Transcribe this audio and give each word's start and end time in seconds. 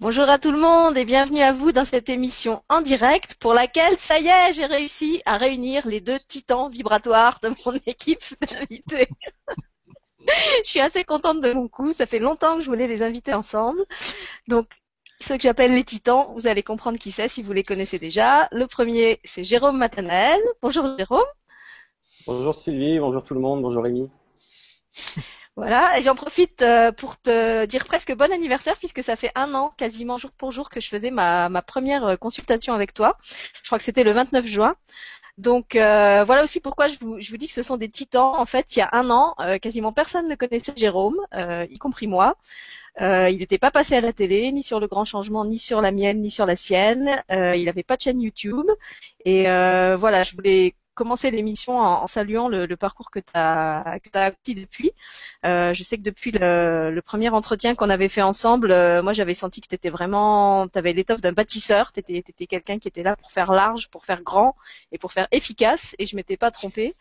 Bonjour 0.00 0.28
à 0.28 0.38
tout 0.38 0.52
le 0.52 0.60
monde 0.60 0.96
et 0.96 1.04
bienvenue 1.04 1.40
à 1.40 1.50
vous 1.50 1.72
dans 1.72 1.84
cette 1.84 2.08
émission 2.08 2.62
en 2.68 2.82
direct 2.82 3.34
pour 3.40 3.52
laquelle, 3.52 3.98
ça 3.98 4.20
y 4.20 4.28
est, 4.28 4.52
j'ai 4.52 4.64
réussi 4.64 5.20
à 5.26 5.38
réunir 5.38 5.88
les 5.88 6.00
deux 6.00 6.20
titans 6.28 6.70
vibratoires 6.70 7.40
de 7.42 7.48
mon 7.48 7.76
équipe 7.86 8.22
d'invités. 8.40 9.08
je 10.64 10.70
suis 10.70 10.78
assez 10.78 11.02
contente 11.02 11.40
de 11.40 11.52
mon 11.52 11.66
coup, 11.66 11.90
ça 11.90 12.06
fait 12.06 12.20
longtemps 12.20 12.58
que 12.58 12.60
je 12.60 12.70
voulais 12.70 12.86
les 12.86 13.02
inviter 13.02 13.34
ensemble. 13.34 13.84
Donc, 14.46 14.68
ceux 15.18 15.36
que 15.36 15.42
j'appelle 15.42 15.74
les 15.74 15.82
titans, 15.82 16.32
vous 16.32 16.46
allez 16.46 16.62
comprendre 16.62 16.96
qui 16.96 17.10
c'est 17.10 17.26
si 17.26 17.42
vous 17.42 17.52
les 17.52 17.64
connaissez 17.64 17.98
déjà. 17.98 18.46
Le 18.52 18.68
premier, 18.68 19.18
c'est 19.24 19.42
Jérôme 19.42 19.78
Matanel. 19.78 20.40
Bonjour 20.62 20.96
Jérôme. 20.96 21.26
Bonjour 22.24 22.54
Sylvie, 22.54 23.00
bonjour 23.00 23.24
tout 23.24 23.34
le 23.34 23.40
monde, 23.40 23.62
bonjour 23.62 23.82
Rémi. 23.82 24.08
Voilà, 25.58 25.98
et 25.98 26.02
j'en 26.02 26.14
profite 26.14 26.62
euh, 26.62 26.92
pour 26.92 27.20
te 27.20 27.64
dire 27.64 27.84
presque 27.84 28.14
bon 28.14 28.30
anniversaire 28.30 28.76
puisque 28.76 29.02
ça 29.02 29.16
fait 29.16 29.32
un 29.34 29.54
an 29.54 29.72
quasiment 29.76 30.16
jour 30.16 30.30
pour 30.30 30.52
jour 30.52 30.70
que 30.70 30.80
je 30.80 30.88
faisais 30.88 31.10
ma, 31.10 31.50
première 31.62 32.04
euh, 32.06 32.14
consultation 32.14 32.74
avec 32.74 32.94
toi. 32.94 33.18
Je 33.20 33.66
crois 33.66 33.76
que 33.76 33.82
c'était 33.82 34.04
le 34.04 34.12
29 34.12 34.46
juin. 34.46 34.76
Donc 35.36 35.74
euh, 35.74 36.22
voilà 36.22 36.44
aussi 36.44 36.60
pourquoi 36.60 36.86
je 36.86 36.96
vous, 37.00 37.20
je 37.20 37.28
vous, 37.32 37.36
dis 37.36 37.48
que 37.48 37.54
ce 37.54 37.64
sont 37.64 37.76
des 37.76 37.88
titans. 37.88 38.36
En 38.36 38.46
fait, 38.46 38.76
il 38.76 38.78
y 38.78 38.82
a 38.82 38.88
un 38.92 39.10
an, 39.10 39.34
quasiment 39.60 39.92
personne 39.92 40.28
ne 40.28 40.36
connaissait 40.36 40.74
Jérôme, 40.76 41.18
y 41.68 41.78
compris 41.78 42.06
moi. 42.06 42.36
il 43.00 43.36
n'était 43.38 43.58
pas 43.58 43.72
passé 43.72 43.96
à 43.96 44.00
la 44.00 44.12
télé, 44.12 44.52
ni 44.52 44.62
sur 44.62 44.78
le 44.78 44.86
grand 44.86 45.04
changement, 45.04 45.44
ni 45.44 45.58
sur 45.58 45.80
la 45.80 45.90
mienne, 45.90 46.20
ni 46.22 46.30
sur 46.30 46.46
la 46.46 46.54
sienne. 46.54 47.20
il 47.30 47.64
n'avait 47.64 47.82
pas 47.82 47.96
de 47.96 48.02
chaîne 48.02 48.20
YouTube. 48.20 48.66
Et 49.24 49.42
voilà, 49.44 50.22
je 50.22 50.36
voulais 50.36 50.74
commencer 50.98 51.30
l'émission 51.30 51.78
en, 51.78 52.08
saluant 52.08 52.48
le, 52.48 52.66
parcours 52.76 53.12
que 53.12 53.20
tu 53.20 53.30
as, 53.34 53.98
que 54.02 54.10
acquis 54.18 54.56
depuis. 54.56 54.90
Euh, 55.46 55.72
je 55.72 55.82
sais 55.84 55.96
que 55.96 56.02
depuis 56.02 56.32
le, 56.32 57.00
premier 57.04 57.28
entretien 57.28 57.76
qu'on 57.76 57.88
avait 57.88 58.08
fait 58.08 58.22
ensemble, 58.22 58.72
euh, 58.72 59.00
moi 59.00 59.12
j'avais 59.12 59.34
senti 59.34 59.60
que 59.60 59.74
tu 59.74 59.88
vraiment, 59.88 60.66
tu 60.66 60.76
avais 60.76 60.92
l'étoffe 60.92 61.20
d'un 61.20 61.32
bâtisseur, 61.32 61.92
tu 61.92 62.00
étais, 62.00 62.46
quelqu'un 62.46 62.80
qui 62.80 62.88
était 62.88 63.04
là 63.04 63.14
pour 63.14 63.30
faire 63.30 63.52
large, 63.52 63.88
pour 63.90 64.04
faire 64.04 64.22
grand 64.22 64.56
et 64.90 64.98
pour 64.98 65.12
faire 65.12 65.28
efficace 65.30 65.94
et 66.00 66.04
je 66.06 66.16
m'étais 66.16 66.36
pas 66.36 66.50
trompée. 66.50 66.96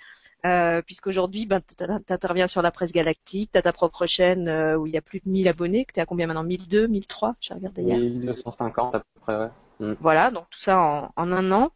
Euh, 0.45 0.83
puisqu'aujourd'hui, 0.83 1.47
ben, 1.47 1.61
tu 1.61 1.83
interviens 2.13 2.45
sur 2.45 2.61
la 2.61 2.69
presse 2.69 2.91
galactique, 2.91 3.49
tu 3.51 3.57
as 3.57 3.63
ta 3.63 3.73
propre 3.73 4.05
chaîne 4.05 4.47
euh, 4.47 4.77
où 4.77 4.85
il 4.85 4.93
y 4.93 4.97
a 4.97 5.01
plus 5.01 5.19
de 5.19 5.27
1000 5.27 5.47
abonnés, 5.47 5.85
que 5.85 5.93
tu 5.93 5.99
es 5.99 6.03
à 6.03 6.05
combien 6.05 6.27
maintenant? 6.27 6.43
1002, 6.43 6.87
1003 6.87 7.35
J'ai 7.41 7.55
regardé 7.55 7.81
hier. 7.81 7.97
1250 7.97 8.93
à 8.93 8.99
peu 8.99 9.05
près, 9.19 9.35
ouais. 9.35 9.49
Mm. 9.79 9.93
Voilà, 9.99 10.31
donc 10.31 10.49
tout 10.49 10.59
ça 10.59 11.11
en, 11.15 11.31
un 11.31 11.51
an. 11.51 11.71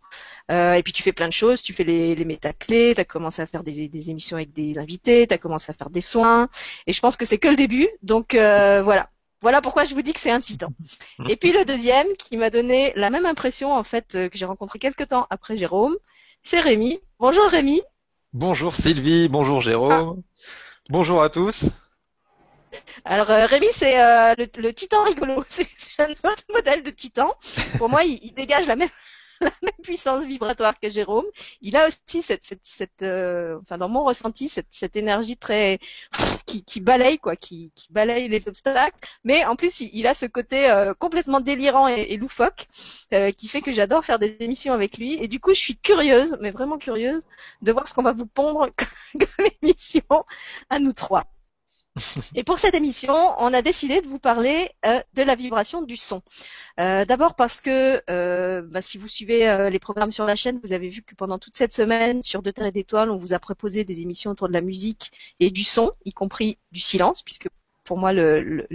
Euh, 0.52 0.74
et 0.74 0.84
puis 0.84 0.94
tu 0.94 1.04
fais 1.04 1.14
plein 1.14 1.28
de 1.28 1.34
choses, 1.34 1.62
tu 1.62 1.74
fais 1.74 1.84
les, 1.84 2.16
les 2.16 2.26
métaclés, 2.26 2.94
tu 2.96 3.02
as 3.02 3.06
commencé 3.06 3.42
à 3.42 3.46
faire 3.46 3.64
des, 3.64 4.10
émissions 4.10 4.38
avec 4.38 4.54
des 4.54 4.80
invités, 4.80 5.28
tu 5.28 5.34
as 5.34 5.38
commencé 5.38 5.72
à 5.72 5.74
faire 5.74 5.90
des 5.90 6.02
soins. 6.02 6.50
Et 6.88 6.94
je 6.94 7.00
pense 7.00 7.18
que 7.18 7.26
c'est 7.26 7.38
que 7.38 7.48
le 7.48 7.56
début. 7.56 7.90
Donc 8.04 8.36
euh, 8.36 8.82
voilà. 8.84 9.10
Voilà 9.42 9.60
pourquoi 9.60 9.86
je 9.86 9.96
vous 9.96 10.04
dis 10.04 10.14
que 10.14 10.20
c'est 10.20 10.30
un 10.30 10.42
titan. 10.42 10.70
Et 11.28 11.36
puis 11.36 11.52
le 11.52 11.66
deuxième, 11.66 12.08
qui 12.18 12.38
m'a 12.38 12.52
donné 12.52 12.94
la 12.96 13.10
même 13.10 13.26
impression 13.26 13.74
en 13.74 13.84
fait 13.84 14.14
euh, 14.14 14.30
que 14.30 14.38
j'ai 14.38 14.46
rencontré 14.46 14.78
quelques 14.78 15.08
temps 15.08 15.26
après 15.32 15.58
Jérôme, 15.58 15.96
c'est 16.44 16.60
Rémi. 16.60 17.00
Bonjour 17.20 17.48
Rémi. 17.48 17.82
Bonjour 18.34 18.76
Sylvie, 18.76 19.30
bonjour 19.30 19.62
Jérôme. 19.62 20.22
Ah. 20.22 20.42
Bonjour 20.90 21.24
à 21.24 21.30
tous. 21.30 21.66
Alors 23.06 23.30
euh, 23.30 23.46
Rémi, 23.46 23.68
c'est 23.72 24.00
euh, 24.00 24.36
le, 24.58 24.74
titan 24.74 25.04
rigolo. 25.04 25.44
C'est 25.50 25.68
un 26.00 26.12
autre 26.12 26.44
modèle 26.54 26.84
de 26.84 26.92
titan. 26.92 27.34
Pour 27.78 27.90
moi, 27.90 28.04
il, 28.04 28.34
dégage 28.34 28.68
la 28.68 28.76
même, 28.76 28.90
la 29.42 29.52
même 29.62 29.72
puissance 29.84 30.24
vibratoire 30.26 30.80
que 30.80 30.90
Jérôme. 30.90 31.26
Il 31.62 31.76
a 31.76 31.88
aussi 31.88 32.22
cette, 32.22 33.02
euh, 33.02 33.58
enfin 33.62 33.78
dans 33.78 33.90
mon 33.90 34.04
ressenti, 34.04 34.50
cette, 34.50 34.96
énergie 34.96 35.38
très 35.38 35.80
qui, 36.46 36.64
qui 36.64 36.80
balaye 36.80 37.18
quoi, 37.18 37.36
qui, 37.36 37.72
balaye 37.90 38.28
les 38.28 38.48
obstacles. 38.48 38.98
Mais 39.24 39.46
en 39.46 39.56
plus, 39.56 39.82
il, 39.82 40.08
a 40.08 40.14
ce 40.14 40.26
côté 40.26 40.92
complètement 41.00 41.42
délirant 41.42 41.88
et, 41.88 42.08
et 42.10 42.18
loufoque 42.18 42.68
qui 43.38 43.48
fait 43.48 43.62
que 43.62 43.74
j'adore 43.74 44.06
faire 44.06 44.20
des 44.20 44.38
émissions 44.42 44.74
avec 44.74 44.98
lui. 44.98 45.14
Et 45.22 45.28
du 45.28 45.40
coup, 45.40 45.54
je 45.54 45.60
suis 45.60 45.78
curieuse, 45.78 46.38
mais 46.42 46.52
vraiment 46.52 46.78
curieuse, 46.78 47.24
de 47.62 47.72
voir 47.72 47.88
ce 47.88 47.94
qu'on 47.94 48.04
va 48.04 48.14
vous 48.14 48.28
pondre 48.28 48.70
comme 49.20 49.48
émission 49.62 50.04
à 50.70 50.80
nous 50.80 50.94
trois. 50.94 51.26
Et 52.36 52.44
pour 52.44 52.60
cette 52.60 52.76
émission, 52.76 53.14
on 53.14 53.54
a 53.54 53.62
décidé 53.62 54.02
de 54.02 54.08
vous 54.08 54.20
parler 54.20 54.72
euh, 54.86 55.02
de 55.14 55.24
la 55.24 55.36
vibration 55.36 55.82
du 55.82 55.98
son. 55.98 56.22
Euh, 56.80 57.06
d'abord 57.06 57.36
parce 57.36 57.60
que 57.60 58.02
euh, 58.10 58.62
bah, 58.62 58.82
si 58.82 58.98
vous 58.98 59.08
suivez 59.08 59.70
les 59.70 59.80
programmes 59.80 60.12
sur 60.12 60.26
la 60.26 60.36
chaîne, 60.36 60.60
vous 60.64 60.74
avez 60.74 60.90
vu 60.90 61.02
que 61.02 61.16
pendant 61.16 61.38
toute 61.38 61.56
cette 61.56 61.74
semaine, 61.74 62.24
sur 62.24 62.42
Deux 62.42 62.54
Terres 62.54 62.68
et 62.68 62.72
d'Étoiles, 62.72 63.10
on 63.10 63.18
vous 63.18 63.34
a 63.34 63.40
proposé 63.40 63.84
des 63.84 64.02
émissions 64.02 64.32
autour 64.32 64.48
de 64.48 64.54
la 64.54 64.62
musique 64.62 65.12
et 65.40 65.52
du 65.52 65.64
son, 65.64 65.92
y 66.06 66.14
compris 66.14 66.58
du 66.72 66.80
silence, 66.80 67.22
puisque 67.22 67.50
pour 67.84 67.98
moi, 67.98 68.14
le, 68.14 68.68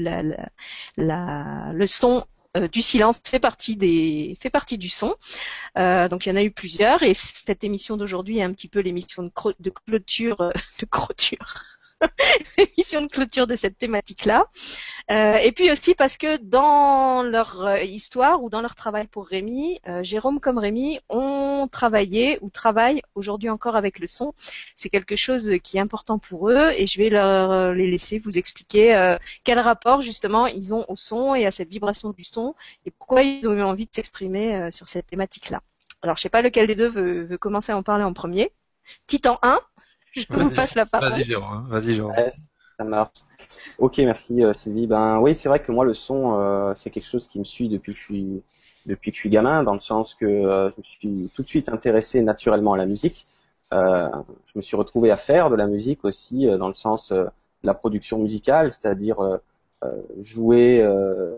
son 1.86 2.26
du 2.72 2.80
silence 2.80 3.20
fait 3.24 3.38
partie 3.38 3.76
du 3.76 4.88
son. 4.88 5.14
donc 5.76 6.26
il 6.26 6.28
y 6.28 6.32
en 6.32 6.36
a 6.36 6.42
eu 6.42 6.50
plusieurs 6.50 7.02
et 7.02 7.12
cette 7.12 7.64
émission 7.64 7.98
d'aujourd'hui 7.98 8.38
est 8.38 8.42
un 8.42 8.52
petit 8.52 8.68
peu 8.68 8.80
l'émission 8.80 9.22
de, 9.22 9.28
clôture 9.28 10.52
de 10.80 10.86
clôture 10.86 11.54
émission 12.58 13.02
de 13.02 13.06
clôture 13.06 13.46
de 13.46 13.54
cette 13.54 13.78
thématique-là. 13.78 14.46
Euh, 15.10 15.36
et 15.36 15.52
puis 15.52 15.70
aussi 15.70 15.94
parce 15.94 16.16
que 16.16 16.36
dans 16.38 17.22
leur 17.22 17.64
euh, 17.64 17.80
histoire 17.80 18.42
ou 18.42 18.50
dans 18.50 18.60
leur 18.60 18.74
travail 18.74 19.06
pour 19.06 19.26
Rémi, 19.26 19.80
euh, 19.88 20.02
Jérôme 20.02 20.40
comme 20.40 20.58
Rémi 20.58 21.00
ont 21.08 21.68
travaillé 21.70 22.38
ou 22.42 22.50
travaillent 22.50 23.02
aujourd'hui 23.14 23.50
encore 23.50 23.76
avec 23.76 23.98
le 23.98 24.06
son. 24.06 24.34
C'est 24.74 24.88
quelque 24.88 25.16
chose 25.16 25.50
qui 25.62 25.76
est 25.76 25.80
important 25.80 26.18
pour 26.18 26.50
eux 26.50 26.72
et 26.76 26.86
je 26.86 26.98
vais 26.98 27.08
leur 27.08 27.72
les 27.72 27.90
laisser 27.90 28.18
vous 28.18 28.38
expliquer 28.38 29.16
quel 29.44 29.58
rapport 29.58 30.00
justement 30.00 30.46
ils 30.46 30.74
ont 30.74 30.84
au 30.88 30.96
son 30.96 31.34
et 31.34 31.46
à 31.46 31.50
cette 31.50 31.68
vibration 31.68 32.10
du 32.10 32.24
son 32.24 32.54
et 32.84 32.90
pourquoi 32.90 33.22
ils 33.22 33.46
ont 33.48 33.52
eu 33.52 33.62
envie 33.62 33.86
de 33.86 33.94
s'exprimer 33.94 34.70
sur 34.70 34.88
cette 34.88 35.06
thématique-là. 35.06 35.60
Alors 36.02 36.16
je 36.16 36.22
sais 36.22 36.28
pas 36.28 36.42
lequel 36.42 36.66
des 36.66 36.74
deux 36.74 36.88
veut, 36.88 37.24
veut 37.24 37.38
commencer 37.38 37.72
à 37.72 37.76
en 37.76 37.82
parler 37.82 38.04
en 38.04 38.12
premier. 38.12 38.52
Titan 39.06 39.38
1, 39.42 39.60
je 40.16 40.26
vous 40.30 40.50
passe 40.50 40.74
la 40.74 40.86
parole. 40.86 41.10
Vas-y, 41.10 41.24
Jérôme. 41.24 41.66
Vas-y, 41.68 41.94
Jérôme. 41.94 42.14
ça 42.78 42.84
marche. 42.84 43.18
Ok, 43.78 43.98
merci 43.98 44.42
euh, 44.42 44.52
Sylvie. 44.52 44.86
Ben 44.86 45.20
oui, 45.20 45.34
c'est 45.34 45.48
vrai 45.48 45.60
que 45.60 45.72
moi 45.72 45.84
le 45.84 45.94
son, 45.94 46.38
euh, 46.38 46.72
c'est 46.76 46.90
quelque 46.90 47.06
chose 47.06 47.28
qui 47.28 47.38
me 47.38 47.44
suit 47.44 47.68
depuis 47.68 47.92
que 47.92 47.98
je 47.98 48.04
suis 48.04 48.42
depuis 48.86 49.10
que 49.10 49.16
je 49.16 49.20
suis 49.20 49.30
gamin, 49.30 49.64
dans 49.64 49.74
le 49.74 49.80
sens 49.80 50.14
que 50.14 50.24
euh, 50.24 50.70
je 50.70 50.74
me 50.78 50.84
suis 50.84 51.30
tout 51.34 51.42
de 51.42 51.48
suite 51.48 51.68
intéressé 51.68 52.22
naturellement 52.22 52.74
à 52.74 52.76
la 52.76 52.86
musique. 52.86 53.26
Euh, 53.72 54.08
je 54.46 54.52
me 54.54 54.62
suis 54.62 54.76
retrouvé 54.76 55.10
à 55.10 55.16
faire 55.16 55.50
de 55.50 55.56
la 55.56 55.66
musique 55.66 56.04
aussi, 56.04 56.46
dans 56.46 56.68
le 56.68 56.74
sens 56.74 57.10
de 57.10 57.26
la 57.64 57.74
production 57.74 58.18
musicale, 58.18 58.72
c'est-à-dire 58.72 59.40
jouer 60.20 60.88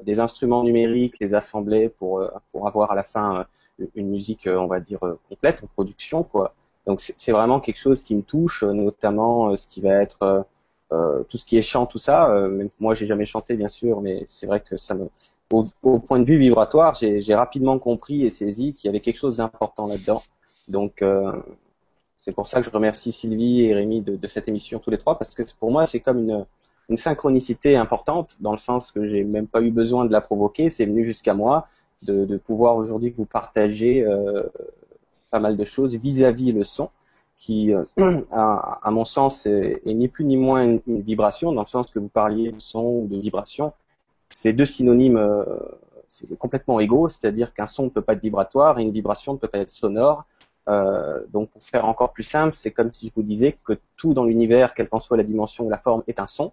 des 0.05 0.21
instruments 0.21 0.63
numériques, 0.63 1.19
les 1.21 1.35
assembler 1.35 1.89
pour 1.89 2.23
pour 2.53 2.69
avoir 2.69 2.91
à 2.93 2.95
la 2.95 3.03
fin 3.03 3.47
une 3.95 4.09
musique, 4.11 4.47
on 4.47 4.67
va 4.67 4.81
dire 4.81 5.01
complète 5.29 5.63
en 5.65 5.67
production, 5.69 6.23
quoi. 6.23 6.55
Donc 6.89 7.03
c'est 7.03 7.33
vraiment 7.33 7.61
quelque 7.61 7.77
chose 7.77 8.03
qui 8.03 8.15
me 8.15 8.23
touche, 8.23 8.63
euh, 8.63 8.73
notamment 8.73 9.51
euh, 9.51 9.57
ce 9.59 9.69
qui 9.69 9.83
va 9.83 10.01
être 10.01 10.47
euh, 10.91 11.23
tout 11.29 11.37
ce 11.37 11.45
qui 11.45 11.59
est 11.59 11.63
chant, 11.63 11.85
tout 11.85 11.99
ça. 11.99 12.35
moi, 12.81 12.95
j'ai 12.95 13.05
jamais 13.05 13.27
chanté, 13.27 13.57
bien 13.57 13.69
sûr, 13.69 14.01
mais 14.01 14.25
c'est 14.27 14.47
vrai 14.47 14.61
que 14.61 14.79
ça 14.79 14.95
me, 14.95 15.11
au, 15.83 15.99
point 15.99 16.19
de 16.19 16.25
vue 16.25 16.39
vibratoire, 16.39 16.95
j'ai 16.95 17.35
rapidement 17.35 17.79
compris 17.79 18.25
et 18.25 18.31
saisi 18.31 18.73
qu'il 18.73 18.87
y 18.87 18.89
avait 18.89 19.01
quelque 19.01 19.19
chose 19.19 19.37
d'important 19.37 19.87
là-dedans. 19.87 20.23
Donc 20.67 21.05
c'est 22.17 22.35
pour 22.35 22.47
ça 22.47 22.61
que 22.61 22.67
je 22.67 22.71
remercie 22.71 23.13
Sylvie 23.13 23.65
et 23.67 23.75
Rémi 23.75 24.01
de, 24.01 24.27
cette 24.29 24.49
émission 24.49 24.79
tous 24.79 24.89
les 24.89 24.97
trois, 24.97 25.19
parce 25.19 25.35
que 25.35 25.43
pour 25.61 25.71
moi, 25.71 25.85
c'est 25.85 26.01
comme 26.01 26.21
une, 26.21 26.47
une 26.89 26.97
synchronicité 26.97 27.77
importante, 27.77 28.39
dans 28.41 28.53
le 28.53 28.59
sens 28.59 28.91
que 28.91 29.07
j'ai 29.07 29.25
même 29.25 29.47
pas 29.47 29.61
eu 29.61 29.71
besoin 29.71 30.07
de 30.07 30.13
la 30.13 30.23
provoquer, 30.23 30.71
c'est 30.71 30.87
venu 30.87 31.05
jusqu'à 31.05 31.35
moi 31.35 31.67
de, 32.01 32.25
de 32.25 32.39
pouvoir 32.39 32.77
aujourd'hui 32.77 33.11
vous 33.11 33.27
partager 33.27 34.05
euh, 34.05 34.45
pas 35.31 35.41
mal 35.41 35.57
de 35.57 35.65
choses 35.65 35.95
vis-à-vis 35.95 36.53
le 36.53 36.65
son, 36.65 36.91
qui, 37.37 37.73
euh, 37.73 37.85
à, 38.31 38.91
mon 38.91 39.05
sens, 39.05 39.47
est, 39.47 39.83
ni 39.87 40.09
plus 40.09 40.25
ni 40.25 40.37
moins 40.37 40.65
une, 40.65 41.01
vibration, 41.03 41.53
dans 41.53 41.63
le 41.63 41.67
sens 41.67 41.91
que 41.91 41.99
vous 41.99 42.09
parliez 42.09 42.53
de 42.53 42.61
son 42.61 42.83
ou 42.83 43.07
de 43.09 43.17
vibration. 43.17 43.73
C'est 44.31 44.53
deux 44.53 44.67
synonymes 44.67 45.17
euh, 45.17 45.45
c'est 46.09 46.39
complètement 46.39 46.81
égaux, 46.81 47.09
c'est-à-dire 47.09 47.53
qu'un 47.53 47.67
son 47.67 47.85
ne 47.85 47.89
peut 47.91 48.03
pas 48.03 48.15
être 48.15 48.23
vibratoire 48.23 48.79
et 48.79 48.83
une 48.83 48.93
vibration 48.93 49.35
ne 49.35 49.39
peut 49.39 49.49
pas 49.49 49.59
être 49.59 49.71
sonore. 49.71 50.25
Euh, 50.69 51.21
donc 51.33 51.51
pour 51.51 51.63
faire 51.63 51.85
encore 51.85 52.13
plus 52.13 52.25
simple, 52.25 52.55
c'est 52.55 52.71
comme 52.71 52.93
si 52.93 53.09
je 53.09 53.15
vous 53.15 53.23
disais 53.23 53.59
que 53.65 53.79
tout 53.97 54.15
dans 54.15 54.25
l'univers, 54.25 54.75
quelle 54.75 54.89
qu'en 54.89 55.01
soit 55.01 55.17
la 55.17 55.23
dimension 55.23 55.65
ou 55.65 55.71
la 55.71 55.79
forme, 55.79 56.03
est 56.07 56.21
un 56.21 56.27
son, 56.27 56.53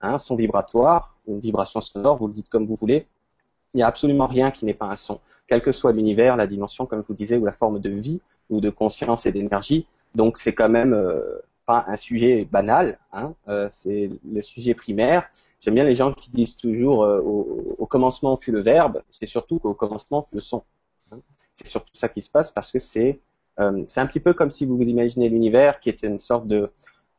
un 0.00 0.18
son 0.18 0.36
vibratoire, 0.36 1.16
une 1.28 1.40
vibration 1.40 1.80
sonore, 1.80 2.16
vous 2.16 2.28
le 2.28 2.32
dites 2.32 2.48
comme 2.48 2.66
vous 2.66 2.74
voulez, 2.74 3.06
il 3.74 3.78
n'y 3.78 3.82
a 3.82 3.86
absolument 3.86 4.26
rien 4.26 4.50
qui 4.50 4.64
n'est 4.64 4.74
pas 4.74 4.86
un 4.86 4.96
son, 4.96 5.20
quel 5.46 5.62
que 5.62 5.72
soit 5.72 5.92
l'univers, 5.92 6.36
la 6.36 6.46
dimension, 6.46 6.86
comme 6.86 7.02
je 7.02 7.06
vous 7.06 7.14
disais, 7.14 7.36
ou 7.36 7.44
la 7.44 7.52
forme 7.52 7.80
de 7.80 7.90
vie, 7.90 8.20
ou 8.50 8.60
de 8.60 8.70
conscience 8.70 9.26
et 9.26 9.32
d'énergie. 9.32 9.86
Donc 10.14 10.36
c'est 10.38 10.52
quand 10.52 10.68
même 10.68 10.92
euh, 10.92 11.38
pas 11.64 11.84
un 11.86 11.96
sujet 11.96 12.46
banal, 12.50 12.98
hein, 13.12 13.34
euh, 13.48 13.68
c'est 13.70 14.10
le 14.30 14.42
sujet 14.42 14.74
primaire. 14.74 15.24
J'aime 15.60 15.74
bien 15.74 15.84
les 15.84 15.94
gens 15.94 16.12
qui 16.12 16.30
disent 16.30 16.56
toujours 16.56 17.04
euh, 17.04 17.20
au, 17.20 17.86
commencement 17.86 18.36
fut 18.38 18.52
le 18.52 18.60
verbe, 18.60 19.02
c'est 19.10 19.26
surtout 19.26 19.58
qu'au 19.58 19.74
commencement 19.74 20.26
fut 20.28 20.36
le 20.36 20.40
son. 20.40 20.62
Hein. 21.10 21.18
C'est 21.52 21.66
surtout 21.66 21.94
ça 21.94 22.08
qui 22.08 22.22
se 22.22 22.30
passe 22.30 22.50
parce 22.50 22.72
que 22.72 22.78
c'est 22.78 23.20
c'est 23.86 24.00
un 24.00 24.06
petit 24.06 24.18
peu 24.18 24.32
comme 24.32 24.48
si 24.48 24.64
vous 24.64 24.78
vous 24.78 24.88
imaginez 24.88 25.28
l'univers 25.28 25.78
qui 25.78 25.90
est 25.90 26.02
une 26.04 26.18
sorte 26.18 26.46
de 26.48 26.70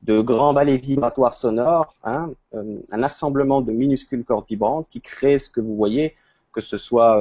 de 0.02 0.20
grands 0.20 0.52
ballets 0.52 0.78
vibratoires 0.78 1.38
sonores, 1.38 1.94
hein, 2.04 2.32
un 2.54 3.04
assemblement 3.04 3.62
de 3.62 3.72
minuscules 3.72 4.26
cordes 4.26 4.48
vibrantes 4.50 4.88
qui 4.90 5.00
créent 5.00 5.38
ce 5.38 5.52
que 5.52 5.62
vous 5.62 5.76
voyez 5.76 6.16
que 6.54 6.62
ce 6.62 6.78
soit 6.78 7.20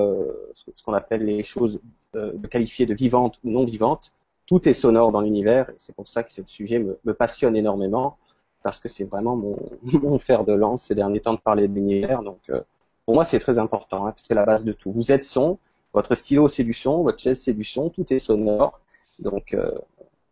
ce 0.55 0.83
qu'on 0.85 0.93
appelle 0.93 1.25
les 1.25 1.43
choses 1.43 1.81
qualifiées 2.51 2.87
de 2.87 2.95
vivantes 2.95 3.39
ou 3.45 3.51
non 3.51 3.65
vivantes, 3.65 4.13
tout 4.47 4.69
est 4.69 4.73
sonore 4.73 5.13
dans 5.13 5.21
l'univers. 5.23 5.71
Et 5.71 5.75
c'est 5.79 5.95
pour 5.95 6.07
ça 6.07 6.23
que 6.23 6.33
ce 6.33 6.43
sujet 6.47 6.79
me, 6.79 6.99
me 7.05 7.15
passionne 7.15 7.57
énormément 7.57 8.19
parce 8.63 8.79
que 8.79 8.89
c'est 8.89 9.05
vraiment 9.05 9.37
mon, 9.37 9.59
mon, 9.83 10.19
fer 10.19 10.45
de 10.45 10.53
lance 10.53 10.85
ces 10.85 10.95
derniers 10.95 11.21
temps 11.21 11.35
de 11.35 11.41
parler 11.41 11.69
de 11.69 11.75
l'univers. 11.75 12.23
Donc, 12.23 12.41
pour 13.05 13.15
moi, 13.15 13.25
c'est 13.25 13.39
très 13.39 13.59
important. 13.59 14.07
Hein, 14.07 14.15
c'est 14.17 14.35
la 14.35 14.45
base 14.45 14.65
de 14.65 14.73
tout. 14.73 14.93
Vous 14.93 15.13
êtes 15.13 15.25
son, 15.25 15.59
votre 15.93 16.15
stylo 16.15 16.49
c'est 16.49 16.65
du 16.65 16.73
son, 16.73 17.03
votre 17.03 17.19
chaise 17.19 17.41
c'est 17.41 17.53
du 17.53 17.65
son, 17.65 17.91
tout 17.91 18.13
est 18.13 18.19
sonore. 18.19 18.81
Donc, 19.19 19.55
euh, 19.55 19.71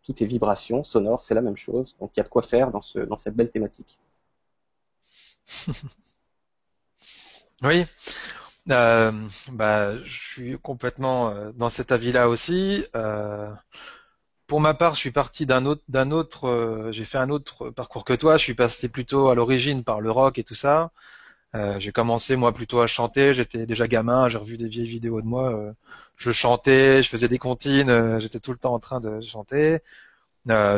tout 0.03 0.23
est 0.23 0.25
vibration, 0.25 0.83
sonore, 0.83 1.21
c'est 1.21 1.35
la 1.35 1.41
même 1.41 1.57
chose. 1.57 1.95
Donc, 1.99 2.11
il 2.15 2.19
y 2.19 2.21
a 2.21 2.23
de 2.23 2.29
quoi 2.29 2.41
faire 2.41 2.71
dans, 2.71 2.81
ce, 2.81 2.99
dans 2.99 3.17
cette 3.17 3.35
belle 3.35 3.49
thématique. 3.49 3.99
oui. 7.63 7.85
Euh, 8.69 9.11
bah, 9.51 9.97
je 10.03 10.17
suis 10.19 10.59
complètement 10.59 11.29
euh, 11.31 11.51
dans 11.53 11.69
cet 11.69 11.91
avis-là 11.91 12.29
aussi. 12.29 12.85
Euh, 12.95 13.51
pour 14.47 14.61
ma 14.61 14.73
part, 14.75 14.95
je 14.95 14.99
suis 14.99 15.11
parti 15.11 15.45
d'un 15.45 15.65
autre, 15.65 15.83
d'un 15.89 16.11
autre, 16.11 16.47
euh, 16.47 16.91
j'ai 16.91 17.05
fait 17.05 17.17
un 17.19 17.29
autre 17.29 17.69
parcours 17.71 18.05
que 18.05 18.13
toi. 18.13 18.37
Je 18.37 18.43
suis 18.43 18.55
passé 18.55 18.89
plutôt 18.89 19.29
à 19.29 19.35
l'origine 19.35 19.83
par 19.83 20.01
le 20.01 20.11
rock 20.11 20.39
et 20.39 20.43
tout 20.43 20.55
ça. 20.55 20.91
Euh, 21.55 21.79
j'ai 21.79 21.91
commencé 21.93 22.35
moi 22.37 22.53
plutôt 22.53 22.81
à 22.81 22.87
chanter. 22.87 23.33
J'étais 23.35 23.65
déjà 23.67 23.87
gamin, 23.87 24.29
j'ai 24.29 24.37
revu 24.39 24.57
des 24.57 24.69
vieilles 24.69 24.87
vidéos 24.87 25.21
de 25.21 25.27
moi. 25.27 25.73
Je 26.17 26.31
chantais, 26.31 27.03
je 27.03 27.09
faisais 27.09 27.27
des 27.29 27.39
comptines, 27.39 28.19
j'étais 28.21 28.39
tout 28.41 28.51
le 28.51 28.57
temps 28.59 28.73
en 28.75 28.79
train 28.79 29.01
de 29.01 29.21
chanter. 29.21 29.79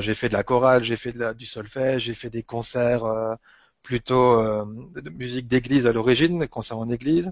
j'ai 0.01 0.13
fait 0.15 0.30
de 0.30 0.33
la 0.33 0.44
chorale, 0.44 0.83
j'ai 0.83 0.97
fait 0.97 1.13
du 1.35 1.45
solfège, 1.45 2.03
j'ai 2.06 2.13
fait 2.15 2.30
des 2.30 2.44
concerts 2.44 3.06
plutôt 3.83 4.38
de 4.95 5.09
musique 5.12 5.47
d'église 5.47 5.88
à 5.88 5.94
l'origine, 5.94 6.47
concerts 6.47 6.80
en 6.80 6.89
église. 6.89 7.31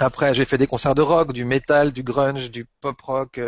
Après, 0.00 0.34
j'ai 0.34 0.44
fait 0.44 0.58
des 0.58 0.66
concerts 0.66 0.94
de 0.96 1.02
rock, 1.02 1.32
du 1.32 1.44
metal, 1.44 1.92
du 1.92 2.02
grunge, 2.02 2.50
du 2.50 2.64
pop 2.80 3.00
rock, 3.00 3.40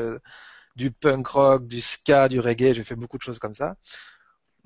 du 0.77 0.91
punk 0.93 1.27
rock, 1.27 1.67
du 1.67 1.81
ska, 1.81 2.29
du 2.29 2.39
reggae. 2.41 2.75
J'ai 2.75 2.85
fait 2.85 2.95
beaucoup 2.95 3.19
de 3.19 3.23
choses 3.23 3.39
comme 3.41 3.55
ça 3.55 3.77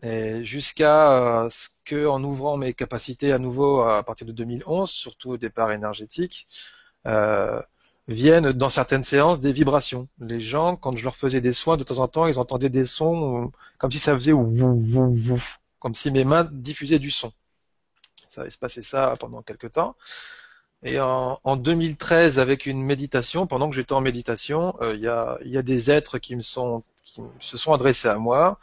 et 0.03 0.45
jusqu'à 0.45 1.45
euh, 1.45 1.51
ce 1.51 1.69
que, 1.85 2.07
en 2.07 2.23
ouvrant 2.23 2.57
mes 2.57 2.75
capacités 2.75 3.33
à 3.33 3.39
nouveau 3.39 3.81
à 3.81 4.03
partir 4.03 4.27
de 4.27 4.33
2011, 4.33 4.91
surtout 4.91 5.31
au 5.31 5.37
départ 5.39 5.73
énergétique, 5.73 6.47
euh, 7.07 7.61
viennent 8.09 8.53
dans 8.53 8.71
certaines 8.71 9.05
séances 9.05 9.41
des 9.41 9.53
vibrations. 9.53 10.09
Les 10.21 10.41
gens, 10.41 10.77
quand 10.77 10.97
je 10.97 11.05
leur 11.05 11.17
faisais 11.17 11.41
des 11.41 11.53
soins, 11.53 11.77
de 11.77 11.85
temps 11.85 11.99
en 11.99 12.09
temps, 12.09 12.27
ils 12.27 12.39
entendaient 12.39 12.71
des 12.71 12.87
sons 12.87 13.51
comme 13.79 13.91
si 13.91 13.99
ça 13.99 14.15
faisait 14.15 14.33
ouf, 14.33 15.61
comme 15.79 15.95
si 15.95 16.11
mes 16.11 16.25
mains 16.25 16.49
diffusaient 16.53 16.99
du 16.99 17.11
son. 17.11 17.33
Ça 18.29 18.45
va 18.45 18.51
se 18.51 18.59
passer 18.59 18.83
ça 18.83 19.15
pendant 19.19 19.43
quelques 19.43 19.73
temps. 19.73 19.97
Et 20.87 21.01
en, 21.01 21.41
en 21.43 21.57
2013, 21.57 22.39
avec 22.39 22.65
une 22.65 22.83
méditation, 22.83 23.47
pendant 23.47 23.69
que 23.69 23.75
j'étais 23.75 23.93
en 23.93 24.01
méditation, 24.01 24.77
euh, 24.81 24.95
il 24.95 25.01
y, 25.01 25.09
a, 25.09 25.37
y, 25.45 25.59
a, 25.59 25.63
des 25.63 25.91
êtres 25.91 26.19
qui 26.19 26.37
me 26.37 26.41
sont, 26.41 26.85
qui 27.05 27.21
se 27.41 27.57
sont 27.57 27.73
adressés 27.73 28.09
à 28.09 28.19
moi 28.19 28.59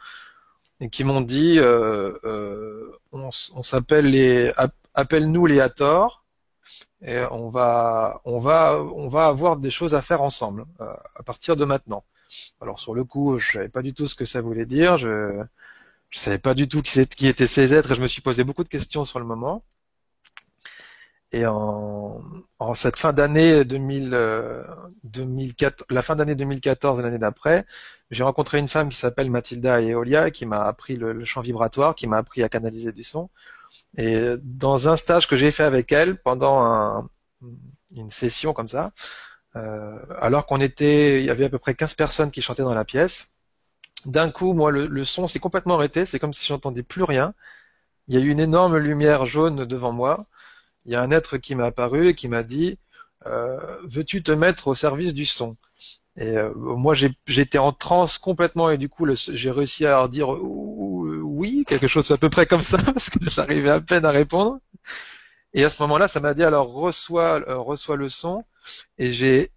et 0.80 0.88
qui 0.90 1.04
m'ont 1.04 1.20
dit 1.20 1.58
euh, 1.58 2.12
euh, 2.24 2.98
on, 3.12 3.62
s'appelle 3.62 4.06
les 4.10 4.52
appelle-nous 4.94 5.46
les 5.46 5.60
Hathor 5.60 6.24
et 7.02 7.20
on 7.30 7.48
va 7.48 8.20
on 8.24 8.38
va 8.38 8.82
on 8.82 9.08
va 9.08 9.26
avoir 9.26 9.56
des 9.56 9.70
choses 9.70 9.94
à 9.94 10.02
faire 10.02 10.22
ensemble 10.22 10.64
euh, 10.80 10.92
à 11.16 11.22
partir 11.22 11.56
de 11.56 11.64
maintenant. 11.64 12.04
Alors 12.60 12.80
sur 12.80 12.94
le 12.94 13.04
coup, 13.04 13.38
je 13.38 13.52
savais 13.52 13.68
pas 13.68 13.82
du 13.82 13.94
tout 13.94 14.06
ce 14.06 14.14
que 14.14 14.24
ça 14.24 14.40
voulait 14.40 14.66
dire, 14.66 14.96
je 14.98 15.42
je 16.10 16.18
savais 16.18 16.38
pas 16.38 16.54
du 16.54 16.68
tout 16.68 16.82
qui, 16.82 17.06
qui 17.08 17.26
étaient 17.28 17.46
ces 17.46 17.74
êtres 17.74 17.92
et 17.92 17.94
je 17.96 18.02
me 18.02 18.08
suis 18.08 18.22
posé 18.22 18.44
beaucoup 18.44 18.64
de 18.64 18.68
questions 18.68 19.04
sur 19.04 19.18
le 19.18 19.24
moment. 19.26 19.62
Et 21.34 21.46
en, 21.46 22.22
en 22.60 22.74
cette 22.76 22.96
fin 22.96 23.12
d'année 23.12 23.64
2000, 23.64 24.10
euh, 24.14 24.62
la 25.90 26.02
fin 26.02 26.14
d'année 26.14 26.36
2014 26.36 27.00
et 27.00 27.02
l'année 27.02 27.18
d'après, 27.18 27.66
j'ai 28.12 28.22
rencontré 28.22 28.58
une 28.60 28.68
femme 28.68 28.88
qui 28.88 28.96
s'appelle 28.96 29.32
Mathilda 29.32 29.82
Eolia 29.82 30.30
qui 30.30 30.46
m'a 30.46 30.62
appris 30.64 30.94
le, 30.94 31.24
chant 31.24 31.40
vibratoire, 31.40 31.96
qui 31.96 32.06
m'a 32.06 32.18
appris 32.18 32.44
à 32.44 32.48
canaliser 32.48 32.92
du 32.92 33.02
son. 33.02 33.30
Et 33.96 34.36
dans 34.44 34.88
un 34.88 34.96
stage 34.96 35.26
que 35.26 35.34
j'ai 35.36 35.50
fait 35.50 35.64
avec 35.64 35.90
elle 35.90 36.22
pendant 36.22 36.62
un, 36.62 37.06
une 37.96 38.10
session 38.10 38.52
comme 38.52 38.68
ça, 38.68 38.92
euh, 39.56 39.98
alors 40.20 40.46
qu'on 40.46 40.60
était, 40.60 41.20
il 41.20 41.26
y 41.26 41.30
avait 41.30 41.46
à 41.46 41.50
peu 41.50 41.58
près 41.58 41.74
15 41.74 41.94
personnes 41.94 42.30
qui 42.30 42.42
chantaient 42.42 42.62
dans 42.62 42.74
la 42.74 42.84
pièce. 42.84 43.32
D'un 44.06 44.30
coup, 44.30 44.54
moi, 44.54 44.70
le, 44.70 44.86
le 44.86 45.04
son 45.04 45.26
s'est 45.26 45.40
complètement 45.40 45.74
arrêté. 45.74 46.06
C'est 46.06 46.20
comme 46.20 46.34
si 46.34 46.46
j'entendais 46.46 46.84
plus 46.84 47.02
rien. 47.02 47.34
Il 48.08 48.14
y 48.14 48.18
a 48.18 48.20
eu 48.20 48.30
une 48.30 48.40
énorme 48.40 48.76
lumière 48.78 49.26
jaune 49.26 49.64
devant 49.64 49.92
moi 49.92 50.26
il 50.86 50.92
y 50.92 50.96
a 50.96 51.02
un 51.02 51.10
être 51.10 51.38
qui 51.38 51.54
m'a 51.54 51.66
apparu 51.66 52.08
et 52.08 52.14
qui 52.14 52.28
m'a 52.28 52.42
dit 52.42 52.78
euh, 53.26 53.58
veux-tu 53.84 54.22
te 54.22 54.32
mettre 54.32 54.68
au 54.68 54.74
service 54.74 55.14
du 55.14 55.24
son? 55.24 55.56
Et 56.16 56.36
euh, 56.38 56.52
moi 56.54 56.94
j'étais 57.26 57.58
en 57.58 57.72
transe 57.72 58.18
complètement 58.18 58.70
et 58.70 58.78
du 58.78 58.88
coup 58.88 59.06
j'ai 59.16 59.50
réussi 59.50 59.84
à 59.86 59.90
leur 59.90 60.08
dire 60.08 60.28
oui 60.28 61.64
quelque 61.66 61.88
chose 61.88 62.10
à 62.12 62.18
peu 62.18 62.30
près 62.30 62.46
comme 62.46 62.62
ça 62.62 62.78
parce 62.84 63.10
que 63.10 63.18
j'arrivais 63.30 63.70
à 63.70 63.80
peine 63.80 64.04
à 64.04 64.10
répondre. 64.10 64.60
Et 65.54 65.64
à 65.64 65.70
ce 65.70 65.82
moment-là 65.82 66.08
ça 66.08 66.20
m'a 66.20 66.34
dit 66.34 66.42
alors 66.44 66.72
reçois 66.72 67.42
euh, 67.48 67.58
reçois 67.58 67.96
le 67.96 68.08
son. 68.08 68.44
Et 68.98 69.12
j'ai 69.12 69.50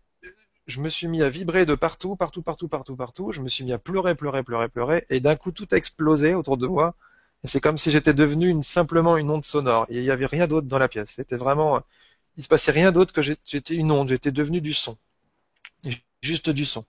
je 0.68 0.82
me 0.82 0.90
suis 0.90 1.08
mis 1.08 1.22
à 1.24 1.30
vibrer 1.30 1.66
de 1.66 1.76
partout 1.76 2.16
partout 2.16 2.42
partout 2.42 2.68
partout 2.68 2.96
partout. 2.96 3.32
Je 3.32 3.42
me 3.42 3.50
suis 3.50 3.64
mis 3.64 3.74
à 3.74 3.80
pleurer 3.80 4.16
pleurer 4.16 4.44
pleurer 4.44 4.70
pleurer. 4.70 5.06
Et 5.10 5.20
d'un 5.20 5.36
coup 5.36 5.52
tout 5.52 5.68
a 5.72 5.76
explosé 5.76 6.34
autour 6.36 6.58
de 6.58 6.68
moi 6.68 6.96
et 7.44 7.48
c'est 7.48 7.62
comme 7.62 7.78
si 7.78 7.92
j'étais 7.92 8.14
devenu 8.14 8.50
une, 8.50 8.64
simplement 8.64 9.18
une 9.18 9.30
onde 9.30 9.44
sonore. 9.44 9.86
Et 9.90 9.98
il 9.98 10.04
n'y 10.04 10.10
avait 10.12 10.26
rien 10.26 10.48
d'autre 10.48 10.68
dans 10.68 10.80
la 10.80 10.88
pièce. 10.88 11.12
C'était 11.12 11.38
vraiment, 11.38 11.82
il 12.38 12.44
se 12.44 12.48
passait 12.50 12.72
rien 12.72 12.92
d'autre 12.92 13.14
que 13.14 13.22
j'étais 13.22 13.76
une 13.76 13.92
onde. 13.92 14.10
J'étais 14.10 14.32
devenu 14.32 14.62
du 14.62 14.74
son. 14.74 14.98
Juste 16.22 16.50
du 16.50 16.66
son. 16.66 16.86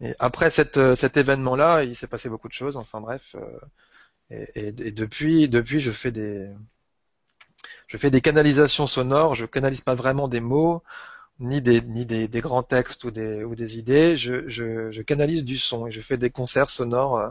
Et 0.00 0.14
après 0.18 0.50
cette, 0.50 0.78
euh, 0.78 0.94
cet 0.94 1.16
événement-là, 1.16 1.84
il 1.84 1.94
s'est 1.94 2.06
passé 2.06 2.28
beaucoup 2.28 2.48
de 2.48 2.54
choses. 2.54 2.76
Enfin 2.76 3.00
bref. 3.00 3.36
Euh, 3.36 3.60
et, 4.30 4.68
et, 4.68 4.92
depuis, 4.92 5.48
depuis, 5.48 5.80
je 5.80 5.90
fais 5.90 6.12
des, 6.12 6.48
je 7.86 7.96
fais 7.98 8.10
des 8.10 8.20
canalisations 8.20 8.86
sonores. 8.86 9.34
Je 9.34 9.46
canalise 9.46 9.80
pas 9.82 9.94
vraiment 9.94 10.28
des 10.28 10.40
mots, 10.40 10.82
ni 11.40 11.62
des, 11.62 11.82
ni 11.82 12.06
des 12.06 12.40
grands 12.40 12.62
textes 12.62 13.04
ou 13.04 13.10
des, 13.10 13.44
ou 13.44 13.54
des 13.54 13.78
idées. 13.78 14.16
Je, 14.16 14.48
je, 14.48 14.90
je, 14.90 15.02
canalise 15.02 15.44
du 15.44 15.58
son 15.58 15.86
et 15.86 15.92
je 15.92 16.00
fais 16.00 16.16
des 16.18 16.30
concerts 16.30 16.70
sonores 16.70 17.18
euh, 17.18 17.30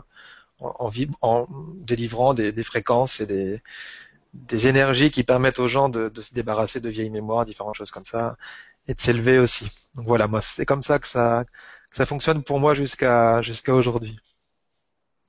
en, 0.60 0.90
en 1.22 1.46
délivrant 1.76 2.34
des, 2.34 2.64
fréquences 2.64 3.20
et 3.20 3.26
des, 3.26 3.62
des 4.34 4.66
énergies 4.68 5.10
qui 5.10 5.24
permettent 5.24 5.58
aux 5.58 5.68
gens 5.68 5.88
de, 5.88 6.08
de, 6.08 6.20
se 6.20 6.34
débarrasser 6.34 6.80
de 6.80 6.88
vieilles 6.88 7.10
mémoires, 7.10 7.44
différentes 7.44 7.74
choses 7.76 7.90
comme 7.90 8.04
ça, 8.04 8.36
et 8.86 8.94
de 8.94 9.00
s'élever 9.00 9.38
aussi. 9.38 9.70
Donc 9.94 10.06
voilà, 10.06 10.26
moi 10.28 10.40
c'est 10.42 10.66
comme 10.66 10.82
ça 10.82 10.98
que 10.98 11.06
ça 11.08 11.44
que 11.90 11.96
ça 11.96 12.06
fonctionne 12.06 12.42
pour 12.42 12.60
moi 12.60 12.74
jusqu'à 12.74 13.42
jusqu'à 13.42 13.74
aujourd'hui. 13.74 14.18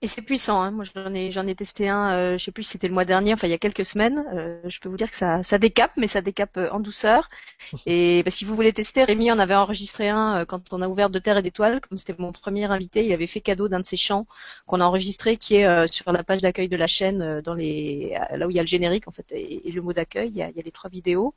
Et 0.01 0.08
c'est 0.08 0.22
puissant. 0.22 0.62
Hein. 0.62 0.72
Moi, 0.72 0.86
j'en 0.86 1.13
ai, 1.13 1.29
j'en 1.29 1.46
ai 1.46 1.56
testé 1.56 1.89
un. 1.89 2.13
Euh, 2.13 2.38
je 2.38 2.44
sais 2.46 2.53
plus 2.53 2.63
si 2.63 2.72
c'était 2.72 2.88
le 2.88 2.94
mois 2.94 3.03
dernier, 3.03 3.34
enfin 3.34 3.48
il 3.48 3.51
y 3.51 3.53
a 3.53 3.58
quelques 3.58 3.84
semaines. 3.84 4.24
Euh, 4.34 4.62
je 4.63 4.79
peux 4.79 4.88
vous 4.88 4.96
dire 4.96 5.10
que 5.10 5.15
ça, 5.15 5.44
ça 5.44 5.58
décape, 5.58 5.91
mais 5.98 6.08
ça 6.08 6.22
décape 6.22 6.56
euh, 6.56 6.70
en 6.72 6.79
douceur. 6.79 7.29
Et 7.86 8.24
bah, 8.24 8.32
si 8.32 8.46
vous 8.46 8.56
voulez 8.56 8.72
tester, 8.72 9.03
Rémi 9.03 9.29
en 9.29 9.39
avait 9.39 9.56
enregistré 9.56 10.08
un 10.08 10.38
euh, 10.38 10.46
quand 10.46 10.72
on 10.72 10.82
a 10.82 10.88
ouvert 10.88 11.10
de 11.10 11.20
Terre 11.20 11.38
et 11.38 11.41
d'étoiles. 11.41 11.82
Comme 11.82 11.98
c'était 11.98 12.15
mon 12.18 12.32
premier 12.32 12.63
invité, 12.63 13.06
il 13.06 13.12
avait 13.12 13.27
fait 13.27 13.41
cadeau 13.41 13.68
d'un 13.68 13.82
de 13.82 13.86
ses 13.86 13.98
chants 13.98 14.25
qu'on 14.68 14.79
a 14.79 14.86
enregistré, 14.86 15.36
qui 15.36 15.56
est 15.56 15.88
sur 15.88 16.12
la 16.13 16.24
page 16.24 16.41
d'accueil 16.41 16.70
de 16.70 16.77
la 16.77 16.88
chaîne, 16.88 17.41
dans 17.41 17.53
les, 17.53 18.18
là 18.34 18.48
où 18.48 18.50
il 18.51 18.56
y 18.56 18.60
a 18.60 18.63
le 18.63 18.68
générique 18.68 19.08
en 19.08 19.12
fait 19.12 19.25
et, 19.32 19.70
le 19.70 19.82
mot 19.82 19.91
d'accueil. 19.91 20.29
Il 20.29 20.38
y 20.38 20.41
a, 20.41 20.50
il 20.50 20.56
y 20.56 20.60
a 20.60 20.63
les 20.63 20.72
trois 20.72 20.89
vidéos. 20.89 21.34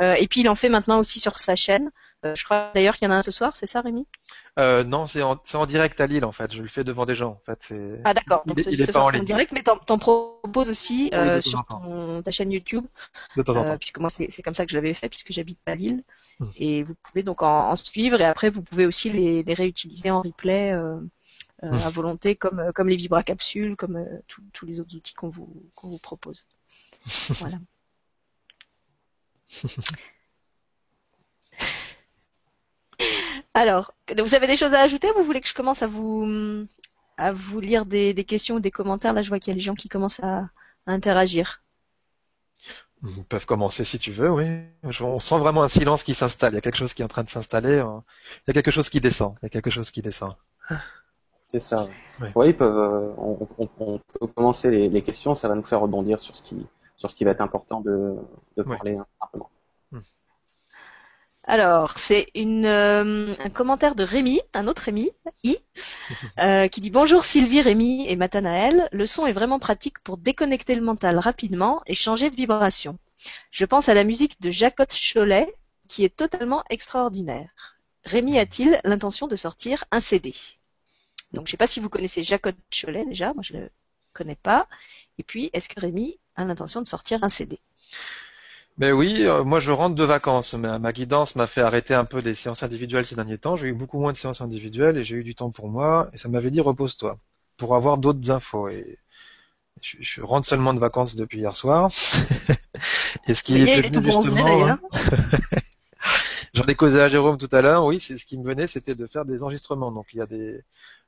et 0.00 0.26
puis 0.28 0.42
il 0.42 0.48
en 0.48 0.54
fait 0.54 0.68
maintenant 0.68 1.00
aussi 1.00 1.18
sur 1.20 1.38
sa 1.38 1.56
chaîne. 1.56 1.90
Je 2.24 2.44
crois 2.44 2.70
d'ailleurs 2.74 2.96
qu'il 2.96 3.06
y 3.06 3.08
en 3.10 3.14
a 3.14 3.18
un 3.18 3.22
ce 3.22 3.30
soir. 3.30 3.54
C'est 3.54 3.66
ça, 3.66 3.80
Rémi? 3.80 4.06
Euh, 4.58 4.82
non, 4.82 5.06
c'est 5.06 5.22
en, 5.22 5.40
en, 5.54 5.66
direct 5.66 6.00
à 6.00 6.06
Lille 6.08 6.24
en 6.24 6.32
fait. 6.32 6.52
Je 6.52 6.62
le 6.62 6.68
fais 6.68 6.82
devant 6.82 7.06
des 7.06 7.14
gens 7.14 7.30
en 7.30 7.42
fait. 7.46 7.72
Ah 8.04 8.12
d'accord. 8.12 8.42
Il, 8.46 8.68
il, 8.72 8.80
est 8.80 8.92
pas 8.92 9.00
en, 9.00 9.22
direct, 9.22 9.52
mais 9.52 9.62
t'en 9.62 9.98
proposes 9.98 10.68
aussi 10.68 11.10
euh, 11.14 11.40
sur 11.40 11.64
ta 12.24 12.30
chaîne 12.32 12.50
YouTube. 12.50 12.84
De 13.36 13.42
temps 13.42 13.52
en 13.52 13.64
temps. 13.64 13.70
Euh, 13.70 13.76
puisque 13.76 13.98
moi 13.98 14.10
c'est 14.10 14.42
comme 14.42 14.54
ça 14.54 14.66
que 14.66 14.72
je 14.72 14.76
l'avais 14.76 14.94
fait 14.94 15.08
puisque 15.08 15.32
j'habite 15.32 15.60
pas 15.64 15.76
Lille. 15.76 16.02
Hmm. 16.40 16.46
Et 16.56 16.82
vous 16.82 16.94
pouvez 17.04 17.22
donc 17.22 17.42
en, 17.42 17.76
suivre 17.76 18.20
et 18.20 18.24
après 18.24 18.50
vous 18.50 18.62
pouvez 18.62 18.86
aussi 18.86 19.10
les, 19.10 19.44
les 19.44 19.54
réutiliser 19.54 20.10
en 20.10 20.22
replay 20.22 20.72
euh, 20.72 20.96
hmm. 21.62 21.74
à 21.74 21.90
volonté 21.90 22.34
comme 22.34 22.72
comme 22.74 22.88
les 22.88 22.96
vibracapsules, 22.96 23.76
comme 23.76 24.04
tous 24.52 24.66
les 24.66 24.80
autres 24.80 24.96
outils 24.96 25.14
qu'on 25.14 25.28
vous 25.28 25.70
qu'on 25.76 25.88
vous 25.88 25.98
propose. 25.98 26.46
voilà. 27.30 27.58
Alors, 33.58 33.92
vous 34.16 34.36
avez 34.36 34.46
des 34.46 34.54
choses 34.54 34.72
à 34.72 34.82
ajouter 34.82 35.08
Vous 35.16 35.24
voulez 35.24 35.40
que 35.40 35.48
je 35.48 35.54
commence 35.54 35.82
à 35.82 35.88
vous 35.88 36.24
à 37.16 37.32
vous 37.32 37.58
lire 37.58 37.86
des, 37.86 38.14
questions 38.24 38.54
ou 38.54 38.60
des 38.60 38.70
commentaires? 38.70 39.12
Là, 39.12 39.22
je 39.22 39.30
vois 39.30 39.40
qu'il 39.40 39.50
y 39.50 39.54
a 39.54 39.58
des 39.58 39.60
gens 39.60 39.74
qui 39.74 39.88
commencent 39.88 40.20
à, 40.22 40.48
interagir. 40.86 41.60
Ils 43.02 43.24
peuvent 43.24 43.46
commencer 43.46 43.82
si 43.82 43.98
tu 43.98 44.12
veux, 44.12 44.30
oui. 44.30 44.46
On 45.00 45.18
sent 45.18 45.38
vraiment 45.38 45.64
un 45.64 45.68
silence 45.68 46.04
qui 46.04 46.14
s'installe. 46.14 46.52
Il 46.52 46.54
y 46.54 46.58
a 46.58 46.60
quelque 46.60 46.76
chose 46.76 46.94
qui 46.94 47.02
est 47.02 47.04
en 47.04 47.08
train 47.08 47.24
de 47.24 47.30
s'installer. 47.30 47.80
Hein. 47.80 48.04
Il 48.36 48.42
y 48.46 48.50
a 48.52 48.54
quelque 48.54 48.70
chose 48.70 48.88
qui 48.88 49.00
descend. 49.00 49.34
Il 49.42 49.46
y 49.46 49.48
a 49.48 49.50
quelque 49.50 49.70
chose 49.70 49.90
qui 49.90 50.02
descend. 50.02 50.34
C'est 51.48 51.58
ça. 51.58 51.88
Oui, 52.36 52.54
euh, 52.60 53.12
on, 53.18 53.98
peut 53.98 54.26
commencer 54.36 54.70
les, 54.70 55.02
questions. 55.02 55.34
Ça 55.34 55.48
va 55.48 55.56
nous 55.56 55.64
faire 55.64 55.80
rebondir 55.80 56.20
sur 56.20 56.36
ce 56.36 56.42
qui, 56.42 56.64
sur 56.96 57.10
ce 57.10 57.16
qui 57.16 57.24
va 57.24 57.32
être 57.32 57.40
important 57.40 57.80
de, 57.80 58.14
parler 58.62 58.98
hein, 58.98 59.06
Alors, 61.50 61.96
c'est 61.96 62.26
une, 62.34 62.66
euh, 62.66 63.34
un 63.38 63.48
commentaire 63.48 63.94
de 63.94 64.04
Rémi, 64.04 64.42
un 64.52 64.68
autre 64.68 64.82
Rémi, 64.82 65.12
I, 65.44 65.56
euh, 66.38 66.68
qui 66.68 66.82
dit 66.82 66.90
Bonjour 66.90 67.24
Sylvie, 67.24 67.62
Rémi 67.62 68.06
et 68.06 68.16
Matanaël. 68.16 68.86
Le 68.92 69.06
son 69.06 69.24
est 69.24 69.32
vraiment 69.32 69.58
pratique 69.58 69.98
pour 70.00 70.18
déconnecter 70.18 70.74
le 70.74 70.82
mental 70.82 71.18
rapidement 71.18 71.80
et 71.86 71.94
changer 71.94 72.28
de 72.28 72.36
vibration. 72.36 72.98
Je 73.50 73.64
pense 73.64 73.88
à 73.88 73.94
la 73.94 74.04
musique 74.04 74.38
de 74.42 74.50
Jacotte 74.50 74.94
Cholet, 74.94 75.50
qui 75.88 76.04
est 76.04 76.14
totalement 76.14 76.64
extraordinaire. 76.68 77.48
Rémi 78.04 78.38
a-t-il 78.38 78.78
l'intention 78.84 79.26
de 79.26 79.34
sortir 79.34 79.86
un 79.90 80.00
CD 80.00 80.34
Donc, 81.32 81.46
je 81.46 81.48
ne 81.48 81.52
sais 81.52 81.56
pas 81.56 81.66
si 81.66 81.80
vous 81.80 81.88
connaissez 81.88 82.22
Jacotte 82.22 82.58
Cholet 82.70 83.06
déjà, 83.06 83.32
moi 83.32 83.42
je 83.42 83.54
ne 83.54 83.60
le 83.60 83.70
connais 84.12 84.36
pas. 84.36 84.68
Et 85.16 85.22
puis, 85.22 85.48
est-ce 85.54 85.70
que 85.70 85.80
Rémi 85.80 86.20
a 86.36 86.44
l'intention 86.44 86.82
de 86.82 86.86
sortir 86.86 87.24
un 87.24 87.30
CD 87.30 87.58
Ben 88.78 88.92
oui, 88.92 89.24
euh, 89.26 89.42
moi 89.44 89.58
je 89.60 89.72
rentre 89.72 89.96
de 89.96 90.04
vacances. 90.04 90.54
Ma, 90.54 90.78
ma 90.78 90.92
guidance 90.92 91.34
m'a 91.36 91.46
fait 91.48 91.60
arrêter 91.62 91.94
un 91.94 92.04
peu 92.04 92.20
les 92.20 92.34
séances 92.34 92.62
individuelles 92.62 93.06
ces 93.06 93.16
derniers 93.16 93.38
temps. 93.38 93.56
J'ai 93.56 93.68
eu 93.68 93.74
beaucoup 93.74 93.98
moins 93.98 94.12
de 94.12 94.16
séances 94.16 94.40
individuelles 94.40 94.96
et 94.98 95.04
j'ai 95.04 95.16
eu 95.16 95.24
du 95.24 95.34
temps 95.34 95.50
pour 95.50 95.68
moi. 95.68 96.08
Et 96.12 96.18
ça 96.18 96.28
m'avait 96.28 96.50
dit 96.50 96.60
repose-toi 96.60 97.18
pour 97.56 97.74
avoir 97.74 97.98
d'autres 97.98 98.30
infos. 98.30 98.68
Et 98.68 98.98
je, 99.82 99.98
je 100.00 100.22
rentre 100.22 100.48
seulement 100.48 100.74
de 100.74 100.80
vacances 100.80 101.16
depuis 101.16 101.38
hier 101.40 101.56
soir. 101.56 101.90
et 103.28 103.34
ce 103.34 103.42
qui 103.42 103.56
Oui, 103.56 103.62
est 103.62 103.66
et 103.66 103.82
venu 103.82 103.90
tout 103.90 104.02
bronzé, 104.02 104.40
justement. 104.40 104.78
J'en 106.54 106.64
ai 106.66 106.74
causé 106.74 107.00
à 107.00 107.08
Jérôme 107.08 107.38
tout 107.38 107.48
à 107.52 107.60
l'heure. 107.62 107.84
Oui, 107.84 108.00
c'est 108.00 108.18
ce 108.18 108.26
qui 108.26 108.38
me 108.38 108.44
venait, 108.44 108.66
c'était 108.66 108.94
de 108.94 109.06
faire 109.06 109.24
des 109.24 109.42
enregistrements. 109.42 109.92
Donc 109.92 110.06
il 110.12 110.18
y 110.18 110.20
a 110.22 110.26
des, 110.26 110.62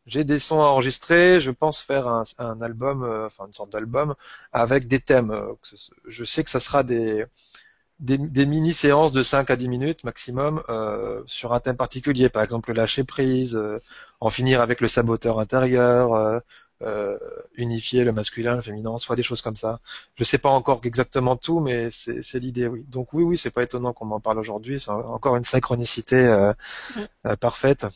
j'ai 0.07 0.25
des 0.25 0.39
sons 0.39 0.61
à 0.61 0.67
enregistrer. 0.67 1.41
Je 1.41 1.51
pense 1.51 1.81
faire 1.81 2.09
un, 2.09 2.25
un 2.39 2.61
album, 2.63 3.03
euh, 3.03 3.27
enfin 3.27 3.47
une 3.47 3.53
sorte 3.53 3.71
d'album 3.73 4.15
avec 4.53 4.87
des 4.89 5.01
thèmes. 5.01 5.31
Euh, 5.31 5.53
Je 6.07 6.25
sais 6.25 6.45
que 6.45 6.51
ça 6.51 6.61
sera 6.61 6.83
des, 6.85 7.25
des, 8.01 8.19
des 8.19 8.47
mini 8.47 8.75
séances 8.75 9.13
de 9.13 9.23
5 9.23 9.51
à 9.51 9.57
10 9.57 9.69
minutes 9.69 10.05
maximum 10.05 10.63
euh, 10.69 11.23
sur 11.27 11.53
un 11.55 11.61
thème 11.61 11.77
particulier. 11.77 12.29
Par 12.29 12.43
exemple, 12.43 12.71
le 12.71 12.77
lâcher 12.77 13.05
prise, 13.05 13.55
euh, 13.57 13.79
en 14.21 14.31
finir 14.31 14.61
avec 14.61 14.81
le 14.81 14.89
saboteur 14.89 15.39
intérieur. 15.41 16.15
euh, 16.15 16.41
euh, 16.83 17.19
unifier 17.57 18.05
le 18.05 18.13
masculin, 18.13 18.57
le 18.57 18.63
féminin, 18.63 18.97
soit 18.97 19.15
des 19.15 19.23
choses 19.23 19.43
comme 19.43 19.57
ça. 19.57 19.81
Je 20.17 20.25
sais 20.25 20.39
pas 20.39 20.49
encore 20.49 20.81
exactement 20.85 21.37
tout, 21.37 21.61
mais 21.61 21.91
c'est 21.91 22.23
c'est 22.23 22.39
l'idée, 22.41 22.69
oui. 22.69 22.85
Donc 22.89 23.13
oui, 23.13 23.23
oui, 23.23 23.37
c'est 23.37 23.51
pas 23.51 23.63
étonnant 23.63 23.93
qu'on 23.93 24.07
m'en 24.07 24.19
parle 24.21 24.39
aujourd'hui. 24.39 24.81
C'est 24.81 24.91
encore 24.91 25.37
une 25.37 25.45
synchronicité 25.45 26.17
euh, 26.17 26.55
Mm. 26.97 27.07
euh, 27.27 27.37
parfaite. 27.37 27.87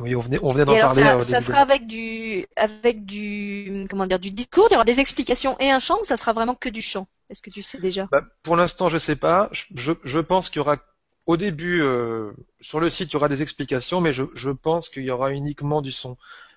Oui, 0.00 0.16
on 0.16 0.20
venait, 0.20 0.38
on 0.42 0.52
venait 0.52 0.64
d'en 0.64 0.76
parler. 0.78 1.02
ça, 1.02 1.20
ça 1.20 1.40
sera 1.40 1.58
avec 1.58 1.86
du, 1.86 2.46
avec 2.56 3.04
du, 3.04 3.86
comment 3.90 4.06
dire, 4.06 4.18
du 4.18 4.30
discours, 4.30 4.66
il 4.70 4.74
y 4.74 4.76
aura 4.76 4.84
des 4.84 5.00
explications 5.00 5.56
et 5.58 5.70
un 5.70 5.78
chant, 5.80 6.00
ou 6.00 6.04
ça 6.04 6.16
sera 6.16 6.32
vraiment 6.32 6.54
que 6.54 6.68
du 6.68 6.80
chant? 6.82 7.06
Est-ce 7.30 7.42
que 7.42 7.50
tu 7.50 7.62
sais 7.62 7.78
déjà? 7.78 8.08
Bah, 8.10 8.22
pour 8.42 8.56
l'instant, 8.56 8.88
je 8.88 8.98
sais 8.98 9.16
pas. 9.16 9.48
Je, 9.52 9.64
je, 9.74 9.92
je 10.04 10.18
pense 10.18 10.50
qu'il 10.50 10.58
y 10.58 10.60
aura 10.60 10.78
au 11.26 11.36
début 11.36 11.80
euh, 11.80 12.32
sur 12.60 12.80
le 12.80 12.90
site, 12.90 13.10
il 13.10 13.14
y 13.14 13.16
aura 13.16 13.28
des 13.28 13.40
explications, 13.40 14.00
mais 14.00 14.12
je, 14.12 14.24
je 14.34 14.50
pense 14.50 14.88
qu'il 14.88 15.04
y 15.04 15.10
aura 15.10 15.32
uniquement 15.32 15.80
du 15.80 15.92
son, 15.92 16.16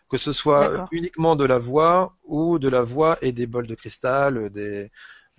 que 0.10 0.18
ce 0.18 0.34
soit 0.34 0.88
uniquement 0.92 1.36
de 1.36 1.46
la 1.46 1.60
voix 1.60 2.16
ou 2.24 2.58
de 2.58 2.70
la 2.70 2.82
voix 2.82 3.18
et 3.22 3.32
des 3.32 3.46
bols 3.46 3.68
de 3.68 3.76
cristal, 3.76 4.50
des, 4.50 4.90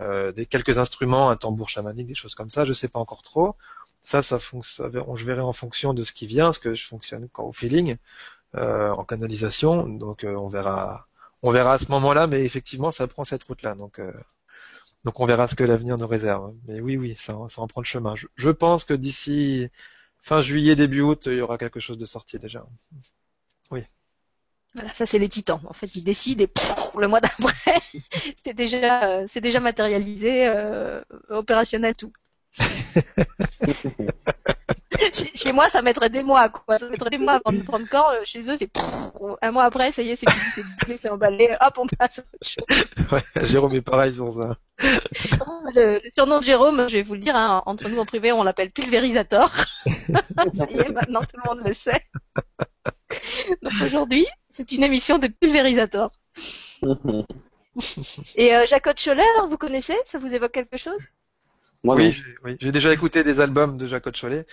euh, 0.01 0.31
des 0.31 0.47
quelques 0.47 0.79
instruments, 0.79 1.31
un 1.31 1.37
tambour 1.37 1.69
chamanique, 1.69 2.07
des 2.07 2.15
choses 2.15 2.35
comme 2.37 2.51
ça. 2.51 2.65
Je 2.65 2.73
sais 2.73 2.89
pas 2.89 3.01
encore 3.01 3.23
trop. 3.23 3.57
Ça, 4.03 4.23
ça 4.23 4.39
fonctionne. 4.39 4.93
Je 5.17 5.25
verrai 5.25 5.41
en 5.41 5.53
fonction 5.55 5.95
de 5.95 6.03
ce 6.05 6.13
qui 6.13 6.27
vient, 6.27 6.53
ce 6.53 6.61
que 6.61 6.75
je 6.75 6.87
fonctionne 6.87 7.29
au 7.39 7.53
feeling, 7.53 7.97
euh, 8.57 8.91
en 8.91 9.05
canalisation. 9.05 9.89
Donc, 9.89 10.23
euh, 10.25 10.35
on 10.37 10.49
verra, 10.49 11.09
on 11.43 11.51
verra 11.51 11.75
à 11.75 11.79
ce 11.79 11.91
moment-là. 11.91 12.27
Mais 12.27 12.45
effectivement, 12.45 12.91
ça 12.91 13.07
prend 13.09 13.25
cette 13.25 13.45
route-là. 13.45 13.75
Donc, 13.75 13.99
euh, 13.99 14.13
donc 15.05 15.21
on 15.21 15.27
verra 15.27 15.49
ce 15.49 15.55
que 15.55 15.65
l'avenir 15.65 15.99
nous 15.99 16.07
réserve. 16.07 16.55
Mais 16.67 16.81
oui, 16.81 16.97
oui, 16.97 17.15
ça, 17.19 17.37
ça 17.49 17.63
en 17.63 17.69
prend 17.69 17.81
le 17.81 17.87
chemin. 17.87 18.15
Je, 18.17 18.27
je 18.37 18.51
pense 18.51 18.85
que 18.85 18.95
d'ici 18.95 19.69
fin 20.23 20.41
juillet, 20.41 20.77
début 20.77 21.03
août, 21.03 21.25
il 21.27 21.37
y 21.37 21.41
aura 21.41 21.59
quelque 21.59 21.81
chose 21.81 21.99
de 21.99 22.07
sorti 22.07 22.39
déjà. 22.39 22.67
Voilà, 24.75 24.93
ça 24.93 25.07
c'est 25.07 25.19
les 25.19 25.29
titans. 25.29 25.61
En 25.67 25.73
fait, 25.73 25.95
ils 25.95 26.03
décident 26.03 26.43
et 26.45 26.47
pff, 26.49 26.95
le 26.99 27.07
mois 27.09 27.21
d'après, 27.21 27.81
c'est 28.45 28.55
déjà, 28.55 29.05
euh, 29.09 29.25
c'est 29.29 29.41
déjà 29.41 29.61
matérialisé, 29.61 30.47
euh, 30.49 31.01
opérationnel 31.29 31.95
tout. 31.97 32.13
chez, 35.13 35.31
chez 35.35 35.53
moi, 35.53 35.69
ça 35.69 35.83
mettrait 35.83 36.11
des 36.11 36.23
mois, 36.23 36.49
quoi. 36.49 36.79
Ça 36.79 36.89
mettrait 36.89 37.11
des 37.11 37.19
mois 37.19 37.41
avant 37.45 37.57
de 37.57 37.63
prendre 37.63 37.89
corps. 37.89 38.11
Euh, 38.11 38.23
Chez 38.25 38.49
eux, 38.51 38.57
c'est 38.57 38.71
un 39.43 39.51
mois 39.51 39.65
après, 39.65 39.93
ça 39.93 40.03
y 40.03 40.11
est, 40.11 40.15
c'est 40.15 40.31
fini, 40.85 40.99
c'est 40.99 41.11
emballé. 41.11 41.55
Hop, 41.61 41.79
on 41.79 41.87
passe 41.87 42.21
à 42.21 42.23
autre 42.23 42.49
chose. 42.49 42.85
Ouais, 43.13 43.45
Jérôme 43.45 43.75
est 43.75 43.83
pareil 43.83 44.15
sur 44.15 44.33
ça. 44.33 44.57
Le, 45.75 46.01
le 46.03 46.11
surnom 46.13 46.39
de 46.41 46.45
Jérôme, 46.45 46.89
je 46.89 46.97
vais 46.97 47.03
vous 47.03 47.15
le 47.15 47.21
dire, 47.21 47.37
hein, 47.37 47.63
entre 47.67 47.89
nous 47.89 47.99
en 47.99 48.07
privé, 48.07 48.33
on 48.33 48.43
l'appelle 48.43 48.71
pulvérisateur. 48.71 49.53
ça 49.85 50.67
y 50.71 50.79
est, 50.79 50.89
maintenant 50.89 51.21
tout 51.21 51.37
le 51.43 51.49
monde 51.49 51.67
le 51.67 51.73
sait. 51.73 52.03
Donc 53.63 53.73
aujourd'hui, 53.85 54.27
c'est 54.53 54.73
une 54.73 54.83
émission 54.83 55.19
de 55.19 55.29
pulvérisateur. 55.29 56.11
Et 58.37 58.55
euh, 58.55 58.67
Jacotte 58.67 59.03
Cholet, 59.03 59.25
alors 59.37 59.49
vous 59.49 59.59
connaissez? 59.59 59.97
Ça 60.05 60.19
vous 60.19 60.35
évoque 60.35 60.53
quelque 60.53 60.77
chose? 60.77 61.01
Moi, 61.83 61.97
oui, 61.97 62.07
non. 62.07 62.11
j'ai 62.13 62.25
oui, 62.45 62.57
j'ai 62.61 62.73
déjà 62.73 62.93
écouté 62.93 63.25
des 63.25 63.41
albums 63.41 63.77
de 63.77 63.87
Jacob 63.87 64.15
Cholet. 64.19 64.47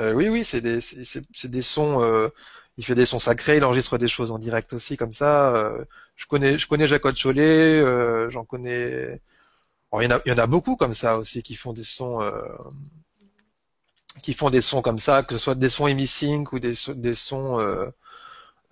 Euh, 0.00 0.12
oui, 0.14 0.28
oui, 0.28 0.44
c'est 0.44 0.60
des, 0.60 0.80
c'est 0.80 1.50
des 1.50 1.62
sons. 1.62 2.02
euh, 2.02 2.28
il 2.76 2.84
fait 2.84 2.94
des 2.96 3.06
sons 3.06 3.20
sacrés, 3.20 3.56
il 3.58 3.64
enregistre 3.64 3.98
des 3.98 4.08
choses 4.08 4.32
en 4.32 4.38
direct 4.38 4.72
aussi, 4.72 4.96
comme 4.96 5.12
ça. 5.12 5.54
euh, 5.56 5.84
je 6.16 6.26
connais, 6.26 6.58
je 6.58 6.66
connais 6.66 6.88
Jacob 6.88 7.14
Cholet. 7.16 7.80
J'en 8.30 8.44
connais. 8.44 9.20
Il 10.00 10.04
y 10.04 10.06
en 10.08 10.10
a, 10.12 10.22
il 10.26 10.30
y 10.30 10.32
en 10.32 10.38
a 10.38 10.46
beaucoup 10.48 10.76
comme 10.76 10.94
ça 10.94 11.18
aussi 11.18 11.42
qui 11.42 11.56
font 11.56 11.72
des 11.72 11.84
sons, 11.84 12.20
qui 14.22 14.32
font 14.32 14.50
des 14.50 14.60
sons 14.60 14.82
comme 14.82 14.98
ça, 14.98 15.22
que 15.22 15.34
ce 15.34 15.38
soit 15.38 15.54
des 15.54 15.68
sons 15.68 15.86
émissing 15.86 16.46
ou 16.52 16.58
des 16.58 16.72
sons, 17.14 17.58
euh, 17.60 17.88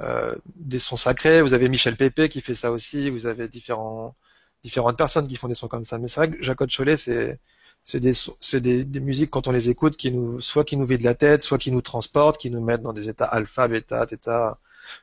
euh, 0.02 0.34
des 0.56 0.78
sons 0.78 0.96
sacrés. 0.96 1.42
Vous 1.42 1.54
avez 1.54 1.68
Michel 1.68 1.96
Pépé 1.96 2.28
qui 2.28 2.40
fait 2.40 2.54
ça 2.54 2.72
aussi. 2.72 3.10
Vous 3.10 3.26
avez 3.26 3.48
différents, 3.48 4.16
différentes 4.64 4.98
personnes 4.98 5.28
qui 5.28 5.36
font 5.36 5.48
des 5.48 5.54
sons 5.54 5.68
comme 5.68 5.84
ça. 5.84 5.98
Mais 5.98 6.08
c'est 6.08 6.20
vrai 6.26 6.30
que 6.32 6.42
Jacob 6.42 6.70
Cholet, 6.70 6.96
c'est 6.98 7.40
c'est 7.84 8.00
des, 8.00 8.12
des, 8.60 8.84
des 8.84 9.00
musiques 9.00 9.30
quand 9.30 9.48
on 9.48 9.52
les 9.52 9.70
écoute 9.70 9.96
qui 9.96 10.12
nous, 10.12 10.40
soit 10.40 10.64
qui 10.64 10.76
nous 10.76 10.84
vident 10.86 11.04
la 11.04 11.14
tête, 11.14 11.42
soit 11.44 11.58
qui 11.58 11.72
nous 11.72 11.82
transportent, 11.82 12.38
qui 12.38 12.50
nous 12.50 12.62
mettent 12.62 12.82
dans 12.82 12.92
des 12.92 13.08
états 13.08 13.26
alpha, 13.26 13.68
bêta, 13.68 14.06
theta, 14.06 14.58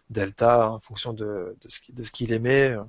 delta, 0.09 0.69
en 0.71 0.79
fonction 0.79 1.13
de, 1.13 1.55
de 1.62 1.69
ce 1.69 1.79
de 1.91 2.03
ce 2.03 2.12
qu'il 2.12 2.33
euh, 2.33 2.83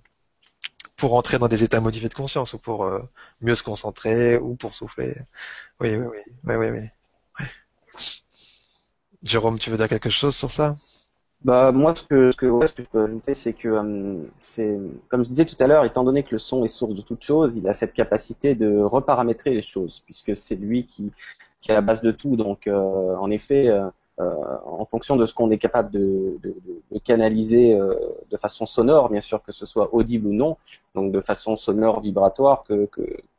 pour 0.96 1.14
entrer 1.14 1.38
dans 1.38 1.48
des 1.48 1.62
états 1.64 1.80
modifiés 1.80 2.08
de 2.08 2.14
conscience, 2.14 2.52
ou 2.54 2.58
pour 2.58 2.84
euh, 2.84 3.00
mieux 3.40 3.54
se 3.54 3.62
concentrer, 3.62 4.36
ou 4.36 4.54
pour 4.56 4.74
souffler. 4.74 5.14
Oui, 5.80 5.96
oui, 5.96 6.06
oui, 6.06 6.18
oui, 6.44 6.54
oui, 6.56 6.70
oui. 6.70 6.90
Jérôme, 9.22 9.58
tu 9.58 9.70
veux 9.70 9.76
dire 9.78 9.88
quelque 9.88 10.10
chose 10.10 10.36
sur 10.36 10.50
ça? 10.50 10.76
Bah 11.42 11.72
moi 11.72 11.94
ce 11.94 12.02
que 12.02 12.32
ce 12.32 12.36
que, 12.36 12.44
ouais, 12.46 12.66
ce 12.66 12.74
que 12.74 12.84
je 12.84 12.88
peux 12.90 13.02
ajouter 13.02 13.32
c'est 13.32 13.54
que 13.54 13.68
euh, 13.68 14.24
c'est 14.38 14.78
comme 15.08 15.22
je 15.24 15.28
disais 15.28 15.46
tout 15.46 15.56
à 15.60 15.66
l'heure 15.66 15.84
étant 15.86 16.04
donné 16.04 16.22
que 16.22 16.32
le 16.32 16.38
son 16.38 16.64
est 16.66 16.68
source 16.68 16.94
de 16.94 17.00
toute 17.00 17.22
chose 17.22 17.56
il 17.56 17.66
a 17.66 17.72
cette 17.72 17.94
capacité 17.94 18.54
de 18.54 18.78
reparamétrer 18.78 19.50
les 19.54 19.62
choses 19.62 20.02
puisque 20.04 20.36
c'est 20.36 20.56
lui 20.56 20.86
qui 20.86 21.12
qui 21.60 21.70
est 21.70 21.74
la 21.74 21.80
base 21.82 22.02
de 22.02 22.10
tout. 22.10 22.36
Donc 22.36 22.66
euh, 22.66 23.16
en 23.16 23.30
effet 23.30 23.68
euh, 23.68 23.88
en 24.64 24.84
fonction 24.84 25.16
de 25.16 25.26
ce 25.26 25.34
qu'on 25.34 25.50
est 25.50 25.58
capable 25.58 25.90
de, 25.90 26.38
canaliser 27.04 27.74
euh, 27.74 27.94
de 28.30 28.36
façon 28.36 28.66
sonore 28.66 29.08
bien 29.08 29.20
sûr 29.20 29.42
que 29.42 29.52
ce 29.52 29.66
soit 29.66 29.94
audible 29.94 30.26
ou 30.26 30.32
non 30.32 30.56
donc 30.94 31.12
de 31.12 31.20
façon 31.20 31.56
sonore 31.56 32.00
vibratoire 32.00 32.64
que 32.64 32.88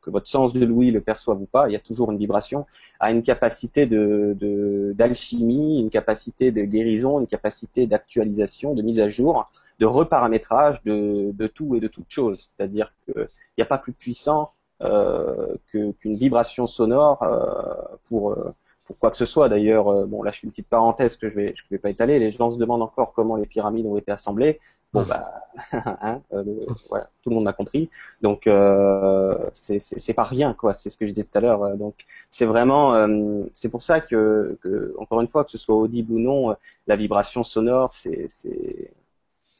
votre 0.07 0.27
sens 0.27 0.53
de 0.53 0.65
l'ouïe 0.65 0.91
le 0.91 1.01
perçoive 1.01 1.41
ou 1.41 1.45
pas 1.45 1.69
il 1.69 1.73
y 1.73 1.75
a 1.75 1.79
toujours 1.79 2.11
une 2.11 2.17
vibration 2.17 2.65
a 2.99 3.11
une 3.11 3.23
capacité 3.23 3.85
d'alchimie, 3.85 5.79
une 5.79 5.89
capacité 5.89 6.51
de 6.51 6.63
guérison, 6.63 7.19
une 7.19 7.27
capacité 7.27 7.87
d'actualisation, 7.87 8.73
de 8.73 8.81
mise 8.81 8.99
à 8.99 9.09
jour, 9.09 9.49
de 9.79 9.85
reparamétrage 9.85 10.83
de, 10.83 11.31
de 11.33 11.47
tout 11.47 11.75
et 11.75 11.79
de 11.79 11.87
toute 11.87 12.09
chose. 12.09 12.51
C'est-à-dire 12.55 12.93
qu'il 13.05 13.27
n'y 13.57 13.63
a 13.63 13.65
pas 13.65 13.79
plus 13.79 13.93
puissant 13.93 14.51
euh, 14.83 15.55
qu'une 15.69 16.15
vibration 16.15 16.65
sonore 16.65 17.21
euh, 17.23 17.73
pour 18.09 18.31
euh, 18.31 18.53
pour 18.91 18.99
quoi 18.99 19.11
que 19.11 19.17
ce 19.17 19.25
soit. 19.25 19.49
D'ailleurs, 19.49 19.87
euh, 19.87 20.05
bon 20.05 20.23
là 20.23 20.31
je 20.31 20.39
fais 20.39 20.47
une 20.47 20.51
petite 20.51 20.67
parenthèse 20.67 21.17
que 21.17 21.29
je 21.29 21.35
vais 21.35 21.53
je 21.55 21.63
vais 21.71 21.77
pas 21.77 21.89
étaler. 21.89 22.19
Les 22.19 22.31
gens 22.31 22.51
se 22.51 22.57
demandent 22.59 22.81
encore 22.81 23.13
comment 23.13 23.35
les 23.37 23.45
pyramides 23.45 23.85
ont 23.85 23.97
été 23.97 24.11
assemblées. 24.11 24.59
Bon 24.93 25.03
bah 25.03 25.31
hein, 25.71 26.21
euh, 26.33 26.43
voilà, 26.89 27.05
tout 27.23 27.29
le 27.29 27.35
monde 27.35 27.47
a 27.47 27.53
compris. 27.53 27.89
Donc 28.21 28.47
euh, 28.47 29.37
c'est 29.53 30.13
pas 30.13 30.23
rien 30.23 30.53
quoi. 30.53 30.73
C'est 30.73 30.89
ce 30.89 30.97
que 30.97 31.05
je 31.07 31.11
disais 31.11 31.23
tout 31.23 31.37
à 31.37 31.41
l'heure. 31.41 31.77
Donc 31.77 32.05
c'est 32.29 32.45
vraiment, 32.45 32.95
euh, 32.95 33.43
c'est 33.53 33.69
pour 33.69 33.83
ça 33.83 34.01
que, 34.01 34.57
que, 34.61 34.95
encore 34.99 35.21
une 35.21 35.27
fois, 35.27 35.43
que 35.43 35.51
ce 35.51 35.57
soit 35.57 35.75
audible 35.75 36.13
ou 36.13 36.19
non, 36.19 36.51
euh, 36.51 36.53
la 36.87 36.95
vibration 36.95 37.43
sonore, 37.43 37.93
c'est, 37.93 38.27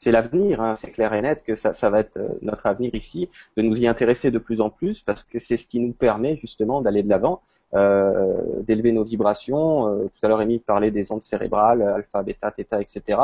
c'est, 0.02 0.10
l'avenir. 0.12 0.60
Hein, 0.60 0.76
c'est 0.76 0.90
clair 0.90 1.12
et 1.14 1.22
net 1.22 1.42
que 1.44 1.54
ça, 1.54 1.72
ça 1.72 1.90
va 1.90 2.00
être 2.00 2.16
euh, 2.18 2.28
notre 2.42 2.66
avenir 2.66 2.94
ici, 2.94 3.28
de 3.56 3.62
nous 3.62 3.78
y 3.80 3.86
intéresser 3.86 4.30
de 4.30 4.38
plus 4.38 4.60
en 4.60 4.70
plus, 4.70 5.00
parce 5.02 5.24
que 5.24 5.38
c'est 5.38 5.56
ce 5.56 5.66
qui 5.66 5.80
nous 5.80 5.92
permet 5.92 6.36
justement 6.36 6.80
d'aller 6.82 7.02
de 7.02 7.08
l'avant, 7.08 7.42
euh, 7.74 8.62
d'élever 8.62 8.92
nos 8.92 9.04
vibrations. 9.04 9.88
Euh, 9.88 10.04
tout 10.04 10.26
à 10.26 10.28
l'heure, 10.28 10.42
Émile 10.42 10.60
parlait 10.60 10.90
des 10.90 11.12
ondes 11.12 11.22
cérébrales, 11.22 11.82
alpha, 11.82 12.22
bêta, 12.22 12.50
theta, 12.50 12.80
etc. 12.80 13.18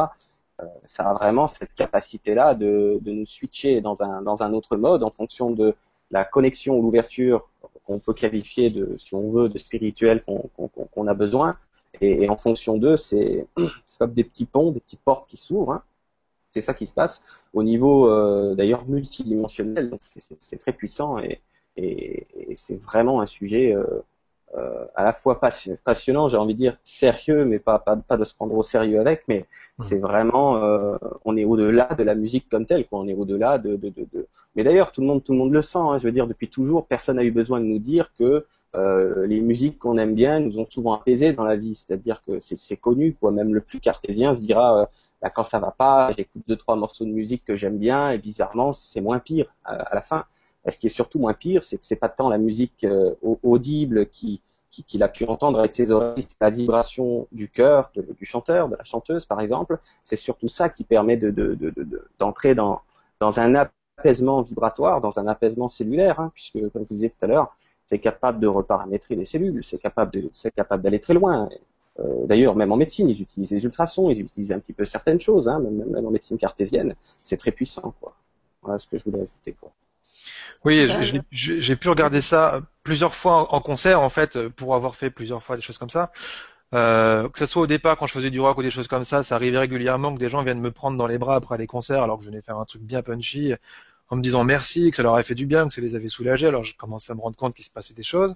Euh, 0.61 0.67
ça 0.85 1.11
a 1.11 1.15
vraiment 1.15 1.47
cette 1.47 1.73
capacité-là 1.75 2.55
de, 2.55 2.99
de 3.01 3.13
nous 3.13 3.27
switcher 3.27 3.81
dans 3.81 4.03
un, 4.03 4.23
dans 4.23 4.43
un 4.43 4.53
autre 4.53 4.77
mode 4.77 5.03
en 5.05 5.11
fonction 5.11 5.51
de 5.51 5.75
la 6.11 6.25
connexion 6.25 6.77
ou 6.79 6.83
l'ouverture 6.83 7.49
qu'on 7.85 7.99
peut 8.01 8.15
qualifier 8.15 8.71
de, 8.71 8.97
si 8.99 9.15
on 9.15 9.31
veut, 9.31 9.49
de 9.49 9.59
spirituel 9.59 10.23
qu'on 10.25 10.49
qu'on- 10.57 10.69
qu'on 10.69 11.07
a 11.07 11.15
besoin. 11.15 11.57
Et, 12.01 12.29
en 12.29 12.37
fonction 12.37 12.77
d'eux, 12.79 12.97
c'est 12.97 13.47
comme 13.99 14.13
des 14.15 14.25
petits 14.25 14.47
ponts, 14.47 14.71
des 14.73 14.81
petites 14.81 15.01
portes 15.01 15.29
qui 15.29 15.37
s'ouvrent. 15.37 15.73
Hein. 15.73 15.83
C'est 16.51 16.61
ça 16.61 16.75
qui 16.75 16.87
se 16.87 16.95
passe 16.95 17.23
au 17.53 17.63
niveau 17.63 18.11
euh, 18.11 18.55
d'ailleurs 18.55 18.87
multidimensionnel. 18.87 19.91
Donc 19.91 20.01
c'est 20.03 20.59
très 20.59 20.73
puissant 20.73 21.19
et, 21.19 21.41
et, 21.77 22.27
et 22.51 22.57
c'est 22.57 22.77
vraiment 22.83 23.21
un 23.21 23.27
sujet 23.27 23.75
euh, 23.75 23.85
euh, 24.57 24.87
à 24.95 25.05
la 25.05 25.13
fois 25.13 25.41
passionnant, 25.41 26.29
j'ai 26.29 26.39
envie 26.39 26.55
de 26.55 26.59
dire 26.59 26.79
sérieux, 26.83 27.45
mais 27.45 27.59
pas, 27.59 27.79
pas, 27.79 27.97
pas 27.97 28.17
de 28.17 28.25
se 28.25 28.35
prendre 28.35 28.55
au 28.55 28.63
sérieux 28.63 28.99
avec, 28.99 29.25
mais 29.29 29.41
mmh. 29.41 29.83
c'est 29.83 29.99
vraiment, 29.99 30.57
euh, 30.65 30.97
on 31.27 31.37
est 31.37 31.45
au-delà 31.45 31.87
de 31.99 32.03
la 32.03 32.15
musique 32.15 32.49
comme 32.49 32.65
telle, 32.65 32.87
quoi. 32.87 33.01
On 33.01 33.09
est 33.09 33.15
au-delà 33.15 33.59
de, 33.59 33.77
de, 33.77 33.91
de, 33.91 34.07
de, 34.11 34.27
Mais 34.57 34.65
d'ailleurs, 34.65 34.93
tout 34.93 35.03
le 35.03 35.07
monde, 35.07 35.23
tout 35.23 35.33
le 35.33 35.39
monde 35.39 35.53
le 35.53 35.61
sent. 35.61 35.79
Hein, 35.79 35.99
je 35.99 36.05
veux 36.05 36.13
dire, 36.13 36.27
depuis 36.27 36.49
toujours, 36.49 36.87
personne 36.87 37.17
n'a 37.17 37.25
eu 37.25 37.31
besoin 37.31 37.61
de 37.61 37.67
nous 37.67 37.79
dire 37.79 38.11
que 38.19 38.47
euh, 38.75 39.27
les 39.27 39.41
musiques 39.41 39.79
qu'on 39.79 39.99
aime 39.99 40.15
bien 40.15 40.41
nous 40.41 40.59
ont 40.59 40.67
souvent 40.67 40.95
apaisés 40.95 41.35
dans 41.35 41.45
la 41.45 41.57
vie. 41.57 41.75
C'est-à-dire 41.75 42.23
que 42.27 42.41
c'est 42.41 42.77
connu, 42.79 43.15
quoi. 43.21 43.33
Même 43.33 43.55
le 43.55 43.61
plus 43.61 43.81
cartésien 43.81 44.33
se 44.33 44.41
dira, 44.41 44.89
bah, 45.23 45.31
quand 45.31 45.45
ça 45.45 45.59
va 45.59 45.71
pas, 45.71 46.11
j'écoute 46.17 46.43
deux 46.47 46.57
trois 46.57 46.77
morceaux 46.77 47.05
de 47.05 47.11
musique 47.11 47.45
que 47.45 47.57
j'aime 47.57 47.79
bien, 47.79 48.11
et 48.11 48.19
bizarrement, 48.19 48.73
c'est 48.73 49.01
moins 49.01 49.19
pire 49.19 49.47
à 49.65 49.95
la 49.95 50.03
fin 50.03 50.25
ce 50.71 50.79
qui 50.79 50.87
est 50.87 50.91
surtout 50.91 51.19
moins 51.19 51.35
pire, 51.35 51.63
c'est 51.63 51.79
que 51.79 51.85
c'est 51.85 51.97
pas 51.97 52.09
tant 52.09 52.29
la 52.29 52.39
musique 52.39 52.85
euh, 52.85 53.15
audible 53.43 54.07
qui 54.07 54.41
qu'il 54.87 55.03
a 55.03 55.09
pu 55.09 55.25
entendre 55.25 55.59
avec 55.59 55.75
ses 55.75 55.91
oreilles, 55.91 56.23
c'est 56.23 56.37
la 56.41 56.51
vibration 56.51 57.27
du 57.33 57.49
cœur 57.49 57.91
du 57.97 58.25
chanteur, 58.25 58.69
de 58.69 58.77
la 58.77 58.85
chanteuse 58.85 59.27
par 59.27 59.41
exemple. 59.41 59.79
C'est 60.05 60.15
surtout 60.15 60.47
ça 60.47 60.69
qui 60.69 60.85
permet 60.85 61.17
d'entrer 61.17 62.51
de, 62.51 62.55
de, 62.55 62.57
dans, 62.57 62.81
dans 63.19 63.41
un 63.41 63.57
apaisement 63.57 64.43
vibratoire, 64.43 65.01
dans 65.01 65.19
un 65.19 65.27
apaisement 65.27 65.69
cellulaire, 65.69 66.21
hein, 66.21 66.31
puisque 66.33 66.61
comme 66.71 66.85
je 66.85 66.91
vous 66.91 66.95
disais 66.95 67.09
tout 67.09 67.25
à 67.25 67.27
l'heure, 67.27 67.57
c'est 67.87 67.99
capable 67.99 68.39
de 68.39 68.47
reparamétrer 68.47 69.17
les 69.17 69.25
cellules, 69.25 69.65
c'est 69.65 69.79
capable 69.79 70.13
d'aller 70.83 71.01
très 71.01 71.15
loin. 71.15 71.49
Euh, 72.01 72.27
D'ailleurs, 72.27 72.55
même 72.57 72.73
en 72.73 72.77
médecine, 72.77 73.09
ils 73.09 73.21
utilisent 73.21 73.51
les 73.51 73.65
ultrasons, 73.65 74.11
ils 74.11 74.21
utilisent 74.21 74.53
un 74.53 74.61
petit 74.61 74.73
peu 74.73 74.85
certaines 74.85 75.21
choses, 75.21 75.49
hein, 75.49 75.59
même, 75.59 75.85
même 75.91 76.07
en 76.07 76.11
médecine 76.11 76.39
cartésienne, 76.39 76.95
c'est 77.23 77.37
très 77.37 77.51
puissant, 77.53 77.95
quoi. 78.01 78.15
Voilà 78.63 78.79
ce 78.79 78.87
que 78.87 78.99
je 78.99 79.05
voulais 79.05 79.23
ajouter, 79.23 79.57
quoi. 79.59 79.73
Oui, 80.65 80.89
j'ai 81.31 81.77
pu 81.77 81.89
regarder 81.89 82.21
ça 82.21 82.63
plusieurs 82.83 83.15
fois 83.15 83.55
en 83.55 83.61
concert 83.61 84.01
en 84.01 84.09
fait, 84.09 84.49
pour 84.49 84.75
avoir 84.75 84.97
fait 84.97 85.11
plusieurs 85.11 85.43
fois 85.43 85.57
des 85.57 85.63
choses 85.63 85.79
comme 85.79 85.91
ça. 85.91 86.11
Euh, 86.75 87.29
que 87.31 87.39
ce 87.39 87.47
soit 87.47 87.63
au 87.63 87.67
départ 87.67 87.97
quand 87.97 88.07
je 88.07 88.13
faisais 88.13 88.31
du 88.31 88.41
rock 88.41 88.59
ou 88.59 88.63
des 88.63 88.71
choses 88.71 88.89
comme 88.89 89.05
ça, 89.05 89.23
ça 89.23 89.37
arrivait 89.37 89.59
régulièrement 89.59 90.13
que 90.15 90.19
des 90.19 90.29
gens 90.29 90.43
viennent 90.43 90.61
me 90.61 90.71
prendre 90.71 90.99
dans 90.99 91.07
les 91.07 91.17
bras 91.17 91.37
après 91.37 91.57
les 91.57 91.67
concerts 91.67 92.03
alors 92.03 92.19
que 92.19 92.25
je 92.25 92.31
venais 92.31 92.43
faire 92.43 92.59
un 92.59 92.67
truc 92.67 92.83
bien 92.83 93.03
punchy 93.03 93.55
en 94.11 94.17
me 94.17 94.23
disant 94.23 94.45
merci, 94.45 94.91
que 94.91 94.97
ça 94.97 95.03
leur 95.03 95.15
avait 95.15 95.23
fait 95.23 95.35
du 95.35 95.47
bien, 95.47 95.69
que 95.69 95.75
ça 95.75 95.81
les 95.81 95.95
avait 95.95 96.09
soulagés. 96.09 96.49
Alors 96.49 96.65
je 96.65 96.77
commençais 96.77 97.13
à 97.13 97.15
me 97.15 97.21
rendre 97.21 97.37
compte 97.37 97.55
qu'il 97.55 97.65
se 97.65 97.71
passait 97.71 97.95
des 97.95 98.03
choses. 98.03 98.35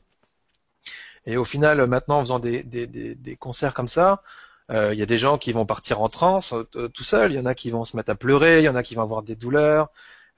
Et 1.26 1.37
au 1.37 1.45
final, 1.45 1.87
maintenant, 1.87 2.19
en 2.19 2.21
faisant 2.23 2.38
des, 2.41 2.62
des, 2.62 2.87
des, 2.87 3.14
des 3.14 3.37
concerts 3.37 3.75
comme 3.75 3.88
ça, 3.88 4.23
euh, 4.71 4.93
il 4.95 4.99
y 4.99 5.02
a 5.02 5.07
des 5.07 5.19
gens 5.19 5.38
qui 5.38 5.52
vont 5.52 5.67
partir 5.67 6.00
en 6.02 6.09
transe 6.09 6.52
euh, 6.55 6.88
tout 6.88 7.05
seuls, 7.05 7.33
il 7.33 7.37
y 7.37 7.41
en 7.41 7.47
a 7.47 7.55
qui 7.55 7.71
vont 7.71 7.85
se 7.85 7.97
mettre 7.97 8.11
à 8.11 8.14
pleurer, 8.14 8.61
il 8.61 8.64
y 8.64 8.69
en 8.69 8.76
a 8.76 8.83
qui 8.83 8.95
vont 8.95 9.02
avoir 9.02 9.23
des 9.23 9.37
douleurs, 9.37 9.91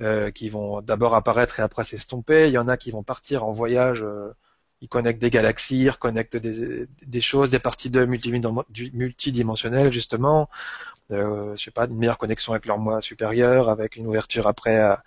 euh, 0.03 0.31
qui 0.31 0.49
vont 0.49 0.81
d'abord 0.83 1.15
apparaître 1.15 1.61
et 1.61 1.63
après 1.63 1.85
s'estomper. 1.85 2.49
Il 2.49 2.53
y 2.53 2.59
en 2.59 2.69
a 2.69 2.77
qui 2.77 2.91
vont 2.91 3.03
partir 3.03 3.45
en 3.45 3.53
voyage. 3.53 4.03
Euh, 4.03 4.33
ils 4.81 4.89
connectent 4.89 5.21
des 5.21 5.31
galaxies, 5.31 5.83
ils 5.85 5.91
reconnectent 5.91 6.37
des, 6.37 6.87
des 7.03 7.21
choses, 7.21 7.51
des 7.51 7.59
parties 7.59 7.91
de 7.91 8.05
multidimensionnelles 8.05 9.93
justement. 9.93 10.51
Euh, 11.11 11.55
je 11.57 11.65
sais 11.65 11.71
pas, 11.71 11.87
une 11.87 11.97
meilleure 11.97 12.19
connexion 12.19 12.53
avec 12.53 12.67
leur 12.67 12.79
moi 12.79 13.01
supérieur, 13.01 13.69
avec 13.69 13.97
une 13.97 14.07
ouverture 14.07 14.47
après 14.47 14.79
à, 14.79 15.03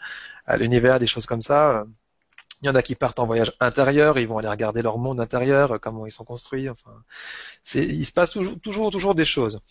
à 0.46 0.58
l'univers, 0.58 1.00
des 1.00 1.08
choses 1.08 1.26
comme 1.26 1.42
ça. 1.42 1.86
Il 2.62 2.66
y 2.66 2.70
en 2.70 2.76
a 2.76 2.82
qui 2.82 2.96
partent 2.96 3.20
en 3.20 3.26
voyage 3.26 3.54
intérieur, 3.60 4.18
ils 4.18 4.28
vont 4.28 4.40
aller 4.40 4.48
regarder 4.48 4.82
leur 4.82 4.98
monde 4.98 5.20
intérieur, 5.20 5.80
comment 5.80 6.06
ils 6.08 6.12
sont 6.12 6.24
construits. 6.24 6.70
Enfin, 6.70 6.92
c'est, 7.64 7.84
il 7.84 8.06
se 8.06 8.12
passe 8.12 8.32
toujours, 8.32 8.60
toujours, 8.60 8.90
toujours 8.92 9.16
des 9.16 9.26
choses. 9.26 9.62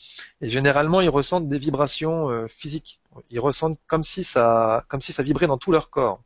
Et 0.40 0.50
généralement, 0.50 1.00
ils 1.00 1.08
ressentent 1.08 1.48
des 1.48 1.58
vibrations 1.58 2.30
euh, 2.30 2.46
physiques. 2.46 3.00
Ils 3.30 3.40
ressentent 3.40 3.80
comme 3.88 4.04
si 4.04 4.22
ça, 4.22 4.84
comme 4.88 5.00
si 5.00 5.12
ça 5.12 5.22
vibrait 5.24 5.48
dans 5.48 5.58
tout 5.58 5.72
leur 5.72 5.90
corps. 5.90 6.22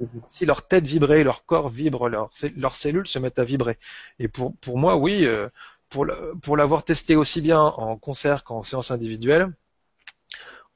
Mhm. 0.00 0.22
Si 0.30 0.46
leur 0.46 0.66
tête 0.66 0.84
vibrait, 0.86 1.22
leur 1.22 1.44
corps 1.44 1.68
vibre, 1.68 2.08
leur, 2.08 2.30
leurs 2.56 2.76
cellules 2.76 3.06
se 3.06 3.18
mettent 3.18 3.38
à 3.38 3.44
vibrer. 3.44 3.78
Et 4.18 4.28
pour, 4.28 4.56
pour 4.56 4.78
moi, 4.78 4.96
oui, 4.96 5.26
euh, 5.26 5.48
pour, 5.90 6.06
pour 6.42 6.56
l'avoir 6.56 6.84
testé 6.84 7.16
aussi 7.16 7.40
bien 7.40 7.60
en 7.60 7.96
concert 7.96 8.44
qu'en 8.44 8.62
séance 8.64 8.90
individuelle, 8.90 9.52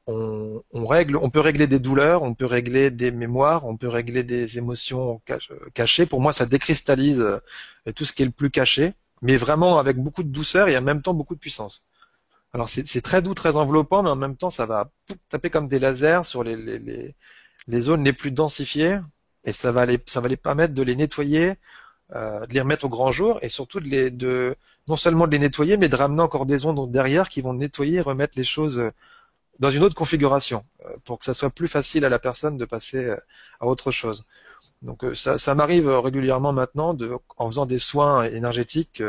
on, 0.06 0.86
règle, 0.86 1.16
on 1.16 1.30
peut 1.30 1.40
régler 1.40 1.66
des 1.66 1.78
douleurs, 1.78 2.22
on 2.22 2.34
peut 2.34 2.46
régler 2.46 2.90
des 2.90 3.10
mémoires, 3.10 3.64
on 3.64 3.76
peut 3.76 3.88
régler 3.88 4.22
des 4.22 4.58
émotions 4.58 5.20
cachées. 5.74 6.06
Pour 6.06 6.20
moi, 6.20 6.32
ça 6.32 6.46
décristallise 6.46 7.20
euh, 7.20 7.40
tout 7.94 8.04
ce 8.04 8.12
qui 8.12 8.22
est 8.22 8.26
le 8.26 8.30
plus 8.30 8.50
caché, 8.50 8.94
mais 9.22 9.36
vraiment 9.36 9.78
avec 9.78 9.96
beaucoup 9.96 10.22
de 10.22 10.28
douceur 10.28 10.68
et 10.68 10.76
en 10.76 10.82
même 10.82 11.02
temps 11.02 11.14
beaucoup 11.14 11.34
de 11.34 11.40
puissance. 11.40 11.86
Alors 12.52 12.68
c'est 12.68 13.02
très 13.02 13.20
doux, 13.20 13.34
très 13.34 13.56
enveloppant, 13.56 14.04
mais 14.04 14.10
en 14.10 14.16
même 14.16 14.36
temps, 14.36 14.50
ça 14.50 14.64
va 14.64 14.88
taper 15.28 15.50
comme 15.50 15.66
des 15.66 15.80
lasers 15.80 16.24
sur 16.24 16.44
les, 16.44 16.56
les, 16.56 17.14
les, 17.66 17.80
zones 17.80 18.04
les 18.04 18.12
plus 18.12 18.30
densifiées, 18.30 19.00
et 19.44 19.52
ça 19.52 19.72
va 19.72 19.86
les, 19.86 19.98
ça 20.06 20.20
va 20.20 20.28
les 20.28 20.36
permettre 20.36 20.72
de 20.72 20.82
les 20.82 20.94
nettoyer, 20.94 21.54
euh, 22.14 22.46
de 22.46 22.54
les 22.54 22.60
remettre 22.60 22.84
au 22.84 22.88
grand 22.88 23.10
jour, 23.10 23.40
et 23.42 23.48
surtout 23.48 23.80
de 23.80 23.88
les, 23.88 24.10
de 24.12 24.54
non 24.86 24.96
seulement 24.96 25.26
de 25.26 25.32
les 25.32 25.40
nettoyer, 25.40 25.76
mais 25.78 25.88
de 25.88 25.96
ramener 25.96 26.22
encore 26.22 26.46
des 26.46 26.64
ondes 26.64 26.92
derrière 26.92 27.28
qui 27.28 27.40
vont 27.40 27.54
nettoyer, 27.54 27.98
et 27.98 28.00
remettre 28.02 28.38
les 28.38 28.44
choses 28.44 28.92
dans 29.58 29.70
une 29.70 29.82
autre 29.82 29.94
configuration 29.94 30.64
euh, 30.84 30.96
pour 31.04 31.18
que 31.18 31.24
ça 31.24 31.34
soit 31.34 31.50
plus 31.50 31.68
facile 31.68 32.04
à 32.04 32.08
la 32.08 32.18
personne 32.18 32.56
de 32.56 32.64
passer 32.64 33.04
euh, 33.04 33.16
à 33.60 33.66
autre 33.66 33.90
chose. 33.90 34.26
Donc 34.82 35.04
euh, 35.04 35.14
ça, 35.14 35.38
ça 35.38 35.54
m'arrive 35.54 35.88
régulièrement 35.88 36.52
maintenant 36.52 36.94
de, 36.94 37.16
en 37.36 37.48
faisant 37.48 37.66
des 37.66 37.78
soins 37.78 38.24
énergétiques 38.24 39.02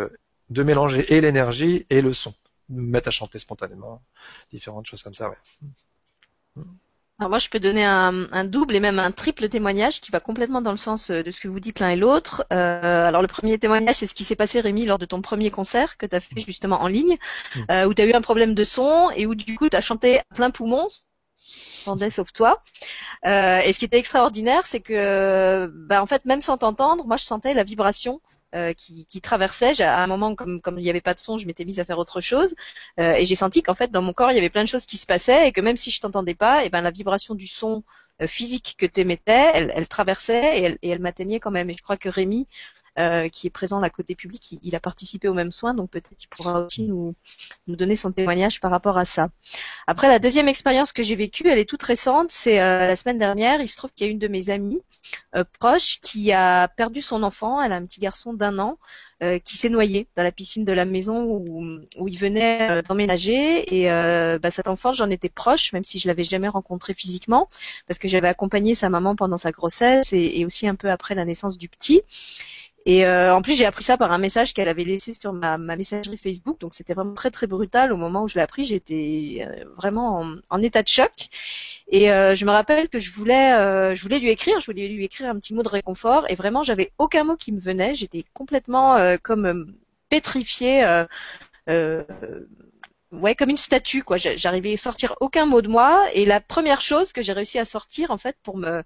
de 0.50 0.64
mélanger 0.64 1.14
et 1.14 1.22
l'énergie 1.22 1.86
et 1.90 2.02
le 2.02 2.14
son, 2.14 2.34
de 2.70 2.80
me 2.80 2.88
mettre 2.88 3.08
à 3.08 3.12
chanter 3.12 3.40
spontanément, 3.40 4.02
différentes 4.52 4.86
choses 4.86 5.04
comme 5.04 5.14
ça. 5.14 5.30
Ouais. 5.30 6.64
Alors 7.18 7.30
moi, 7.30 7.40
je 7.40 7.48
peux 7.48 7.62
donner 7.62 7.86
un, 7.86 8.44
double 8.44 8.76
et 8.76 8.82
même 8.82 9.00
un 9.00 9.12
triple 9.12 9.48
témoignage 9.48 10.02
qui 10.02 10.12
va 10.12 10.20
complètement 10.20 10.62
dans 10.62 10.72
le 10.72 10.78
sens 10.78 11.12
euh, 11.12 11.24
de 11.24 11.32
ce 11.32 11.40
que 11.40 11.48
vous 11.48 11.62
dites 11.62 11.80
l'un 11.80 11.92
et 11.92 11.96
l'autre. 11.96 12.46
Euh, 12.52 13.08
alors 13.08 13.22
le 13.22 13.30
premier 13.30 13.58
témoignage, 13.58 13.96
c'est 13.96 14.08
ce 14.08 14.14
qui 14.14 14.26
s'est 14.26 14.36
passé, 14.36 14.60
Rémi, 14.60 14.86
lors 14.86 15.00
de 15.00 15.06
ton 15.06 15.22
premier 15.22 15.50
concert 15.50 15.98
que 15.98 16.06
tu 16.06 16.14
as 16.14 16.20
fait 16.20 16.42
justement 16.42 16.82
en 16.82 16.88
ligne, 16.88 17.18
mm. 17.56 17.62
euh, 17.72 17.88
où 17.88 17.94
tu 17.94 18.02
as 18.02 18.06
eu 18.06 18.12
un 18.12 18.22
problème 18.22 18.54
de 18.54 18.64
son 18.66 19.10
et 19.16 19.26
où 19.26 19.34
du 19.34 19.58
coup 19.58 19.70
tu 19.70 19.78
as 19.78 19.82
chanté 19.82 20.20
à 20.20 20.24
plein 20.36 20.52
poumon, 20.52 20.90
sauf 22.10 22.34
toi. 22.34 22.62
et 23.24 23.72
ce 23.72 23.80
qui 23.80 23.86
était 23.86 24.00
extraordinaire, 24.00 24.66
c'est 24.66 24.82
que, 24.82 25.68
bah, 25.88 26.02
en 26.02 26.06
fait, 26.06 26.26
même 26.26 26.42
sans 26.42 26.58
t'entendre, 26.58 27.06
moi 27.06 27.16
je 27.16 27.24
sentais 27.24 27.54
la 27.54 27.64
vibration 27.64 28.20
euh, 28.54 28.74
qui, 28.74 29.06
qui, 29.06 29.20
traversait. 29.22 29.82
À 29.82 30.02
un 30.02 30.08
moment, 30.08 30.36
comme, 30.36 30.62
il 30.78 30.84
n'y 30.84 30.90
avait 30.90 31.02
pas 31.02 31.14
de 31.14 31.20
son, 31.20 31.38
je 31.38 31.46
m'étais 31.46 31.66
mise 31.66 31.80
à 31.80 31.86
faire 31.86 32.00
autre 32.00 32.22
chose. 32.22 32.56
Euh, 33.00 33.14
et 33.14 33.26
j'ai 33.26 33.36
senti 33.36 33.62
qu'en 33.62 33.76
fait, 33.76 33.92
dans 33.92 34.02
mon 34.02 34.14
corps, 34.14 34.32
il 34.32 34.36
y 34.36 34.38
avait 34.38 34.50
plein 34.50 34.64
de 34.64 34.70
choses 34.70 34.86
qui 34.86 34.98
se 34.98 35.06
passaient 35.06 35.50
et 35.50 35.52
que 35.52 35.62
même 35.62 35.76
si 35.76 35.92
je 35.92 36.00
t'entendais 36.00 36.36
pas, 36.36 36.64
et 36.64 36.68
eh 36.68 36.70
ben 36.70 36.82
la 36.82 36.92
vibration 36.92 37.36
du 37.36 37.48
son 37.48 37.84
euh, 38.22 38.28
physique 38.28 38.76
que 38.78 38.86
tu 38.86 39.02
émettais, 39.02 39.52
elle, 39.54 39.88
traversait 39.90 40.78
et 40.82 40.90
elle, 40.90 41.00
m'atteignait 41.00 41.40
quand 41.42 41.52
même. 41.52 41.70
Et 41.70 41.76
je 41.76 41.84
crois 41.84 41.98
que 41.98 42.08
Rémi, 42.08 42.48
qui 43.32 43.48
est 43.48 43.52
présent 43.52 43.82
à 43.82 43.90
côté 43.90 44.16
public, 44.16 44.58
il, 44.64 44.74
a 44.74 44.80
participé 44.80 45.28
aux 45.28 45.34
mêmes 45.34 45.52
soins, 45.52 45.74
donc 45.74 45.90
peut-être 45.90 46.24
il 46.24 46.28
pourra 46.28 46.62
aussi 46.62 46.84
nous, 46.84 47.14
nous 47.68 47.76
donner 47.76 47.98
son 47.98 48.14
témoignage 48.14 48.62
par 48.62 48.72
rapport 48.72 48.98
à 48.98 49.04
ça. 49.04 49.30
Après, 49.88 50.08
la 50.08 50.20
deuxième 50.20 50.48
expérience 50.48 50.92
que 50.92 51.04
j'ai 51.04 51.16
vécue, 51.16 51.48
elle 51.48 51.60
est 51.60 51.70
toute 51.70 51.84
récente, 51.84 52.32
c'est 52.32 52.60
euh, 52.60 52.88
la 52.88 52.96
semaine 52.96 53.18
dernière. 53.18 53.62
Il 53.62 53.68
se 53.68 53.78
trouve 53.78 53.92
qu'il 53.92 54.08
y 54.08 54.10
a 54.10 54.12
une 54.12 54.20
de 54.20 54.28
mes 54.28 54.50
amies 54.50 54.82
euh, 55.36 55.44
proches 55.60 56.00
qui 56.02 56.32
a 56.32 56.68
perdu 56.68 57.02
son 57.02 57.22
enfant. 57.24 57.62
Elle 57.62 57.72
a 57.72 57.76
un 57.76 57.86
petit 57.86 58.00
garçon 58.00 58.34
d'un 58.34 58.60
an. 58.60 58.78
qui 59.46 59.56
s'est 59.58 59.70
noyé 59.70 60.08
dans 60.18 60.24
la 60.24 60.32
piscine 60.32 60.66
de 60.66 60.74
la 60.74 60.84
maison 60.84 61.24
où, 61.24 61.80
où 61.98 62.08
il 62.08 62.18
venait 62.18 62.84
d'emménager 62.84 63.64
et 63.74 63.88
bah, 64.40 64.52
cet 64.52 64.68
enfant 64.68 64.92
j'en 64.92 65.10
étais 65.10 65.30
proche 65.30 65.72
même 65.72 65.86
si 65.86 66.00
je 66.00 66.08
l'avais 66.10 66.26
jamais 66.26 66.50
rencontré 66.50 66.94
physiquement 66.94 67.48
parce 67.88 67.98
que 67.98 68.10
j'avais 68.10 68.28
accompagné 68.28 68.76
sa 68.76 68.90
maman 68.90 69.16
pendant 69.16 69.38
sa 69.38 69.52
grossesse 69.52 70.12
et, 70.12 70.40
et, 70.40 70.46
aussi 70.46 70.68
un 70.68 70.76
peu 70.76 70.92
après 70.92 71.16
la 71.16 71.24
naissance 71.24 71.58
du 71.58 71.70
petit 71.70 72.02
et 72.88 73.06
euh, 73.06 73.34
en 73.34 73.42
plus, 73.42 73.58
j'ai 73.58 73.66
appris 73.66 73.84
ça 73.84 73.98
par 73.98 74.12
un 74.12 74.20
message 74.20 74.54
qu'elle 74.54 74.68
avait 74.68 74.84
laissé 74.84 75.14
sur 75.16 75.34
ma, 75.34 75.58
messagerie 75.58 76.18
Facebook. 76.18 76.60
Donc, 76.60 76.76
c'était 76.76 76.94
vraiment 76.94 77.16
très 77.16 77.32
très 77.32 77.48
brutal. 77.48 77.92
Au 77.92 77.98
moment 77.98 78.24
où 78.24 78.28
je 78.28 78.36
l'ai 78.36 78.42
appris, 78.42 78.64
j'étais 78.64 79.44
euh, 79.48 79.66
vraiment 79.76 80.24
en, 80.50 80.62
état 80.62 80.84
de 80.84 80.88
choc. 80.88 81.12
Et 81.88 82.12
euh, 82.12 82.36
je 82.36 82.46
me 82.46 82.52
rappelle 82.52 82.88
que 82.90 83.00
je 83.00 83.12
voulais, 83.12 83.96
je 83.96 84.02
voulais 84.04 84.20
lui 84.20 84.30
écrire, 84.30 84.60
je 84.60 84.68
voulais 84.68 84.88
lui 84.88 85.04
écrire 85.04 85.30
un 85.30 85.40
petit 85.40 85.56
mot 85.56 85.64
de 85.64 85.70
réconfort. 85.70 86.30
Et 86.30 86.36
vraiment, 86.36 86.62
j'avais 86.62 86.92
aucun 87.00 87.24
mot 87.24 87.36
qui 87.36 87.52
me 87.52 87.60
venait. 87.60 87.96
J'étais 87.96 88.24
complètement 88.34 89.18
comme 89.24 89.74
pétrifiée. 90.10 91.06
ouais, 91.68 93.36
comme 93.36 93.50
une 93.50 93.58
statue, 93.58 94.04
quoi. 94.04 94.18
J'arrivais 94.18 94.74
à 94.74 94.78
sortir 94.78 95.16
aucun 95.22 95.48
mot 95.48 95.64
de 95.64 95.70
moi. 95.70 96.08
Et 96.14 96.26
la 96.26 96.40
première 96.40 96.82
chose 96.82 97.14
que 97.14 97.24
j'ai 97.24 97.34
réussi 97.34 97.58
à 97.58 97.66
sortir, 97.66 98.12
en 98.12 98.20
fait, 98.20 98.36
pour 98.44 98.58
me 98.58 98.84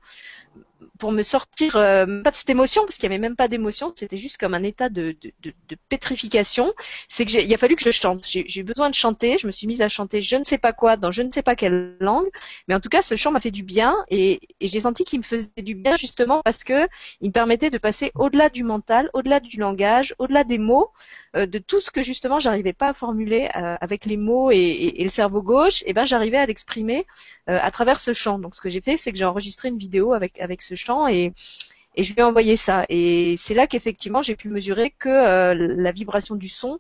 pour 0.97 1.11
me 1.11 1.23
sortir 1.23 1.75
euh, 1.75 2.21
pas 2.23 2.31
de 2.31 2.35
cette 2.35 2.49
émotion 2.49 2.83
parce 2.83 2.95
qu'il 2.95 3.03
y 3.03 3.13
avait 3.13 3.19
même 3.19 3.35
pas 3.35 3.47
d'émotion, 3.47 3.91
c'était 3.95 4.17
juste 4.17 4.37
comme 4.37 4.53
un 4.53 4.63
état 4.63 4.89
de, 4.89 5.15
de, 5.21 5.31
de, 5.41 5.53
de 5.67 5.77
pétrification. 5.89 6.73
C'est 7.07 7.25
que 7.25 7.39
il 7.39 7.53
a 7.53 7.57
fallu 7.57 7.75
que 7.75 7.83
je 7.83 7.91
chante. 7.91 8.25
J'ai 8.27 8.59
eu 8.59 8.63
besoin 8.63 8.89
de 8.89 8.95
chanter. 8.95 9.37
Je 9.37 9.47
me 9.47 9.51
suis 9.51 9.67
mise 9.67 9.81
à 9.81 9.87
chanter 9.87 10.21
je 10.21 10.35
ne 10.35 10.43
sais 10.43 10.57
pas 10.57 10.73
quoi 10.73 10.97
dans 10.97 11.11
je 11.11 11.21
ne 11.21 11.31
sais 11.31 11.41
pas 11.41 11.55
quelle 11.55 11.95
langue, 11.99 12.27
mais 12.67 12.75
en 12.75 12.79
tout 12.79 12.89
cas 12.89 13.01
ce 13.01 13.15
chant 13.15 13.31
m'a 13.31 13.39
fait 13.39 13.51
du 13.51 13.63
bien 13.63 13.95
et, 14.09 14.39
et 14.59 14.67
j'ai 14.67 14.79
senti 14.79 15.03
qu'il 15.03 15.19
me 15.19 15.23
faisait 15.23 15.49
du 15.57 15.75
bien 15.75 15.95
justement 15.95 16.41
parce 16.43 16.63
que 16.63 16.87
il 17.21 17.29
me 17.29 17.33
permettait 17.33 17.69
de 17.69 17.77
passer 17.77 18.11
au-delà 18.15 18.49
du 18.49 18.63
mental, 18.63 19.09
au-delà 19.13 19.39
du 19.39 19.57
langage, 19.57 20.15
au-delà 20.19 20.43
des 20.43 20.57
mots, 20.57 20.91
euh, 21.35 21.45
de 21.45 21.59
tout 21.59 21.79
ce 21.79 21.91
que 21.91 22.01
justement 22.01 22.39
j'arrivais 22.39 22.73
pas 22.73 22.89
à 22.89 22.93
formuler 22.93 23.49
euh, 23.55 23.77
avec 23.81 24.05
les 24.05 24.17
mots 24.17 24.51
et, 24.51 24.57
et, 24.57 25.01
et, 25.01 25.03
le 25.03 25.09
cerveau 25.09 25.41
gauche. 25.43 25.83
Et 25.85 25.93
ben 25.93 26.05
j'arrivais 26.05 26.37
à 26.37 26.45
l'exprimer 26.45 27.05
à 27.57 27.71
travers 27.71 27.99
ce 27.99 28.13
chant. 28.13 28.39
Donc 28.39 28.55
ce 28.55 28.61
que 28.61 28.69
j'ai 28.69 28.81
fait, 28.81 28.97
c'est 28.97 29.11
que 29.11 29.17
j'ai 29.17 29.25
enregistré 29.25 29.69
une 29.69 29.77
vidéo 29.77 30.13
avec 30.13 30.39
avec 30.39 30.61
ce 30.61 30.75
chant 30.75 31.07
et, 31.07 31.33
et 31.95 32.03
je 32.03 32.13
lui 32.13 32.21
ai 32.21 32.23
envoyé 32.23 32.55
ça. 32.55 32.85
Et 32.89 33.35
c'est 33.37 33.53
là 33.53 33.67
qu'effectivement 33.67 34.21
j'ai 34.21 34.35
pu 34.35 34.49
mesurer 34.49 34.91
que 34.91 35.09
euh, 35.09 35.53
la 35.55 35.91
vibration 35.91 36.35
du 36.35 36.49
son, 36.49 36.79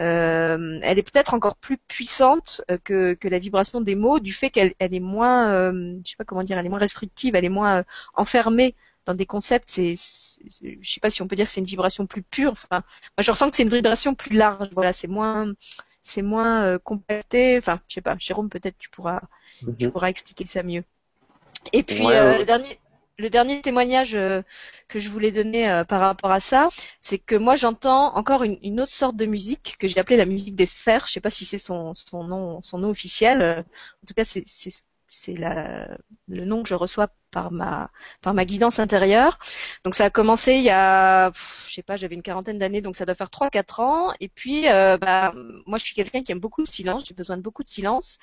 euh, 0.00 0.78
elle 0.82 0.98
est 0.98 1.02
peut-être 1.02 1.34
encore 1.34 1.56
plus 1.56 1.76
puissante 1.76 2.62
euh, 2.70 2.78
que, 2.82 3.12
que, 3.14 3.28
la 3.28 3.38
vibration 3.38 3.82
des 3.82 3.94
mots, 3.94 4.18
du 4.18 4.32
fait 4.32 4.50
qu'elle 4.50 4.74
elle 4.78 4.94
est 4.94 5.00
moins, 5.00 5.52
euh, 5.52 5.98
je 6.04 6.10
sais 6.10 6.16
pas 6.16 6.24
comment 6.24 6.42
dire, 6.42 6.58
elle 6.58 6.64
est 6.64 6.70
moins 6.70 6.78
restrictive, 6.78 7.34
elle 7.34 7.44
est 7.44 7.50
moins 7.50 7.84
enfermée 8.14 8.74
dans 9.04 9.14
des 9.14 9.26
concepts. 9.26 9.68
C'est, 9.68 9.94
je 9.94 10.90
sais 10.90 11.00
pas 11.00 11.10
si 11.10 11.20
on 11.22 11.28
peut 11.28 11.36
dire 11.36 11.46
que 11.46 11.52
c'est 11.52 11.60
une 11.60 11.66
vibration 11.66 12.06
plus 12.06 12.22
pure. 12.22 12.52
Enfin, 12.52 12.82
moi 13.16 13.20
je 13.20 13.30
ressens 13.30 13.50
que 13.50 13.56
c'est 13.56 13.62
une 13.62 13.68
vibration 13.68 14.14
plus 14.14 14.36
large. 14.36 14.68
Voilà, 14.72 14.92
c'est 14.94 15.08
moins, 15.08 15.52
c'est 16.02 16.22
moins 16.22 16.78
compacté. 16.78 17.58
Enfin, 17.58 17.80
je 17.88 17.94
sais 17.94 18.00
pas. 18.00 18.16
Jérôme, 18.18 18.48
peut-être 18.48 18.78
tu 18.78 18.88
pourras, 18.90 19.20
mm-hmm. 19.62 19.76
tu 19.78 19.90
pourras 19.90 20.08
expliquer 20.08 20.46
ça 20.46 20.62
mieux. 20.62 20.84
Et 21.72 21.82
puis 21.82 22.04
ouais, 22.04 22.38
le 22.38 22.44
dernier 22.44 22.78
le 23.20 23.30
dernier 23.30 23.60
témoignage 23.60 24.14
euh, 24.14 24.42
que 24.88 24.98
je 24.98 25.08
voulais 25.08 25.30
donner 25.30 25.70
euh, 25.70 25.84
par 25.84 26.00
rapport 26.00 26.30
à 26.30 26.40
ça, 26.40 26.68
c'est 27.00 27.18
que 27.18 27.36
moi 27.36 27.54
j'entends 27.54 28.16
encore 28.16 28.42
une, 28.42 28.80
autre 28.80 28.94
sorte 28.94 29.16
de 29.16 29.26
musique 29.26 29.76
que 29.78 29.86
j'ai 29.86 29.98
appelée 29.98 30.16
la 30.16 30.24
musique 30.24 30.54
des 30.54 30.66
sphères. 30.66 31.06
Je 31.06 31.12
sais 31.12 31.20
pas 31.20 31.30
si 31.30 31.44
c'est 31.44 31.58
son, 31.58 31.94
son 31.94 32.24
nom 32.24 32.62
son 32.62 32.78
nom 32.78 32.88
officiel. 32.88 33.42
Euh, 33.42 33.60
en 33.60 34.06
tout 34.06 34.14
cas, 34.14 34.24
c'est 34.24 34.44
c'est 35.10 35.34
le 35.34 36.44
nom 36.44 36.62
que 36.62 36.68
je 36.68 36.74
reçois 36.74 37.08
par 37.30 37.52
ma 37.52 37.90
par 38.22 38.34
ma 38.34 38.44
guidance 38.44 38.78
intérieure. 38.78 39.38
Donc 39.84 39.94
ça 39.94 40.06
a 40.06 40.10
commencé 40.10 40.54
il 40.54 40.62
y 40.64 40.70
a 40.70 41.32
je 41.68 41.74
sais 41.74 41.82
pas, 41.82 41.96
j'avais 41.96 42.14
une 42.14 42.22
quarantaine 42.22 42.58
d'années 42.58 42.80
donc 42.80 42.96
ça 42.96 43.04
doit 43.06 43.14
faire 43.14 43.30
trois 43.30 43.50
quatre 43.50 43.80
ans 43.80 44.12
et 44.20 44.28
puis 44.28 44.68
euh, 44.68 44.96
bah 44.98 45.32
moi 45.66 45.78
je 45.78 45.84
suis 45.84 45.94
quelqu'un 45.94 46.22
qui 46.22 46.32
aime 46.32 46.40
beaucoup 46.40 46.62
le 46.62 46.66
silence, 46.66 47.04
j'ai 47.06 47.14
besoin 47.14 47.36
de 47.36 47.42
beaucoup 47.42 47.62
de 47.62 47.68
silence 47.68 48.18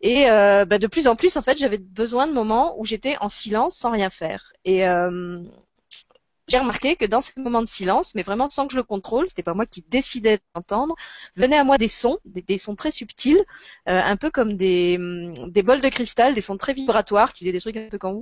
et 0.00 0.28
euh, 0.30 0.64
bah, 0.64 0.78
de 0.78 0.86
plus 0.86 1.06
en 1.06 1.14
plus 1.16 1.36
en 1.36 1.40
fait, 1.42 1.58
j'avais 1.58 1.78
besoin 1.78 2.26
de 2.26 2.32
moments 2.32 2.78
où 2.78 2.84
j'étais 2.84 3.16
en 3.20 3.28
silence 3.28 3.76
sans 3.76 3.90
rien 3.90 4.10
faire. 4.10 4.52
Euh, 4.66 5.42
j'ai 6.52 6.58
remarqué 6.58 6.96
que 6.96 7.06
dans 7.06 7.22
ces 7.22 7.32
moments 7.40 7.62
de 7.62 7.66
silence, 7.66 8.14
mais 8.14 8.22
vraiment 8.22 8.50
sans 8.50 8.66
que 8.66 8.74
je 8.74 8.76
le 8.76 8.82
contrôle, 8.82 9.26
c'était 9.26 9.42
pas 9.42 9.54
moi 9.54 9.64
qui 9.64 9.82
décidais 9.88 10.38
d'entendre, 10.54 10.94
venaient 11.34 11.56
à 11.56 11.64
moi 11.64 11.78
des 11.78 11.88
sons, 11.88 12.18
des, 12.26 12.58
sons 12.58 12.74
très 12.74 12.90
subtils, 12.90 13.42
euh, 13.88 14.00
un 14.02 14.16
peu 14.18 14.30
comme 14.30 14.58
des, 14.58 14.98
des 15.46 15.62
bols 15.62 15.80
de 15.80 15.88
cristal, 15.88 16.34
des 16.34 16.42
sons 16.42 16.58
très 16.58 16.74
vibratoires, 16.74 17.32
qui 17.32 17.44
faisaient 17.44 17.52
des 17.52 17.60
trucs 17.60 17.78
un 17.78 17.88
peu 17.88 17.96
comme 17.96 18.20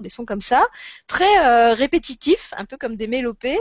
des 0.00 0.08
sons 0.08 0.24
comme 0.24 0.40
ça, 0.40 0.66
très 1.06 1.44
euh, 1.44 1.74
répétitifs, 1.74 2.54
un 2.56 2.64
peu 2.64 2.78
comme 2.78 2.96
des 2.96 3.06
mélopées, 3.06 3.60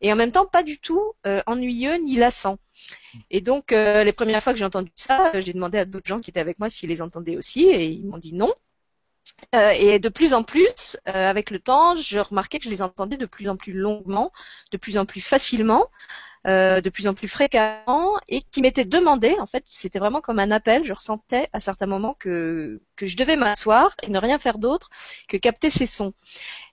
et 0.00 0.12
en 0.12 0.16
même 0.16 0.30
temps 0.30 0.46
pas 0.46 0.62
du 0.62 0.78
tout 0.78 1.02
euh, 1.26 1.42
ennuyeux 1.46 1.96
ni 1.96 2.14
lassant. 2.14 2.58
Et 3.30 3.40
donc 3.40 3.72
les 3.72 4.12
premières 4.12 4.42
fois 4.42 4.52
que 4.52 4.58
j'ai 4.60 4.64
entendu 4.64 4.92
ça, 4.94 5.32
j'ai 5.40 5.52
demandé 5.52 5.78
à 5.78 5.84
d'autres 5.84 6.06
gens 6.06 6.20
qui 6.20 6.30
étaient 6.30 6.38
avec 6.38 6.60
moi 6.60 6.70
s'ils 6.70 6.90
les 6.90 7.02
entendaient 7.02 7.36
aussi, 7.36 7.64
et 7.64 7.86
ils 7.86 8.06
m'ont 8.06 8.18
dit 8.18 8.34
non. 8.34 8.52
Euh, 9.54 9.70
et 9.70 9.98
de 9.98 10.08
plus 10.08 10.32
en 10.34 10.42
plus, 10.42 10.96
euh, 11.08 11.12
avec 11.12 11.50
le 11.50 11.58
temps, 11.58 11.94
je 11.96 12.18
remarquais 12.18 12.58
que 12.58 12.64
je 12.64 12.70
les 12.70 12.82
entendais 12.82 13.16
de 13.16 13.26
plus 13.26 13.48
en 13.48 13.56
plus 13.56 13.72
longuement, 13.72 14.32
de 14.70 14.76
plus 14.78 14.96
en 14.96 15.04
plus 15.04 15.20
facilement, 15.20 15.86
euh, 16.46 16.80
de 16.80 16.90
plus 16.90 17.06
en 17.06 17.14
plus 17.14 17.28
fréquemment, 17.28 18.18
et 18.28 18.42
qui 18.42 18.62
m'étaient 18.62 18.84
demandé, 18.84 19.36
en 19.38 19.46
fait, 19.46 19.64
c'était 19.66 19.98
vraiment 19.98 20.20
comme 20.20 20.38
un 20.38 20.50
appel, 20.50 20.84
je 20.84 20.92
ressentais 20.92 21.48
à 21.52 21.60
certains 21.60 21.86
moments 21.86 22.14
que 22.14 22.80
je 23.00 23.16
devais 23.16 23.36
m'asseoir 23.36 23.94
et 24.02 24.10
ne 24.10 24.18
rien 24.18 24.38
faire 24.38 24.58
d'autre 24.58 24.88
que 25.28 25.36
capter 25.36 25.70
ces 25.70 25.86
sons. 25.86 26.14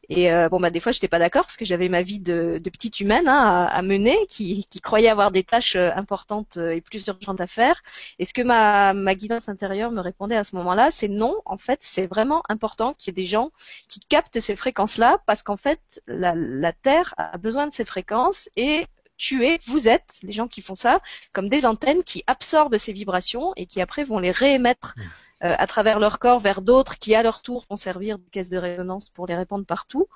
Et 0.10 0.32
euh, 0.32 0.50
bon, 0.50 0.60
bah 0.60 0.72
des 0.72 0.80
fois, 0.80 0.92
j'étais 0.92 1.08
pas 1.08 1.20
d'accord 1.20 1.44
parce 1.44 1.58
que 1.58 1.66
j'avais 1.66 1.88
ma 1.88 2.02
vie 2.02 2.20
de, 2.20 2.60
de 2.64 2.70
petite 2.70 3.00
humaine 3.00 3.28
hein, 3.28 3.68
à, 3.70 3.82
mener, 3.84 4.18
qui, 4.28 4.66
qui, 4.70 4.82
croyait 4.82 5.08
avoir 5.08 5.32
des 5.32 5.44
tâches 5.44 5.76
euh, 5.76 5.92
importantes 5.96 6.58
euh, 6.58 6.72
et 6.72 6.82
plus 6.82 7.06
urgentes 7.08 7.40
à 7.40 7.48
faire. 7.48 7.82
Et 8.18 8.26
ce 8.26 8.34
que 8.34 8.42
ma, 8.42 8.94
ma 8.94 9.14
guidance 9.14 9.50
intérieure 9.50 9.92
me 9.92 10.02
répondait 10.02 10.36
à 10.36 10.44
ce 10.44 10.56
moment-là, 10.56 10.90
c'est 10.90 11.08
non. 11.08 11.36
En 11.46 11.58
fait, 11.58 11.80
c'est 11.82 12.08
vraiment 12.08 12.42
important 12.50 12.96
qu'il 12.96 13.12
y 13.12 13.12
ait 13.12 13.24
des 13.24 13.30
gens 13.30 13.52
qui 13.88 14.00
captent 14.00 14.40
ces 14.40 14.56
fréquences-là, 14.56 15.20
parce 15.28 15.44
qu'en 15.44 15.58
fait, 15.58 15.80
la, 16.08 16.34
la 16.36 16.74
Terre 16.74 17.14
a 17.18 17.38
besoin 17.38 17.68
de 17.68 17.74
ces 17.74 17.86
fréquences 17.86 18.50
et 18.56 18.88
tu 19.20 19.46
es, 19.46 19.60
vous 19.68 19.88
êtes, 19.88 20.18
les 20.24 20.32
gens 20.32 20.48
qui 20.48 20.62
font 20.62 20.76
ça, 20.76 21.02
comme 21.34 21.50
des 21.50 21.66
antennes 21.66 22.04
qui 22.04 22.24
absorbent 22.26 22.78
ces 22.78 22.94
vibrations 22.94 23.54
et 23.58 23.68
qui 23.68 23.82
après 23.82 24.06
vont 24.06 24.18
les 24.18 24.32
réémettre. 24.32 24.96
Euh, 25.44 25.56
à 25.58 25.68
travers 25.68 26.00
leur 26.00 26.20
corps 26.20 26.40
vers 26.40 26.62
d'autres 26.62 27.00
qui 27.00 27.16
à 27.16 27.24
leur 27.24 27.42
tour 27.42 27.66
vont 27.70 27.78
servir 27.78 28.20
de 28.20 28.26
caisse 28.30 28.50
de 28.50 28.58
résonance 28.58 29.10
pour 29.10 29.26
les 29.26 29.36
répandre 29.36 29.66
partout. 29.66 30.08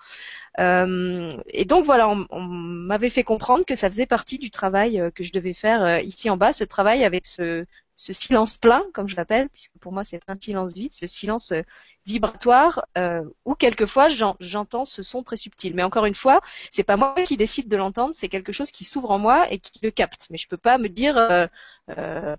Euh, 0.60 1.32
et 1.48 1.66
donc 1.66 1.86
voilà, 1.86 2.10
on, 2.10 2.28
on 2.30 2.42
m'avait 2.42 3.10
fait 3.10 3.24
comprendre 3.24 3.66
que 3.66 3.76
ça 3.76 3.90
faisait 3.90 4.06
partie 4.06 4.38
du 4.38 4.52
travail 4.52 5.00
euh, 5.00 5.12
que 5.12 5.24
je 5.24 5.32
devais 5.32 5.54
faire 5.54 6.02
ici 6.02 6.30
en 6.30 6.38
bas, 6.38 6.52
ce 6.54 6.66
travail 6.66 7.06
avec 7.06 7.26
ce, 7.26 7.66
ce 7.96 8.14
silence 8.14 8.58
plein, 8.58 8.84
comme 8.94 9.08
je 9.08 9.16
l'appelle, 9.16 9.50
puisque 9.50 9.78
pour 9.80 9.92
moi 9.92 10.04
c'est 10.04 10.22
un 10.28 10.36
silence 10.36 10.74
vide, 10.74 10.94
ce 10.94 11.08
silence 11.08 11.52
euh, 11.52 11.62
vibratoire, 12.06 12.86
euh, 12.98 13.24
où 13.46 13.56
quelquefois 13.56 14.08
j'entends 14.40 14.86
ce 14.86 15.04
son 15.04 15.24
très 15.24 15.38
subtil. 15.38 15.74
Mais 15.76 15.84
encore 15.84 16.06
une 16.06 16.16
fois, 16.16 16.42
c'est 16.72 16.84
pas 16.84 16.98
moi 16.98 17.14
qui 17.26 17.38
décide 17.38 17.68
de 17.68 17.78
l'entendre, 17.78 18.14
c'est 18.14 18.30
quelque 18.30 18.52
chose 18.52 18.72
qui 18.72 18.84
s'ouvre 18.84 19.12
en 19.12 19.20
moi 19.20 19.52
et 19.52 19.60
qui 19.60 19.80
le 19.84 19.92
capte. 19.92 20.28
Mais 20.30 20.38
je 20.38 20.48
peux 20.48 20.58
pas 20.58 20.78
me 20.78 20.90
dire, 20.90 21.18
euh, 21.18 21.48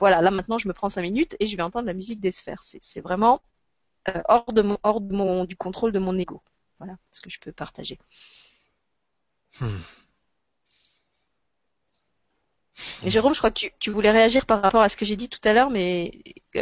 voilà, 0.01 0.21
là 0.21 0.31
maintenant 0.31 0.59
je 0.59 0.69
me 0.69 0.73
prends 0.73 0.89
cinq 0.89 1.03
minutes 1.03 1.37
et 1.41 1.47
je 1.47 1.57
vais 1.57 1.63
entendre 1.63 1.87
la 1.87 1.95
musique 1.95 2.21
des 2.21 2.31
sphères. 2.31 2.63
C'est 2.63 3.01
vraiment 3.01 3.41
hors 4.29 4.53
de 4.53 4.63
mon, 4.63 4.79
hors 4.83 5.01
du 5.01 5.57
contrôle 5.57 5.93
de 5.93 5.99
mon 5.99 6.17
ego. 6.19 6.43
Voilà 6.79 6.97
ce 7.13 7.21
que 7.21 7.31
je 7.31 7.41
peux 7.41 7.53
partager. 7.53 7.99
Hmm. 9.61 9.79
Jérôme, 13.05 13.35
je 13.35 13.39
crois 13.39 13.51
que 13.51 13.61
tu, 13.79 13.91
voulais 13.91 14.11
réagir 14.11 14.47
par 14.47 14.63
rapport 14.63 14.81
à 14.81 14.89
ce 14.89 14.97
que 14.97 15.05
j'ai 15.05 15.17
dit 15.17 15.29
tout 15.29 15.41
à 15.45 15.53
l'heure, 15.53 15.71
mais 15.71 16.13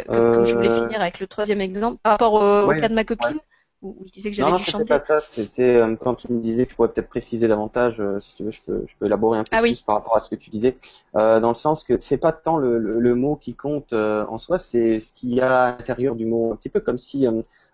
comme, 0.05 0.45
je 0.45 0.53
voulais 0.53 0.69
euh, 0.69 0.83
finir 0.83 1.01
avec 1.01 1.19
le 1.19 1.27
troisième 1.27 1.61
exemple, 1.61 1.99
par 2.03 2.13
rapport 2.13 2.33
au, 2.33 2.69
cas 2.69 2.89
de 2.89 2.93
ma 2.93 3.03
copine, 3.03 3.39
où, 3.81 3.97
je 4.05 4.11
disais 4.11 4.29
que 4.29 4.35
j'avais 4.35 4.55
dû 4.55 4.63
chanter. 4.63 4.93
Non, 4.93 4.99
pas 4.99 5.05
ça. 5.05 5.19
C'était 5.19 5.75
euh, 5.75 5.95
quand 5.95 6.15
tu 6.15 6.31
me 6.31 6.39
disais 6.39 6.65
que 6.65 6.69
tu 6.69 6.75
pourrais 6.75 6.89
peut-être 6.89 7.09
préciser 7.09 7.47
davantage, 7.47 7.99
euh, 7.99 8.19
si 8.19 8.35
tu 8.35 8.43
veux, 8.43 8.51
je 8.51 8.61
peux, 8.61 8.83
je 8.87 8.93
peux 8.97 9.07
élaborer 9.07 9.39
un 9.39 9.43
peu 9.43 9.55
ah 9.55 9.61
plus 9.61 9.81
par 9.81 9.95
rapport 9.95 10.15
à 10.15 10.19
ce 10.19 10.29
que 10.29 10.35
tu 10.35 10.49
disais, 10.49 10.77
dans 11.13 11.49
le 11.49 11.55
sens 11.55 11.83
que 11.83 11.99
c'est 11.99 12.17
pas 12.17 12.31
tant 12.31 12.57
le, 12.57 12.77
le, 12.77 13.15
mot 13.15 13.35
qui 13.35 13.55
compte 13.55 13.93
en 13.93 14.37
soi, 14.37 14.59
c'est 14.59 14.99
ce 14.99 15.11
qu'il 15.11 15.33
y 15.33 15.41
a 15.41 15.63
à 15.63 15.71
l'intérieur 15.71 16.15
du 16.15 16.25
mot, 16.25 16.53
un 16.53 16.55
petit 16.55 16.69
peu 16.69 16.79
comme 16.79 16.97
si 16.97 17.25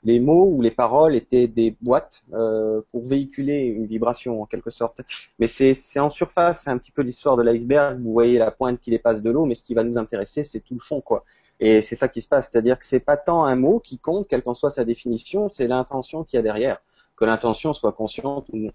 les 0.04 0.20
mots 0.20 0.50
ou 0.50 0.62
les 0.62 0.72
paroles 0.72 1.16
étaient 1.16 1.48
des 1.48 1.76
boîtes 1.82 2.24
euh, 2.34 2.82
pour 2.92 3.06
véhiculer 3.06 3.64
une 3.64 3.86
vibration 3.86 4.42
en 4.42 4.46
quelque 4.46 4.70
sorte. 4.70 5.02
Mais 5.40 5.48
c'est 5.48 6.00
en 6.00 6.10
surface, 6.10 6.62
c'est 6.64 6.70
un 6.70 6.78
petit 6.78 6.92
peu 6.92 7.02
l'histoire 7.02 7.38
de 7.38 7.44
l'iceberg. 7.44 8.00
Vous 8.02 8.14
voyez 8.14 8.40
la 8.40 8.52
pointe 8.52 8.80
qui 8.80 8.92
dépasse 8.92 9.22
de 9.22 9.30
l'eau, 9.30 9.46
mais 9.46 9.56
ce 9.56 9.64
qui 9.64 9.74
va 9.74 9.84
nous 9.84 9.98
intéresser, 9.98 10.44
c'est 10.44 10.60
tout 10.60 10.74
le 10.74 10.80
fond, 10.80 11.02
quoi. 11.02 11.24
Et 11.60 11.82
c'est 11.82 11.96
ça 11.96 12.08
qui 12.08 12.22
se 12.22 12.28
passe, 12.28 12.50
c'est-à-dire 12.50 12.80
que 12.80 12.86
c'est 12.86 13.02
pas 13.02 13.18
tant 13.18 13.44
un 13.44 13.56
mot 13.56 13.80
qui 13.80 13.98
compte, 13.98 14.28
quelle 14.28 14.44
qu'en 14.44 14.54
soit 14.54 14.70
sa 14.70 14.86
définition, 14.86 15.50
c'est 15.50 15.68
l'intention 15.68 16.24
qu'il 16.24 16.38
y 16.38 16.40
a 16.40 16.44
derrière. 16.44 16.82
Que 17.18 17.26
l'intention 17.26 17.74
soit 17.74 17.92
consciente 17.92 18.48
ou, 18.54 18.70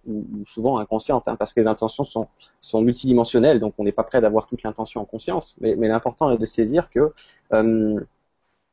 souvent 0.46 0.76
inconsciente, 0.76 1.26
hein, 1.28 1.36
parce 1.36 1.54
que 1.54 1.60
les 1.60 1.66
intentions 1.66 2.04
sont, 2.04 2.28
sont 2.60 2.82
multidimensionnelles, 2.82 3.58
donc 3.58 3.72
on 3.78 3.84
n'est 3.84 3.92
pas 3.92 4.04
prêt 4.04 4.20
d'avoir 4.20 4.46
toute 4.46 4.62
l'intention 4.62 5.00
en 5.00 5.06
conscience. 5.06 5.56
Mais, 5.62 5.76
mais 5.76 5.88
l'important 5.88 6.30
est 6.30 6.36
de 6.36 6.44
saisir 6.44 6.90
que 6.90 7.10
euh, 7.54 7.98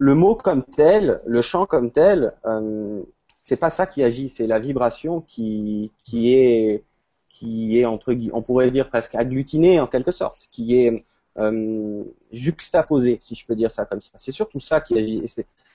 le 0.02 0.16
mot 0.16 0.34
comme 0.34 0.64
tel, 0.64 1.22
le 1.28 1.44
chant 1.44 1.68
comme 1.68 1.92
tel, 1.92 2.34
euh, 2.46 3.04
c'est 3.44 3.56
pas 3.56 3.70
ça 3.70 3.86
qui 3.86 4.02
agit, 4.02 4.30
c'est 4.30 4.48
la 4.48 4.58
vibration 4.58 5.22
qui, 5.22 5.92
qui 6.04 6.34
est 6.34 6.84
qui 7.30 7.80
est 7.80 7.86
entre 7.86 8.16
on 8.34 8.42
pourrait 8.42 8.72
dire 8.72 8.90
presque 8.90 9.14
agglutinée 9.14 9.80
en 9.80 9.86
quelque 9.86 10.10
sorte, 10.10 10.48
qui 10.52 10.76
est 10.76 11.06
euh, 11.38 12.04
juxtaposée, 12.32 13.20
si 13.22 13.36
je 13.36 13.46
peux 13.46 13.56
dire 13.56 13.70
ça 13.70 13.86
comme 13.86 14.02
ça. 14.02 14.14
C'est 14.16 14.32
surtout 14.32 14.60
ça 14.60 14.82
qui 14.82 14.98
agit. 14.98 15.22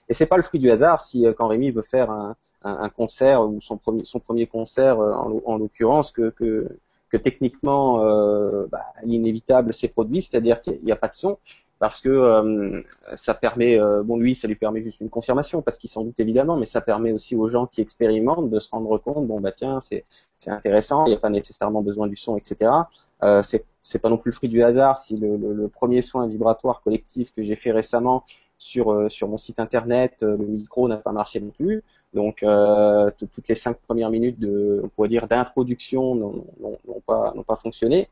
Et 0.08 0.12
c'est, 0.12 0.26
pas 0.26 0.36
le 0.36 0.42
fruit 0.42 0.58
du 0.58 0.72
hasard 0.72 1.00
si 1.00 1.24
euh, 1.24 1.32
quand 1.32 1.46
Rémi 1.46 1.70
veut 1.70 1.82
faire 1.82 2.10
un, 2.10 2.36
un, 2.64 2.88
concert 2.88 3.42
ou 3.42 3.60
son 3.60 3.76
premier, 3.76 4.04
son 4.04 4.18
premier 4.18 4.48
concert 4.48 4.98
euh, 4.98 5.12
en, 5.12 5.40
en 5.44 5.56
l'occurrence 5.56 6.10
que, 6.10 6.30
que, 6.30 6.66
que 7.10 7.16
techniquement 7.16 7.98
bah, 8.66 8.86
l'inévitable 9.04 9.72
s'est 9.72 9.86
produit, 9.86 10.20
c'est-à-dire 10.22 10.60
qu'il 10.60 10.80
n'y 10.82 10.90
a 10.90 10.96
pas 10.96 11.08
de 11.08 11.14
son, 11.14 11.38
parce 11.78 12.00
que 12.00 12.08
euh, 12.08 12.82
ça 13.16 13.34
permet, 13.34 13.78
euh, 13.78 14.02
bon 14.02 14.16
lui, 14.16 14.34
ça 14.34 14.48
lui 14.48 14.54
permet 14.54 14.80
juste 14.80 15.00
une 15.00 15.10
confirmation, 15.10 15.62
parce 15.62 15.76
qu'il 15.76 15.90
s'en 15.90 16.04
doute 16.04 16.18
évidemment, 16.20 16.56
mais 16.56 16.66
ça 16.66 16.80
permet 16.80 17.12
aussi 17.12 17.36
aux 17.36 17.48
gens 17.48 17.66
qui 17.66 17.80
expérimentent 17.80 18.50
de 18.50 18.58
se 18.58 18.70
rendre 18.70 18.96
compte, 18.98 19.26
bon 19.26 19.40
bah 19.40 19.52
tiens, 19.52 19.80
c'est 19.80 20.04
intéressant, 20.46 21.06
il 21.06 21.10
n'y 21.10 21.16
a 21.16 21.18
pas 21.18 21.30
nécessairement 21.30 21.82
besoin 21.82 22.06
du 22.06 22.16
son, 22.16 22.36
etc. 22.36 22.70
Euh, 23.22 23.42
c'est 23.42 23.64
c'est 23.82 24.00
pas 24.00 24.08
non 24.08 24.16
plus 24.16 24.30
le 24.30 24.34
fruit 24.34 24.48
du 24.48 24.62
hasard 24.64 24.98
si 24.98 25.16
le, 25.16 25.36
le, 25.36 25.68
premier 25.68 26.02
soin 26.02 26.26
vibratoire 26.26 26.82
collectif 26.82 27.32
que 27.32 27.42
j'ai 27.42 27.54
fait 27.54 27.70
récemment 27.70 28.24
sur 28.58 28.92
euh, 28.92 29.08
sur 29.08 29.28
mon 29.28 29.38
site 29.38 29.60
internet, 29.60 30.16
le 30.22 30.36
micro 30.38 30.88
n'a 30.88 30.96
pas 30.96 31.12
marché 31.12 31.40
non 31.40 31.50
plus. 31.50 31.84
Donc 32.16 32.42
euh, 32.42 33.10
toutes 33.18 33.46
les 33.46 33.54
cinq 33.54 33.76
premières 33.86 34.10
minutes 34.10 34.40
de, 34.40 34.80
on 34.82 34.88
pourrait 34.88 35.10
dire, 35.10 35.28
d'introduction 35.28 36.14
n'ont 36.14 37.02
pas, 37.06 37.34
pas 37.46 37.56
fonctionné. 37.56 38.08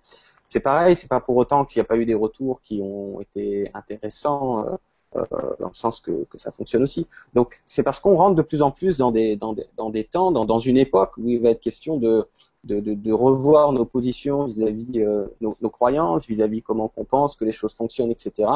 C'est 0.47 0.61
pareil, 0.61 0.95
c'est 0.95 1.09
pas 1.09 1.21
pour 1.21 1.37
autant 1.37 1.65
qu'il 1.65 1.81
n'y 1.81 1.87
a 1.87 1.89
pas 1.89 1.97
eu 1.97 2.05
des 2.05 2.15
retours 2.15 2.61
qui 2.63 2.81
ont 2.83 3.19
été 3.23 3.71
intéressants. 3.73 4.67
Euh, 4.67 4.77
euh, 5.17 5.25
dans 5.61 5.69
le 5.69 5.75
sens 5.75 6.01
que, 6.01 6.25
que, 6.25 6.39
ça 6.39 6.51
fonctionne 6.51 6.83
aussi. 6.83 7.07
Donc 7.35 7.63
c'est 7.65 7.85
parce 7.85 8.01
qu'on 8.01 8.17
rentre 8.17 8.35
de 8.35 8.43
plus 8.43 8.63
en 8.63 8.73
plus 8.73 8.99
dans 8.99 9.13
des, 9.13 9.37
dans 9.37 9.53
des, 9.53 9.65
dans 9.77 9.89
des 9.89 10.03
temps, 10.03 10.33
dans, 10.33 10.45
dans, 10.45 10.59
une 10.59 10.77
époque 10.77 11.13
où 11.19 11.29
il 11.29 11.41
va 11.41 11.51
être 11.51 11.61
question 11.61 11.99
de, 11.99 12.27
de, 12.65 12.81
de, 12.81 12.95
de 12.95 13.13
revoir 13.13 13.71
nos 13.71 13.85
positions 13.85 14.47
vis-à-vis 14.47 14.87
euh, 14.97 15.27
nos, 15.41 15.71
croyances, 15.71 16.27
vis-à-vis 16.27 16.63
comment 16.63 16.91
on 16.97 17.05
pense 17.05 17.37
que 17.37 17.45
les 17.45 17.53
choses 17.53 17.75
fonctionnent, 17.75 18.11
etc. 18.11 18.51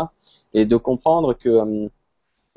Et 0.52 0.66
de 0.66 0.76
comprendre 0.76 1.32
que 1.34 1.48
euh, 1.48 1.88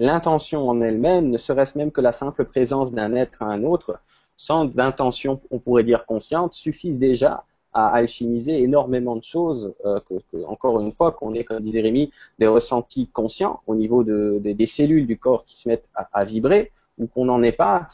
l'intention 0.02 0.68
en 0.68 0.82
elle-même, 0.82 1.30
ne 1.30 1.38
serait-ce 1.38 1.78
même 1.78 1.92
que 1.92 2.02
la 2.02 2.12
simple 2.12 2.46
présence 2.46 2.92
d'un 2.92 3.14
être 3.14 3.42
à 3.44 3.46
un 3.46 3.64
autre, 3.64 4.00
sans 4.36 4.78
intention, 4.80 5.40
on 5.52 5.60
pourrait 5.60 5.84
dire 5.84 6.06
consciente, 6.06 6.54
suffisent 6.54 6.98
déjà 6.98 7.46
à 7.74 7.88
alchimiser 7.90 8.62
énormément 8.64 9.16
de 9.16 9.24
choses, 9.24 9.74
euh, 9.86 10.00
encore 10.48 10.80
une 10.82 10.92
fois, 10.92 11.12
qu'on 11.12 11.34
ait, 11.36 11.44
comme 11.44 11.62
disait 11.62 11.82
Rémi, 11.82 12.12
des 12.40 12.48
ressentis 12.48 13.08
conscients 13.08 13.62
au 13.68 13.76
niveau 13.76 14.04
de, 14.04 14.42
de, 14.44 14.52
des 14.52 14.66
cellules 14.66 15.06
du 15.06 15.18
corps 15.18 15.46
qui 15.46 15.56
se 15.56 15.70
mettent 15.70 15.88
à, 15.94 16.26
vibrer, 16.26 16.72
ou 16.98 17.08
qu'on 17.08 17.26
n'en 17.26 17.42
ait 17.44 17.52
pas, 17.52 17.88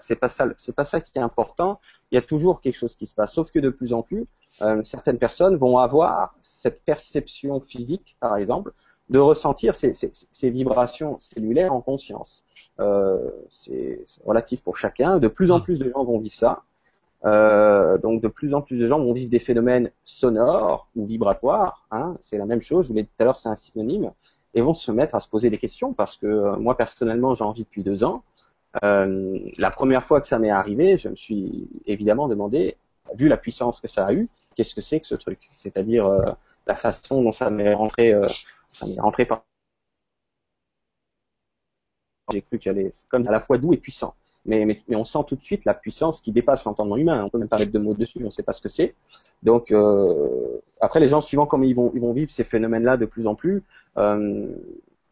c'est 0.00 0.16
pas 0.16 0.28
pas 0.28 0.84
ça 0.84 1.00
qui 1.00 1.18
est 1.18 1.22
important. 1.22 1.80
Il 2.10 2.16
y 2.16 2.18
a 2.18 2.22
toujours 2.22 2.60
quelque 2.60 2.76
chose 2.76 2.96
qui 2.96 3.06
se 3.06 3.14
passe, 3.14 3.34
sauf 3.34 3.50
que 3.50 3.58
de 3.58 3.68
plus 3.68 3.92
en 3.92 4.02
plus, 4.02 4.26
euh, 4.62 4.82
certaines 4.84 5.18
personnes 5.18 5.56
vont 5.56 5.78
avoir 5.78 6.34
cette 6.40 6.82
perception 6.82 7.60
physique, 7.60 8.16
par 8.20 8.36
exemple, 8.36 8.72
de 9.10 9.18
ressentir 9.18 9.74
ces, 9.74 9.94
ces, 9.94 10.10
ces 10.12 10.50
vibrations 10.50 11.18
cellulaires 11.20 11.72
en 11.72 11.80
conscience. 11.80 12.44
Euh, 12.80 13.30
c'est 13.50 14.04
relatif 14.24 14.62
pour 14.62 14.76
chacun. 14.76 15.18
De 15.18 15.28
plus 15.28 15.50
en 15.50 15.58
mmh. 15.58 15.62
plus 15.62 15.78
de 15.78 15.90
gens 15.90 16.04
vont 16.04 16.18
vivre 16.18 16.34
ça. 16.34 16.62
Euh, 17.24 17.98
donc 17.98 18.20
de 18.20 18.26
plus 18.26 18.52
en 18.52 18.62
plus 18.62 18.80
de 18.80 18.88
gens 18.88 18.98
vont 18.98 19.12
vivre 19.12 19.30
des 19.30 19.38
phénomènes 19.38 19.90
sonores 20.04 20.88
ou 20.96 21.06
vibratoires. 21.06 21.86
Hein, 21.90 22.14
c'est 22.20 22.38
la 22.38 22.46
même 22.46 22.62
chose. 22.62 22.86
Je 22.86 22.88
vous 22.88 22.94
l'ai 22.94 23.02
dit 23.02 23.08
tout 23.16 23.22
à 23.22 23.24
l'heure, 23.24 23.36
c'est 23.36 23.48
un 23.48 23.56
synonyme. 23.56 24.10
Et 24.54 24.60
vont 24.60 24.74
se 24.74 24.92
mettre 24.92 25.14
à 25.14 25.20
se 25.20 25.28
poser 25.28 25.48
des 25.50 25.58
questions 25.58 25.92
parce 25.92 26.16
que 26.16 26.26
euh, 26.26 26.56
moi 26.56 26.76
personnellement, 26.76 27.34
j'en 27.34 27.52
vis 27.52 27.64
depuis 27.64 27.82
deux 27.82 28.04
ans. 28.04 28.22
Euh, 28.82 29.38
la 29.58 29.70
première 29.70 30.02
fois 30.02 30.20
que 30.20 30.26
ça 30.26 30.38
m'est 30.38 30.50
arrivé, 30.50 30.96
je 30.98 31.08
me 31.08 31.16
suis 31.16 31.68
évidemment 31.86 32.28
demandé, 32.28 32.76
vu 33.14 33.28
la 33.28 33.36
puissance 33.36 33.80
que 33.80 33.88
ça 33.88 34.06
a 34.06 34.12
eu, 34.12 34.28
qu'est-ce 34.54 34.74
que 34.74 34.80
c'est 34.80 35.00
que 35.00 35.06
ce 35.06 35.14
truc? 35.14 35.50
C'est-à-dire 35.54 36.06
euh, 36.06 36.24
la 36.66 36.76
façon 36.76 37.22
dont 37.22 37.32
ça 37.32 37.50
m'est 37.50 37.74
rentré, 37.74 38.12
euh, 38.12 38.26
ça 38.72 38.86
m'est 38.86 39.00
rentré 39.00 39.26
par. 39.26 39.44
J'ai 42.30 42.42
cru 42.42 42.58
qu'il 42.58 42.70
allait 42.70 42.90
comme 43.08 43.26
à 43.26 43.30
la 43.30 43.40
fois 43.40 43.58
doux 43.58 43.72
et 43.72 43.76
puissant 43.76 44.14
mais, 44.44 44.64
mais, 44.64 44.82
mais, 44.88 44.96
on 44.96 45.04
sent 45.04 45.20
tout 45.26 45.36
de 45.36 45.42
suite 45.42 45.64
la 45.64 45.74
puissance 45.74 46.20
qui 46.20 46.32
dépasse 46.32 46.64
l'entendement 46.64 46.96
humain. 46.96 47.22
On 47.24 47.28
peut 47.28 47.38
même 47.38 47.48
pas 47.48 47.58
mettre 47.58 47.72
de 47.72 47.78
mots 47.78 47.94
dessus, 47.94 48.18
on 48.22 48.26
ne 48.26 48.30
sait 48.30 48.42
pas 48.42 48.52
ce 48.52 48.60
que 48.60 48.68
c'est. 48.68 48.94
Donc 49.42 49.70
euh, 49.70 50.60
après, 50.80 50.98
les 51.00 51.08
gens 51.08 51.20
suivant 51.20 51.46
comment 51.46 51.64
ils 51.64 51.76
vont, 51.76 51.92
ils 51.94 52.00
vont 52.00 52.12
vivre 52.12 52.30
ces 52.30 52.44
phénomènes-là 52.44 52.96
de 52.96 53.06
plus 53.06 53.26
en 53.26 53.34
plus, 53.34 53.62
euh, 53.98 54.48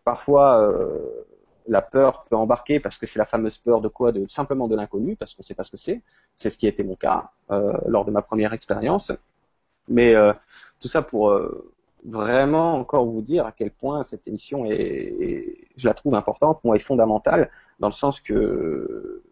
parfois 0.04 0.62
euh, 0.62 0.98
la 1.68 1.82
peur 1.82 2.24
peut 2.28 2.36
embarquer 2.36 2.80
parce 2.80 2.98
que 2.98 3.06
c'est 3.06 3.18
la 3.18 3.24
fameuse 3.24 3.58
peur 3.58 3.80
de 3.80 3.88
quoi? 3.88 4.12
De 4.12 4.26
simplement 4.26 4.66
de 4.66 4.74
l'inconnu, 4.74 5.16
parce 5.16 5.34
qu'on 5.34 5.42
ne 5.42 5.44
sait 5.44 5.54
pas 5.54 5.62
ce 5.62 5.70
que 5.70 5.76
c'est. 5.76 6.02
C'est 6.34 6.50
ce 6.50 6.58
qui 6.58 6.66
a 6.66 6.68
été 6.68 6.82
mon 6.82 6.96
cas 6.96 7.30
euh, 7.50 7.72
lors 7.86 8.04
de 8.04 8.10
ma 8.10 8.22
première 8.22 8.52
expérience. 8.52 9.12
Mais 9.88 10.14
euh, 10.14 10.32
tout 10.80 10.88
ça 10.88 11.02
pour 11.02 11.30
euh, 11.30 11.72
vraiment 12.04 12.74
encore 12.76 13.06
vous 13.06 13.22
dire 13.22 13.46
à 13.46 13.52
quel 13.52 13.70
point 13.70 14.04
cette 14.04 14.26
émission 14.28 14.64
est, 14.66 15.58
je 15.76 15.86
la 15.86 15.94
trouve 15.94 16.14
importante, 16.14 16.60
moi, 16.64 16.76
est 16.76 16.80
fondamentale, 16.80 17.50
dans 17.78 17.88
le 17.88 17.92
sens 17.92 18.20
que 18.20 19.22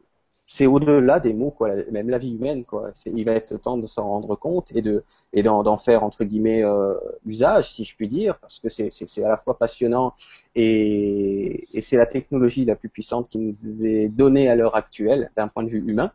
c'est 0.50 0.66
au-delà 0.66 1.20
des 1.20 1.34
mots, 1.34 1.50
quoi, 1.50 1.70
même 1.90 2.08
la 2.08 2.16
vie 2.16 2.34
humaine, 2.34 2.64
quoi. 2.64 2.90
Il 3.06 3.24
va 3.26 3.32
être 3.32 3.58
temps 3.58 3.76
de 3.76 3.86
s'en 3.86 4.04
rendre 4.08 4.34
compte 4.34 4.72
et 4.74 4.80
de 4.80 5.04
et 5.34 5.42
d'en 5.42 5.76
faire 5.76 6.02
entre 6.04 6.24
guillemets 6.24 6.64
euh, 6.64 6.94
usage, 7.26 7.74
si 7.74 7.84
je 7.84 7.94
puis 7.94 8.08
dire, 8.08 8.38
parce 8.38 8.58
que 8.58 8.70
c'est 8.70 9.24
à 9.24 9.28
la 9.28 9.36
fois 9.36 9.58
passionnant 9.58 10.14
et, 10.54 11.68
et 11.76 11.80
c'est 11.82 11.98
la 11.98 12.06
technologie 12.06 12.64
la 12.64 12.76
plus 12.76 12.88
puissante 12.88 13.28
qui 13.28 13.38
nous 13.38 13.84
est 13.84 14.08
donnée 14.08 14.48
à 14.48 14.54
l'heure 14.56 14.74
actuelle 14.74 15.30
d'un 15.36 15.48
point 15.48 15.64
de 15.64 15.68
vue 15.68 15.84
humain. 15.86 16.12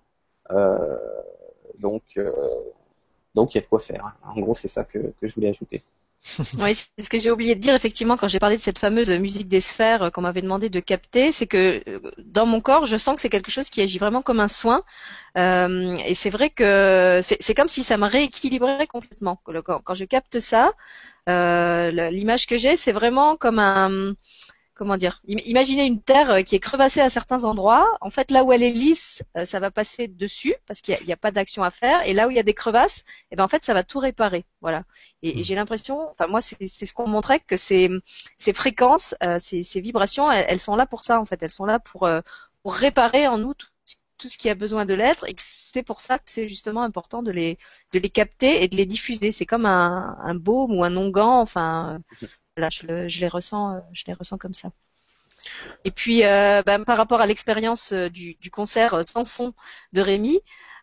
Euh, 0.52 0.98
donc 1.80 2.04
euh, 2.18 2.32
donc 3.36 3.54
il 3.54 3.58
y 3.58 3.60
a 3.60 3.62
de 3.64 3.68
quoi 3.68 3.80
faire. 3.80 4.16
En 4.24 4.40
gros, 4.42 4.56
c'est 4.56 4.68
ça 4.68 4.84
que, 4.84 5.14
que 5.22 5.28
je 5.28 5.36
voulais 5.36 5.50
ajouter. 5.50 5.84
oui, 6.60 6.74
c'est 6.74 7.04
ce 7.04 7.10
que 7.10 7.20
j'ai 7.20 7.32
oublié 7.32 7.56
de 7.56 7.60
dire 7.60 7.76
effectivement 7.76 8.16
quand 8.18 8.28
j'ai 8.28 8.40
parlé 8.40 8.56
de 8.56 8.62
cette 8.62 8.80
fameuse 8.80 9.10
musique 9.10 9.48
des 9.48 9.60
sphères 9.60 10.04
euh, 10.04 10.10
qu'on 10.10 10.22
m'avait 10.22 10.42
demandé 10.42 10.70
de 10.70 10.80
capter, 10.80 11.32
c'est 11.32 11.48
que 11.48 11.84
euh, 11.88 12.00
dans 12.18 12.46
mon 12.46 12.62
corps, 12.62 12.86
je 12.86 12.98
sens 12.98 13.16
que 13.16 13.22
c'est 13.22 13.30
quelque 13.30 13.52
chose 13.52 13.70
qui 13.70 13.82
agit 13.82 13.98
vraiment 13.98 14.22
comme 14.22 14.40
un 14.40 14.48
soin. 14.48 14.84
Euh, 15.38 15.96
et 16.06 16.14
c'est 16.14 16.30
vrai 16.30 16.50
que 16.50 17.20
c'est 17.22 17.56
comme 17.56 17.68
si 17.68 17.84
ça 17.84 17.98
me 17.98 18.08
rééquilibrait 18.08 18.88
complètement. 18.88 19.40
Quand, 19.46 19.94
je 19.94 20.06
capte 20.06 20.40
ça, 20.40 20.74
l'image 21.28 22.48
que 22.48 22.58
j'ai, 22.58 22.76
c'est 22.76 22.92
vraiment 22.94 23.36
comme 23.36 23.60
un 23.60 24.14
comment 24.74 24.98
dire 24.98 25.22
Imaginez 25.28 25.86
une 25.86 26.02
terre 26.02 26.30
euh, 26.32 26.42
qui 26.42 26.56
est 26.56 26.60
crevassée 26.60 27.02
à 27.02 27.10
certains 27.10 27.44
endroits. 27.44 27.88
En 28.02 28.10
fait, 28.10 28.32
là 28.32 28.44
où 28.44 28.52
elle 28.52 28.64
est 28.64 28.72
lisse, 28.72 29.24
euh, 29.38 29.46
ça 29.46 29.60
va 29.60 29.72
passer 29.72 30.08
dessus 30.08 30.56
parce 30.68 30.82
qu'il 30.82 30.98
n'y 31.06 31.12
a, 31.12 31.16
a, 31.16 31.18
pas 31.18 31.32
d'action 31.32 31.64
à 31.64 31.72
faire. 31.72 32.06
Et 32.08 32.14
là 32.14 32.28
où 32.28 32.32
il 32.32 32.36
y 32.36 32.40
a 32.40 32.44
des 32.44 32.54
crevasses, 32.54 33.04
eh 33.32 33.36
ben 33.36 33.44
en 33.44 33.48
fait, 33.48 33.64
ça 33.64 33.74
va 33.74 33.84
tout 33.84 34.00
réparer. 34.00 34.46
Voilà. 34.62 34.84
Et, 35.22 35.38
et 35.38 35.42
hmm. 35.42 35.44
j'ai 35.44 35.56
l'impression, 35.56 36.10
enfin 36.12 36.28
moi, 36.28 36.42
c'est 36.42 36.68
ce 36.68 36.94
qu'on 36.94 37.08
montrait 37.08 37.40
que 37.40 37.56
ces, 37.56 37.90
ces 38.38 38.54
fréquences, 38.54 39.16
euh, 39.24 39.38
ces, 39.40 39.64
ces, 39.64 39.82
vibrations, 39.82 40.32
elles, 40.32 40.46
elles, 40.48 40.60
sont 40.60 40.76
là 40.76 40.86
pour 40.86 41.04
ça 41.04 41.20
en 41.20 41.26
fait. 41.26 41.42
Elles 41.44 41.52
sont 41.52 41.66
là 41.66 41.80
pour, 41.80 42.04
euh, 42.04 42.22
pour 42.64 42.74
réparer 42.74 43.28
en 43.28 43.38
nous 43.38 43.54
tout, 43.54 43.68
tout 44.18 44.30
ce 44.30 44.38
qui 44.38 44.50
a 44.50 44.56
besoin 44.56 44.86
de 44.86 44.94
l'être 44.94 45.28
et 45.28 45.36
c'est 45.38 45.84
pour 45.84 46.00
ça 46.00 46.18
que 46.18 46.26
c'est 46.28 46.48
justement 46.48 46.84
important 46.84 47.24
de 47.24 47.32
les 47.32 47.58
de 47.92 48.00
les 48.00 48.10
capter 48.10 48.64
et 48.64 48.68
de 48.68 48.76
les 48.78 48.86
diffuser. 48.86 49.32
C'est 49.32 49.46
comme 49.46 49.66
un, 49.66 50.18
un 50.24 50.36
baume 50.36 50.72
ou 50.78 50.84
un 50.84 50.96
onguent. 50.96 51.18
Enfin, 51.18 52.00
Là, 52.58 52.70
je, 52.70 52.86
le, 52.86 53.08
je, 53.08 53.20
les 53.20 53.28
ressens, 53.28 53.76
euh, 53.76 53.80
je 53.94 54.04
les 54.08 54.14
ressens 54.14 54.38
comme 54.38 54.54
ça. 54.54 54.72
Et 55.86 55.92
puis, 55.92 56.24
euh, 56.24 56.62
ben, 56.66 56.84
par 56.84 56.98
rapport 56.98 57.22
à 57.22 57.28
l'expérience 57.28 57.92
euh, 57.94 58.10
du, 58.10 58.38
concert 58.52 59.02
sans 59.08 59.24
son 59.24 59.54
de 59.94 60.02
Rémi, 60.02 60.40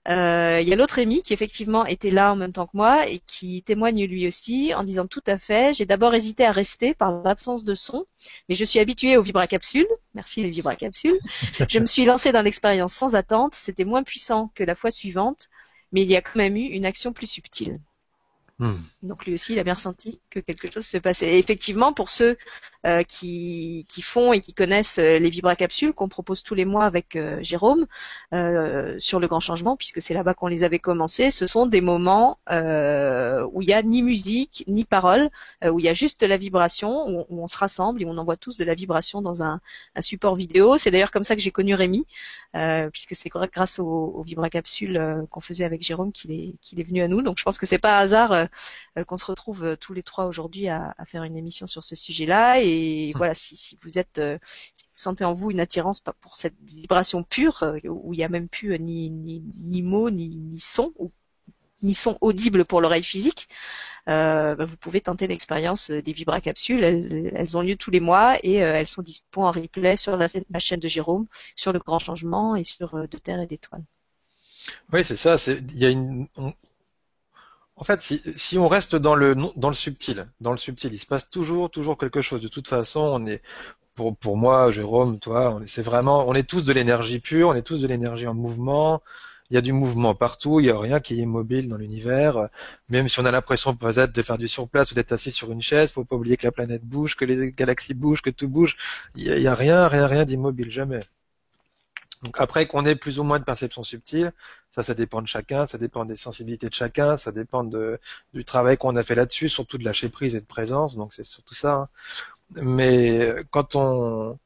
euh, 0.08 0.60
il 0.62 0.68
y 0.68 0.72
a 0.72 0.76
l'autre 0.76 0.94
Rémi 0.94 1.22
qui 1.22 1.34
effectivement 1.34 1.84
était 1.84 2.10
là 2.10 2.32
en 2.32 2.36
même 2.36 2.52
temps 2.52 2.66
que 2.66 2.76
moi 2.76 3.06
et 3.06 3.20
qui 3.26 3.62
témoigne 3.62 4.06
lui 4.06 4.26
aussi 4.26 4.72
en 4.74 4.82
disant 4.82 5.06
tout 5.06 5.22
à 5.26 5.38
fait, 5.38 5.74
j'ai 5.74 5.84
d'abord 5.84 6.14
hésité 6.14 6.44
à 6.46 6.52
rester 6.52 6.94
par 6.94 7.22
l'absence 7.22 7.64
de 7.64 7.74
son, 7.74 8.06
mais 8.48 8.54
je 8.54 8.64
suis 8.64 8.78
habituée 8.78 9.18
aux 9.18 9.22
vibracapsules, 9.22 9.86
merci 10.14 10.42
les 10.42 10.50
vibracapsules, 10.50 11.20
je 11.68 11.78
me 11.78 11.84
suis 11.84 12.06
lancée 12.06 12.32
dans 12.32 12.40
l'expérience 12.40 12.94
sans 12.94 13.14
attente, 13.14 13.54
c'était 13.54 13.84
moins 13.84 14.02
puissant 14.02 14.50
que 14.54 14.64
la 14.64 14.74
fois 14.74 14.90
suivante, 14.90 15.48
mais 15.92 16.02
il 16.02 16.10
y 16.10 16.16
a 16.16 16.22
quand 16.22 16.36
même 16.36 16.56
eu 16.56 16.64
une 16.64 16.86
action 16.86 17.12
plus 17.12 17.30
subtile. 17.30 17.78
Hmm. 18.60 18.76
Donc 19.02 19.24
lui 19.24 19.32
aussi, 19.32 19.54
il 19.54 19.58
a 19.58 19.64
bien 19.64 19.72
ressenti 19.72 20.20
que 20.28 20.38
quelque 20.38 20.70
chose 20.70 20.86
se 20.86 20.98
passait. 20.98 21.34
Et 21.34 21.38
effectivement, 21.38 21.94
pour 21.94 22.10
ceux 22.10 22.36
euh, 22.86 23.02
qui, 23.02 23.86
qui, 23.88 24.02
font 24.02 24.32
et 24.32 24.40
qui 24.40 24.54
connaissent 24.54 24.98
euh, 24.98 25.18
les 25.18 25.30
vibracapsules 25.30 25.92
qu'on 25.92 26.08
propose 26.08 26.42
tous 26.42 26.54
les 26.54 26.64
mois 26.64 26.84
avec 26.84 27.16
euh, 27.16 27.38
Jérôme 27.42 27.86
euh, 28.32 28.96
sur 28.98 29.20
le 29.20 29.28
grand 29.28 29.40
changement, 29.40 29.76
puisque 29.76 30.00
c'est 30.00 30.14
là-bas 30.14 30.34
qu'on 30.34 30.46
les 30.46 30.64
avait 30.64 30.78
commencés, 30.78 31.30
ce 31.30 31.46
sont 31.46 31.66
des 31.66 31.80
moments 31.80 32.38
euh, 32.50 33.46
où 33.52 33.62
il 33.62 33.66
n'y 33.66 33.74
a 33.74 33.82
ni 33.82 34.02
musique 34.02 34.64
ni 34.66 34.84
parole, 34.84 35.30
où 35.64 35.78
il 35.78 35.84
y 35.84 35.88
a 35.88 35.94
juste 35.94 36.20
de 36.20 36.26
la 36.26 36.36
vibration, 36.36 37.06
où, 37.06 37.26
on 37.42 37.46
se 37.46 37.56
rassemble 37.56 38.02
et 38.02 38.04
on 38.06 38.16
envoie 38.18 38.36
tous 38.36 38.56
de 38.56 38.64
la 38.64 38.74
vibration 38.74 39.22
dans 39.22 39.42
un, 39.42 39.60
un 39.94 40.00
support 40.00 40.34
vidéo. 40.34 40.76
C'est 40.76 40.90
d'ailleurs 40.90 41.10
comme 41.10 41.24
ça 41.24 41.36
que 41.36 41.42
j'ai 41.42 41.50
connu 41.50 41.74
Rémi, 41.74 42.06
puisque 42.92 43.14
c'est 43.14 43.28
grâce 43.28 43.78
aux, 43.78 44.22
vibracapsules 44.22 45.26
qu'on 45.30 45.40
faisait 45.40 45.64
avec 45.64 45.82
Jérôme 45.82 46.12
qu'il 46.12 46.32
est, 46.32 46.54
qu'il 46.60 46.80
est 46.80 46.84
venu 46.84 47.02
à 47.02 47.08
nous. 47.08 47.22
Donc 47.22 47.38
je 47.38 47.44
pense 47.44 47.58
que 47.58 47.66
c'est 47.66 47.78
pas 47.78 47.98
hasard 47.98 48.48
euh, 48.98 49.04
qu'on 49.04 49.16
se 49.16 49.24
retrouve 49.24 49.76
tous 49.76 49.92
les 49.92 50.02
trois 50.02 50.26
aujourd'hui 50.26 50.68
à, 50.68 50.94
à, 50.98 51.04
faire 51.04 51.22
une 51.22 51.36
émission 51.36 51.66
sur 51.66 51.84
ce 51.84 51.94
sujet-là. 51.94 52.60
Et 52.60 52.69
hum. 53.12 53.18
voilà, 53.18 53.34
si, 53.34 53.78
vous 53.82 53.98
êtes, 53.98 54.18
euh, 54.18 54.38
si 54.74 54.84
vous 54.86 54.98
sentez 54.98 55.24
en 55.24 55.34
vous 55.34 55.50
une 55.50 55.60
attirance 55.60 56.00
pour 56.00 56.36
cette 56.36 56.56
vibration 56.62 57.22
pure 57.22 57.64
où 57.84 58.12
il 58.14 58.18
n'y 58.18 58.24
a 58.24 58.28
même 58.28 58.48
plus 58.48 58.78
ni, 58.78 59.10
ni, 59.10 59.42
ni 59.58 59.82
mots 59.82 60.10
ni, 60.10 60.28
ni 60.28 60.60
son 60.60 60.92
ni 61.82 61.94
son 61.94 62.18
audible 62.20 62.64
pour 62.64 62.80
l'oreille 62.80 63.02
physique, 63.02 63.48
euh, 64.08 64.54
bah, 64.54 64.64
vous 64.64 64.76
pouvez 64.76 65.00
tenter 65.00 65.26
l'expérience 65.26 65.90
des 65.90 66.12
vibracapsules. 66.12 66.82
Elles, 66.82 67.56
ont 67.56 67.62
lieu 67.62 67.76
tous 67.76 67.90
les 67.90 68.00
mois 68.00 68.38
et 68.42 68.62
euh, 68.62 68.74
elles 68.74 68.88
sont 68.88 69.02
disponibles 69.02 69.48
en 69.48 69.52
replay 69.52 69.96
sur 69.96 70.16
la, 70.16 70.26
chaîne 70.58 70.80
de 70.80 70.88
Jérôme, 70.88 71.26
sur 71.56 71.72
le 71.72 71.78
Grand 71.78 71.98
Changement 71.98 72.56
et 72.56 72.64
sur 72.64 72.94
euh, 72.94 73.06
De 73.06 73.18
Terre 73.18 73.40
et 73.40 73.46
d'Étoiles. 73.46 73.84
Oui, 74.92 75.04
c'est 75.04 75.16
ça. 75.16 75.36
Y 75.74 75.84
a 75.84 75.90
une, 75.90 76.26
en 77.80 77.84
fait, 77.84 78.02
si, 78.02 78.58
on 78.58 78.68
reste 78.68 78.94
dans 78.94 79.14
le 79.14 79.34
dans 79.56 79.70
le 79.70 79.74
subtil, 79.74 80.26
dans 80.40 80.52
le 80.52 80.58
subtil, 80.58 80.92
il 80.92 80.98
se 80.98 81.06
passe 81.06 81.30
toujours 81.30 81.70
toujours 81.70 81.96
quelque 81.96 82.20
chose. 82.20 82.42
De 82.42 82.48
toute 82.48 82.68
façon, 82.68 83.00
on 83.00 83.26
est 83.26 83.42
pour 83.94 84.16
pour 84.18 84.36
moi, 84.36 84.70
Jérôme, 84.70 85.18
toi, 85.18 85.60
c'est 85.66 85.82
vraiment, 85.82 86.28
on 86.28 86.34
est 86.34 86.48
tous 86.48 86.62
de 86.62 86.72
l'énergie 86.74 87.20
pure, 87.20 87.48
on 87.48 87.54
est 87.54 87.62
tous 87.62 87.80
de 87.80 87.86
l'énergie 87.88 88.26
en 88.26 88.34
mouvement. 88.34 89.02
Il 89.50 89.54
y 89.54 89.58
a 89.58 89.62
du 89.62 89.72
mouvement 89.72 90.14
partout, 90.14 90.60
il 90.60 90.64
n'y 90.64 90.70
a 90.70 90.78
rien 90.78 91.00
qui 91.00 91.14
est 91.14 91.22
immobile 91.22 91.68
dans 91.68 91.76
l'univers. 91.78 92.48
Même 92.90 93.08
si 93.08 93.18
on 93.20 93.24
a 93.24 93.30
l'impression 93.30 93.74
peut-être 93.74 94.12
de 94.12 94.22
faire 94.22 94.38
du 94.38 94.46
surplace 94.48 94.92
ou 94.92 94.94
d'être 94.94 95.12
assis 95.12 95.32
sur 95.32 95.50
une 95.50 95.62
chaise, 95.62 95.90
faut 95.90 96.04
pas 96.04 96.16
oublier 96.16 96.36
que 96.36 96.46
la 96.46 96.52
planète 96.52 96.84
bouge, 96.84 97.16
que 97.16 97.24
les 97.24 97.50
galaxies 97.50 97.94
bougent, 97.94 98.22
que 98.22 98.30
tout 98.30 98.48
bouge. 98.48 98.76
Il 99.16 99.34
n'y 99.40 99.46
a, 99.46 99.52
a, 99.52 99.54
rien, 99.54 99.88
rien, 99.88 100.06
rien 100.06 100.24
d'immobile, 100.26 100.70
jamais. 100.70 101.00
Donc 102.22 102.36
après 102.38 102.66
qu'on 102.66 102.84
ait 102.84 102.96
plus 102.96 103.18
ou 103.18 103.24
moins 103.24 103.38
de 103.38 103.44
perception 103.44 103.82
subtile, 103.82 104.32
ça, 104.74 104.82
ça 104.82 104.94
dépend 104.94 105.22
de 105.22 105.26
chacun, 105.26 105.66
ça 105.66 105.78
dépend 105.78 106.04
des 106.04 106.16
sensibilités 106.16 106.68
de 106.68 106.74
chacun, 106.74 107.16
ça 107.16 107.32
dépend 107.32 107.64
de, 107.64 107.98
du 108.34 108.44
travail 108.44 108.76
qu'on 108.78 108.96
a 108.96 109.02
fait 109.02 109.14
là-dessus, 109.14 109.48
surtout 109.48 109.78
de 109.78 109.84
lâcher 109.84 110.08
prise 110.08 110.34
et 110.34 110.40
de 110.40 110.46
présence, 110.46 110.96
donc 110.96 111.12
c'est 111.12 111.24
surtout 111.24 111.54
ça. 111.54 111.74
Hein. 111.74 111.88
Mais 112.56 113.34
quand 113.50 113.76
on 113.76 114.38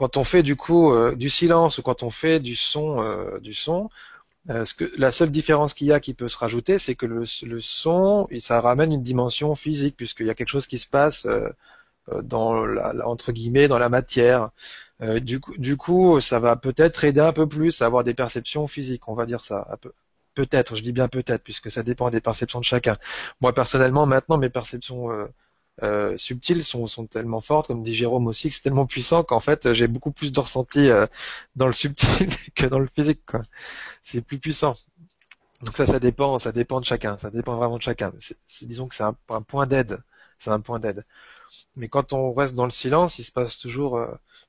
quand 0.00 0.16
on 0.16 0.24
fait 0.24 0.42
du 0.42 0.56
coup 0.56 0.94
euh, 0.94 1.14
du 1.14 1.28
silence 1.28 1.76
ou 1.76 1.82
quand 1.82 2.02
on 2.02 2.08
fait 2.08 2.40
du 2.40 2.56
son, 2.56 3.02
euh, 3.02 3.38
du 3.40 3.52
son, 3.52 3.90
euh, 4.48 4.64
la 4.96 5.12
seule 5.12 5.30
différence 5.30 5.74
qu'il 5.74 5.88
y 5.88 5.92
a 5.92 6.00
qui 6.00 6.14
peut 6.14 6.28
se 6.28 6.38
rajouter, 6.38 6.78
c'est 6.78 6.94
que 6.94 7.04
le, 7.04 7.24
le, 7.42 7.60
son, 7.60 8.26
ça 8.38 8.62
ramène 8.62 8.92
une 8.92 9.02
dimension 9.02 9.54
physique 9.54 9.96
puisqu'il 9.98 10.26
y 10.26 10.30
a 10.30 10.34
quelque 10.34 10.48
chose 10.48 10.66
qui 10.66 10.78
se 10.78 10.86
passe 10.86 11.28
dans 12.22 12.64
la, 12.64 13.06
entre 13.06 13.32
guillemets 13.32 13.68
dans 13.68 13.78
la 13.78 13.90
matière. 13.90 14.50
Du, 15.20 15.40
coup, 15.40 15.56
du 15.58 15.76
coup, 15.76 16.20
ça 16.20 16.38
va 16.38 16.56
peut-être 16.56 17.04
aider 17.04 17.20
un 17.20 17.32
peu 17.32 17.48
plus 17.48 17.82
à 17.82 17.86
avoir 17.86 18.04
des 18.04 18.14
perceptions 18.14 18.66
physiques, 18.66 19.08
on 19.08 19.14
va 19.14 19.26
dire 19.26 19.44
ça. 19.44 19.78
Peut-être, 20.34 20.76
je 20.76 20.82
dis 20.82 20.92
bien 20.92 21.08
peut-être, 21.08 21.42
puisque 21.42 21.70
ça 21.70 21.82
dépend 21.82 22.10
des 22.10 22.20
perceptions 22.20 22.60
de 22.60 22.64
chacun. 22.64 22.96
Moi 23.40 23.52
personnellement, 23.54 24.06
maintenant, 24.06 24.38
mes 24.38 24.50
perceptions 24.50 25.10
euh, 25.82 26.16
subtiles 26.16 26.62
sont, 26.64 27.06
tellement 27.06 27.40
fortes, 27.40 27.68
comme 27.68 27.82
dit 27.82 27.94
Jérôme 27.94 28.26
aussi, 28.26 28.48
que 28.48 28.54
c'est 28.54 28.62
tellement 28.62 28.86
puissant 28.86 29.24
qu'en 29.24 29.40
fait 29.40 29.72
j'ai 29.72 29.86
beaucoup 29.88 30.12
plus 30.12 30.30
de 30.32 30.38
ressenti 30.40 30.90
euh, 30.90 31.06
dans 31.56 31.66
le 31.66 31.72
subtil 31.72 32.28
que 32.54 32.66
dans 32.66 32.78
le 32.78 32.86
physique. 32.86 33.20
C'est 34.02 34.20
plus 34.20 34.38
puissant. 34.38 34.76
Donc 35.62 35.76
ça, 35.76 35.86
ça 35.86 35.98
dépend, 36.00 36.38
ça 36.38 36.52
dépend 36.52 36.80
de 36.80 36.84
chacun. 36.86 37.18
Ça 37.18 37.30
dépend 37.30 37.56
vraiment 37.56 37.78
de 37.78 37.82
chacun. 37.82 38.12
C'est, 38.18 38.66
disons 38.66 38.88
que 38.88 38.94
c'est 38.94 39.04
un, 39.04 39.42
point 39.42 39.66
d'aide. 39.66 40.02
C'est 40.38 40.50
un 40.50 40.60
point 40.60 40.80
d'aide. 40.80 41.04
Mais 41.76 41.88
quand 41.88 42.12
on 42.12 42.32
reste 42.32 42.54
dans 42.54 42.64
le 42.66 42.70
silence, 42.70 43.18
il 43.18 43.24
se 43.24 43.32
passe 43.32 43.58
toujours. 43.58 43.98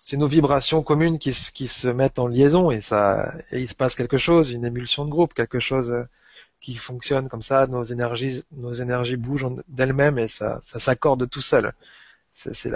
Euh, 0.02 0.06
c'est 0.06 0.18
nos 0.18 0.28
vibrations 0.28 0.84
communes 0.84 1.20
qui, 1.20 1.32
qui 1.54 1.68
se 1.68 1.88
mettent 1.88 2.20
en 2.20 2.28
liaison 2.28 2.72
et 2.72 2.82
ça, 2.82 3.34
et 3.52 3.62
il 3.62 3.70
se 3.70 3.76
passe 3.76 3.96
quelque 3.96 4.18
chose, 4.18 4.52
une 4.52 4.66
émulsion 4.66 5.06
de 5.06 5.10
groupe, 5.10 5.34
quelque 5.34 5.60
chose 5.60 5.94
qui 6.62 6.78
fonctionne 6.78 7.30
comme 7.30 7.42
ça, 7.42 7.68
nos 7.68 7.84
énergies, 7.84 8.44
nos 8.52 8.74
énergies 8.74 9.18
bougent 9.18 9.48
d'elles-mêmes 9.68 10.20
et 10.20 10.28
ça, 10.28 10.62
ça 10.66 10.80
s'accorde 10.80 11.30
tout 11.30 11.42
seul. 11.42 11.74
C'est 12.34 12.72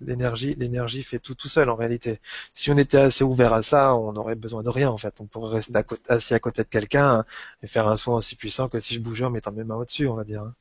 l'énergie, 0.00 0.54
l'énergie 0.56 1.02
fait 1.04 1.20
tout 1.20 1.34
tout 1.34 1.48
seul 1.48 1.70
en 1.70 1.76
réalité. 1.76 2.20
Si 2.54 2.70
on 2.72 2.78
était 2.78 2.98
assez 2.98 3.24
ouvert 3.24 3.54
à 3.54 3.62
ça, 3.62 3.94
on 3.94 4.12
n'aurait 4.12 4.34
besoin 4.34 4.62
de 4.62 4.68
rien 4.70 4.90
en 4.90 4.98
fait. 4.98 5.20
On 5.20 5.26
pourrait 5.26 5.54
rester 5.56 5.74
assis 6.08 6.34
à 6.34 6.40
côté 6.40 6.62
de 6.64 6.68
quelqu'un 6.68 7.24
et 7.62 7.68
faire 7.68 7.88
un 7.88 7.96
soin 7.96 8.16
aussi 8.16 8.36
puissant 8.36 8.68
que 8.68 8.80
si 8.80 8.94
je 8.94 9.00
bougeais 9.00 9.24
en 9.24 9.30
mettant 9.30 9.52
mes 9.52 9.64
mains 9.64 9.76
au-dessus, 9.76 10.08
on 10.08 10.14
va 10.16 10.24
dire. 10.24 10.52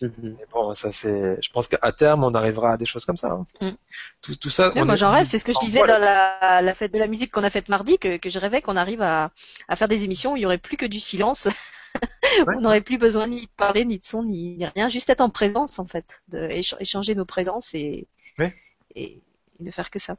Mais 0.00 0.46
bon, 0.52 0.74
ça 0.74 0.92
c'est. 0.92 1.36
Je 1.42 1.50
pense 1.50 1.68
qu'à 1.68 1.92
terme, 1.92 2.24
on 2.24 2.34
arrivera 2.34 2.72
à 2.72 2.76
des 2.76 2.86
choses 2.86 3.04
comme 3.04 3.16
ça. 3.16 3.32
Hein. 3.32 3.46
Mm. 3.60 3.76
Tout, 4.22 4.36
tout, 4.36 4.50
ça. 4.50 4.72
moi, 4.74 4.96
j'en 4.96 5.10
rêve. 5.10 5.26
C'est 5.26 5.38
ce 5.38 5.44
que 5.44 5.52
je 5.52 5.60
disais 5.60 5.80
dans 5.80 5.98
la, 5.98 6.60
la, 6.62 6.74
fête 6.74 6.92
de 6.92 6.98
la 6.98 7.06
musique 7.06 7.32
qu'on 7.32 7.44
a 7.44 7.50
faite 7.50 7.68
mardi, 7.68 7.98
que, 7.98 8.16
que 8.16 8.30
je 8.30 8.38
rêvais 8.38 8.62
qu'on 8.62 8.76
arrive 8.76 9.02
à, 9.02 9.32
à 9.68 9.76
faire 9.76 9.88
des 9.88 10.04
émissions 10.04 10.34
où 10.34 10.36
il 10.36 10.42
y 10.42 10.46
aurait 10.46 10.58
plus 10.58 10.76
que 10.76 10.86
du 10.86 11.00
silence. 11.00 11.48
on 12.46 12.60
n'aurait 12.60 12.80
plus 12.80 12.98
besoin 12.98 13.26
ni 13.26 13.42
de 13.42 13.50
parler, 13.56 13.84
ni 13.84 13.98
de 13.98 14.04
son, 14.04 14.22
ni, 14.22 14.64
rien, 14.74 14.88
juste 14.88 15.10
être 15.10 15.20
en 15.20 15.30
présence 15.30 15.78
en 15.78 15.86
fait, 15.86 16.22
de 16.28 16.48
échanger 16.80 17.14
nos 17.14 17.24
présences 17.24 17.74
et, 17.74 18.06
et, 18.94 19.20
ne 19.60 19.70
faire 19.70 19.90
que 19.90 19.98
ça. 19.98 20.16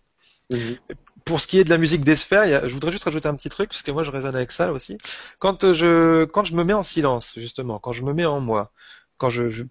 Mhm. 0.51 0.77
Pour 1.25 1.39
ce 1.39 1.47
qui 1.47 1.59
est 1.59 1.63
de 1.63 1.69
la 1.69 1.77
musique 1.77 2.03
des 2.03 2.15
sphères, 2.15 2.67
je 2.67 2.73
voudrais 2.73 2.91
juste 2.91 3.03
rajouter 3.03 3.27
un 3.27 3.35
petit 3.35 3.49
truc 3.49 3.69
parce 3.69 3.83
que 3.83 3.91
moi 3.91 4.03
je 4.03 4.09
résonne 4.09 4.35
avec 4.35 4.51
ça 4.51 4.71
aussi. 4.71 4.97
Quand 5.37 5.73
je 5.73 6.25
quand 6.25 6.43
je 6.43 6.55
me 6.55 6.63
mets 6.63 6.73
en 6.73 6.81
silence 6.81 7.33
justement, 7.37 7.77
quand 7.77 7.93
je 7.93 8.03
me 8.03 8.13
mets 8.13 8.25
en 8.25 8.39
moi, 8.39 8.71
quand 9.19 9.29
je, 9.29 9.49
je, 9.49 9.63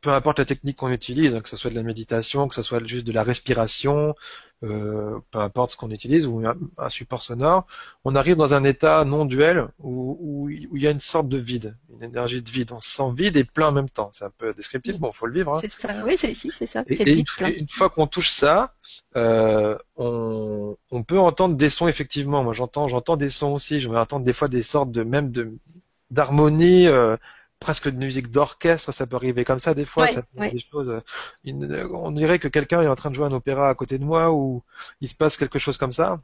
peu 0.00 0.10
importe 0.10 0.40
la 0.40 0.44
technique 0.44 0.76
qu'on 0.76 0.90
utilise, 0.90 1.34
hein, 1.34 1.40
que 1.40 1.48
ce 1.48 1.56
soit 1.56 1.70
de 1.70 1.76
la 1.76 1.84
méditation, 1.84 2.48
que 2.48 2.54
ce 2.54 2.62
soit 2.62 2.84
juste 2.84 3.06
de 3.06 3.12
la 3.12 3.22
respiration, 3.22 4.16
euh, 4.64 5.20
peu 5.30 5.38
importe 5.38 5.70
ce 5.70 5.76
qu'on 5.76 5.92
utilise, 5.92 6.26
ou 6.26 6.44
un, 6.44 6.90
support 6.90 7.22
sonore, 7.22 7.64
on 8.04 8.16
arrive 8.16 8.34
dans 8.34 8.54
un 8.54 8.64
état 8.64 9.04
non 9.04 9.24
duel 9.24 9.68
où, 9.78 10.18
où, 10.20 10.48
il 10.50 10.82
y 10.82 10.88
a 10.88 10.90
une 10.90 10.98
sorte 10.98 11.28
de 11.28 11.38
vide, 11.38 11.76
une 11.94 12.02
énergie 12.02 12.42
de 12.42 12.50
vide. 12.50 12.72
On 12.72 12.80
se 12.80 12.90
sent 12.90 13.12
vide 13.16 13.36
et 13.36 13.44
plein 13.44 13.68
en 13.68 13.72
même 13.72 13.88
temps. 13.88 14.10
C'est 14.12 14.24
un 14.24 14.32
peu 14.36 14.52
descriptif, 14.52 14.98
bon, 14.98 15.12
faut 15.12 15.26
le 15.26 15.32
vivre. 15.32 15.52
Hein. 15.54 15.60
C'est 15.60 15.70
ça, 15.70 15.94
oui, 16.04 16.16
c'est 16.16 16.34
c'est 16.34 16.66
ça. 16.66 16.82
Et, 16.88 17.12
une, 17.12 17.24
une, 17.40 17.68
fois 17.68 17.90
qu'on 17.90 18.08
touche 18.08 18.30
ça, 18.30 18.74
euh, 19.14 19.78
on, 19.96 20.76
on, 20.90 21.02
peut 21.04 21.20
entendre 21.20 21.54
des 21.54 21.70
sons 21.70 21.86
effectivement. 21.86 22.42
Moi, 22.42 22.52
j'entends, 22.52 22.88
j'entends 22.88 23.16
des 23.16 23.30
sons 23.30 23.52
aussi. 23.52 23.80
Je 23.80 23.88
vais 23.88 23.96
entendre 23.96 24.24
des 24.24 24.32
fois 24.32 24.48
des 24.48 24.64
sortes 24.64 24.90
de 24.90 25.04
même 25.04 25.30
de 25.30 25.52
d'harmonie. 26.10 26.88
Euh, 26.88 27.16
presque 27.60 27.88
de 27.88 27.96
musique 27.96 28.30
d'orchestre, 28.30 28.92
ça 28.92 29.06
peut 29.06 29.16
arriver 29.16 29.44
comme 29.44 29.58
ça 29.58 29.74
des 29.74 29.84
fois, 29.84 30.06
ça 30.08 30.22
peut 30.22 30.48
des 30.48 30.60
choses. 30.70 30.90
Euh, 30.90 31.88
on 31.92 32.12
dirait 32.12 32.38
que 32.38 32.48
quelqu'un 32.48 32.82
est 32.82 32.88
en 32.88 32.94
train 32.94 33.10
de 33.10 33.14
jouer 33.14 33.26
un 33.26 33.32
opéra 33.32 33.68
à 33.68 33.74
côté 33.74 33.98
de 33.98 34.04
moi 34.04 34.32
ou 34.32 34.62
il 35.00 35.08
se 35.08 35.14
passe 35.14 35.36
quelque 35.36 35.58
chose 35.58 35.76
comme 35.76 35.92
ça. 35.92 36.20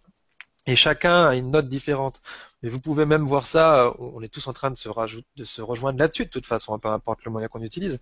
Et 0.66 0.76
chacun 0.76 1.26
a 1.26 1.34
une 1.34 1.50
note 1.50 1.68
différente. 1.68 2.20
Mais 2.62 2.70
vous 2.70 2.80
pouvez 2.80 3.04
même 3.04 3.24
voir 3.24 3.46
ça, 3.46 3.92
on 3.98 4.22
est 4.22 4.28
tous 4.28 4.46
en 4.46 4.54
train 4.54 4.70
de 4.70 4.76
se, 4.76 4.88
rajouter, 4.88 5.26
de 5.36 5.44
se 5.44 5.60
rejoindre 5.60 5.98
là-dessus 5.98 6.24
de 6.24 6.30
toute 6.30 6.46
façon, 6.46 6.78
peu 6.78 6.88
importe 6.88 7.22
le 7.26 7.30
moyen 7.30 7.46
qu'on 7.48 7.60
utilise. 7.60 8.00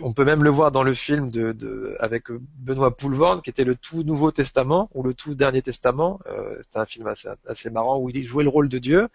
on 0.00 0.12
peut 0.12 0.24
même 0.24 0.44
le 0.44 0.50
voir 0.50 0.70
dans 0.70 0.84
le 0.84 0.94
film 0.94 1.28
de, 1.28 1.50
de 1.50 1.96
avec 1.98 2.30
Benoît 2.30 2.96
Poulvord, 2.96 3.42
qui 3.42 3.50
était 3.50 3.64
le 3.64 3.74
tout 3.74 4.04
Nouveau 4.04 4.30
Testament 4.30 4.88
ou 4.94 5.02
le 5.02 5.12
tout 5.12 5.34
Dernier 5.34 5.60
Testament. 5.62 6.20
Euh, 6.28 6.56
C'était 6.62 6.78
un 6.78 6.86
film 6.86 7.08
assez, 7.08 7.28
assez 7.48 7.70
marrant 7.70 7.98
où 7.98 8.08
il 8.08 8.24
jouait 8.24 8.44
le 8.44 8.50
rôle 8.50 8.68
de 8.68 8.78
Dieu, 8.78 9.08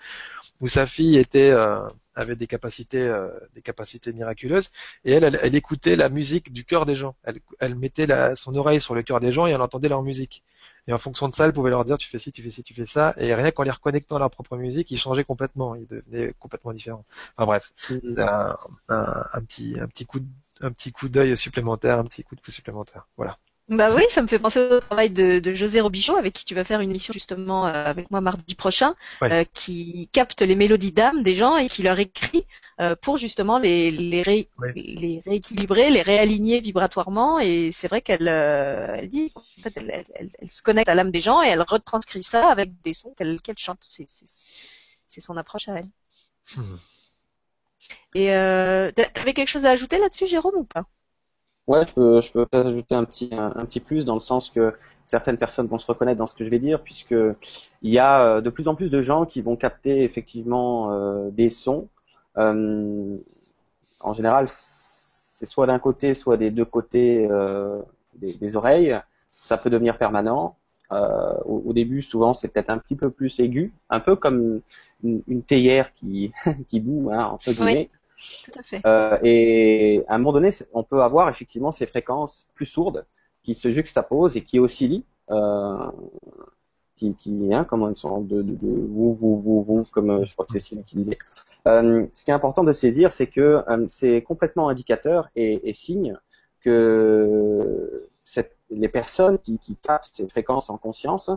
où 0.60 0.68
sa 0.68 0.86
fille 0.86 1.18
était 1.18 1.52
euh, 1.52 1.88
avait 2.16 2.36
des 2.36 2.48
capacités, 2.48 3.02
euh, 3.08 3.30
des 3.56 3.62
capacités 3.62 4.12
miraculeuses, 4.12 4.72
et 5.06 5.14
elle, 5.14 5.40
elle, 5.42 5.56
écoutait 5.56 5.96
la 5.96 6.10
musique 6.10 6.52
du 6.52 6.66
cœur 6.66 6.86
des 6.86 6.96
gens. 6.96 7.16
Elle, 7.24 7.40
elle 7.60 7.76
mettait 7.76 8.08
la, 8.08 8.36
son 8.36 8.56
oreille 8.56 8.82
sur 8.82 8.96
le 8.96 9.04
cœur 9.04 9.22
des 9.22 9.32
gens 9.32 9.48
et 9.48 9.52
elle 9.52 9.62
entendait 9.62 9.88
leur 9.90 10.04
musique. 10.04 10.44
Et 10.88 10.94
en 10.94 10.98
fonction 10.98 11.30
de 11.30 11.36
ça, 11.36 11.46
elle 11.46 11.54
pouvait 11.54 11.70
leur 11.70 11.86
dire 11.86 11.98
tu 11.98 12.10
fais 12.10 12.20
ci, 12.20 12.32
tu 12.32 12.42
fais 12.42 12.50
ci, 12.50 12.64
tu 12.64 12.74
fais 12.74 12.86
ça, 12.86 13.14
et 13.18 13.34
rien 13.36 13.52
qu'en 13.52 13.64
les 13.64 13.72
reconnectant 13.72 14.16
à 14.16 14.20
leur 14.20 14.32
propre 14.32 14.58
musique, 14.58 14.90
ils 14.92 14.98
changeaient 14.98 15.24
complètement, 15.24 15.76
ils 15.76 15.88
devenaient 15.88 16.34
complètement 16.40 16.74
différents. 16.74 17.06
Enfin 17.38 17.46
bref, 17.46 17.74
mm. 17.90 18.20
un, 18.20 18.56
un, 18.90 19.24
un, 19.34 19.42
petit, 19.44 19.78
un 19.80 19.88
petit 19.88 20.06
coup, 20.06 20.20
un 20.62 20.72
petit 20.72 20.92
coup 20.92 21.10
d'œil 21.10 21.38
supplémentaire, 21.38 22.00
un 22.00 22.06
petit 22.06 22.24
coup 22.24 22.36
de 22.36 22.42
pouce 22.42 22.56
supplémentaire. 22.56 23.08
Voilà. 23.18 23.38
Bah 23.72 23.96
oui, 23.96 24.04
ça 24.10 24.22
me 24.22 24.28
fait 24.28 24.38
penser 24.38 24.60
au 24.60 24.82
travail 24.82 25.10
de, 25.12 25.40
de 25.40 25.54
José 25.54 25.80
Robichon, 25.80 26.18
avec 26.18 26.34
qui 26.34 26.44
tu 26.44 26.54
vas 26.54 26.66
faire 26.66 26.82
une 26.82 26.90
émission 26.90 27.14
justement 27.14 27.66
euh, 27.66 27.72
avec 27.72 28.12
moi 28.12 28.20
mardi 28.20 28.54
prochain, 28.54 28.96
euh, 29.24 29.46
qui 29.54 30.10
capte 30.12 30.42
les 30.42 30.56
mélodies 30.56 30.92
d'âme 30.92 31.24
des 31.24 31.34
gens 31.34 31.56
et 31.56 31.70
qui 31.70 31.82
leur 31.82 31.98
écrit 31.98 32.46
euh, 32.82 32.98
pour 33.02 33.16
justement 33.16 33.60
les, 33.60 33.90
les, 33.90 34.24
les, 34.76 35.22
rééquilibrer, 35.26 35.90
les 35.90 36.02
réaligner 36.02 36.60
vibratoirement. 36.60 37.40
Et 37.40 37.72
c'est 37.72 37.88
vrai 37.88 38.02
qu'elle 38.02 38.28
elle 38.28 39.08
dit, 39.08 39.32
en 39.36 39.62
fait, 39.64 39.72
elle, 39.78 40.04
elle, 40.16 40.52
se 40.52 40.62
connecte 40.62 40.90
à 40.90 40.94
l'âme 40.96 41.12
des 41.12 41.22
gens 41.22 41.42
et 41.42 41.48
elle 41.48 41.62
retranscrit 41.62 42.24
ça 42.24 42.50
avec 42.50 42.82
des 42.82 42.94
sons 42.94 43.16
qu'elle 43.18 43.40
chante. 43.56 43.80
C'est, 43.80 44.06
c'est, 44.10 45.22
son 45.22 45.38
approche 45.38 45.70
à 45.70 45.76
elle. 45.76 45.88
Hmm. 46.58 46.76
Et 48.16 48.34
euh, 48.34 48.92
t'avais 48.92 49.34
quelque 49.34 49.48
chose 49.48 49.66
à 49.66 49.70
ajouter 49.70 49.98
là-dessus, 49.98 50.28
Jérôme, 50.28 50.56
ou 50.56 50.66
pas? 50.66 50.86
Ouais, 51.68 51.86
je 51.88 51.94
peux, 51.94 52.22
je 52.22 52.32
peux 52.32 52.46
peut-être 52.46 52.68
ajouter 52.68 52.96
un 52.96 53.06
petit, 53.06 53.30
un, 53.34 53.66
petit 53.66 53.80
plus 53.80 54.04
dans 54.04 54.16
le 54.16 54.20
sens 54.20 54.50
que 54.50 54.74
certaines 55.06 55.38
personnes 55.38 55.68
vont 55.68 55.78
se 55.78 55.86
reconnaître 55.86 56.18
dans 56.18 56.28
ce 56.28 56.36
que 56.36 56.44
je 56.44 56.50
vais 56.50 56.60
dire, 56.60 56.82
puisque 56.82 57.12
il 57.12 57.92
y 57.92 58.00
a 58.00 58.24
euh, 58.24 58.42
de 58.42 58.50
plus 58.50 58.68
en 58.68 58.76
plus 58.76 58.90
de 58.90 59.02
gens 59.02 59.26
qui 59.26 59.42
vont 59.42 59.56
capter 59.56 60.04
effectivement 60.04 60.92
euh, 60.92 61.30
des 61.32 61.50
sons. 61.50 61.88
Euh, 62.38 63.18
en 64.00 64.14
général, 64.14 64.48
c'est 64.48 65.46
soit 65.46 65.68
d'un 65.68 65.80
côté, 65.80 66.14
soit 66.14 66.38
des 66.38 66.52
deux 66.52 66.66
côtés 66.66 67.28
euh, 67.30 67.80
des, 68.16 68.34
des, 68.34 68.56
oreilles. 68.56 69.00
Ça 69.30 69.58
peut 69.58 69.70
devenir 69.70 69.98
permanent. 69.98 70.56
Euh, 70.92 71.36
au, 71.46 71.64
au, 71.68 71.74
début, 71.74 72.02
souvent, 72.02 72.34
c'est 72.34 72.50
peut-être 72.50 72.70
un 72.70 72.78
petit 72.78 72.96
peu 72.96 73.10
plus 73.10 73.40
aigu, 73.40 73.74
un 73.90 74.02
peu 74.02 74.18
comme 74.18 74.62
une, 75.04 75.24
une 75.28 75.42
théière 75.42 75.94
qui, 75.94 76.34
qui 76.68 76.80
boue, 76.80 77.12
hein, 77.12 77.26
entre 77.26 77.52
guillemets. 77.52 77.90
Euh, 78.86 79.18
et 79.24 80.04
à 80.08 80.16
un 80.16 80.18
moment 80.18 80.34
donné, 80.34 80.50
on 80.74 80.84
peut 80.84 81.02
avoir 81.02 81.30
effectivement 81.30 81.72
ces 81.72 81.86
fréquences 81.86 82.48
plus 82.54 82.66
sourdes 82.66 83.06
qui 83.44 83.56
se 83.56 83.72
juxtaposent 83.72 84.38
et 84.38 84.42
qui 84.42 84.60
oscillent, 84.60 85.04
euh, 85.30 85.92
qui, 86.96 87.16
qui 87.16 87.54
hein, 87.54 87.64
comme 87.64 87.82
une 87.84 87.96
sorte 87.96 88.28
de, 88.28 88.42
de, 88.42 88.58
vous, 88.62 89.14
vous, 89.14 89.40
vous, 89.40 89.64
vous, 89.64 89.86
comme 89.92 90.12
euh, 90.12 90.26
je 90.26 90.34
crois 90.34 90.46
que 90.46 90.52
Cécile 90.52 90.84
qui 90.86 90.98
disait. 90.98 91.18
Euh, 91.68 92.06
ce 92.14 92.24
qui 92.24 92.32
est 92.32 92.34
important 92.34 92.64
de 92.64 92.72
saisir, 92.72 93.14
c'est 93.14 93.28
que 93.28 93.64
c'est 93.88 94.22
complètement 94.22 94.70
indicateur 94.70 95.30
et, 95.36 95.74
signe 95.74 96.18
que 96.62 98.08
les 98.70 98.90
personnes 98.90 99.40
qui, 99.40 99.58
qui 99.58 99.76
captent 99.76 100.10
ces 100.12 100.28
fréquences 100.28 100.70
en 100.70 100.78
conscience 100.78 101.30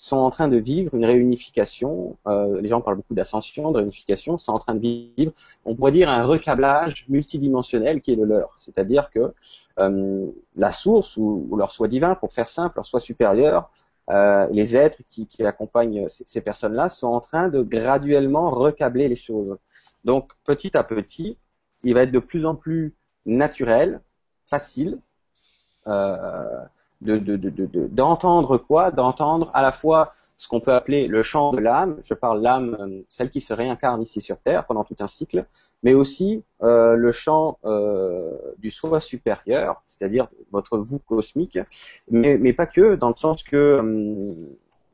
sont 0.00 0.16
en 0.16 0.30
train 0.30 0.48
de 0.48 0.56
vivre 0.56 0.94
une 0.94 1.04
réunification. 1.04 2.16
Euh, 2.26 2.60
les 2.62 2.70
gens 2.70 2.80
parlent 2.80 2.96
beaucoup 2.96 3.14
d'ascension, 3.14 3.70
de 3.70 3.78
réunification, 3.78 4.38
sont 4.38 4.52
en 4.52 4.58
train 4.58 4.74
de 4.74 4.80
vivre, 4.80 5.32
on 5.66 5.74
pourrait 5.74 5.92
dire, 5.92 6.08
un 6.08 6.24
recablage 6.24 7.04
multidimensionnel 7.10 8.00
qui 8.00 8.12
est 8.12 8.16
le 8.16 8.24
leur. 8.24 8.54
C'est-à-dire 8.56 9.10
que 9.10 9.34
euh, 9.78 10.26
la 10.56 10.72
source 10.72 11.18
ou, 11.18 11.54
leur 11.54 11.70
soi 11.70 11.86
divin, 11.86 12.14
pour 12.14 12.32
faire 12.32 12.48
simple, 12.48 12.76
leur 12.76 12.86
soi 12.86 12.98
supérieur, 12.98 13.70
euh, 14.08 14.46
les 14.50 14.74
êtres 14.74 15.02
qui, 15.06 15.26
qui 15.26 15.44
accompagnent 15.44 16.08
ces, 16.08 16.24
ces 16.26 16.40
personnes-là 16.40 16.88
sont 16.88 17.08
en 17.08 17.20
train 17.20 17.48
de 17.48 17.60
graduellement 17.62 18.48
recabler 18.50 19.06
les 19.06 19.16
choses. 19.16 19.58
Donc 20.04 20.32
petit 20.44 20.74
à 20.78 20.82
petit, 20.82 21.36
il 21.84 21.92
va 21.92 22.02
être 22.04 22.10
de 22.10 22.20
plus 22.20 22.46
en 22.46 22.54
plus 22.54 22.94
naturel, 23.26 24.00
facile, 24.46 24.98
euh, 25.86 26.64
d'entendre 27.00 28.48
de, 28.48 28.56
de, 28.56 28.58
de, 28.58 28.66
quoi? 28.66 28.90
D'entendre 28.90 29.50
à 29.54 29.62
la 29.62 29.72
fois 29.72 30.12
ce 30.40 30.48
qu'on 30.48 30.60
peut 30.60 30.72
appeler 30.72 31.06
le 31.06 31.22
champ 31.22 31.52
de 31.52 31.58
l'âme. 31.58 31.98
Je 32.02 32.14
parle 32.14 32.40
l'âme, 32.40 32.74
euh, 32.80 33.02
celle 33.10 33.30
qui 33.30 33.42
se 33.42 33.52
réincarne 33.52 34.00
ici 34.00 34.22
sur 34.22 34.38
Terre 34.38 34.64
pendant 34.64 34.84
tout 34.84 34.96
un 35.00 35.06
cycle, 35.06 35.44
mais 35.82 35.92
aussi 35.92 36.42
euh, 36.62 36.96
le 36.96 37.12
champ 37.12 37.58
euh, 37.66 38.38
du 38.56 38.70
soi 38.70 39.00
supérieur, 39.00 39.82
c'est-à-dire 39.86 40.28
votre 40.50 40.78
vous 40.78 40.98
cosmique, 40.98 41.58
mais, 42.10 42.38
mais, 42.38 42.54
pas 42.54 42.64
que, 42.64 42.94
dans 42.94 43.10
le 43.10 43.16
sens 43.16 43.42
que 43.42 43.80
hum, 43.80 44.34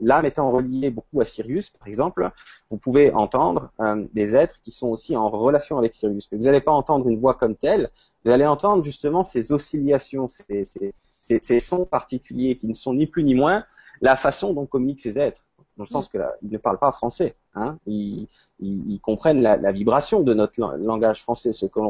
l'âme 0.00 0.24
étant 0.24 0.50
reliée 0.50 0.90
beaucoup 0.90 1.20
à 1.20 1.24
Sirius, 1.24 1.70
par 1.70 1.86
exemple, 1.86 2.28
vous 2.68 2.76
pouvez 2.76 3.12
entendre 3.12 3.70
des 4.12 4.34
êtres 4.34 4.60
qui 4.62 4.72
sont 4.72 4.88
aussi 4.88 5.16
en 5.16 5.30
relation 5.30 5.78
avec 5.78 5.94
Sirius. 5.94 6.28
Mais 6.32 6.38
vous 6.38 6.44
n'allez 6.44 6.60
pas 6.60 6.72
entendre 6.72 7.08
une 7.08 7.20
voix 7.20 7.34
comme 7.34 7.54
telle, 7.54 7.90
vous 8.24 8.32
allez 8.32 8.46
entendre 8.46 8.82
justement 8.82 9.22
ces 9.22 9.52
oscillations, 9.52 10.26
ces, 10.28 10.64
ces, 10.64 10.92
ces, 11.26 11.60
sons 11.60 11.84
particuliers 11.84 12.56
qui 12.56 12.68
ne 12.68 12.74
sont 12.74 12.94
ni 12.94 13.06
plus 13.06 13.24
ni 13.24 13.34
moins 13.34 13.64
la 14.00 14.16
façon 14.16 14.52
dont 14.52 14.66
communiquent 14.66 15.00
ces 15.00 15.18
êtres, 15.18 15.42
dans 15.76 15.84
le 15.84 15.88
sens 15.88 16.12
mm. 16.12 16.18
qu'ils 16.40 16.50
ne 16.50 16.58
parlent 16.58 16.78
pas 16.78 16.92
français. 16.92 17.34
Hein. 17.54 17.78
Ils, 17.86 18.28
ils, 18.60 19.00
comprennent 19.00 19.42
la, 19.42 19.56
la, 19.56 19.72
vibration 19.72 20.20
de 20.20 20.34
notre 20.34 20.60
langage 20.76 21.22
français, 21.22 21.52
ce 21.52 21.66
que 21.66 21.80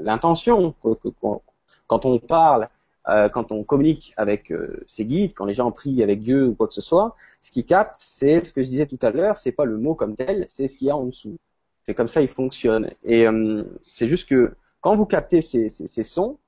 l'intention 0.00 0.74
quand 1.86 2.04
on 2.04 2.18
parle, 2.18 2.68
euh, 3.08 3.28
quand 3.28 3.50
on 3.50 3.64
communique 3.64 4.12
avec 4.16 4.52
euh, 4.52 4.84
ses 4.86 5.04
guides, 5.04 5.32
quand 5.34 5.46
les 5.46 5.54
gens 5.54 5.72
prient 5.72 6.02
avec 6.02 6.22
Dieu 6.22 6.48
ou 6.48 6.54
quoi 6.54 6.66
que 6.66 6.74
ce 6.74 6.82
soit, 6.82 7.16
ce 7.40 7.50
qu'ils 7.50 7.64
captent, 7.64 7.96
c'est 7.98 8.44
ce 8.44 8.52
que 8.52 8.62
je 8.62 8.68
disais 8.68 8.86
tout 8.86 8.98
à 9.00 9.10
l'heure, 9.10 9.36
c'est 9.36 9.52
pas 9.52 9.64
le 9.64 9.78
mot 9.78 9.94
comme 9.94 10.16
tel, 10.16 10.44
c'est 10.48 10.68
ce 10.68 10.76
qu'il 10.76 10.88
y 10.88 10.90
a 10.90 10.96
en 10.96 11.06
dessous. 11.06 11.36
C'est 11.82 11.94
comme 11.94 12.08
ça 12.08 12.20
il 12.20 12.28
fonctionne. 12.28 12.92
Et 13.02 13.26
euh, 13.26 13.64
c'est 13.88 14.06
juste 14.06 14.28
que 14.28 14.54
quand 14.82 14.94
vous 14.96 15.06
captez 15.06 15.40
ces, 15.40 15.68
ces, 15.70 15.86
ces 15.86 16.02
sons, 16.02 16.38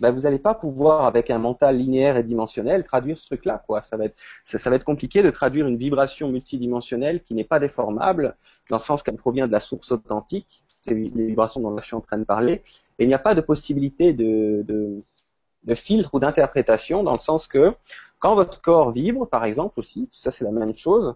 ben 0.00 0.10
vous 0.10 0.22
n'allez 0.22 0.38
pas 0.38 0.54
pouvoir, 0.54 1.04
avec 1.04 1.30
un 1.30 1.38
mental 1.38 1.76
linéaire 1.76 2.16
et 2.16 2.22
dimensionnel, 2.22 2.84
traduire 2.84 3.18
ce 3.18 3.26
truc-là. 3.26 3.62
Quoi. 3.66 3.82
Ça, 3.82 3.98
va 3.98 4.06
être, 4.06 4.16
ça, 4.46 4.70
va 4.70 4.76
être 4.76 4.84
compliqué 4.84 5.22
de 5.22 5.30
traduire 5.30 5.66
une 5.66 5.76
vibration 5.76 6.28
multidimensionnelle 6.30 7.22
qui 7.22 7.34
n'est 7.34 7.44
pas 7.44 7.60
déformable, 7.60 8.34
dans 8.70 8.78
le 8.78 8.82
sens 8.82 9.02
qu'elle 9.02 9.16
provient 9.16 9.46
de 9.46 9.52
la 9.52 9.60
source 9.60 9.92
authentique, 9.92 10.64
c'est 10.80 10.94
les 10.94 11.26
vibrations 11.26 11.60
dont 11.60 11.76
je 11.76 11.84
suis 11.84 11.94
en 11.94 12.00
train 12.00 12.16
de 12.16 12.24
parler, 12.24 12.62
et 12.98 13.04
il 13.04 13.08
n'y 13.08 13.14
a 13.14 13.18
pas 13.18 13.34
de 13.34 13.42
possibilité 13.42 14.14
de, 14.14 14.64
de, 14.66 15.74
filtre 15.74 16.14
ou 16.14 16.20
d'interprétation, 16.20 17.02
dans 17.02 17.12
le 17.12 17.20
sens 17.20 17.46
que 17.46 17.74
quand 18.18 18.34
votre 18.34 18.60
corps 18.62 18.90
vibre, 18.90 19.28
par 19.28 19.44
exemple 19.44 19.78
aussi, 19.78 20.08
tout 20.08 20.18
ça 20.18 20.30
c'est 20.30 20.44
la 20.44 20.50
même 20.50 20.74
chose, 20.74 21.14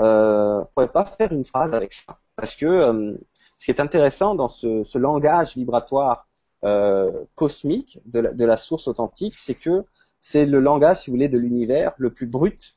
euh, 0.00 0.58
vous 0.58 0.60
ne 0.60 0.66
pouvez 0.74 0.88
pas 0.88 1.06
faire 1.06 1.32
une 1.32 1.44
phrase 1.44 1.72
avec 1.72 1.94
ça. 1.94 2.18
Parce 2.36 2.54
que 2.54 2.66
euh, 2.66 3.14
ce 3.58 3.64
qui 3.64 3.70
est 3.70 3.80
intéressant 3.80 4.34
dans 4.34 4.48
ce 4.48 4.98
langage 4.98 5.56
vibratoire 5.56 6.26
euh, 6.64 7.24
cosmique 7.34 8.00
de 8.06 8.44
la, 8.44 8.56
source 8.56 8.88
authentique, 8.88 9.38
c'est 9.38 9.54
que 9.54 9.84
c'est 10.20 10.46
le 10.46 10.58
langage, 10.58 11.02
si 11.02 11.10
vous 11.10 11.16
voulez, 11.16 11.28
de 11.28 11.38
l'univers 11.38 11.92
le 11.98 12.10
plus 12.10 12.26
brut 12.26 12.76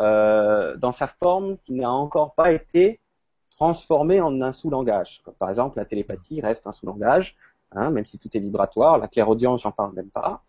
euh, 0.00 0.76
dans 0.76 0.92
sa 0.92 1.06
forme 1.06 1.58
qui 1.58 1.74
n'a 1.74 1.90
encore 1.90 2.34
pas 2.34 2.52
été 2.52 3.00
transformé 3.50 4.20
en 4.20 4.40
un 4.40 4.52
sous-langage. 4.52 5.22
Par 5.38 5.48
exemple, 5.48 5.78
la 5.78 5.84
télépathie 5.84 6.40
reste 6.40 6.66
un 6.66 6.72
sous-langage, 6.72 7.36
hein, 7.72 7.90
même 7.90 8.06
si 8.06 8.18
tout 8.18 8.34
est 8.34 8.40
vibratoire. 8.40 8.98
La 8.98 9.08
clairaudience, 9.08 9.62
j'en 9.62 9.72
parle 9.72 9.92
même 9.94 10.10
pas. 10.10 10.42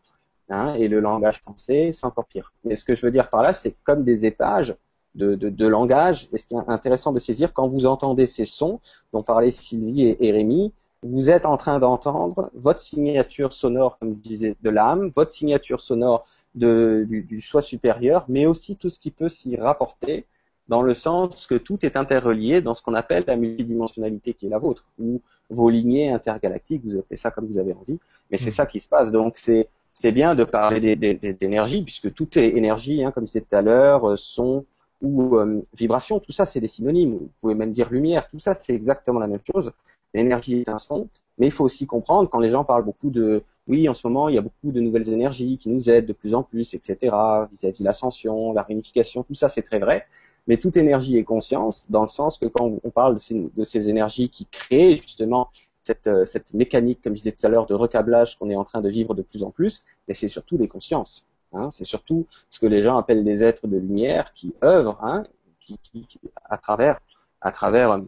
Hein, 0.49 0.73
et 0.75 0.87
le 0.87 0.99
langage 0.99 1.41
français, 1.41 1.91
c'est 1.93 2.05
encore 2.05 2.25
pire. 2.25 2.53
Mais 2.63 2.75
ce 2.75 2.83
que 2.83 2.95
je 2.95 3.05
veux 3.05 3.11
dire 3.11 3.29
par 3.29 3.43
là, 3.43 3.53
c'est 3.53 3.75
comme 3.83 4.03
des 4.03 4.25
étages 4.25 4.75
de, 5.15 5.67
langage. 5.67 6.29
Et 6.31 6.37
ce 6.37 6.47
qui 6.47 6.55
est 6.55 6.69
intéressant 6.69 7.11
de 7.11 7.19
saisir, 7.19 7.53
quand 7.53 7.67
vous 7.67 7.85
entendez 7.85 8.25
ces 8.25 8.45
sons 8.45 8.79
dont 9.13 9.21
parlaient 9.21 9.51
Sylvie 9.51 10.07
et, 10.07 10.27
et 10.27 10.31
Rémi, 10.31 10.73
vous 11.03 11.29
êtes 11.29 11.45
en 11.45 11.57
train 11.57 11.79
d'entendre 11.79 12.51
votre 12.53 12.81
signature 12.81 13.53
sonore, 13.53 13.97
comme 13.99 14.15
je 14.15 14.29
disais, 14.29 14.55
de 14.61 14.69
l'âme, 14.69 15.11
votre 15.15 15.31
signature 15.31 15.79
sonore 15.79 16.25
de, 16.55 17.05
du, 17.07 17.23
du, 17.23 17.41
soi 17.41 17.61
supérieur, 17.61 18.25
mais 18.27 18.45
aussi 18.45 18.75
tout 18.75 18.89
ce 18.89 18.99
qui 18.99 19.11
peut 19.11 19.29
s'y 19.29 19.55
rapporter, 19.55 20.25
dans 20.67 20.81
le 20.81 20.93
sens 20.93 21.47
que 21.47 21.55
tout 21.55 21.79
est 21.83 21.95
interrelié 21.95 22.61
dans 22.61 22.75
ce 22.75 22.81
qu'on 22.81 22.93
appelle 22.93 23.23
la 23.27 23.35
multidimensionnalité 23.35 24.33
qui 24.33 24.45
est 24.45 24.49
la 24.49 24.59
vôtre, 24.59 24.85
ou 24.99 25.21
vos 25.49 25.69
lignées 25.69 26.11
intergalactiques, 26.11 26.83
vous 26.85 26.97
appelez 26.97 27.15
ça 27.15 27.31
comme 27.31 27.47
vous 27.47 27.57
avez 27.57 27.73
envie, 27.73 27.99
mais 28.29 28.37
c'est 28.37 28.49
mm. 28.49 28.53
ça 28.53 28.65
qui 28.65 28.79
se 28.79 28.87
passe. 28.87 29.11
Donc 29.11 29.37
c'est 29.37 29.67
c'est 29.93 30.11
bien 30.13 30.33
de 30.33 30.45
parler 30.45 30.95
d'énergie, 30.95 31.83
puisque 31.83 32.13
tout 32.13 32.39
est 32.39 32.49
énergie, 32.55 33.03
hein, 33.03 33.11
comme 33.11 33.25
je 33.25 33.31
disais 33.31 33.41
tout 33.41 33.55
à 33.55 33.61
l'heure, 33.61 34.11
euh, 34.11 34.15
son 34.15 34.65
ou 35.01 35.35
euh, 35.35 35.61
vibration, 35.75 36.19
tout 36.19 36.31
ça 36.31 36.45
c'est 36.45 36.59
des 36.61 36.67
synonymes. 36.67 37.17
Vous 37.17 37.31
pouvez 37.41 37.55
même 37.55 37.71
dire 37.71 37.89
lumière, 37.89 38.27
tout 38.27 38.39
ça 38.39 38.53
c'est 38.53 38.73
exactement 38.73 39.19
la 39.19 39.27
même 39.27 39.41
chose. 39.51 39.73
L'énergie 40.13 40.59
est 40.59 40.69
un 40.69 40.79
son, 40.79 41.07
mais 41.37 41.47
il 41.47 41.51
faut 41.51 41.63
aussi 41.63 41.85
comprendre 41.87 42.29
quand 42.29 42.39
les 42.39 42.49
gens 42.49 42.63
parlent 42.63 42.85
beaucoup 42.85 43.09
de 43.09 43.43
oui, 43.69 43.87
en 43.87 43.93
ce 43.93 44.07
moment, 44.07 44.29
il 44.29 44.35
y 44.35 44.37
a 44.39 44.41
beaucoup 44.41 44.71
de 44.71 44.81
nouvelles 44.81 45.13
énergies 45.13 45.59
qui 45.59 45.69
nous 45.69 45.91
aident 45.91 46.07
de 46.07 46.13
plus 46.13 46.33
en 46.33 46.41
plus, 46.41 46.73
etc., 46.73 47.15
vis-à-vis 47.51 47.83
l'ascension, 47.83 48.51
la 48.51 48.63
réunification, 48.63 49.21
tout 49.21 49.35
ça, 49.35 49.47
c'est 49.47 49.61
très 49.61 49.77
vrai. 49.77 50.07
Mais 50.47 50.57
toute 50.57 50.75
énergie 50.75 51.17
est 51.17 51.23
conscience, 51.23 51.85
dans 51.87 52.01
le 52.01 52.07
sens 52.07 52.39
que 52.39 52.47
quand 52.47 52.79
on 52.83 52.89
parle 52.89 53.15
de 53.15 53.63
ces, 53.63 53.89
énergies 53.89 54.29
qui 54.29 54.47
créent 54.47 54.97
justement 54.97 55.49
cette, 55.83 56.07
euh, 56.07 56.25
cette, 56.25 56.55
mécanique, 56.55 56.99
comme 57.03 57.15
je 57.15 57.21
disais 57.21 57.31
tout 57.31 57.45
à 57.45 57.49
l'heure, 57.49 57.67
de 57.67 57.75
recablage 57.75 58.39
qu'on 58.39 58.49
est 58.49 58.55
en 58.55 58.63
train 58.63 58.81
de 58.81 58.89
vivre 58.89 59.13
de 59.13 59.21
plus 59.21 59.43
en 59.43 59.51
plus, 59.51 59.85
mais 60.07 60.15
c'est 60.15 60.29
surtout 60.29 60.57
les 60.57 60.67
consciences. 60.67 61.27
Hein, 61.53 61.69
c'est 61.71 61.85
surtout 61.85 62.25
ce 62.49 62.59
que 62.59 62.65
les 62.65 62.81
gens 62.81 62.97
appellent 62.97 63.23
des 63.23 63.43
êtres 63.43 63.67
de 63.67 63.77
lumière 63.77 64.33
qui 64.33 64.55
œuvrent, 64.63 64.97
hein, 65.03 65.23
qui, 65.59 65.77
qui, 65.83 66.07
à 66.45 66.57
travers, 66.57 66.99
à 67.41 67.51
travers 67.51 68.01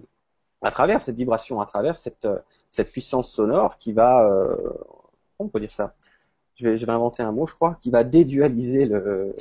à 0.62 0.72
travers 0.72 1.02
cette 1.02 1.16
vibration, 1.16 1.62
à 1.62 1.66
travers 1.66 1.98
cette, 1.98 2.26
euh, 2.26 2.40
cette 2.70 2.92
puissance 2.92 3.32
sonore 3.32 3.78
qui 3.78 3.94
va, 3.94 4.28
euh, 4.28 4.56
on 5.40 5.48
peut 5.48 5.60
dire 5.60 5.72
ça, 5.72 5.94
je 6.56 6.70
vais, 6.70 6.78
je 6.78 6.86
vais 6.86 6.92
inventer 6.92 7.24
un 7.24 7.32
mot, 7.32 7.46
je 7.46 7.56
crois, 7.56 7.78
qui 7.82 7.90
va 7.90 8.04
dédualiser 8.04 8.86
le, 8.86 9.36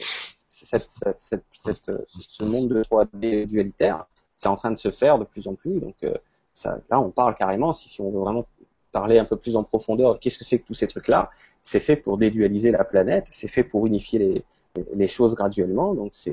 cette, 0.49 0.87
cette, 1.19 1.45
cette, 1.53 1.91
ce 2.09 2.45
monde 2.45 2.69
de 2.69 2.83
3D 2.83 3.47
dualitaire. 3.47 4.07
C'est 4.37 4.49
en 4.49 4.55
train 4.57 4.71
de 4.71 4.79
se 4.79 4.91
faire 4.91 5.19
de 5.19 5.25
plus 5.25 5.47
en 5.47 5.55
plus, 5.55 5.81
donc 5.81 5.97
euh, 6.05 6.15
ça, 6.55 6.79
là 6.91 7.01
on 7.01 7.11
parle 7.11 7.35
carrément, 7.35 7.73
si, 7.73 7.89
si 7.89 8.01
on 8.01 8.11
veut 8.11 8.21
vraiment 8.21 8.47
parler 8.93 9.19
un 9.19 9.25
peu 9.25 9.37
plus 9.37 9.57
en 9.57 9.63
profondeur, 9.63 10.19
qu'est-ce 10.19 10.39
que 10.39 10.45
c'est 10.45 10.59
que 10.59 10.67
tous 10.67 10.75
ces 10.75 10.89
trucs-là? 10.89 11.31
C'est 11.63 11.81
fait 11.81 11.97
pour 11.97 12.17
dédualiser 12.17 12.71
la 12.71 12.85
planète, 12.85 13.27
c'est 13.31 13.49
fait 13.49 13.63
pour 13.63 13.87
unifier 13.87 14.19
les, 14.19 14.45
les 14.95 15.09
choses 15.09 15.35
graduellement, 15.35 15.95
donc 15.95 16.11
c'est, 16.13 16.33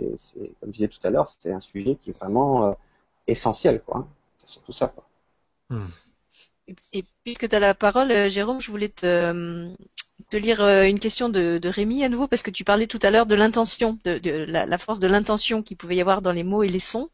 comme 0.62 0.70
je 0.70 0.72
disais 0.72 0.88
tout 0.88 1.00
à 1.04 1.10
l'heure, 1.10 1.28
c'est 1.28 1.52
un 1.52 1.60
sujet 1.60 1.96
qui 1.96 2.12
est 2.12 2.18
vraiment 2.18 2.68
euh, 2.68 2.72
essentiel, 3.28 3.82
quoi 3.82 4.08
surtout 4.48 4.74
ça. 4.74 4.94
Hmm. 5.70 5.88
Et, 6.94 7.06
puisque 7.24 7.48
tu 7.48 7.56
as 7.56 7.60
la 7.60 7.74
parole, 7.74 8.12
euh, 8.12 8.30
Jérôme, 8.30 8.60
je 8.60 8.72
voulais 8.72 8.90
te, 8.90 9.06
euh, 9.06 9.70
te 10.30 10.38
lire 10.38 10.62
euh, 10.62 10.84
une 10.84 11.00
question 11.00 11.30
de, 11.30 11.60
de, 11.60 11.70
Rémi 11.70 12.04
à 12.04 12.10
nouveau, 12.10 12.28
parce 12.28 12.42
que 12.42 12.52
tu 12.52 12.64
parlais 12.64 12.88
tout 12.88 13.00
à 13.04 13.10
l'heure 13.10 13.26
de 13.26 13.36
l'intention, 13.36 14.00
de, 14.04 14.18
de 14.18 14.32
la, 14.48 14.66
la, 14.66 14.78
force 14.78 15.00
de 15.00 15.08
l'intention 15.08 15.64
qu'il 15.64 15.78
pouvait 15.78 15.96
y 15.96 16.02
avoir 16.02 16.22
dans 16.22 16.32
les 16.32 16.44
mots 16.44 16.64
et 16.64 16.70
les 16.70 16.80
sons. 16.80 17.10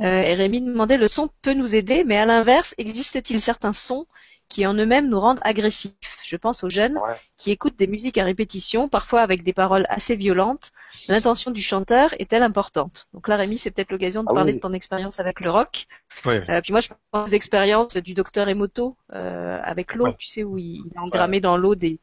Euh, 0.00 0.22
et 0.22 0.34
Rémi 0.34 0.62
demandait, 0.62 0.96
le 0.96 1.08
son 1.08 1.28
peut 1.42 1.52
nous 1.52 1.76
aider, 1.76 2.04
mais 2.04 2.16
à 2.16 2.24
l'inverse, 2.24 2.74
existe-t-il 2.78 3.40
certains 3.40 3.72
sons 3.72 4.06
qui 4.50 4.66
en 4.66 4.74
eux-mêmes 4.74 5.08
nous 5.08 5.20
rendent 5.20 5.40
agressifs. 5.42 6.18
Je 6.22 6.36
pense 6.36 6.62
aux 6.64 6.68
jeunes 6.68 6.98
qui 7.38 7.50
écoutent 7.52 7.78
des 7.78 7.86
musiques 7.86 8.18
à 8.18 8.24
répétition, 8.24 8.88
parfois 8.88 9.22
avec 9.22 9.42
des 9.42 9.52
paroles 9.52 9.86
assez 9.88 10.16
violentes. 10.16 10.72
L'intention 11.08 11.52
du 11.52 11.62
chanteur 11.62 12.14
est-elle 12.18 12.42
importante? 12.42 13.06
Donc 13.14 13.28
là, 13.28 13.36
Rémi, 13.36 13.56
c'est 13.56 13.70
peut-être 13.70 13.92
l'occasion 13.92 14.22
de 14.22 14.28
ah 14.30 14.34
parler 14.34 14.52
de 14.52 14.58
ton 14.58 14.72
expérience 14.72 15.20
avec 15.20 15.40
le 15.40 15.50
rock. 15.50 15.86
Euh, 16.26 16.60
puis 16.60 16.72
moi, 16.72 16.80
je 16.80 16.88
pense 17.10 17.30
aux 17.30 17.32
expériences 17.32 17.96
du 17.96 18.12
docteur 18.12 18.48
Emoto 18.48 18.96
euh, 19.14 19.58
avec 19.62 19.94
l'eau, 19.94 20.12
tu 20.18 20.26
sais, 20.26 20.42
où 20.42 20.58
il, 20.58 20.82
a 20.96 21.00
engrammé 21.00 21.40
dans 21.40 21.56
l'eau 21.56 21.76
des, 21.76 22.00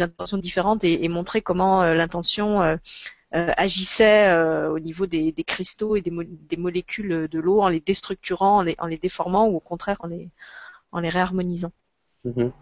intentions 0.00 0.38
différentes 0.38 0.84
et, 0.84 1.04
et 1.04 1.08
montré 1.08 1.42
comment 1.42 1.82
euh, 1.82 1.94
l'intention 1.94 2.62
euh, 2.62 2.76
euh, 3.34 3.52
agissait 3.56 4.32
au 4.68 4.78
niveau 4.78 5.06
des, 5.06 5.32
des, 5.32 5.44
cristaux 5.44 5.96
et 5.96 6.00
des, 6.00 6.12
des 6.24 6.56
molécules 6.56 7.28
de 7.28 7.38
l'eau 7.40 7.60
en 7.60 7.68
les 7.68 7.80
déstructurant, 7.80 8.58
en 8.58 8.62
les, 8.62 8.76
en 8.78 8.86
les 8.86 8.98
déformant 8.98 9.48
ou 9.48 9.56
au 9.56 9.60
contraire 9.60 9.96
en 10.00 10.06
les, 10.06 10.30
en 10.92 11.00
les 11.00 11.08
réharmonisant. 11.08 11.72
Mhm. 12.24 12.52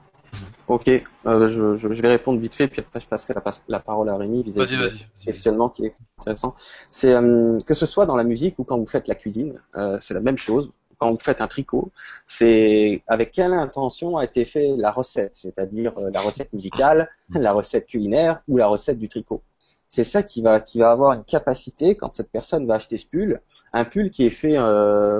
Ok, 0.69 0.89
euh, 0.89 1.49
je, 1.77 1.77
je, 1.77 2.03
vais 2.03 2.09
répondre 2.09 2.41
vite 2.41 2.55
fait, 2.55 2.67
puis 2.67 2.81
après 2.81 3.01
je 3.01 3.07
passerai 3.07 3.35
la, 3.35 3.43
la 3.69 3.81
parole 3.81 4.09
à 4.09 4.17
Rémi 4.17 4.43
vis-à-vis 4.43 4.77
du 4.77 5.25
questionnement 5.25 5.69
qui 5.69 5.87
est 5.87 5.95
intéressant. 6.19 6.55
C'est 6.91 7.15
euh, 7.15 7.57
que 7.65 7.75
ce 7.75 7.87
soit 7.87 8.07
dans 8.07 8.17
la 8.17 8.25
musique 8.25 8.59
ou 8.59 8.65
quand 8.65 8.79
vous 8.79 8.87
faites 8.87 9.07
la 9.07 9.15
cuisine, 9.15 9.61
euh, 9.77 9.99
c'est 10.01 10.15
la 10.15 10.21
même 10.21 10.39
chose. 10.39 10.73
Quand 10.99 11.13
vous 11.13 11.19
faites 11.21 11.41
un 11.41 11.47
tricot, 11.47 11.93
c'est 12.25 13.03
avec 13.07 13.31
quelle 13.31 13.53
intention 13.53 14.17
a 14.17 14.25
été 14.25 14.45
fait 14.45 14.75
la 14.77 14.91
recette, 14.91 15.37
c'est-à-dire 15.37 15.93
la 15.99 16.21
recette 16.21 16.53
musicale, 16.55 17.11
la 17.35 17.53
recette 17.53 17.87
culinaire 17.87 18.41
ou 18.49 18.57
la 18.57 18.67
recette 18.67 18.99
du 18.99 19.09
tricot. 19.09 19.43
C'est 19.89 20.05
ça 20.05 20.23
qui 20.23 20.41
va 20.43 20.59
qui 20.61 20.81
va 20.81 20.91
avoir 20.91 21.13
une 21.13 21.25
capacité 21.25 21.97
quand 21.97 22.15
cette 22.15 22.31
personne 22.31 22.67
va 22.67 22.77
acheter 22.77 22.97
ce 22.97 23.07
pull, 23.07 23.41
un 23.75 23.85
pull 23.85 24.11
qui 24.11 24.25
est 24.25 24.31
fait, 24.31 24.57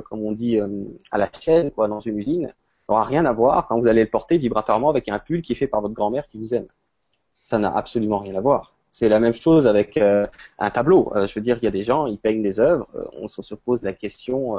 comme 0.07 0.25
on 0.25 0.33
dit, 0.33 0.59
à 1.11 1.19
la 1.19 1.29
chaîne, 1.39 1.71
quoi, 1.71 1.89
dans 1.89 2.01
une 2.01 2.19
usine 2.19 2.55
n'aura 2.89 3.05
rien 3.05 3.25
à 3.25 3.33
voir 3.33 3.67
quand 3.67 3.79
vous 3.79 3.87
allez 3.87 4.05
le 4.05 4.11
porter 4.11 4.39
vibratoirement 4.39 4.91
avec 4.91 5.09
un 5.09 5.19
pull 5.19 5.43
qui 5.43 5.53
est 5.53 5.57
fait 5.57 5.67
par 5.67 5.81
votre 5.81 5.95
grand-mère 5.95 6.27
qui 6.27 6.39
vous 6.39 6.55
aime. 6.55 6.67
Ça 7.43 7.59
n'a 7.59 7.75
absolument 7.77 8.19
rien 8.19 8.35
à 8.35 8.41
voir. 8.41 8.75
C'est 8.93 9.09
la 9.09 9.21
même 9.21 9.35
chose 9.35 9.67
avec 9.67 9.97
euh, 9.99 10.27
un 10.59 10.71
tableau. 10.71 11.13
Euh, 11.15 11.27
je 11.27 11.35
veux 11.35 11.43
dire, 11.43 11.59
il 11.61 11.65
y 11.65 11.69
a 11.69 11.71
des 11.71 11.83
gens, 11.83 12.07
ils 12.07 12.19
peignent 12.19 12.43
des 12.43 12.61
œuvres, 12.61 12.89
euh, 12.95 13.05
on 13.21 13.29
se 13.29 13.55
pose 13.55 13.83
la 13.83 13.93
question 13.93 14.57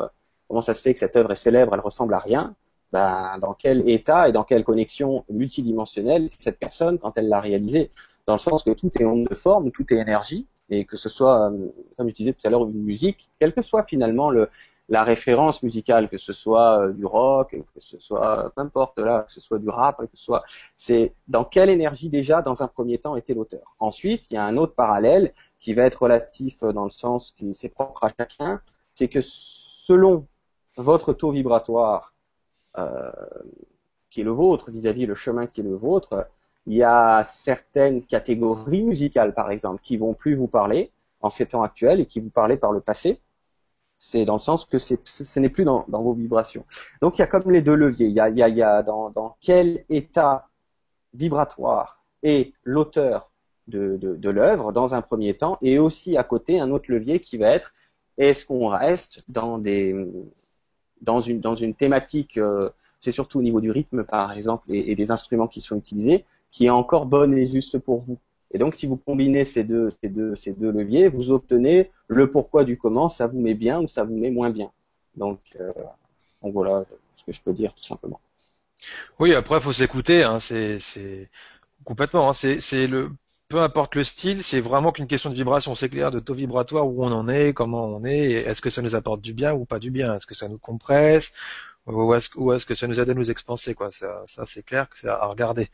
comment 0.48 0.62
ça 0.62 0.74
se 0.74 0.82
fait 0.82 0.94
que 0.94 1.00
cette 1.00 1.16
œuvre 1.16 1.32
est 1.32 1.36
célèbre, 1.36 1.74
elle 1.74 1.82
ressemble 1.82 2.14
à 2.14 2.20
rien? 2.20 2.56
Ben, 2.94 3.38
Dans 3.42 3.54
quel 3.54 3.90
état 3.90 4.30
et 4.30 4.32
dans 4.32 4.44
quelle 4.44 4.64
connexion 4.64 5.26
multidimensionnelle 5.30 6.30
cette 6.40 6.60
personne 6.60 7.00
quand 7.00 7.14
elle 7.18 7.28
l'a 7.28 7.42
réalisée? 7.42 7.92
Dans 8.28 8.34
le 8.34 8.40
sens 8.40 8.64
que 8.64 8.72
tout 8.72 8.92
est 9.00 9.06
onde 9.06 9.28
de 9.28 9.36
forme, 9.36 9.72
tout 9.72 9.92
est 9.94 9.98
énergie, 9.98 10.48
Et 10.70 10.86
que 10.86 10.98
ce 10.98 11.10
soit, 11.10 11.52
comme 11.98 12.10
je 12.10 12.14
disais 12.14 12.34
tout 12.34 12.46
à 12.46 12.50
l'heure, 12.50 12.64
une 12.66 12.84
musique, 12.84 13.30
quelle 13.40 13.54
que 13.54 13.62
soit 13.62 13.84
finalement 13.84 14.30
le, 14.30 14.50
la 14.90 15.04
référence 15.04 15.64
musicale, 15.64 16.10
que 16.10 16.18
ce 16.18 16.34
soit 16.34 16.80
euh, 16.80 16.94
du 16.94 17.06
rock, 17.06 17.52
que 17.74 17.80
ce 17.80 18.00
soit 18.00 18.52
peu 18.56 18.62
importe 18.62 19.00
là, 19.00 19.24
que 19.28 19.34
ce 19.34 19.42
soit 19.42 19.60
du 19.60 19.70
rap, 19.70 19.98
que 19.98 20.18
ce 20.18 20.24
soit, 20.24 20.44
c'est 20.78 21.14
dans 21.28 21.44
quelle 21.44 21.70
énergie 21.70 22.10
déjà 22.10 22.42
dans 22.42 22.64
un 22.64 22.68
premier 22.68 22.98
temps 22.98 23.16
était 23.16 23.34
l'auteur. 23.34 23.76
Ensuite, 23.80 24.24
il 24.30 24.36
y 24.36 24.38
a 24.38 24.46
un 24.46 24.56
autre 24.56 24.76
parallèle 24.76 25.34
qui 25.60 25.74
va 25.74 25.84
être 25.84 26.04
relatif 26.04 26.64
dans 26.64 26.86
le 26.86 26.90
sens 26.90 27.34
qui 27.38 27.54
c'est 27.54 27.70
propre 27.70 28.04
à 28.06 28.10
chacun, 28.18 28.62
c'est 28.94 29.10
que 29.10 29.20
selon 29.22 30.26
votre 30.78 31.12
taux 31.14 31.32
vibratoire 31.32 32.14
euh, 32.78 33.12
qui 34.10 34.22
est 34.22 34.24
le 34.24 34.32
vôtre 34.32 34.72
vis-à-vis 34.72 35.04
-vis 35.04 35.08
le 35.08 35.16
chemin 35.16 35.48
qui 35.48 35.62
est 35.62 35.64
le 35.64 35.76
vôtre, 35.76 36.28
il 36.66 36.76
y 36.76 36.84
a 36.84 37.24
certaines 37.24 38.04
catégories 38.04 38.84
musicales 38.84 39.34
par 39.34 39.52
exemple 39.52 39.82
qui 39.82 39.98
vont 39.98 40.14
plus 40.14 40.36
vous 40.36 40.48
parler 40.48 40.92
en 41.22 41.30
ces 41.30 41.46
temps 41.48 41.64
actuels 41.64 42.00
et 42.00 42.06
qui 42.06 42.20
vous 42.20 42.30
parlaient 42.30 42.58
par 42.58 42.72
le 42.72 42.82
passé 42.82 43.20
c'est 43.98 44.26
dans 44.26 44.36
le 44.36 44.40
sens 44.40 44.66
que 44.66 44.78
ce 44.80 45.40
n'est 45.40 45.50
plus 45.50 45.64
dans, 45.66 45.86
vos 45.88 46.14
vibrations. 46.14 46.66
Donc 47.02 47.18
il 47.18 47.22
y 47.22 47.24
a 47.24 47.28
comme 47.28 47.52
les 47.52 47.62
deux 47.62 47.76
leviers. 47.76 48.08
Il 48.08 48.14
y 48.14 48.20
a, 48.20 48.30
il 48.30 48.38
y 48.38 48.62
a, 48.62 48.84
dans, 48.84 49.36
quel 49.42 49.86
état 49.90 50.50
vibratoire 51.14 52.04
est 52.24 52.54
l'auteur 52.64 53.32
de, 53.68 53.98
de, 53.98 54.30
l'œuvre 54.30 54.72
dans 54.72 54.94
un 54.94 55.02
premier 55.02 55.36
temps, 55.36 55.58
et 55.62 55.78
aussi 55.78 56.16
à 56.16 56.24
côté 56.24 56.60
un 56.60 56.72
autre 56.72 56.86
levier 56.90 57.20
qui 57.20 57.38
va 57.38 57.50
être 57.50 57.74
est-ce 58.18 58.46
qu'on 58.46 58.70
reste 58.70 59.24
dans 59.28 59.58
des 59.58 59.94
dans 61.02 61.22
une 61.22 61.42
dans 61.42 61.56
une 61.56 61.76
thématique, 61.76 62.38
euh, 62.38 62.70
c'est 63.00 63.12
surtout 63.12 63.40
au 63.40 63.42
niveau 63.42 63.62
du 63.62 63.70
rythme 63.70 64.04
par 64.04 64.32
exemple 64.32 64.74
et 64.74 64.96
des 64.96 65.12
instruments 65.12 65.48
qui 65.48 65.62
sont 65.62 65.76
utilisés, 65.76 66.26
qui 66.50 66.66
est 66.66 66.70
encore 66.72 67.06
bonne 67.06 67.38
et 67.38 67.46
juste 67.46 67.78
pour 67.78 68.00
vous? 68.00 68.18
Et 68.52 68.58
donc, 68.58 68.76
si 68.76 68.88
vous 68.88 68.98
combinez 68.98 69.46
ces 69.46 69.64
deux, 69.64 69.90
ces 70.02 70.10
deux, 70.10 70.36
ces 70.36 70.54
deux 70.54 70.72
leviers, 70.72 71.10
vous 71.10 71.32
obtenez 71.32 71.92
le 72.08 72.32
pourquoi 72.32 72.64
du 72.64 72.78
comment, 72.78 73.10
ça 73.10 73.28
vous 73.28 73.40
met 73.40 73.54
bien 73.54 73.82
ou 73.82 73.88
ça 73.88 74.04
vous 74.04 74.16
met 74.16 74.32
moins 74.32 74.50
bien. 74.50 74.72
Donc, 75.16 75.40
euh, 75.60 75.72
voilà 76.42 76.86
ce 77.16 77.24
que 77.26 77.34
je 77.34 77.42
peux 77.42 77.54
dire 77.54 77.74
tout 77.74 77.84
simplement. 77.84 78.22
Oui, 79.20 79.34
après, 79.34 79.58
il 79.58 79.62
faut 79.62 79.74
s'écouter. 79.74 80.24
Hein, 80.24 80.40
c'est, 80.40 80.80
complètement. 81.84 82.30
Hein, 82.30 82.34
c'est, 82.34 82.88
peu 83.50 83.62
importe 83.62 83.96
le 83.96 84.04
style, 84.04 84.44
c'est 84.44 84.60
vraiment 84.60 84.92
qu'une 84.92 85.08
question 85.08 85.30
de 85.30 85.36
vibration, 85.36 85.74
c'est 85.76 85.90
clair, 85.90 86.12
de 86.12 86.20
taux 86.20 86.34
vibratoire, 86.34 86.88
où 86.88 87.04
on 87.04 87.12
en 87.12 87.30
est, 87.30 87.54
comment 87.54 87.86
on 87.86 88.04
est, 88.04 88.32
est-ce 88.32 88.62
que 88.62 88.70
ça 88.70 88.82
nous 88.82 88.96
apporte 88.96 89.22
du 89.22 89.34
bien 89.34 89.54
ou 89.54 89.66
pas 89.66 89.80
du 89.80 89.90
bien, 89.90 90.16
est-ce 90.16 90.26
que 90.26 90.36
ça 90.36 90.50
nous 90.50 90.58
compresse, 90.58 91.34
ou 91.88 92.14
est-ce 92.54 92.66
que 92.66 92.76
ça 92.76 92.88
nous 92.88 93.00
aide 93.00 93.10
à 93.10 93.14
nous 93.14 93.32
expanser 93.32 93.74
quoi. 93.76 93.92
Ça, 93.92 94.22
ça 94.26 94.46
c'est 94.46 94.64
clair 94.64 94.90
que 94.90 94.98
c'est 94.98 95.10
à 95.10 95.26
regarder. 95.26 95.70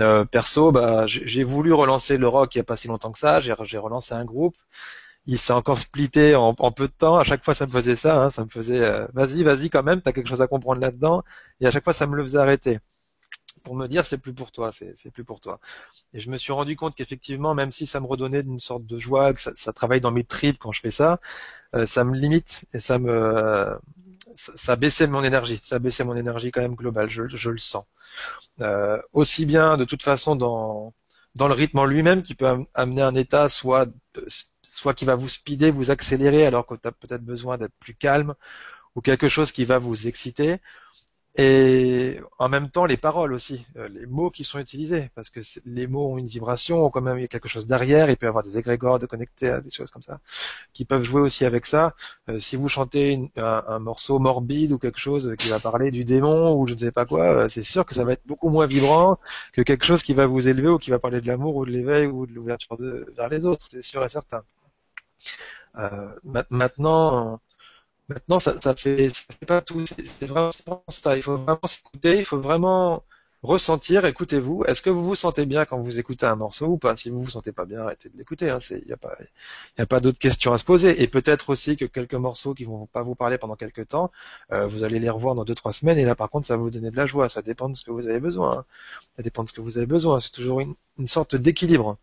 Euh, 0.00 0.24
perso 0.24 0.72
bah 0.72 1.06
j'ai 1.06 1.44
voulu 1.44 1.72
relancer 1.72 2.18
le 2.18 2.28
rock 2.28 2.54
il 2.54 2.58
n'y 2.58 2.62
a 2.62 2.64
pas 2.64 2.76
si 2.76 2.88
longtemps 2.88 3.12
que 3.12 3.18
ça. 3.18 3.40
J'ai 3.40 3.52
relancé 3.78 4.14
un 4.14 4.24
groupe. 4.24 4.56
Il 5.26 5.38
s'est 5.38 5.52
encore 5.52 5.78
splitté 5.78 6.34
en, 6.36 6.54
peu 6.54 6.88
de 6.88 6.92
temps. 6.92 7.16
À 7.18 7.24
chaque 7.24 7.44
fois 7.44 7.54
ça 7.54 7.66
me 7.66 7.72
faisait 7.72 7.96
ça 7.96 8.22
hein, 8.24 8.30
ça 8.30 8.44
me 8.44 8.48
faisait 8.48 8.82
euh, 8.82 9.06
vas-y 9.14 9.42
vas-y 9.44 9.70
quand 9.70 9.82
même 9.84 10.00
t'as 10.02 10.12
quelque 10.12 10.28
chose 10.28 10.42
à 10.42 10.46
comprendre 10.48 10.80
là-dedans. 10.80 11.22
Et 11.60 11.66
à 11.66 11.70
chaque 11.70 11.84
fois 11.84 11.92
ça 11.94 12.06
me 12.06 12.16
le 12.16 12.22
faisait 12.24 12.38
arrêter 12.38 12.80
pour 13.62 13.76
me 13.76 13.86
dire 13.86 14.06
c'est 14.06 14.18
plus 14.18 14.34
pour 14.34 14.52
toi, 14.52 14.72
c'est 14.72 15.10
plus 15.12 15.24
pour 15.24 15.40
toi. 15.40 15.60
Et 16.14 16.20
je 16.20 16.30
me 16.30 16.36
suis 16.36 16.52
rendu 16.52 16.76
compte 16.76 16.94
qu'effectivement, 16.94 17.54
même 17.54 17.72
si 17.72 17.86
ça 17.86 18.00
me 18.00 18.06
redonnait 18.06 18.40
une 18.40 18.58
sorte 18.58 18.86
de 18.86 18.98
joie, 18.98 19.32
que 19.34 19.40
ça, 19.40 19.52
ça 19.56 19.72
travaille 19.72 20.00
dans 20.00 20.10
mes 20.12 20.24
tripes 20.24 20.58
quand 20.58 20.72
je 20.72 20.80
fais 20.80 20.90
ça, 20.90 21.20
euh, 21.74 21.86
ça 21.86 22.04
me 22.04 22.16
limite 22.16 22.64
et 22.74 22.80
ça 22.80 22.98
me 22.98 23.78
ça, 24.36 24.76
baissait 24.76 25.06
mon 25.06 25.24
énergie, 25.24 25.60
ça 25.64 25.78
baissait 25.78 26.04
mon 26.04 26.16
énergie 26.16 26.50
quand 26.50 26.60
même 26.62 26.74
globale, 26.74 27.10
je, 27.10 27.28
je 27.28 27.50
le 27.50 27.58
sens. 27.58 27.84
Euh, 28.60 29.00
aussi 29.12 29.46
bien 29.46 29.76
de 29.76 29.84
toute 29.84 30.02
façon 30.02 30.36
dans 30.36 30.94
dans 31.34 31.48
le 31.48 31.54
rythme 31.54 31.78
en 31.78 31.86
lui-même 31.86 32.22
qui 32.22 32.34
peut 32.34 32.46
amener 32.74 33.02
un 33.02 33.14
état 33.14 33.48
soit 33.48 33.88
soit 34.62 34.94
qui 34.94 35.04
va 35.06 35.14
vous 35.16 35.28
speeder, 35.28 35.72
vous 35.72 35.90
accélérer 35.90 36.46
alors 36.46 36.66
que 36.66 36.74
tu 36.74 36.86
as 36.88 36.92
peut-être 36.92 37.24
besoin 37.24 37.58
d'être 37.58 37.74
plus 37.80 37.94
calme 37.94 38.34
ou 38.94 39.00
quelque 39.00 39.28
chose 39.28 39.52
qui 39.52 39.64
va 39.64 39.78
vous 39.78 40.06
exciter 40.08 40.60
et 41.36 42.20
en 42.38 42.50
même 42.50 42.68
temps, 42.68 42.84
les 42.84 42.98
paroles 42.98 43.32
aussi, 43.32 43.66
euh, 43.76 43.88
les 43.88 44.04
mots 44.04 44.30
qui 44.30 44.44
sont 44.44 44.58
utilisés, 44.58 45.10
parce 45.14 45.30
que 45.30 45.40
les 45.64 45.86
mots 45.86 46.12
ont 46.12 46.18
une 46.18 46.26
vibration, 46.26 46.84
ont 46.84 46.90
quand 46.90 47.00
même 47.00 47.26
quelque 47.26 47.48
chose 47.48 47.66
derrière, 47.66 48.10
il 48.10 48.18
peut 48.18 48.26
y 48.26 48.28
avoir 48.28 48.44
des 48.44 48.58
égrégores 48.58 48.98
connectés 49.08 49.48
à 49.48 49.62
des 49.62 49.70
choses 49.70 49.90
comme 49.90 50.02
ça, 50.02 50.20
qui 50.74 50.84
peuvent 50.84 51.04
jouer 51.04 51.22
aussi 51.22 51.46
avec 51.46 51.64
ça. 51.64 51.94
Euh, 52.28 52.38
si 52.38 52.56
vous 52.56 52.68
chantez 52.68 53.30
un, 53.36 53.78
morceau 53.78 54.18
morbide 54.18 54.72
ou 54.72 54.78
quelque 54.78 54.98
chose 55.00 55.34
qui 55.38 55.48
va 55.48 55.58
parler 55.58 55.90
du 55.90 56.04
démon 56.04 56.54
ou 56.54 56.66
je 56.68 56.74
ne 56.74 56.78
sais 56.78 56.92
pas 56.92 57.06
quoi, 57.06 57.44
euh, 57.44 57.48
c'est 57.48 57.62
sûr 57.62 57.86
que 57.86 57.94
ça 57.94 58.04
va 58.04 58.12
être 58.12 58.26
beaucoup 58.26 58.50
moins 58.50 58.66
vibrant 58.66 59.18
que 59.54 59.62
quelque 59.62 59.86
chose 59.86 60.02
qui 60.02 60.12
va 60.12 60.26
vous 60.26 60.48
élever 60.48 60.68
ou 60.68 60.78
qui 60.78 60.90
va 60.90 60.98
parler 60.98 61.22
de 61.22 61.26
l'amour 61.26 61.56
ou 61.56 61.64
de 61.64 61.70
l'éveil 61.70 62.06
ou 62.08 62.26
de 62.26 62.32
l'ouverture 62.32 62.76
vers 63.16 63.28
les 63.30 63.46
autres, 63.46 63.64
c'est 63.70 63.82
sûr 63.82 64.04
et 64.04 64.08
certain. 64.10 64.42
maintenant, 66.50 67.40
Maintenant, 68.08 68.38
ça, 68.38 68.60
ça 68.60 68.74
fait, 68.74 69.10
ça 69.10 69.22
fait 69.38 69.46
pas 69.46 69.60
tout. 69.60 69.84
C'est 69.86 70.26
vraiment, 70.26 70.50
ça. 70.88 71.16
Il 71.16 71.22
faut 71.22 71.36
vraiment 71.36 71.60
s'écouter. 71.64 72.18
Il 72.18 72.24
faut 72.24 72.40
vraiment 72.40 73.04
ressentir. 73.42 74.04
Écoutez-vous. 74.04 74.64
Est-ce 74.66 74.82
que 74.82 74.90
vous 74.90 75.04
vous 75.04 75.14
sentez 75.14 75.46
bien 75.46 75.64
quand 75.64 75.78
vous 75.78 75.98
écoutez 75.98 76.26
un 76.26 76.36
morceau 76.36 76.66
ou 76.66 76.78
pas? 76.78 76.94
Si 76.96 77.10
vous 77.10 77.22
vous 77.22 77.30
sentez 77.30 77.52
pas 77.52 77.64
bien, 77.64 77.80
arrêtez 77.82 78.08
de 78.08 78.16
l'écouter. 78.16 78.50
Hein. 78.50 78.58
Il 78.70 78.84
n'y 78.86 78.92
a 78.92 78.96
pas, 78.96 79.16
pas 79.86 80.00
d'autres 80.00 80.18
questions 80.18 80.52
à 80.52 80.58
se 80.58 80.64
poser. 80.64 81.02
Et 81.02 81.08
peut-être 81.08 81.50
aussi 81.50 81.76
que 81.76 81.84
quelques 81.84 82.14
morceaux 82.14 82.54
qui 82.54 82.64
vont 82.64 82.86
pas 82.86 83.02
vous 83.02 83.14
parler 83.14 83.38
pendant 83.38 83.56
quelques 83.56 83.88
temps, 83.88 84.10
euh, 84.52 84.66
vous 84.66 84.84
allez 84.84 85.00
les 85.00 85.10
revoir 85.10 85.34
dans 85.34 85.44
deux 85.44 85.54
trois 85.54 85.72
semaines. 85.72 85.98
Et 85.98 86.04
là, 86.04 86.14
par 86.14 86.30
contre, 86.30 86.46
ça 86.46 86.56
va 86.56 86.62
vous 86.62 86.70
donner 86.70 86.90
de 86.90 86.96
la 86.96 87.06
joie. 87.06 87.28
Ça 87.28 87.42
dépend 87.42 87.68
de 87.68 87.76
ce 87.76 87.82
que 87.82 87.90
vous 87.90 88.08
avez 88.08 88.20
besoin. 88.20 88.58
Hein. 88.58 88.64
Ça 89.16 89.22
dépend 89.22 89.42
de 89.44 89.48
ce 89.48 89.54
que 89.54 89.60
vous 89.60 89.76
avez 89.78 89.86
besoin. 89.86 90.20
C'est 90.20 90.30
toujours 90.32 90.60
une, 90.60 90.74
une 90.98 91.08
sorte 91.08 91.34
d'équilibre. 91.34 91.98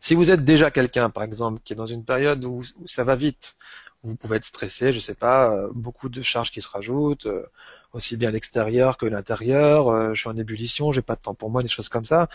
Si 0.00 0.14
vous 0.14 0.30
êtes 0.30 0.44
déjà 0.44 0.70
quelqu'un, 0.70 1.10
par 1.10 1.24
exemple, 1.24 1.60
qui 1.64 1.72
est 1.72 1.76
dans 1.76 1.86
une 1.86 2.04
période 2.04 2.44
où, 2.44 2.62
où 2.80 2.86
ça 2.86 3.02
va 3.04 3.16
vite, 3.16 3.56
vous 4.04 4.16
pouvez 4.16 4.36
être 4.36 4.44
stressé, 4.44 4.92
je 4.92 5.00
sais 5.00 5.14
pas, 5.14 5.50
euh, 5.54 5.70
beaucoup 5.74 6.08
de 6.08 6.22
charges 6.22 6.52
qui 6.52 6.60
se 6.62 6.68
rajoutent, 6.68 7.26
euh, 7.26 7.46
aussi 7.92 8.16
bien 8.16 8.30
l'extérieur 8.30 8.98
que 8.98 9.06
l'intérieur, 9.06 9.88
euh, 9.88 10.14
je 10.14 10.20
suis 10.20 10.28
en 10.28 10.36
ébullition, 10.36 10.92
j'ai 10.92 11.02
pas 11.02 11.16
de 11.16 11.20
temps 11.22 11.34
pour 11.34 11.50
moi, 11.50 11.62
des 11.62 11.68
choses 11.68 11.88
comme 11.88 12.04
ça. 12.04 12.28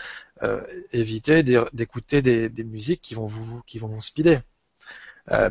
évitez 0.92 1.42
d'écouter 1.72 2.22
des, 2.22 2.48
des, 2.48 2.64
musiques 2.64 3.02
qui 3.02 3.14
vont 3.14 3.26
vous 3.26 3.62
qui 3.66 3.78
vont 3.78 3.88
vous 3.88 4.02
speeder. 4.02 4.40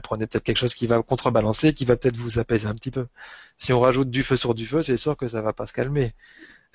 prenez 0.03 0.27
peut-être 0.27 0.43
quelque 0.43 0.57
chose 0.57 0.73
qui 0.75 0.87
va 0.87 1.01
contrebalancer, 1.03 1.73
qui 1.73 1.85
va 1.85 1.95
peut-être 1.95 2.17
vous 2.17 2.39
apaiser 2.39 2.67
un 2.67 2.75
petit 2.75 2.91
peu. 2.91 3.07
Si 3.57 3.73
on 3.73 3.79
rajoute 3.81 4.09
du 4.11 4.23
feu 4.23 4.35
sur 4.35 4.55
du 4.55 4.65
feu, 4.67 4.81
c'est 4.81 4.97
sûr 4.97 5.15
que 5.17 5.27
ça 5.27 5.41
va 5.41 5.53
pas 5.53 5.67
se 5.67 5.73
calmer. 5.73 6.13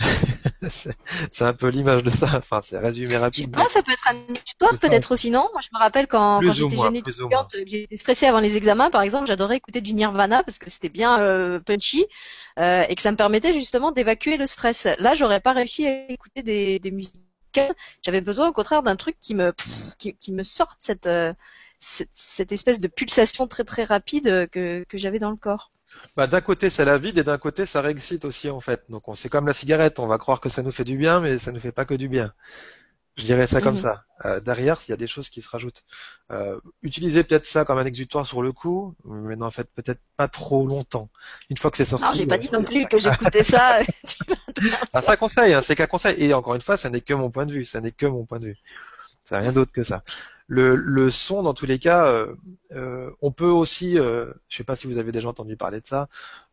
c'est 0.69 1.45
un 1.45 1.53
peu 1.53 1.69
l'image 1.69 2.03
de 2.03 2.11
ça. 2.11 2.29
Enfin, 2.37 2.61
c'est 2.61 2.79
résumé 2.79 3.17
rapide. 3.17 3.55
ça 3.69 3.83
peut 3.83 3.93
être 3.93 4.09
un 4.09 4.35
tutoriel 4.35 4.79
peut-être 4.79 5.13
aussi, 5.13 5.31
non? 5.31 5.49
Moi, 5.53 5.61
je 5.63 5.69
me 5.73 5.79
rappelle 5.79 6.07
quand, 6.07 6.41
quand 6.41 6.53
j'étais 6.53 6.77
jeune 6.77 6.97
étudiante, 6.97 7.55
j'étais 7.67 7.97
stressée 7.97 8.27
avant 8.27 8.41
les 8.41 8.57
examens, 8.57 8.91
par 8.91 9.03
exemple, 9.03 9.27
j'adorais 9.27 9.57
écouter 9.57 9.81
du 9.81 9.95
Nirvana 9.95 10.43
parce 10.43 10.59
que 10.59 10.71
c'était 10.71 10.89
bien 10.89 11.21
euh, 11.21 11.61
punchy 11.61 12.07
euh, 12.59 12.85
et 12.89 12.95
que 12.95 13.03
ça 13.03 13.11
me 13.11 13.17
permettait 13.17 13.53
justement 13.53 13.93
d'évacuer 13.93 14.37
le 14.37 14.47
stress. 14.47 14.87
Là, 14.99 15.15
j'aurais 15.15 15.41
pas 15.41 15.53
réussi 15.53 15.87
à 15.87 16.11
écouter 16.11 16.43
des, 16.43 16.79
des 16.79 16.91
musiques. 16.91 17.15
J'avais 18.03 18.21
besoin, 18.21 18.49
au 18.49 18.53
contraire, 18.53 18.83
d'un 18.83 18.97
truc 18.97 19.17
qui 19.21 19.35
me 19.35 19.53
qui, 19.99 20.15
qui 20.15 20.33
me 20.33 20.43
sorte 20.43 20.77
cette, 20.81 21.07
euh, 21.07 21.33
cette, 21.79 22.11
cette 22.13 22.51
espèce 22.51 22.81
de 22.81 22.89
pulsation 22.89 23.47
très 23.47 23.63
très 23.63 23.85
rapide 23.85 24.49
que 24.51 24.85
que 24.89 24.99
j'avais 24.99 25.21
dans 25.21 25.31
le 25.31 25.37
corps. 25.37 25.71
Bah, 26.17 26.27
d'un 26.27 26.41
côté, 26.41 26.71
ça 26.71 26.85
la 26.85 26.99
vide 26.99 27.19
et 27.19 27.25
d'un 27.25 27.39
côté, 27.39 27.67
ça 27.67 27.81
réexcite 27.81 28.25
aussi, 28.25 28.49
en 28.49 28.61
fait. 28.61 28.85
Donc, 28.89 29.09
on, 29.09 29.15
c'est 29.15 29.29
comme 29.29 29.47
la 29.47 29.53
cigarette. 29.53 29.99
On 29.99 30.07
va 30.07 30.19
croire 30.19 30.41
que 30.41 30.49
ça 30.49 30.63
nous 30.63 30.71
fait 30.71 30.85
du 30.85 30.97
bien, 30.97 31.21
mais 31.21 31.39
ça 31.39 31.53
ne 31.53 31.59
fait 31.59 31.73
pas 31.73 31.85
que 31.85 31.95
du 31.95 32.09
bien. 32.09 32.33
Je 33.17 33.25
dirais 33.25 33.47
ça 33.47 33.61
comme 33.61 33.75
mhm. 33.75 33.81
ça. 33.81 34.05
Euh, 34.25 34.41
derrière, 34.41 34.81
il 34.87 34.91
y 34.91 34.95
a 34.95 34.97
des 34.97 35.07
choses 35.07 35.29
qui 35.29 35.41
se 35.41 35.49
rajoutent. 35.49 35.85
Euh, 36.33 36.59
utilisez 36.83 37.23
peut-être 37.23 37.47
ça 37.47 37.65
comme 37.65 37.79
un 37.79 37.85
exutoire 37.85 38.27
sur 38.27 38.43
le 38.43 38.53
coup, 38.53 38.95
mais 39.05 39.37
n'en 39.37 39.51
faites 39.51 39.71
peut-être 39.73 40.01
pas 40.17 40.27
trop 40.27 40.67
longtemps. 40.67 41.11
Une 41.49 41.57
fois 41.57 41.71
que 41.71 41.77
c'est 41.77 41.85
sorti. 41.85 42.05
Non, 42.05 42.13
j'ai 42.15 42.27
pas 42.27 42.39
dit 42.39 42.51
non 42.53 42.65
plus 42.65 42.87
que 42.87 42.99
j'écoutais 42.99 43.45
ça. 43.45 43.81
ah, 44.93 45.01
c'est 45.01 45.09
un 45.11 45.17
conseil, 45.17 45.55
hein, 45.55 45.63
c'est 45.63 45.77
qu'un 45.77 45.87
conseil. 45.87 46.17
Et 46.23 46.35
encore 46.35 46.57
une 46.57 46.61
fois, 46.61 46.77
ça 46.77 46.91
n'est 46.91 47.01
que 47.01 47.15
mon 47.15 47.31
point 47.31 47.47
de 47.47 47.53
vue. 47.53 47.65
Ça 47.65 47.81
n'est 47.81 47.93
que 47.93 48.07
mon 48.07 48.25
point 48.25 48.39
de 48.39 48.47
vue. 48.47 48.59
C'est 49.25 49.37
rien 49.37 49.53
d'autre 49.53 49.73
que 49.73 49.85
ça 49.85 50.03
le, 50.47 50.77
le, 50.77 51.11
son, 51.11 51.43
dans 51.43 51.55
tous 51.55 51.67
les 51.67 51.79
cas, 51.79 52.07
euh, 52.07 52.35
euh, 52.73 53.11
on 53.23 53.33
peut 53.33 53.49
aussi, 53.49 53.99
euh, 53.99 54.33
je 54.49 54.57
sais 54.59 54.65
pas 54.65 54.77
si 54.77 54.87
vous 54.87 54.99
avez 54.99 55.11
déjà 55.13 55.29
entendu 55.29 55.57
parler 55.57 55.81
de 55.81 55.87
ça, 55.87 56.09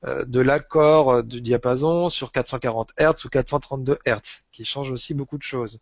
euh, 0.05 0.23
de 0.25 0.39
l'accord 0.39 1.23
du 1.23 1.41
diapason 1.41 2.09
sur 2.09 2.31
440 2.31 2.91
Hz 2.97 3.25
ou 3.25 3.29
432 3.29 3.99
Hz, 4.05 4.43
qui 4.51 4.63
change 4.65 4.91
aussi 4.91 5.13
beaucoup 5.13 5.37
de 5.37 5.43
choses. 5.43 5.79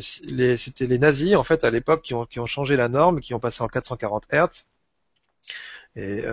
C'était 0.00 0.86
les 0.86 0.98
nazis, 0.98 1.36
en 1.36 1.44
fait, 1.44 1.62
à 1.64 1.70
l'époque, 1.70 2.02
qui 2.02 2.14
ont, 2.14 2.24
qui 2.24 2.40
ont 2.40 2.46
changé 2.46 2.76
la 2.76 2.88
norme, 2.88 3.20
qui 3.20 3.34
ont 3.34 3.40
passé 3.40 3.62
en 3.62 3.68
440 3.68 4.24
Hz. 4.32 4.64
Et 5.96 6.24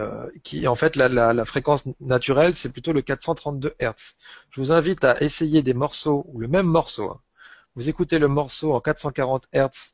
qui 0.44 0.68
en 0.68 0.76
fait 0.76 0.96
la, 0.96 1.08
la, 1.08 1.34
la 1.34 1.46
fréquence 1.46 1.84
naturelle 2.00 2.56
c'est 2.56 2.72
plutôt 2.72 2.94
le 2.94 3.02
432 3.04 3.76
Hz. 3.80 4.16
Je 4.50 4.60
vous 4.60 4.72
invite 4.72 5.04
à 5.04 5.22
essayer 5.22 5.62
des 5.62 5.76
morceaux 5.76 6.26
ou 6.30 6.40
le 6.40 6.48
même 6.48 6.66
morceau. 6.66 7.12
Hein. 7.12 7.22
Vous 7.76 7.88
écoutez 7.90 8.18
le 8.18 8.28
morceau 8.28 8.74
en 8.74 8.82
440 8.82 9.48
Hz 9.54 9.94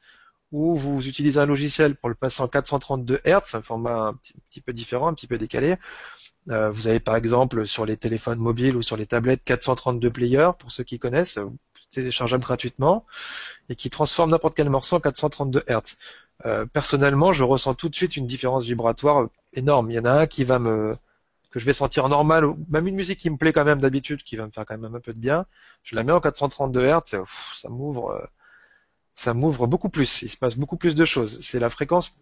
ou 0.52 0.76
vous 0.76 1.08
utilisez 1.08 1.40
un 1.40 1.46
logiciel 1.46 1.96
pour 1.96 2.10
le 2.10 2.16
passer 2.16 2.42
en 2.42 2.48
432 2.48 3.22
Hz, 3.26 3.56
un 3.56 3.62
format 3.62 4.08
un 4.08 4.14
petit, 4.50 4.62
peu 4.62 4.74
différent, 4.74 5.08
un 5.08 5.14
petit 5.14 5.28
peu 5.28 5.38
décalé. 5.38 5.76
Euh, 6.50 6.70
vous 6.70 6.88
avez 6.88 7.00
par 7.00 7.16
exemple 7.16 7.66
sur 7.66 7.86
les 7.86 7.98
téléphones 7.98 8.40
mobiles 8.40 8.76
ou 8.78 8.82
sur 8.82 8.96
les 8.98 9.06
tablettes 9.06 9.44
432 9.44 10.10
players, 10.12 10.52
pour 10.58 10.72
ceux 10.72 10.84
qui 10.84 11.00
connaissent, 11.00 11.40
téléchargeable 11.92 12.44
gratuitement, 12.44 13.06
et 13.70 13.76
qui 13.76 13.90
transforme 13.90 14.32
n'importe 14.32 14.56
quel 14.56 14.70
morceau 14.70 14.96
en 14.98 15.00
432 15.00 15.64
Hz. 15.68 15.98
euh, 16.46 16.66
personnellement, 16.66 17.34
je 17.34 17.44
ressens 17.44 17.76
tout 17.76 17.90
de 17.90 17.96
suite 17.96 18.16
une 18.18 18.28
différence 18.28 18.66
vibratoire 18.66 19.28
énorme. 19.54 19.92
Il 19.92 19.96
y 19.96 20.00
en 20.00 20.06
a 20.06 20.12
un 20.12 20.28
qui 20.28 20.44
va 20.44 20.60
me 20.60 20.98
que 21.52 21.60
je 21.60 21.66
vais 21.66 21.74
sentir 21.74 22.10
normal, 22.10 22.46
même 22.70 22.88
une 22.88 22.96
musique 22.96 23.20
qui 23.20 23.30
me 23.30 23.38
plaît 23.38 23.54
quand 23.54 23.64
même 23.66 23.80
d'habitude, 23.80 24.22
qui 24.24 24.36
va 24.36 24.46
me 24.46 24.52
faire 24.52 24.66
quand 24.66 24.78
même 24.78 24.96
un 24.96 25.00
peu 25.00 25.14
de 25.14 25.20
bien. 25.20 25.46
Je 25.84 25.96
la 25.96 26.04
mets 26.04 26.12
en 26.12 26.20
432 26.20 26.86
Hz, 26.86 27.24
ça 27.56 27.70
m'ouvre, 27.70 28.12
euh, 28.12 28.26
ça 29.18 29.34
m'ouvre 29.34 29.66
beaucoup 29.66 29.90
plus. 29.90 30.22
Il 30.22 30.30
se 30.30 30.38
passe 30.38 30.56
beaucoup 30.56 30.78
plus 30.78 30.94
de 30.94 31.04
choses. 31.04 31.40
C'est 31.42 31.60
la 31.60 31.72
fréquence 31.72 32.20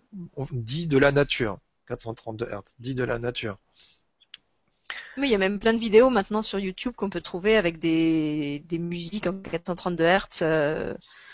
dit 0.51 0.87
de 0.87 0.97
la 0.97 1.11
nature. 1.11 1.59
432 1.87 2.45
Hz, 2.45 2.61
dit 2.79 2.95
de 2.95 3.03
la 3.03 3.19
nature. 3.19 3.57
Oui, 5.17 5.27
il 5.27 5.31
y 5.31 5.35
a 5.35 5.37
même 5.37 5.59
plein 5.59 5.73
de 5.73 5.79
vidéos 5.79 6.09
maintenant 6.09 6.41
sur 6.41 6.57
YouTube 6.57 6.93
qu'on 6.95 7.09
peut 7.09 7.21
trouver 7.21 7.57
avec 7.57 7.79
des, 7.79 8.63
des 8.67 8.79
musiques 8.79 9.27
en 9.27 9.33
432 9.33 10.03
Hz 10.05 10.19
euh, 10.41 10.93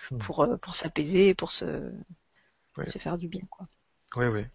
hmm. 0.10 0.18
pour, 0.18 0.42
euh, 0.42 0.58
pour 0.58 0.74
s'apaiser, 0.74 1.36
pour 1.36 1.52
se, 1.52 1.92
se 2.88 2.98
faire 2.98 3.20
du 3.20 3.28
bien. 3.28 3.44
Quoi. 3.50 3.68
Oui, 4.16 4.26
oui. 4.26 4.46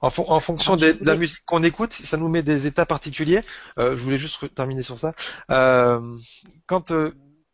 En, 0.00 0.10
en 0.16 0.40
fonction 0.40 0.76
de 0.76 0.96
la 1.00 1.16
musique 1.16 1.44
qu'on 1.44 1.64
écoute, 1.64 1.92
ça 1.92 2.16
nous 2.16 2.28
met 2.28 2.44
des 2.44 2.68
états 2.68 2.86
particuliers. 2.86 3.40
Euh, 3.78 3.96
je 3.96 4.02
voulais 4.04 4.18
juste 4.18 4.54
terminer 4.54 4.82
sur 4.82 4.98
ça. 4.98 5.12
Euh, 5.50 6.16
quand 6.66 6.92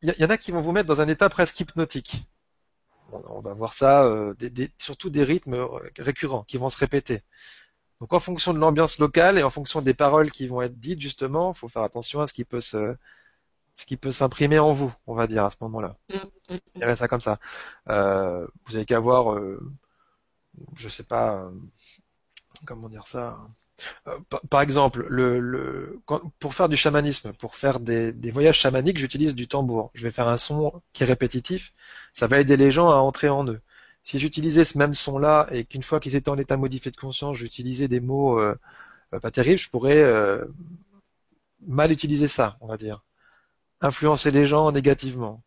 il 0.02 0.10
euh, 0.10 0.14
y, 0.18 0.24
en 0.24 0.30
a 0.30 0.36
qui 0.38 0.50
vont 0.50 0.60
vous 0.60 0.72
mettre 0.72 0.88
dans 0.88 1.00
un 1.00 1.08
état 1.08 1.28
presque 1.28 1.58
hypnotique. 1.60 2.26
On, 3.12 3.40
va 3.40 3.54
voir 3.54 3.72
ça, 3.72 4.04
euh, 4.04 4.34
des, 4.34 4.70
surtout 4.78 5.08
des 5.08 5.24
rythmes 5.24 5.66
récurrents 5.98 6.44
qui 6.44 6.58
vont 6.58 6.68
se 6.68 6.76
répéter. 6.76 7.22
Donc 8.00 8.12
en 8.12 8.20
fonction 8.20 8.52
de 8.54 8.58
l'ambiance 8.58 8.98
locale 8.98 9.38
et 9.38 9.42
en 9.42 9.50
fonction 9.50 9.82
des 9.82 9.94
paroles 9.94 10.30
qui 10.30 10.46
vont 10.46 10.62
être 10.62 10.78
dites, 10.78 11.00
justement, 11.00 11.52
il 11.52 11.58
faut 11.58 11.68
faire 11.68 11.82
attention 11.82 12.20
à 12.20 12.26
ce 12.26 12.32
qui 12.32 12.44
peut 12.44 12.60
se, 12.60 12.96
ce 13.78 13.86
qui 13.86 13.96
peut 13.96 14.10
s'imprimer 14.12 14.58
en 14.58 14.72
vous, 14.72 14.92
on 15.06 15.14
va 15.14 15.26
dire 15.26 15.44
à 15.44 15.50
ce 15.50 15.56
moment-là. 15.62 15.96
Mm, 16.10 16.54
mm, 16.54 16.90
mm. 16.90 16.96
ça 16.96 17.08
comme 17.08 17.20
ça. 17.20 17.38
Euh, 17.88 18.46
vous 18.66 18.76
avez 18.76 18.84
qu'à 18.84 18.98
voir, 18.98 19.32
euh, 19.34 19.60
je 20.74 20.88
sais 20.88 21.04
pas, 21.04 21.36
euh, 21.36 21.50
comment 22.66 22.88
dire 22.88 23.06
ça. 23.06 23.38
Euh, 24.06 24.18
par, 24.50 24.62
exemple, 24.62 25.06
le, 25.08 25.40
le 25.40 26.00
pour 26.38 26.54
faire 26.54 26.68
du 26.68 26.76
chamanisme, 26.76 27.32
pour 27.34 27.56
faire 27.56 27.80
des, 27.80 28.12
voyages 28.30 28.58
chamaniques, 28.58 28.98
j'utilise 28.98 29.34
du 29.34 29.48
tambour. 29.48 29.90
Je 29.94 30.02
vais 30.04 30.12
faire 30.12 30.28
un 30.28 30.38
son 30.38 30.82
qui 30.92 31.02
est 31.04 31.06
répétitif. 31.06 31.72
Ça 32.12 32.26
va 32.26 32.40
aider 32.40 32.56
les 32.56 32.70
gens 32.70 32.90
à 32.90 32.96
entrer 32.96 33.28
en 33.28 33.46
eux. 33.48 33.60
Si 34.02 34.18
j'utilisais 34.18 34.64
ce 34.64 34.78
même 34.78 34.94
son-là 34.94 35.48
et 35.52 35.64
qu'une 35.64 35.82
fois 35.82 36.00
qu'ils 36.00 36.16
étaient 36.16 36.30
en 36.30 36.38
état 36.38 36.56
modifié 36.56 36.90
de 36.90 36.96
conscience, 36.96 37.36
j'utilisais 37.36 37.88
des 37.88 38.00
mots 38.00 38.40
euh, 38.40 38.54
pas 39.22 39.30
terribles, 39.30 39.60
je 39.60 39.70
pourrais 39.70 40.02
mal 41.66 41.92
utiliser 41.92 42.28
ça, 42.28 42.56
on 42.60 42.66
va 42.66 42.76
dire 42.76 43.02
influencer 43.80 44.30
les 44.30 44.46
gens 44.46 44.72
négativement. 44.72 45.42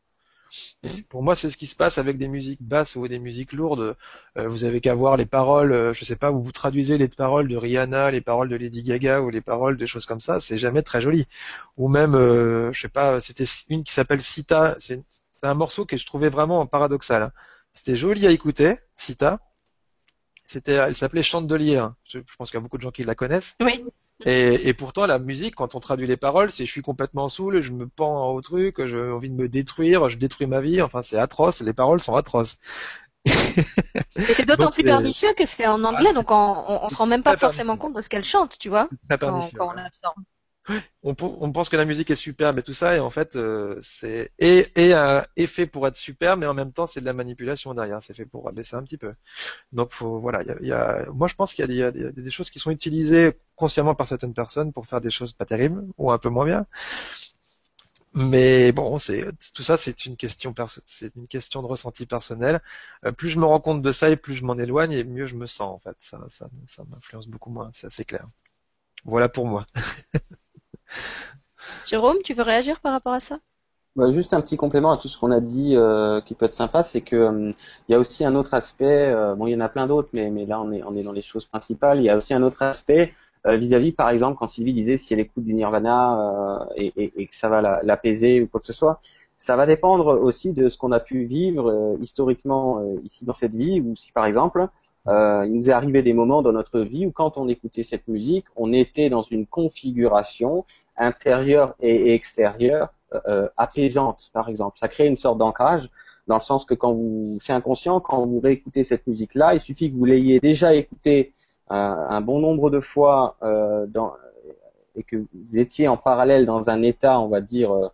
Mm. 0.84 0.90
pour 1.10 1.24
moi, 1.24 1.36
c'est 1.36 1.50
ce 1.50 1.58
qui 1.58 1.68
se 1.68 1.76
passe 1.76 1.98
avec 1.98 2.18
des 2.18 2.28
musiques 2.28 2.62
basses 2.62 2.96
ou 2.96 3.08
des 3.08 3.20
musiques 3.20 3.54
lourdes. 3.54 3.96
Euh, 4.38 4.48
vous 4.48 4.64
avez 4.64 4.82
qu'à 4.82 4.94
voir 4.94 5.18
les 5.18 5.26
paroles, 5.26 5.72
euh, 5.72 5.94
je 5.94 6.04
sais 6.06 6.16
pas, 6.16 6.32
où 6.32 6.42
vous 6.44 6.52
traduisez 6.52 6.98
les 6.98 7.08
paroles 7.08 7.48
de 7.48 7.56
Rihanna, 7.56 8.12
les 8.12 8.22
paroles 8.22 8.50
de 8.50 8.56
Lady 8.56 8.84
Gaga 8.84 9.22
ou 9.22 9.30
les 9.30 9.42
paroles 9.42 9.78
de 9.78 9.86
choses 9.86 10.06
comme 10.06 10.22
ça, 10.22 10.40
c'est 10.40 10.58
jamais 10.58 10.84
très 10.84 11.02
joli. 11.02 11.28
Ou 11.78 11.88
même, 11.88 12.16
euh, 12.16 12.72
je 12.74 12.82
sais 12.82 12.90
pas, 12.90 13.22
c'était 13.22 13.46
une 13.70 13.84
qui 13.84 13.94
s'appelle 13.94 14.22
Sita. 14.22 14.76
C'est 14.80 15.04
un 15.44 15.54
morceau 15.54 15.86
que 15.86 15.98
je 15.98 16.06
trouvais 16.06 16.30
vraiment 16.30 16.66
paradoxal. 16.66 17.24
Hein. 17.24 17.32
C'était 17.74 17.96
joli 17.96 18.28
à 18.28 18.32
écouter, 18.32 18.78
Sita. 18.98 19.40
C'était, 20.46 20.74
elle 20.74 20.96
s'appelait 20.96 21.24
Chandelier. 21.24 21.78
Hein. 21.78 21.96
Je, 22.04 22.20
je 22.20 22.36
pense 22.36 22.52
qu'il 22.52 22.58
y 22.58 22.60
a 22.60 22.62
beaucoup 22.62 22.78
de 22.78 22.84
gens 22.84 22.92
qui 22.92 23.04
la 23.04 23.16
connaissent. 23.16 23.56
Oui. 23.62 23.86
Et, 24.26 24.68
et, 24.68 24.74
pourtant, 24.74 25.06
la 25.06 25.20
musique, 25.20 25.56
quand 25.56 25.76
on 25.76 25.80
traduit 25.80 26.08
les 26.08 26.18
paroles, 26.18 26.52
c'est 26.52 26.66
je 26.66 26.72
suis 26.72 26.82
complètement 26.82 27.30
saoul, 27.30 27.62
je 27.62 27.72
me 27.72 27.88
pends 27.88 28.30
au 28.32 28.42
truc, 28.42 28.86
j'ai 28.86 29.02
envie 29.02 29.30
de 29.30 29.36
me 29.36 29.50
détruire, 29.50 30.10
je 30.10 30.18
détruis 30.18 30.48
ma 30.48 30.62
vie. 30.62 30.82
Enfin, 30.82 31.02
c'est 31.02 31.18
atroce. 31.18 31.62
Les 31.62 31.74
paroles 31.74 32.02
sont 32.02 32.16
atroces. 32.16 32.58
et 33.26 34.34
c'est 34.34 34.46
d'autant 34.46 34.72
plus 34.72 34.84
pernicieux 34.84 35.34
que 35.38 35.46
c'est 35.46 35.68
en 35.68 35.84
anglais, 35.84 36.12
donc 36.14 36.32
on, 36.32 36.80
on, 36.84 36.90
se 36.90 36.96
rend 36.96 37.06
même 37.06 37.22
pas 37.22 37.38
forcément 37.38 37.78
compte 37.78 37.96
de 37.96 38.02
ce 38.02 38.10
qu'elle 38.10 38.24
chante, 38.24 38.58
tu 38.58 38.70
vois, 38.70 38.90
quand, 39.10 39.48
quand 39.56 39.70
on 39.70 39.74
l'absorbe 39.74 40.16
on, 41.04 41.16
on, 41.20 41.52
pense 41.52 41.70
que 41.70 41.76
la 41.76 41.86
musique 41.86 42.12
est 42.12 42.16
superbe 42.16 42.60
et 42.60 42.64
tout 42.64 42.74
ça, 42.74 42.96
et 42.96 43.00
en 43.00 43.10
fait, 43.10 43.36
euh, 43.36 43.78
c'est 43.82 44.32
et, 44.40 44.68
et, 44.76 44.94
euh, 44.94 45.22
fait 45.48 45.66
pour 45.66 45.88
être 45.88 45.96
superbe, 45.96 46.40
mais 46.42 46.46
en 46.46 46.54
même 46.54 46.72
temps, 46.72 46.88
c'est 46.88 47.02
de 47.02 47.06
la 47.06 47.14
manipulation 47.14 47.74
derrière. 47.74 48.02
C'est 48.04 48.14
fait 48.14 48.26
pour 48.26 48.48
abaisser 48.48 48.76
un 48.76 48.84
petit 48.84 48.98
peu. 48.98 49.14
Donc, 49.74 49.92
faut, 49.94 50.20
voilà, 50.20 50.44
y 50.44 50.52
a, 50.52 50.58
y 50.62 50.72
a, 50.72 51.06
moi, 51.14 51.28
je 51.28 51.36
pense 51.36 51.54
qu'il 51.54 51.70
y, 51.72 51.76
y, 51.78 51.84
a 51.84 51.92
des 51.92 52.32
choses 52.32 52.50
qui 52.52 52.60
sont 52.60 52.72
utilisées 52.72 53.34
consciemment 53.56 53.96
par 53.96 54.08
certaines 54.08 54.34
personnes 54.34 54.74
pour 54.74 54.88
faire 54.88 55.02
des 55.02 55.10
choses 55.12 55.34
pas 55.34 55.46
terribles 55.46 55.84
ou 55.98 56.12
un 56.12 56.18
peu 56.20 56.30
moins 56.30 56.46
bien. 56.46 56.66
Mais 58.14 58.72
bon, 58.74 58.98
c'est 59.00 59.24
tout 59.54 59.64
ça, 59.64 59.78
c'est 59.78 60.06
une 60.06 60.18
question 60.18 60.54
c'est 60.86 61.16
une 61.16 61.28
question 61.28 61.62
de 61.62 61.68
ressenti 61.68 62.06
personnel. 62.06 62.62
Euh, 63.06 63.12
plus 63.14 63.30
je 63.30 63.40
me 63.40 63.46
rends 63.46 63.62
compte 63.62 63.82
de 63.82 63.92
ça 63.94 64.10
et 64.10 64.18
plus 64.18 64.34
je 64.34 64.44
m'en 64.46 64.58
éloigne 64.58 64.92
et 64.92 65.04
mieux 65.06 65.28
je 65.28 65.36
me 65.36 65.46
sens 65.46 65.74
en 65.76 65.80
fait. 65.80 65.96
Ça, 66.00 66.20
ça, 66.30 66.50
ça 66.68 66.84
m'influence 66.90 67.28
beaucoup 67.28 67.52
moins, 67.52 67.70
c'est 67.74 67.88
assez 67.88 68.04
clair. 68.06 68.28
Voilà 69.06 69.30
pour 69.30 69.48
moi. 69.48 69.66
Jérôme, 71.86 72.18
tu 72.24 72.34
veux 72.34 72.44
réagir 72.44 72.80
par 72.80 72.92
rapport 72.92 73.14
à 73.14 73.20
ça? 73.20 73.40
Bah, 73.98 74.10
juste 74.10 74.34
un 74.34 74.40
petit 74.40 74.56
complément 74.56 74.92
à 74.92 74.98
tout 74.98 75.10
ce 75.10 75.18
qu'on 75.18 75.32
a 75.32 75.42
dit 75.42 75.76
euh, 75.76 76.22
qui 76.22 76.34
peut 76.34 76.46
être 76.46 76.54
sympa, 76.54 76.82
c'est 76.82 77.02
que 77.02 77.16
euh, 77.18 77.52
il 77.90 77.92
y 77.92 77.96
a 77.96 78.00
aussi 78.00 78.24
un 78.24 78.36
autre 78.36 78.54
aspect. 78.54 79.10
Euh, 79.10 79.36
bon, 79.36 79.48
il 79.48 79.52
y 79.52 79.56
en 79.56 79.60
a 79.60 79.68
plein 79.68 79.86
d'autres, 79.86 80.08
mais, 80.14 80.30
là 80.46 80.62
on 80.62 80.72
est 80.72 80.80
est 80.80 81.04
dans 81.04 81.12
les 81.12 81.22
choses 81.22 81.46
principales. 81.46 82.00
Il 82.00 82.04
y 82.04 82.10
a 82.10 82.16
aussi 82.16 82.34
un 82.34 82.42
autre 82.44 82.62
aspect 82.62 83.14
vis-à-vis, 83.44 83.92
par 83.92 84.10
exemple, 84.12 84.38
quand 84.38 84.48
Sylvie 84.48 84.72
disait 84.72 84.98
si 84.98 85.14
elle 85.16 85.20
écoute 85.20 85.44
du 85.44 85.56
Nirvana 85.56 86.68
et, 86.76 86.92
que 87.26 87.36
ça 87.36 87.50
va 87.50 87.82
l'apaiser 87.82 88.40
ou 88.40 88.48
quoi 88.48 88.60
que 88.60 88.68
ce 88.68 88.74
soit, 88.74 89.00
ça 89.40 89.56
va 89.56 89.66
dépendre 89.66 90.22
aussi 90.22 90.54
de 90.54 90.70
ce 90.70 90.78
qu'on 90.78 90.92
a 90.92 91.00
pu 91.00 91.24
vivre 91.24 91.98
historiquement 92.00 92.84
ici 93.04 93.26
dans 93.26 93.34
cette 93.34 93.56
vie, 93.56 93.82
ou 93.82 93.96
si 93.96 94.12
par 94.12 94.28
exemple 94.28 94.68
euh, 95.08 95.44
il 95.46 95.54
nous 95.54 95.70
est 95.70 95.74
arrivé 95.74 96.02
des 96.04 96.14
moments 96.14 96.42
dans 96.42 96.52
notre 96.52 96.82
vie 96.82 97.06
où 97.06 97.12
quand 97.12 97.38
on 97.38 97.48
écoutait 97.48 97.84
cette 97.84 98.08
musique, 98.08 98.46
on 98.56 98.72
était 98.72 99.10
dans 99.10 99.24
une 99.24 99.48
configuration 99.48 100.66
intérieure 100.98 101.76
et 101.80 102.14
extérieure 102.14 102.94
euh, 103.28 103.50
apaisante, 103.58 104.30
par 104.34 104.48
exemple. 104.50 104.78
Ça 104.80 104.88
crée 104.88 105.08
une 105.08 105.16
sorte 105.16 105.38
d'ancrage 105.38 105.90
dans 106.28 106.36
le 106.36 106.42
sens 106.42 106.66
que 106.66 106.74
quand 106.74 106.94
vous, 106.94 107.38
c'est 107.42 107.54
inconscient, 107.54 108.00
quand 108.00 108.26
vous 108.26 108.40
réécoutez 108.40 108.84
cette 108.84 109.08
musique-là, 109.08 109.56
il 109.56 109.60
suffit 109.60 109.92
que 109.92 109.98
vous 109.98 110.06
l'ayez 110.06 110.40
déjà 110.40 110.74
écoutée 110.74 111.34
euh, 111.72 111.74
un 111.74 112.22
bon 112.22 112.40
nombre 112.40 112.70
de 112.70 112.80
fois 112.80 113.38
euh, 113.44 113.88
et 114.96 115.04
que 115.04 115.16
vous 115.16 115.58
étiez 115.58 115.88
en 115.88 115.98
parallèle 115.98 116.46
dans 116.46 116.70
un 116.70 116.82
état, 116.82 117.20
on 117.20 117.28
va 117.28 117.42
dire, 117.42 117.72
euh, 117.72 117.88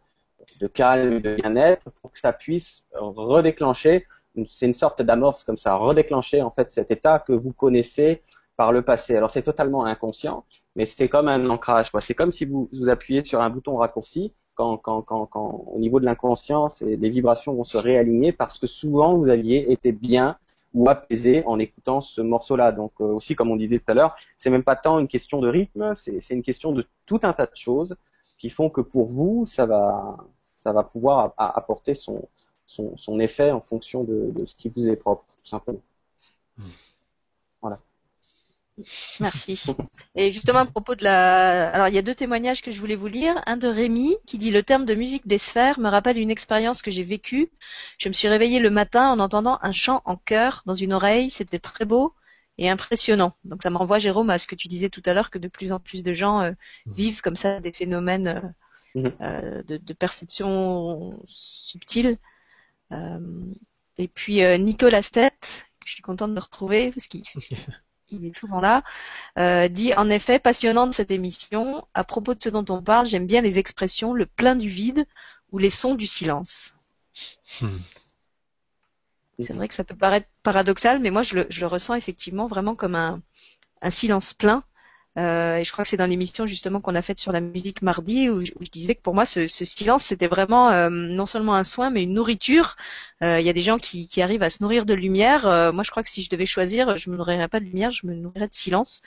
de 0.59 0.67
calme, 0.67 1.19
de 1.19 1.35
bien-être, 1.35 1.89
pour 2.01 2.11
que 2.11 2.17
ça 2.17 2.33
puisse 2.33 2.85
redéclencher 2.93 4.07
c'est 4.45 4.65
une 4.67 4.73
sorte 4.73 5.01
d'amorce 5.01 5.43
comme 5.43 5.57
ça, 5.57 5.75
redéclencher 5.75 6.41
en 6.41 6.51
fait 6.51 6.69
cet 6.71 6.91
état 6.91 7.19
que 7.19 7.33
vous 7.33 7.53
connaissez 7.53 8.21
par 8.55 8.71
le 8.71 8.81
passé. 8.81 9.15
Alors 9.15 9.31
c'est 9.31 9.43
totalement 9.43 9.85
inconscient, 9.85 10.45
mais 10.75 10.85
c'est 10.85 11.09
comme 11.09 11.27
un 11.27 11.49
ancrage. 11.49 11.89
C'est 12.01 12.13
comme 12.13 12.31
si 12.31 12.45
vous, 12.45 12.69
vous 12.73 12.89
appuyez 12.89 13.23
sur 13.23 13.41
un 13.41 13.49
bouton 13.49 13.77
raccourci 13.77 14.33
quand, 14.55 14.77
quand, 14.77 15.03
quand, 15.03 15.29
au 15.67 15.79
niveau 15.79 15.99
de 15.99 16.05
l'inconscience, 16.05 16.81
les 16.81 17.09
vibrations 17.09 17.53
vont 17.53 17.63
se 17.63 17.77
réaligner 17.77 18.31
parce 18.31 18.57
que 18.57 18.65
souvent 18.67 19.15
vous 19.15 19.29
aviez 19.29 19.71
été 19.71 19.91
bien 19.91 20.37
ou 20.73 20.89
apaisé 20.89 21.43
en 21.45 21.59
écoutant 21.59 22.01
ce 22.01 22.21
morceau-là. 22.21 22.71
Donc 22.71 22.93
euh, 22.99 23.05
aussi, 23.05 23.35
comme 23.35 23.51
on 23.51 23.55
disait 23.55 23.79
tout 23.79 23.91
à 23.91 23.93
l'heure, 23.93 24.15
c'est 24.37 24.49
même 24.49 24.63
pas 24.63 24.75
tant 24.75 24.99
une 24.99 25.07
question 25.07 25.39
de 25.39 25.47
rythme, 25.47 25.93
c'est 25.95 26.29
une 26.31 26.43
question 26.43 26.71
de 26.71 26.85
tout 27.05 27.19
un 27.23 27.33
tas 27.33 27.45
de 27.45 27.55
choses 27.55 27.95
qui 28.37 28.49
font 28.49 28.69
que 28.69 28.81
pour 28.81 29.07
vous, 29.07 29.45
ça 29.45 29.65
va, 29.65 30.17
ça 30.57 30.71
va 30.73 30.83
pouvoir 30.83 31.33
apporter 31.37 31.95
son, 31.95 32.27
son, 32.67 33.19
effet 33.19 33.51
en 33.51 33.61
fonction 33.61 34.03
de, 34.03 34.45
ce 34.45 34.55
qui 34.55 34.69
vous 34.69 34.89
est 34.89 34.95
propre, 34.95 35.25
tout 35.43 35.49
simplement. 35.49 35.81
Voilà. 37.61 37.79
Merci. 39.19 39.63
Et 40.15 40.31
justement 40.31 40.59
à 40.59 40.65
propos 40.65 40.95
de 40.95 41.03
la, 41.03 41.69
alors 41.69 41.87
il 41.87 41.95
y 41.95 41.97
a 41.97 42.03
deux 42.03 42.13
témoignages 42.13 42.61
que 42.61 42.71
je 42.71 42.79
voulais 42.79 42.95
vous 42.95 43.07
lire. 43.07 43.41
Un 43.45 43.57
de 43.57 43.67
Rémi 43.67 44.15
qui 44.25 44.37
dit 44.37 44.51
le 44.51 44.63
terme 44.63 44.85
de 44.85 44.93
musique 44.93 45.27
des 45.27 45.39
sphères 45.39 45.79
me 45.79 45.89
rappelle 45.89 46.17
une 46.17 46.29
expérience 46.29 46.81
que 46.81 46.91
j'ai 46.91 47.03
vécue. 47.03 47.49
Je 47.97 48.09
me 48.09 48.13
suis 48.13 48.27
réveillée 48.27 48.59
le 48.59 48.69
matin 48.69 49.09
en 49.09 49.19
entendant 49.19 49.57
un 49.61 49.71
chant 49.71 50.01
en 50.05 50.15
chœur 50.15 50.61
dans 50.65 50.75
une 50.75 50.93
oreille. 50.93 51.29
C'était 51.31 51.59
très 51.59 51.85
beau 51.85 52.13
et 52.57 52.69
impressionnant. 52.69 53.33
Donc 53.45 53.63
ça 53.63 53.69
me 53.69 53.77
renvoie 53.77 53.99
Jérôme 53.99 54.29
à 54.29 54.37
ce 54.37 54.47
que 54.47 54.55
tu 54.55 54.67
disais 54.67 54.89
tout 54.89 55.03
à 55.05 55.13
l'heure 55.13 55.29
que 55.31 55.39
de 55.39 55.47
plus 55.47 55.71
en 55.71 55.79
plus 55.79 56.03
de 56.03 56.13
gens 56.13 56.41
euh, 56.41 56.51
mmh. 56.85 56.93
vivent 56.93 57.21
comme 57.21 57.35
ça 57.35 57.59
des 57.59 57.71
phénomènes 57.71 58.27
euh, 58.95 58.99
mmh. 58.99 59.07
euh, 59.21 59.63
de, 59.63 59.77
de, 59.77 59.93
perception 59.93 61.19
subtile 61.27 62.07
euh, 62.07 62.15
et 62.91 64.07
puis 64.07 64.43
euh, 64.43 64.57
Nicolas 64.57 65.01
Stett, 65.01 65.69
je 65.85 65.93
suis 65.93 66.01
contente 66.03 66.33
de 66.33 66.39
retrouver 66.39 66.91
parce 66.91 67.07
qu'il 67.07 67.23
est 68.25 68.37
souvent 68.37 68.59
là, 68.59 68.83
euh, 69.37 69.67
dit 69.67 69.93
en 69.93 70.09
effet 70.09 70.39
passionnante 70.39 70.93
cette 70.93 71.11
émission. 71.11 71.87
À 71.93 72.03
propos 72.03 72.33
de 72.33 72.41
ce 72.41 72.49
dont 72.49 72.65
on 72.69 72.81
parle, 72.81 73.07
j'aime 73.07 73.27
bien 73.27 73.41
les 73.41 73.59
expressions 73.59 74.13
le 74.13 74.25
plein 74.25 74.55
du 74.55 74.69
vide 74.69 75.05
ou 75.51 75.57
les 75.57 75.69
sons 75.69 75.95
du 75.95 76.07
silence. 76.07 76.75
Hmm. 77.61 77.77
C'est 79.39 79.53
vrai 79.53 79.67
que 79.67 79.73
ça 79.73 79.83
peut 79.83 79.95
paraître 79.95 80.27
paradoxal, 80.41 80.99
mais 80.99 81.11
moi 81.11 81.21
je 81.21 81.35
le, 81.35 81.47
je 81.49 81.61
le 81.61 81.67
ressens 81.67 81.95
effectivement 81.95 82.47
vraiment 82.47 82.75
comme 82.75 82.95
un, 82.95 83.21
un 83.81 83.89
silence 83.91 84.33
plein 84.33 84.63
Euh, 84.63 84.76
et 85.17 85.63
je 85.63 85.71
crois 85.71 85.83
que 85.83 85.89
c'est 85.89 85.97
dans 85.97 86.05
l'émission 86.05 86.45
justement 86.45 86.79
qu'on 86.79 86.93
a 86.93 87.01
faite 87.01 87.17
sur 87.19 87.31
la 87.31 87.41
musique 87.41 87.81
mardi 87.81 88.29
où 88.29 88.45
je, 88.45 88.51
disais 88.71 88.93
que 88.93 89.01
pour 89.01 89.15
moi 89.15 89.25
ce, 89.25 89.47
silence 89.47 90.03
c'était 90.03 90.27
vraiment 90.27 90.69
euh, 90.69 90.89
non 90.89 91.25
seulement 91.25 91.55
un 91.55 91.63
soin 91.63 91.89
mais 91.89 92.03
une 92.03 92.13
nourriture. 92.13 92.75
Euh, 93.23 93.39
il 93.39 93.45
y 93.45 93.49
a 93.49 93.53
des 93.53 93.63
gens 93.63 93.77
qui, 93.79 94.07
arrivent 94.21 94.43
à 94.43 94.51
se 94.51 94.61
nourrir 94.61 94.85
de 94.85 94.93
lumière. 94.93 95.73
moi 95.73 95.83
je 95.83 95.89
crois 95.89 96.03
que 96.03 96.09
si 96.09 96.21
je 96.21 96.29
devais 96.29 96.45
choisir, 96.45 96.97
je 96.97 97.09
me 97.09 97.17
nourrirais 97.17 97.47
pas 97.47 97.59
de 97.59 97.65
lumière, 97.65 97.89
je 97.89 98.05
me 98.05 98.13
nourrirais 98.13 98.47
de 98.47 98.53
silence. 98.53 99.01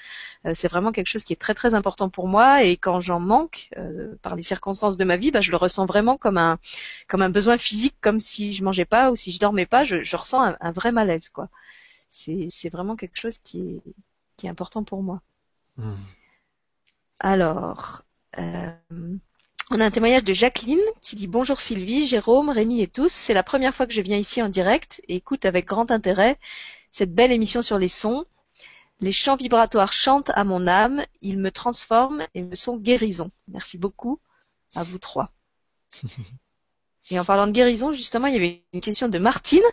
c'est 0.52 0.68
vraiment 0.68 0.90
quelque 0.90 1.06
chose 1.06 1.22
qui 1.22 1.32
est 1.32 1.40
très 1.40 1.54
très 1.54 1.74
important 1.74 2.08
pour 2.08 2.26
moi 2.26 2.64
et 2.64 2.76
quand 2.76 2.98
j'en 3.00 3.20
manque 3.20 3.70
par 4.22 4.34
les 4.34 4.42
circonstances 4.42 4.96
de 4.96 5.04
ma 5.04 5.16
vie, 5.16 5.30
bah, 5.30 5.40
je 5.40 5.52
le 5.52 5.56
ressens 5.56 5.86
vraiment 5.86 6.16
comme 6.16 6.38
un 6.38 6.58
comme 7.08 7.22
un 7.22 7.30
besoin 7.30 7.56
physique, 7.58 7.94
comme 8.00 8.20
si 8.20 8.52
je 8.52 8.64
mangeais 8.64 8.84
pas 8.84 9.11
ou 9.12 9.16
si 9.16 9.30
je 9.32 9.38
dormais 9.38 9.66
pas, 9.66 9.84
je, 9.84 10.16
ressens 10.16 10.42
un, 10.42 10.56
un 10.61 10.72
vrai 10.72 10.90
malaise 10.92 11.28
quoi. 11.28 11.48
C'est 12.11 12.70
vraiment 12.70 12.96
quelque 12.96 13.18
chose 13.20 13.38
qui 13.38 13.61
est 13.86 13.94
qui 14.36 14.46
est 14.46 14.50
important 14.50 14.84
pour 14.84 15.02
moi. 15.02 15.20
Hmm. 15.77 15.95
Alors, 17.18 18.03
euh, 18.39 18.73
on 19.71 19.81
a 19.81 19.85
un 19.85 19.91
témoignage 19.91 20.25
de 20.25 20.33
Jacqueline 20.33 20.81
qui 21.01 21.16
dit 21.16 21.27
Bonjour 21.27 21.61
Sylvie, 21.61 22.07
Jérôme, 22.07 22.51
Rémi 22.51 22.83
et 22.83 22.89
tous. 22.89 23.12
C'est 23.12 23.35
la 23.35 23.43
première 23.43 23.75
fois 23.75 23.87
que 23.87 23.93
je 23.93 24.01
viens 24.01 24.16
ici 24.16 24.43
en 24.43 24.49
direct 24.49 25.01
et 25.09 25.16
écoute 25.16 25.45
avec 25.45 25.66
grand 25.66 25.91
intérêt 25.91 26.39
cette 26.91 27.14
belle 27.14 27.33
émission 27.33 27.62
sur 27.62 27.79
les 27.79 27.89
sons. 27.89 28.25
Les 29.01 29.12
chants 29.12 29.37
vibratoires 29.37 29.93
chantent 29.93 30.31
à 30.35 30.45
mon 30.45 30.66
âme, 30.66 31.05
ils 31.23 31.39
me 31.39 31.51
transforment 31.51 32.27
et 32.35 32.43
me 32.43 32.55
sont 32.55 32.77
guérison. 32.77 33.31
Merci 33.49 33.79
beaucoup 33.79 34.21
à 34.75 34.83
vous 34.83 34.99
trois. 34.99 35.33
Et 37.12 37.18
en 37.18 37.25
parlant 37.25 37.49
de 37.49 37.53
guérison, 37.53 37.91
justement, 37.91 38.29
il 38.29 38.35
y 38.35 38.37
avait 38.37 38.62
une 38.73 38.81
question 38.81 39.09
de 39.09 39.18
Martine 39.18 39.64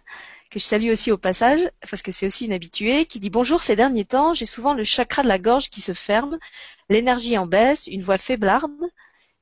que 0.50 0.60
je 0.60 0.66
salue 0.66 0.90
aussi 0.90 1.12
au 1.12 1.18
passage, 1.18 1.60
parce 1.90 2.02
que 2.02 2.12
c'est 2.12 2.26
aussi 2.26 2.46
une 2.46 2.54
habituée, 2.54 3.06
qui 3.06 3.20
dit 3.20 3.30
Bonjour, 3.30 3.62
ces 3.62 3.76
derniers 3.76 4.06
temps, 4.06 4.34
j'ai 4.34 4.46
souvent 4.46 4.74
le 4.74 4.84
chakra 4.84 5.24
de 5.24 5.28
la 5.28 5.40
gorge 5.40 5.70
qui 5.70 5.82
se 5.82 5.94
ferme, 5.94 6.38
l'énergie 6.90 7.38
en 7.38 7.46
baisse, 7.46 7.88
une 7.88 8.02
voix 8.02 8.18
faiblarde, 8.18 8.72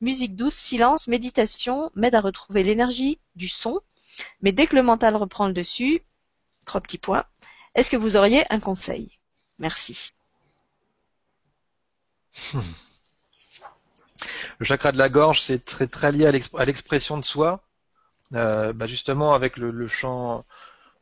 musique 0.02 0.36
douce, 0.36 0.56
silence, 0.56 1.08
méditation 1.08 1.92
m'aide 1.96 2.16
à 2.16 2.22
retrouver 2.22 2.64
l'énergie 2.64 3.20
du 3.36 3.48
son, 3.48 3.82
mais 4.42 4.52
dès 4.52 4.68
que 4.68 4.76
le 4.76 4.84
mental 4.84 5.16
reprend 5.16 5.48
le 5.48 5.54
dessus, 5.54 6.02
trois 6.66 6.82
petits 6.82 6.98
points, 6.98 7.26
est-ce 7.76 7.90
que 7.90 7.98
vous 7.98 8.18
auriez 8.18 8.44
un 8.50 8.60
conseil? 8.60 9.20
Merci. 9.60 10.12
Hmm. 12.54 12.60
Le 14.60 14.66
chakra 14.66 14.92
de 14.92 14.98
la 14.98 15.10
gorge, 15.10 15.42
c'est 15.42 15.64
très, 15.64 16.12
lié 16.12 16.26
à 16.26 16.66
l'expression 16.66 17.18
de 17.18 17.24
soi. 17.24 17.62
Euh, 18.34 18.74
bah 18.74 18.88
justement, 18.88 19.34
avec 19.34 19.58
le 19.58 19.88
chant 19.88 20.44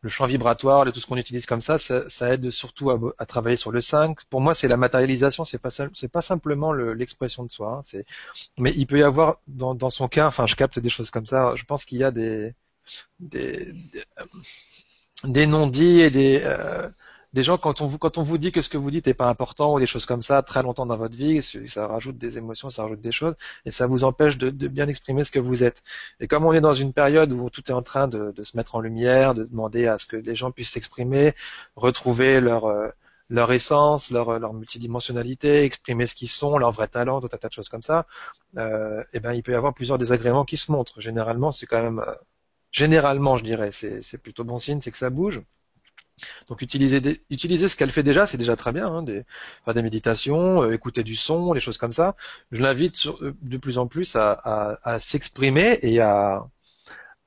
le 0.04 0.10
champ 0.10 0.26
vibratoire, 0.26 0.92
tout 0.92 1.00
ce 1.00 1.08
qu'on 1.08 1.16
utilise 1.18 1.46
comme 1.46 1.62
ça, 1.62 1.80
ça, 1.80 2.34
aide 2.34 2.52
surtout 2.52 2.92
à, 2.92 3.26
travailler 3.26 3.56
sur 3.56 3.72
le 3.72 3.80
5. 3.80 4.26
Pour 4.26 4.42
moi, 4.42 4.54
c'est 4.54 4.68
la 4.68 4.76
matérialisation, 4.76 5.46
c'est 5.46 5.58
pas 5.58 5.70
c'est 5.70 6.12
pas 6.12 6.22
simplement 6.22 6.74
l'expression 6.74 7.46
de 7.46 7.50
soi. 7.50 7.78
Hein, 7.78 7.82
c'est, 7.86 8.06
mais 8.58 8.74
il 8.76 8.86
peut 8.86 9.00
y 9.00 9.04
avoir 9.04 9.38
dans, 9.48 9.90
son 9.90 10.10
cas, 10.10 10.28
enfin, 10.28 10.46
je 10.46 10.56
capte 10.56 10.78
des 10.80 10.90
choses 10.90 11.10
comme 11.10 11.26
ça. 11.26 11.54
Je 11.56 11.64
pense 11.64 11.86
qu'il 11.86 12.00
y 12.00 12.04
a 12.04 12.12
des 12.12 12.54
des, 13.22 13.74
des, 15.24 15.48
non-dits 15.48 16.02
et 16.02 16.10
des 16.10 16.42
euh, 16.44 16.90
des 17.34 17.44
gens 17.44 17.58
quand 17.58 17.82
on 17.82 17.88
vous 17.88 17.98
quand 17.98 18.18
on 18.18 18.24
vous 18.24 18.38
dit 18.38 18.52
que 18.52 18.62
ce 18.62 18.70
que 18.70 18.78
vous 18.78 18.92
dites 18.92 19.08
n'est 19.08 19.14
pas 19.14 19.28
important 19.28 19.74
ou 19.74 19.80
des 19.80 19.86
choses 19.88 20.06
comme 20.06 20.22
ça 20.22 20.42
très 20.44 20.62
longtemps 20.64 20.86
dans 20.86 20.98
votre 20.98 21.18
vie, 21.18 21.42
ça 21.42 21.88
rajoute 21.88 22.18
des 22.18 22.38
émotions, 22.38 22.70
ça 22.70 22.84
rajoute 22.84 23.02
des 23.02 23.12
choses 23.12 23.36
et 23.66 23.72
ça 23.72 23.88
vous 23.88 24.04
empêche 24.04 24.38
de, 24.38 24.50
bien 24.68 24.88
exprimer 24.88 25.24
ce 25.24 25.32
que 25.32 25.40
vous 25.40 25.64
êtes. 25.64 25.84
Et 26.20 26.28
comme 26.28 26.46
on 26.46 26.54
est 26.54 26.62
dans 26.62 26.74
une 26.74 26.94
période 26.94 27.34
où 27.34 27.50
tout 27.50 27.64
est 27.70 27.74
en 27.74 27.82
train 27.82 28.08
de, 28.08 28.34
se 28.44 28.56
mettre 28.58 28.76
en 28.76 28.82
lumière, 28.82 29.34
de 29.36 29.44
demander 29.46 29.88
à 29.88 29.98
ce 29.98 30.06
que 30.06 30.18
les 30.18 30.36
gens 30.36 30.52
puissent 30.52 30.72
s'exprimer, 30.72 31.34
retrouver 31.76 32.40
leur 32.42 32.66
euh, 32.66 32.90
leur 33.30 33.52
essence, 33.52 34.12
leur, 34.12 34.40
leur 34.40 34.54
multidimensionnalité, 34.54 35.64
exprimer 35.64 36.06
ce 36.06 36.16
qu'ils 36.16 36.30
sont, 36.30 36.58
leur 36.58 36.72
vrai 36.72 36.88
talent, 36.88 37.20
tout 37.22 37.30
un 37.34 37.38
tas 37.38 37.48
de 37.48 37.54
choses 37.54 37.70
comme 37.70 37.82
ça, 37.82 38.06
euh, 38.58 39.04
et 39.14 39.20
ben 39.20 39.34
il 39.34 39.42
peut 39.44 39.54
y 39.54 39.56
avoir 39.56 39.74
plusieurs 39.74 39.98
désagréments 39.98 40.46
qui 40.46 40.58
se 40.58 40.72
montrent. 40.72 41.02
Généralement, 41.02 41.52
c'est 41.52 41.66
quand 41.66 41.82
même, 41.82 42.00
euh, 42.00 42.14
généralement, 42.72 43.38
je 43.38 43.44
dirais, 43.44 43.72
c'est 43.72 44.22
plutôt 44.22 44.44
bon 44.44 44.60
signe, 44.60 44.82
c'est 44.82 44.92
que 44.92 44.98
ça 44.98 45.10
bouge. 45.10 45.42
Donc 46.48 46.62
utiliser, 46.62 47.02
utiliser 47.30 47.70
ce 47.70 47.76
qu'elle 47.76 47.92
fait 47.92 48.04
déjà, 48.04 48.28
c'est 48.28 48.38
déjà 48.38 48.56
très 48.56 48.72
bien. 48.72 48.88
Hein, 48.88 49.04
des, 49.04 49.24
faire 49.66 49.74
des 49.74 49.82
méditations, 49.82 50.64
euh, 50.64 50.74
écouter 50.74 51.04
du 51.04 51.16
son, 51.16 51.54
les 51.54 51.62
choses 51.62 51.78
comme 51.78 51.92
ça. 51.92 52.16
Je 52.52 52.62
l'invite 52.62 53.08
euh, 53.22 53.34
de 53.42 53.58
plus 53.58 53.78
en 53.78 53.88
plus 53.88 54.16
à, 54.16 54.98
s'exprimer 55.00 55.80
et 55.82 56.00
à, 56.02 56.46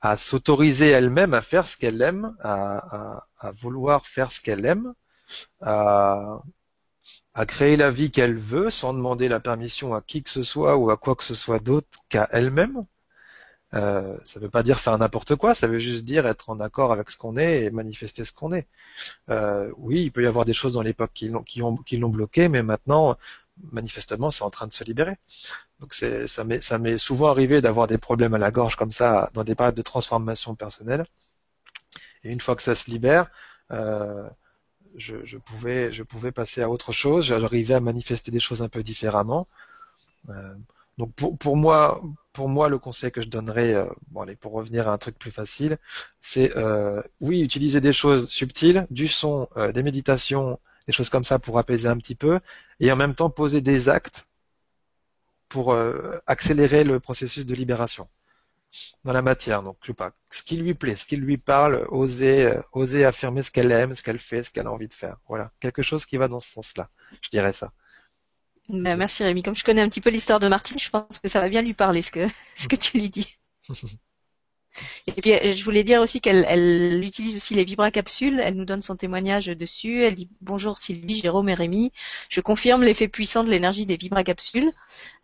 à 0.00 0.16
s'autoriser 0.16 0.88
elle-même 0.88 1.34
à 1.34 1.40
faire 1.40 1.66
ce 1.68 1.76
qu'elle 1.76 2.00
aime, 2.02 2.36
à, 2.42 3.20
vouloir 3.62 4.06
faire 4.06 4.32
ce 4.32 4.40
qu'elle 4.40 4.64
aime, 4.66 4.92
à, 5.60 6.40
à 7.34 7.46
créer 7.46 7.76
la 7.76 7.90
vie 7.90 8.10
qu'elle 8.10 8.36
veut 8.38 8.70
sans 8.70 8.94
demander 8.94 9.28
la 9.28 9.40
permission 9.40 9.94
à 9.94 10.00
qui 10.02 10.22
que 10.22 10.30
ce 10.30 10.42
soit 10.42 10.76
ou 10.76 10.90
à 10.90 10.96
quoi 10.96 11.14
que 11.14 11.24
ce 11.24 11.34
soit 11.34 11.58
d'autre 11.60 11.88
qu'à 12.08 12.28
elle-même. 12.32 12.82
Euh, 13.76 14.16
ça 14.24 14.40
ne 14.40 14.44
veut 14.44 14.50
pas 14.50 14.62
dire 14.62 14.80
faire 14.80 14.96
n'importe 14.98 15.36
quoi, 15.36 15.54
ça 15.54 15.66
veut 15.66 15.78
juste 15.78 16.04
dire 16.04 16.26
être 16.26 16.50
en 16.50 16.60
accord 16.60 16.92
avec 16.92 17.10
ce 17.10 17.16
qu'on 17.18 17.36
est 17.36 17.64
et 17.64 17.70
manifester 17.70 18.24
ce 18.24 18.32
qu'on 18.32 18.52
est. 18.52 18.66
Euh, 19.30 19.70
oui, 19.78 20.04
il 20.04 20.12
peut 20.12 20.22
y 20.22 20.26
avoir 20.26 20.44
des 20.44 20.54
choses 20.54 20.74
dans 20.74 20.82
l'époque 20.82 21.12
qui 21.14 21.28
l'ont 21.28 21.42
qui 21.42 21.60
qui 21.86 21.96
l'ont 21.98 22.08
bloqué, 22.08 22.48
mais 22.48 22.62
maintenant, 22.62 23.16
manifestement, 23.72 24.30
c'est 24.30 24.44
en 24.44 24.50
train 24.50 24.66
de 24.66 24.72
se 24.72 24.84
libérer. 24.84 25.16
Donc 25.80 25.94
c'est 25.94 26.26
ça 26.26 26.44
m'est 26.44 26.60
ça 26.62 26.78
m'est 26.78 26.98
souvent 26.98 27.28
arrivé 27.30 27.60
d'avoir 27.60 27.86
des 27.86 27.98
problèmes 27.98 28.34
à 28.34 28.38
la 28.38 28.50
gorge 28.50 28.76
comme 28.76 28.90
ça 28.90 29.30
dans 29.34 29.44
des 29.44 29.54
périodes 29.54 29.74
de 29.76 29.82
transformation 29.82 30.54
personnelle. 30.54 31.04
Et 32.24 32.30
une 32.32 32.40
fois 32.40 32.56
que 32.56 32.62
ça 32.62 32.74
se 32.74 32.90
libère, 32.90 33.30
euh, 33.72 34.28
je, 34.96 35.16
je, 35.24 35.38
pouvais 35.38 35.92
je 35.92 36.02
pouvais 36.02 36.32
passer 36.32 36.62
à 36.62 36.70
autre 36.70 36.92
chose. 36.92 37.26
J'arrivais 37.26 37.74
à 37.74 37.80
manifester 37.80 38.30
des 38.30 38.40
choses 38.40 38.62
un 38.62 38.68
peu 38.68 38.82
différemment. 38.82 39.46
Euh, 40.30 40.54
donc 40.98 41.12
pour, 41.14 41.36
pour 41.38 41.56
moi, 41.56 42.02
pour 42.36 42.50
moi, 42.50 42.68
le 42.68 42.78
conseil 42.78 43.10
que 43.10 43.22
je 43.22 43.28
donnerais, 43.28 43.72
euh, 43.74 43.86
bon 44.08 44.20
allez, 44.20 44.36
pour 44.36 44.52
revenir 44.52 44.88
à 44.88 44.92
un 44.92 44.98
truc 44.98 45.18
plus 45.18 45.30
facile, 45.30 45.78
c'est 46.20 46.54
euh, 46.58 47.00
oui, 47.22 47.40
utiliser 47.40 47.80
des 47.80 47.94
choses 47.94 48.28
subtiles, 48.28 48.86
du 48.90 49.08
son, 49.08 49.48
euh, 49.56 49.72
des 49.72 49.82
méditations, 49.82 50.60
des 50.86 50.92
choses 50.92 51.08
comme 51.08 51.24
ça 51.24 51.38
pour 51.38 51.58
apaiser 51.58 51.88
un 51.88 51.96
petit 51.96 52.14
peu, 52.14 52.38
et 52.78 52.92
en 52.92 52.96
même 52.96 53.14
temps 53.14 53.30
poser 53.30 53.62
des 53.62 53.88
actes 53.88 54.26
pour 55.48 55.74
accélérer 56.26 56.84
le 56.84 57.00
processus 57.00 57.46
de 57.46 57.54
libération 57.54 58.08
dans 59.04 59.12
la 59.12 59.22
matière. 59.22 59.62
Donc 59.62 59.76
je 59.82 59.88
sais 59.88 59.94
pas, 59.94 60.12
ce 60.30 60.42
qui 60.42 60.56
lui 60.56 60.74
plaît, 60.74 60.96
ce 60.96 61.06
qui 61.06 61.16
lui 61.16 61.38
parle, 61.38 61.86
oser, 61.90 62.52
oser 62.72 63.04
affirmer 63.04 63.42
ce 63.44 63.50
qu'elle 63.50 63.72
aime, 63.72 63.94
ce 63.94 64.02
qu'elle 64.02 64.18
fait, 64.18 64.42
ce 64.44 64.50
qu'elle 64.50 64.66
a 64.66 64.72
envie 64.72 64.88
de 64.88 64.94
faire. 64.94 65.16
Voilà, 65.28 65.52
quelque 65.60 65.82
chose 65.82 66.04
qui 66.04 66.16
va 66.18 66.28
dans 66.28 66.40
ce 66.40 66.50
sens-là. 66.50 66.90
Je 67.22 67.30
dirais 67.30 67.52
ça. 67.54 67.72
Bah, 68.68 68.96
merci 68.96 69.22
Rémi. 69.22 69.42
Comme 69.42 69.54
je 69.54 69.64
connais 69.64 69.80
un 69.80 69.88
petit 69.88 70.00
peu 70.00 70.10
l'histoire 70.10 70.40
de 70.40 70.48
Martine, 70.48 70.78
je 70.78 70.90
pense 70.90 71.18
que 71.18 71.28
ça 71.28 71.40
va 71.40 71.48
bien 71.48 71.62
lui 71.62 71.74
parler 71.74 72.02
ce 72.02 72.10
que, 72.10 72.26
ce 72.56 72.68
que 72.68 72.76
tu 72.76 72.98
lui 72.98 73.10
dis. 73.10 73.36
Et 75.06 75.12
puis 75.12 75.52
je 75.54 75.64
voulais 75.64 75.84
dire 75.84 76.02
aussi 76.02 76.20
qu'elle 76.20 76.44
elle 76.48 77.02
utilise 77.02 77.36
aussi 77.36 77.54
les 77.54 77.64
vibracapsules. 77.64 78.40
Elle 78.40 78.54
nous 78.56 78.66
donne 78.66 78.82
son 78.82 78.96
témoignage 78.96 79.46
dessus. 79.46 80.02
Elle 80.02 80.14
dit 80.14 80.28
bonjour 80.42 80.76
Sylvie, 80.76 81.16
Jérôme 81.16 81.48
et 81.48 81.54
Rémi. 81.54 81.92
Je 82.28 82.42
confirme 82.42 82.84
l'effet 82.84 83.08
puissant 83.08 83.42
de 83.42 83.50
l'énergie 83.50 83.86
des 83.86 83.96
vibracapsules. 83.96 84.70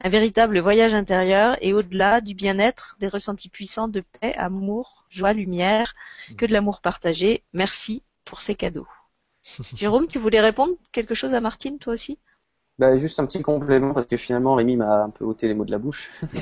Un 0.00 0.08
véritable 0.08 0.58
voyage 0.60 0.94
intérieur 0.94 1.58
et 1.60 1.74
au-delà 1.74 2.22
du 2.22 2.34
bien-être, 2.34 2.96
des 2.98 3.08
ressentis 3.08 3.50
puissants 3.50 3.88
de 3.88 4.02
paix, 4.20 4.34
amour, 4.36 5.04
joie, 5.10 5.34
lumière, 5.34 5.94
que 6.38 6.46
de 6.46 6.52
l'amour 6.52 6.80
partagé. 6.80 7.42
Merci 7.52 8.02
pour 8.24 8.40
ces 8.40 8.54
cadeaux. 8.54 8.88
Jérôme, 9.76 10.06
tu 10.06 10.18
voulais 10.18 10.40
répondre 10.40 10.74
quelque 10.92 11.14
chose 11.14 11.34
à 11.34 11.40
Martine, 11.40 11.78
toi 11.78 11.92
aussi? 11.92 12.18
Bah, 12.78 12.96
juste 12.96 13.20
un 13.20 13.26
petit 13.26 13.42
complément 13.42 13.94
parce 13.94 14.06
que 14.06 14.16
finalement 14.16 14.54
Rémi 14.54 14.76
m'a 14.76 15.04
un 15.04 15.10
peu 15.10 15.24
ôté 15.24 15.48
les 15.48 15.54
mots 15.54 15.64
de 15.64 15.70
la 15.70 15.78
bouche. 15.78 16.10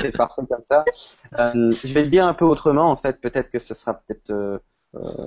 c'est 0.00 0.16
parfait 0.16 0.42
comme 0.48 0.64
ça. 0.66 0.84
Euh, 1.38 1.72
je 1.72 1.92
vais 1.92 2.02
le 2.02 2.10
dire 2.10 2.26
un 2.26 2.34
peu 2.34 2.44
autrement 2.44 2.90
en 2.90 2.96
fait. 2.96 3.20
Peut-être 3.20 3.50
que 3.50 3.58
ce 3.58 3.74
sera 3.74 3.94
peut-être 3.94 4.30
euh, 4.30 4.58
euh 4.94 5.26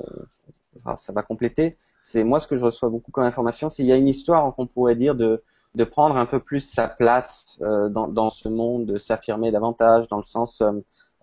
ça 0.98 1.14
va 1.14 1.22
compléter. 1.22 1.78
C'est 2.02 2.24
moi 2.24 2.40
ce 2.40 2.48
que 2.48 2.58
je 2.58 2.66
reçois 2.66 2.90
beaucoup 2.90 3.12
comme 3.12 3.24
information, 3.24 3.70
c'est 3.70 3.84
il 3.84 3.86
y 3.86 3.92
a 3.92 3.98
une 3.98 4.08
histoire 4.08 4.54
qu'on 4.56 4.68
pourrait 4.68 4.96
dire 4.96 5.16
de 5.16 5.44
de 5.76 5.84
prendre 5.84 6.18
un 6.18 6.26
peu 6.26 6.40
plus 6.40 6.60
sa 6.60 6.88
place 6.88 7.60
euh, 7.62 7.90
dans, 7.90 8.08
dans 8.08 8.30
ce 8.30 8.48
monde, 8.48 8.86
de 8.86 8.98
s'affirmer 8.98 9.52
davantage 9.52 10.08
dans 10.08 10.18
le 10.18 10.24
sens 10.24 10.62
euh, 10.62 10.72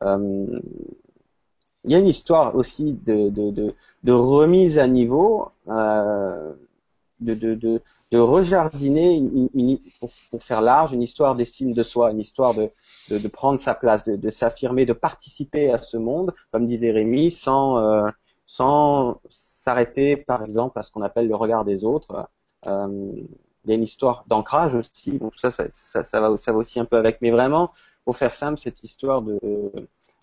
euh, 0.03 0.61
il 1.85 1.93
y 1.93 1.95
a 1.95 1.99
une 1.99 2.09
histoire 2.09 2.55
aussi 2.57 2.93
de, 2.93 3.31
de, 3.31 3.51
de, 3.51 3.75
de 4.05 4.13
remise 4.13 4.79
à 4.79 4.87
niveau 4.87 5.51
euh, 5.69 6.53
de, 7.21 7.35
de, 7.35 7.55
de, 7.55 7.83
de 8.13 8.19
rejardiner 8.19 9.23
pour, 9.99 10.11
pour, 10.31 10.43
faire 10.43 10.61
large 10.61 10.93
une 10.93 11.03
histoire 11.03 11.35
d'estime 11.35 11.73
de 11.73 11.83
soi, 11.83 12.11
une 12.11 12.21
histoire 12.21 12.55
de, 12.55 12.71
de, 13.11 13.29
prendre 13.29 13.61
sa 13.61 13.75
place, 13.75 14.05
de, 14.05 14.31
s'affirmer, 14.31 14.87
de 14.87 14.93
participer 14.93 15.71
à 15.71 15.79
ce 15.79 15.97
monde, 15.97 16.33
comme 16.51 16.67
disait 16.67 16.91
Rémi, 16.91 17.31
sans, 17.31 17.79
euh, 17.79 18.09
sans 18.47 19.21
s'arrêter 19.29 20.17
par 20.17 20.43
exemple 20.43 20.79
à 20.79 20.83
ce 20.83 20.91
qu'on 20.91 21.03
appelle 21.03 21.29
le 21.29 21.37
regard 21.37 21.65
des 21.65 21.85
autres. 21.85 22.29
Euh, 22.67 23.13
il 23.65 23.71
y 23.71 23.73
a 23.73 23.77
une 23.77 23.83
histoire 23.83 24.25
d'ancrage 24.27 24.75
aussi, 24.75 25.19
donc 25.19 25.35
ça, 25.37 25.51
ça, 25.51 26.03
ça, 26.03 26.21
va, 26.21 26.37
ça 26.39 26.53
va 26.53 26.59
aussi 26.59 26.81
un 26.81 26.87
peu 26.87 26.97
avec, 26.97 27.19
mais 27.21 27.31
vraiment, 27.31 27.71
pour 28.07 28.17
faire 28.17 28.31
simple, 28.31 28.59
cette 28.59 28.83
histoire 28.83 29.21
de, 29.21 29.39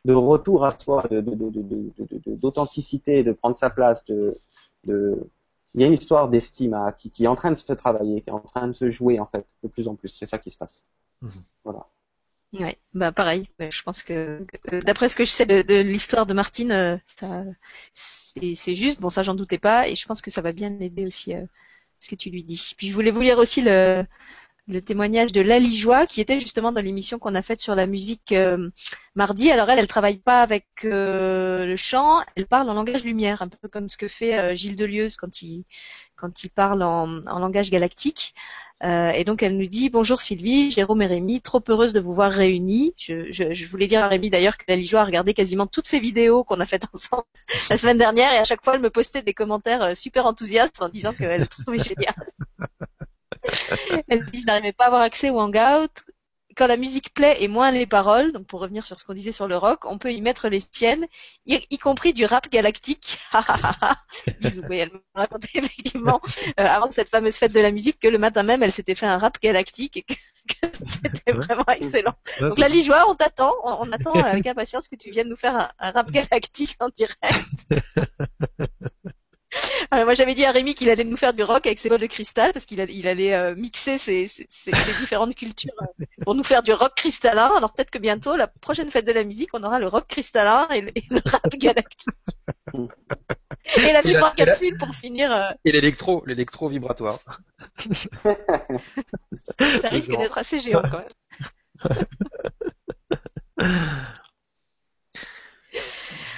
de 0.06 0.14
retour 0.14 0.66
à 0.66 0.72
soi, 0.72 1.04
d'authenticité, 1.12 3.18
de, 3.18 3.18
de, 3.18 3.24
de, 3.24 3.30
de, 3.30 3.38
prendre 3.38 3.56
sa 3.56 3.70
place, 3.70 4.04
de 4.06 4.40
il 5.78 5.82
y 5.84 5.86
a 5.86 5.88
une 5.88 5.94
histoire 5.94 6.30
d'estime 6.30 6.74
à- 6.76 6.94
qui, 6.94 7.12
qui 7.12 7.26
est 7.26 7.28
en 7.28 7.36
train 7.36 7.52
de 7.52 7.58
se 7.58 7.74
travailler, 7.74 8.22
qui 8.22 8.30
est 8.32 8.34
en 8.34 8.42
train 8.42 8.68
de 8.68 8.74
se 8.74 8.90
jouer 8.90 9.20
en 9.20 9.28
fait, 9.28 9.48
de 9.64 9.70
plus 9.70 9.88
en 9.88 9.96
plus. 9.96 10.10
C'est 10.10 10.26
ça 10.28 10.40
qui 10.40 10.50
se 10.52 10.58
passe. 10.58 10.86
Mhm. 11.22 11.44
Voilà. 11.66 11.88
Ouais, 12.54 12.78
bah 12.94 13.12
pareil. 13.12 13.50
Je 13.60 13.84
pense 13.84 14.04
que 14.04 14.46
que- 14.64 14.80
d'après 14.82 15.10
ce 15.10 15.16
que 15.18 15.26
je 15.26 15.30
sais 15.32 15.46
de, 15.46 15.62
de 15.64 15.82
l'histoire 15.82 16.26
de 16.26 16.34
Martine, 16.34 16.72
euh, 16.72 16.98
ça, 17.06 17.44
c'est 17.94 18.56
c'est 18.56 18.74
juste. 18.76 19.02
Bon, 19.02 19.10
ça 19.10 19.22
j'en 19.24 19.36
doutais 19.36 19.58
pas, 19.58 19.88
et 19.90 19.96
je 19.96 20.06
pense 20.06 20.22
que 20.22 20.32
ça 20.32 20.42
va 20.42 20.54
bien 20.54 20.80
aider 20.80 21.06
aussi 21.06 21.36
euh, 21.36 21.46
ce 22.00 22.10
que 22.10 22.16
tu 22.16 22.30
lui 22.30 22.44
dis. 22.46 22.74
Puis 22.78 22.88
je 22.88 22.94
voulais 22.94 23.12
vous 23.12 23.22
lire 23.22 23.38
aussi 23.38 23.62
le 23.62 24.06
le 24.68 24.82
témoignage 24.82 25.32
de 25.32 25.42
Lali 25.42 25.76
Joie, 25.76 26.06
qui 26.08 26.22
était 26.22 26.40
justement 26.40 26.72
dans 26.72 26.82
l'émission 26.82 27.20
qu'on 27.20 27.36
a 27.36 27.42
faite 27.42 27.60
sur 27.62 27.76
la 27.76 27.88
musique 27.88 28.32
euh, 28.34 28.70
mardi. 29.16 29.52
Alors 29.52 29.70
elle, 29.70 29.80
elle 29.80 29.88
travaille 29.88 30.18
pas 30.18 30.42
avec 30.42 30.66
euh, 30.84 31.66
le 31.66 31.76
chant, 31.78 32.22
elle 32.36 32.48
parle 32.48 32.70
en 32.70 32.74
langage 32.74 33.04
lumière, 33.04 33.42
un 33.42 33.48
peu 33.48 33.68
comme 33.70 33.90
ce 33.90 33.98
que 33.98 34.08
fait 34.08 34.38
euh, 34.38 34.56
Gilles 34.56 34.76
Delieuse 34.76 35.16
quand 35.18 35.42
il 35.42 35.66
quand 36.16 36.44
il 36.44 36.50
parle 36.50 36.84
en, 36.84 37.26
en 37.28 37.40
langage 37.40 37.70
galactique. 37.70 38.34
Euh, 38.84 39.10
et 39.10 39.24
donc 39.24 39.42
elle 39.42 39.58
nous 39.58 39.66
dit 39.66 39.90
bonjour 39.90 40.22
Sylvie, 40.22 40.70
Jérôme 40.70 41.02
et 41.02 41.08
Rémi, 41.08 41.42
trop 41.42 41.64
heureuse 41.68 41.94
de 41.94 42.00
vous 42.00 42.14
voir 42.14 42.32
réunis. 42.32 42.94
Je, 42.98 43.32
je, 43.32 43.54
je 43.54 43.66
voulais 43.68 43.88
dire 43.88 44.04
à 44.04 44.08
Rémi 44.08 44.30
d'ailleurs 44.30 44.58
que 44.58 44.66
Lali 44.68 44.86
Joie 44.86 45.02
a 45.02 45.06
regardé 45.06 45.34
quasiment 45.34 45.66
toutes 45.66 45.88
ces 45.88 46.00
vidéos 46.00 46.44
qu'on 46.44 46.60
a 46.60 46.66
faites 46.66 46.86
ensemble 46.94 47.24
la 47.70 47.78
semaine 47.78 47.98
dernière 47.98 48.32
et 48.34 48.38
à 48.38 48.44
chaque 48.44 48.64
fois 48.64 48.76
elle 48.76 48.82
me 48.82 48.92
postait 48.92 49.24
des 49.24 49.34
commentaires 49.34 49.82
euh, 49.82 49.94
super 49.96 50.26
enthousiastes 50.28 50.82
en 50.82 50.90
disant 50.90 51.14
qu'elle 51.14 51.42
le 51.42 51.48
trouvait 51.48 51.80
génial. 51.80 52.14
Elle 54.08 54.26
dit 54.26 54.42
je 54.42 54.46
n'arrivais 54.46 54.74
pas 54.74 54.86
à 54.86 54.88
avoir 54.88 55.02
accès 55.02 55.30
au 55.30 55.40
Hangout. 55.40 55.92
Quand 56.56 56.66
la 56.66 56.78
musique 56.78 57.14
plaît 57.14 57.38
et 57.44 57.48
moins 57.48 57.70
les 57.70 57.86
paroles, 57.86 58.32
donc 58.32 58.48
pour 58.48 58.60
revenir 58.62 58.84
sur 58.84 59.00
ce 59.00 59.06
qu'on 59.06 59.14
disait 59.14 59.32
sur 59.32 59.48
le 59.48 59.56
rock, 59.58 59.86
on 59.86 60.00
peut 60.00 60.12
y 60.12 60.22
mettre 60.22 60.50
les 60.50 60.60
siennes, 60.60 61.06
y, 61.46 61.64
y 61.70 61.78
compris 61.78 62.14
du 62.14 62.26
rap 62.26 62.50
galactique. 62.50 63.20
Bisous. 64.42 64.64
Oui, 64.68 64.78
elle 64.78 64.90
m'a 64.92 65.22
raconté 65.22 65.50
effectivement 65.54 66.20
euh, 66.60 66.66
avant 66.66 66.90
cette 66.90 67.10
fameuse 67.10 67.36
fête 67.36 67.52
de 67.52 67.60
la 67.60 67.72
musique 67.72 68.00
que 68.00 68.08
le 68.08 68.18
matin 68.18 68.42
même 68.42 68.64
elle 68.64 68.72
s'était 68.72 68.96
fait 68.96 69.06
un 69.06 69.20
rap 69.20 69.40
galactique 69.40 69.98
et 69.98 70.02
que, 70.02 70.14
que 70.62 70.68
c'était 70.88 71.32
vraiment 71.32 71.68
excellent. 71.68 72.16
Donc 72.40 72.58
la 72.58 72.70
Lijoie, 72.70 73.08
on 73.08 73.14
t'attend, 73.14 73.54
on, 73.64 73.88
on 73.88 73.92
attend 73.92 74.14
avec 74.14 74.48
impatience 74.48 74.88
que 74.88 74.96
tu 74.96 75.12
viennes 75.12 75.30
nous 75.30 75.38
faire 75.38 75.56
un, 75.56 75.70
un 75.78 75.92
rap 75.92 76.10
galactique 76.10 76.76
en 76.80 76.90
direct. 76.90 77.46
Alors, 79.92 80.06
moi 80.06 80.14
j'avais 80.14 80.34
dit 80.34 80.46
à 80.46 80.52
Rémi 80.52 80.76
qu'il 80.76 80.90
allait 80.90 81.04
nous 81.04 81.18
faire 81.18 81.34
du 81.34 81.44
rock 81.44 81.66
avec 81.66 81.80
ses 81.80 81.90
bols 81.90 82.00
de 82.00 82.08
cristal 82.08 82.52
parce 82.54 82.66
qu'il 82.66 82.80
allait, 82.82 82.94
il 82.96 83.08
allait 83.08 83.34
euh, 83.34 83.56
mixer 83.56 83.98
ses, 83.98 84.28
ses- 84.28 84.46
ses- 84.50 84.76
ses 84.76 84.94
différentes 85.00 85.36
cultures 85.36 85.74
euh, 85.82 86.06
pour 86.24 86.36
nous 86.36 86.44
faire 86.44 86.64
du 86.64 86.72
rock 86.74 86.94
cristallin. 86.96 87.52
Alors 87.56 87.74
peut-être 87.74 87.92
que 87.92 87.98
bientôt, 88.00 88.36
la 88.36 88.48
prochaine 88.48 88.90
fête 88.92 89.06
de 89.06 89.12
la 89.12 89.24
musique, 89.24 89.50
on 89.54 89.64
aura 89.64 89.80
le 89.80 89.88
rock 89.88 90.08
cristallin 90.08 90.68
et 90.70 90.82
le, 90.82 90.92
et 90.96 91.04
le 91.10 91.22
rap 91.26 91.48
galactique. 91.56 92.08
et 92.74 93.92
la 93.94 94.02
vibracapsule 94.02 94.78
pour 94.78 94.94
finir, 94.96 95.32
euh, 95.32 95.50
Et 95.66 95.72
l'électro, 95.72 96.24
l'électro 96.26 96.68
vibratoire. 96.70 97.20
ça 99.82 99.90
risque 99.90 100.10
d'être 100.12 100.38
assez 100.38 100.60
géant 100.60 100.82
quand 100.90 101.00
même. 101.00 102.06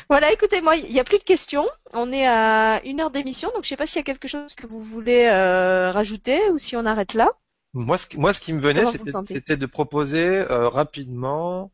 Voilà, 0.09 0.31
écoutez, 0.33 0.61
moi, 0.61 0.75
il 0.75 0.91
n'y 0.91 0.99
a 0.99 1.03
plus 1.03 1.19
de 1.19 1.23
questions. 1.23 1.67
On 1.93 2.11
est 2.11 2.25
à 2.27 2.81
une 2.83 2.99
heure 2.99 3.11
d'émission, 3.11 3.49
donc 3.53 3.63
je 3.63 3.69
sais 3.69 3.77
pas 3.77 3.85
s'il 3.85 3.97
y 3.97 4.01
a 4.01 4.03
quelque 4.03 4.27
chose 4.27 4.55
que 4.55 4.65
vous 4.67 4.81
voulez 4.81 5.25
euh, 5.27 5.91
rajouter 5.91 6.49
ou 6.51 6.57
si 6.57 6.75
on 6.75 6.85
arrête 6.85 7.13
là. 7.13 7.31
Moi, 7.73 7.97
ce, 7.97 8.07
qui- 8.07 8.17
moi, 8.17 8.33
ce 8.33 8.39
qui 8.41 8.53
me 8.53 8.59
venait, 8.59 8.85
c'était 9.27 9.57
de 9.57 9.65
proposer 9.65 10.25
euh, 10.39 10.69
rapidement 10.69 11.71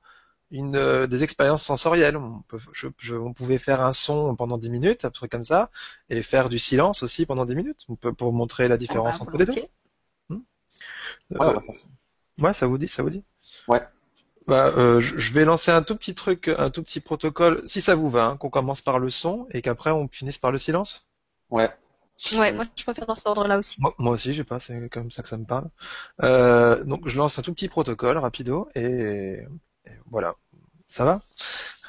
une, 0.51 0.75
euh, 0.77 1.07
des 1.07 1.23
expériences 1.25 1.63
sensorielles. 1.65 2.17
On, 2.17 2.41
peut, 2.43 2.59
je, 2.73 2.87
je- 2.99 3.15
on 3.15 3.33
pouvait 3.33 3.57
faire 3.59 3.81
un 3.81 3.93
son 3.93 4.35
pendant 4.37 4.57
10 4.57 4.69
minutes, 4.69 5.05
un 5.05 5.11
truc 5.11 5.31
comme 5.31 5.45
ça, 5.45 5.71
et 6.09 6.23
faire 6.23 6.49
du 6.49 6.59
silence 6.59 7.03
aussi 7.03 7.25
pendant 7.27 7.45
10 7.45 7.55
minutes, 7.55 7.85
on 7.89 7.97
peut, 7.97 8.13
pour 8.13 8.33
montrer 8.33 8.69
la 8.69 8.77
différence 8.77 9.21
Ah, 9.21 9.23
entre 9.23 9.37
les 9.37 9.45
deux. 9.45 9.59
volontiers. 9.59 9.71
Ouais, 11.39 11.45
Euh, 11.45 11.59
ouais, 12.39 12.53
ça 12.53 12.67
vous 12.67 12.77
dit, 12.77 12.87
ça 12.87 13.03
vous 13.03 13.09
dit? 13.09 13.23
Ouais. 13.67 13.81
Bah, 14.47 14.71
euh, 14.77 15.01
je 15.01 15.33
vais 15.33 15.45
lancer 15.45 15.71
un 15.71 15.81
tout 15.81 15.95
petit 15.95 16.13
truc, 16.13 16.47
un 16.47 16.69
tout 16.69 16.83
petit 16.83 16.99
protocole, 16.99 17.61
si 17.65 17.81
ça 17.81 17.95
vous 17.95 18.09
va, 18.09 18.25
hein, 18.25 18.37
qu'on 18.37 18.49
commence 18.49 18.81
par 18.81 18.99
le 18.99 19.09
son 19.09 19.47
et 19.51 19.61
qu'après 19.61 19.91
on 19.91 20.07
finisse 20.07 20.37
par 20.37 20.51
le 20.51 20.57
silence. 20.57 21.07
Ouais. 21.49 21.71
Ouais, 22.33 22.53
moi 22.53 22.65
je 22.75 22.83
préfère 22.83 23.05
dans 23.05 23.15
cet 23.15 23.27
ordre-là 23.27 23.57
aussi. 23.57 23.75
Moi, 23.81 23.93
moi 23.97 24.13
aussi, 24.13 24.33
je 24.33 24.37
sais 24.37 24.43
pas, 24.45 24.59
c'est 24.59 24.89
comme 24.89 25.11
ça 25.11 25.21
que 25.21 25.27
ça 25.27 25.37
me 25.37 25.45
parle. 25.45 25.69
Euh, 26.23 26.83
donc 26.85 27.07
je 27.07 27.17
lance 27.17 27.37
un 27.39 27.41
tout 27.41 27.53
petit 27.53 27.67
protocole 27.67 28.17
rapido 28.17 28.69
et, 28.75 29.39
et 29.85 29.91
voilà. 30.09 30.35
Ça 30.87 31.03
va? 31.03 31.21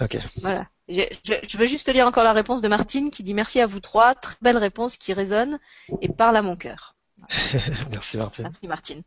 Ok. 0.01 0.19
Voilà. 0.41 0.67
Je, 0.89 1.03
je, 1.25 1.35
je 1.47 1.59
veux 1.59 1.67
juste 1.67 1.93
lire 1.93 2.07
encore 2.07 2.25
la 2.25 2.33
réponse 2.33 2.61
de 2.63 2.69
Martine 2.69 3.11
qui 3.11 3.23
dit 3.23 3.35
merci 3.35 3.61
à 3.61 3.67
vous 3.67 3.81
trois, 3.81 4.15
très 4.15 4.37
belle 4.41 4.57
réponse 4.57 4.97
qui 4.97 5.13
résonne 5.13 5.59
et 6.01 6.09
parle 6.09 6.37
à 6.37 6.43
mon 6.43 6.57
cœur. 6.57 6.97
Merci 7.91 8.19
Martine. 8.19 8.45
Merci 8.45 8.69
Martine. 8.69 9.03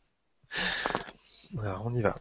Alors 1.60 1.84
on 1.86 1.94
y 1.94 2.02
va. 2.02 2.16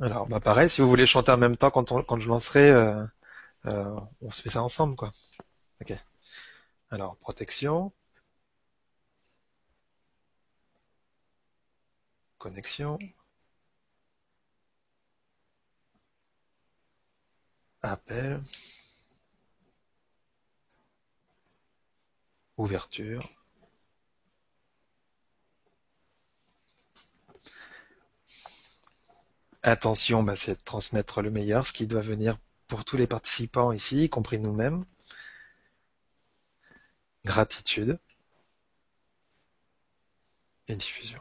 Alors 0.00 0.26
bah 0.28 0.38
pareil, 0.40 0.70
si 0.70 0.80
vous 0.80 0.88
voulez 0.88 1.06
chanter 1.06 1.32
en 1.32 1.36
même 1.36 1.56
temps 1.56 1.70
quand, 1.70 2.20
je 2.20 2.28
lancerai, 2.28 2.70
euh, 2.70 3.04
euh, 3.66 4.00
on 4.22 4.32
se 4.32 4.42
fait 4.42 4.50
ça 4.50 4.62
ensemble 4.62 4.96
quoi. 4.96 5.12
Ok. 5.82 5.94
Alors 6.90 7.16
protection. 7.18 7.92
Connexion. 12.38 12.98
Appel. 17.82 18.42
Ouverture. 22.56 23.22
Attention, 29.64 30.22
bah, 30.22 30.36
c'est 30.36 30.58
de 30.58 30.64
transmettre 30.64 31.22
le 31.22 31.30
meilleur, 31.30 31.66
ce 31.66 31.72
qui 31.72 31.86
doit 31.86 32.02
venir 32.02 32.38
pour 32.68 32.84
tous 32.84 32.96
les 32.96 33.06
participants 33.06 33.72
ici, 33.72 34.04
y 34.04 34.08
compris 34.10 34.38
nous-mêmes. 34.38 34.84
Gratitude. 37.24 37.98
Et 40.68 40.76
diffusion. 40.76 41.20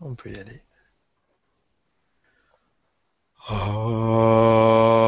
On 0.00 0.14
peut 0.14 0.30
y 0.30 0.38
aller. 0.38 0.62
나 3.46 5.03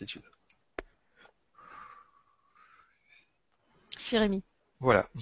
Gratitude. 0.00 0.22
Si 3.98 4.16
Rémi. 4.16 4.42
Voilà. 4.80 5.08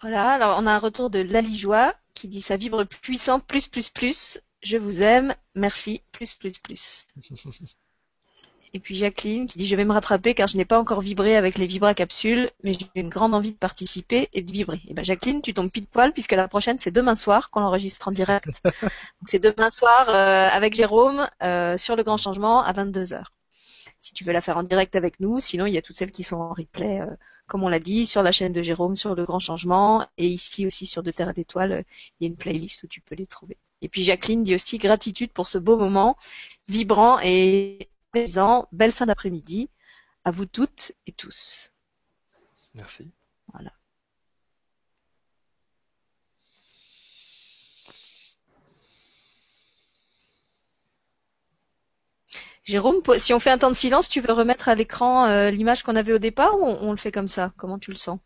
Voilà, 0.00 0.32
alors 0.32 0.58
on 0.58 0.66
a 0.66 0.72
un 0.72 0.78
retour 0.80 1.10
de 1.10 1.20
Lalijoie 1.20 1.94
qui 2.14 2.26
dit 2.26 2.40
ça 2.40 2.56
vibre 2.56 2.84
puissant, 2.84 3.38
plus, 3.38 3.68
plus, 3.68 3.88
plus. 3.88 4.40
Je 4.60 4.76
vous 4.76 5.00
aime, 5.00 5.32
merci, 5.54 6.02
plus, 6.10 6.34
plus, 6.34 6.58
plus. 6.58 7.06
Et 8.74 8.80
puis 8.80 8.96
Jacqueline 8.96 9.46
qui 9.46 9.58
dit 9.58 9.66
je 9.66 9.76
vais 9.76 9.84
me 9.84 9.92
rattraper 9.92 10.34
car 10.34 10.48
je 10.48 10.56
n'ai 10.56 10.64
pas 10.64 10.78
encore 10.78 11.02
vibré 11.02 11.36
avec 11.36 11.58
les 11.58 11.66
vibracapsules, 11.66 12.50
mais 12.62 12.72
j'ai 12.72 12.88
une 12.94 13.10
grande 13.10 13.34
envie 13.34 13.52
de 13.52 13.58
participer 13.58 14.28
et 14.32 14.42
de 14.42 14.50
vibrer. 14.50 14.80
Et 14.88 14.94
ben 14.94 15.04
Jacqueline, 15.04 15.42
tu 15.42 15.52
tombes 15.52 15.70
pile 15.70 15.86
poil 15.86 16.12
puisque 16.12 16.32
la 16.32 16.48
prochaine 16.48 16.78
c'est 16.78 16.90
demain 16.90 17.14
soir 17.14 17.50
qu'on 17.50 17.60
l'enregistre 17.60 18.08
en 18.08 18.12
direct. 18.12 18.46
Donc 18.64 19.26
c'est 19.26 19.38
demain 19.38 19.70
soir 19.70 20.08
euh, 20.08 20.48
avec 20.48 20.74
Jérôme 20.74 21.28
euh, 21.42 21.76
sur 21.76 21.96
le 21.96 22.02
grand 22.02 22.16
changement 22.16 22.62
à 22.62 22.72
22h. 22.72 23.24
Si 24.02 24.14
tu 24.14 24.24
veux 24.24 24.32
la 24.32 24.40
faire 24.40 24.56
en 24.56 24.64
direct 24.64 24.96
avec 24.96 25.20
nous, 25.20 25.38
sinon 25.38 25.66
il 25.66 25.74
y 25.74 25.78
a 25.78 25.82
toutes 25.82 25.94
celles 25.94 26.10
qui 26.10 26.24
sont 26.24 26.36
en 26.36 26.52
replay, 26.52 27.00
euh, 27.00 27.06
comme 27.46 27.62
on 27.62 27.68
l'a 27.68 27.78
dit, 27.78 28.04
sur 28.04 28.22
la 28.22 28.32
chaîne 28.32 28.52
de 28.52 28.60
Jérôme, 28.60 28.96
sur 28.96 29.14
le 29.14 29.24
grand 29.24 29.38
changement, 29.38 30.06
et 30.18 30.26
ici 30.26 30.66
aussi 30.66 30.86
sur 30.86 31.04
De 31.04 31.12
Terre 31.12 31.28
et 31.28 31.34
d'Étoiles, 31.34 31.72
euh, 31.72 31.82
il 32.18 32.24
y 32.24 32.26
a 32.26 32.28
une 32.28 32.36
playlist 32.36 32.82
où 32.82 32.88
tu 32.88 33.00
peux 33.00 33.14
les 33.14 33.26
trouver. 33.26 33.58
Et 33.80 33.88
puis 33.88 34.02
Jacqueline 34.02 34.42
dit 34.42 34.54
aussi 34.54 34.78
gratitude 34.78 35.30
pour 35.32 35.48
ce 35.48 35.58
beau 35.58 35.76
moment, 35.76 36.16
vibrant 36.66 37.20
et 37.22 37.90
apaisant. 38.12 38.68
Belle 38.72 38.92
fin 38.92 39.06
d'après-midi 39.06 39.70
à 40.24 40.30
vous 40.30 40.46
toutes 40.46 40.92
et 41.06 41.12
tous. 41.12 41.70
Merci. 42.74 43.10
Voilà. 43.52 43.72
Jérôme, 52.64 53.02
si 53.18 53.34
on 53.34 53.40
fait 53.40 53.50
un 53.50 53.58
temps 53.58 53.70
de 53.70 53.74
silence, 53.74 54.08
tu 54.08 54.20
veux 54.20 54.32
remettre 54.32 54.68
à 54.68 54.76
l'écran 54.76 55.26
euh, 55.26 55.50
l'image 55.50 55.82
qu'on 55.82 55.96
avait 55.96 56.12
au 56.12 56.18
départ 56.18 56.56
ou 56.60 56.64
on, 56.64 56.88
on 56.88 56.90
le 56.92 56.96
fait 56.96 57.10
comme 57.10 57.26
ça? 57.26 57.52
Comment 57.56 57.78
tu 57.78 57.90
le 57.90 57.96
sens? 57.96 58.20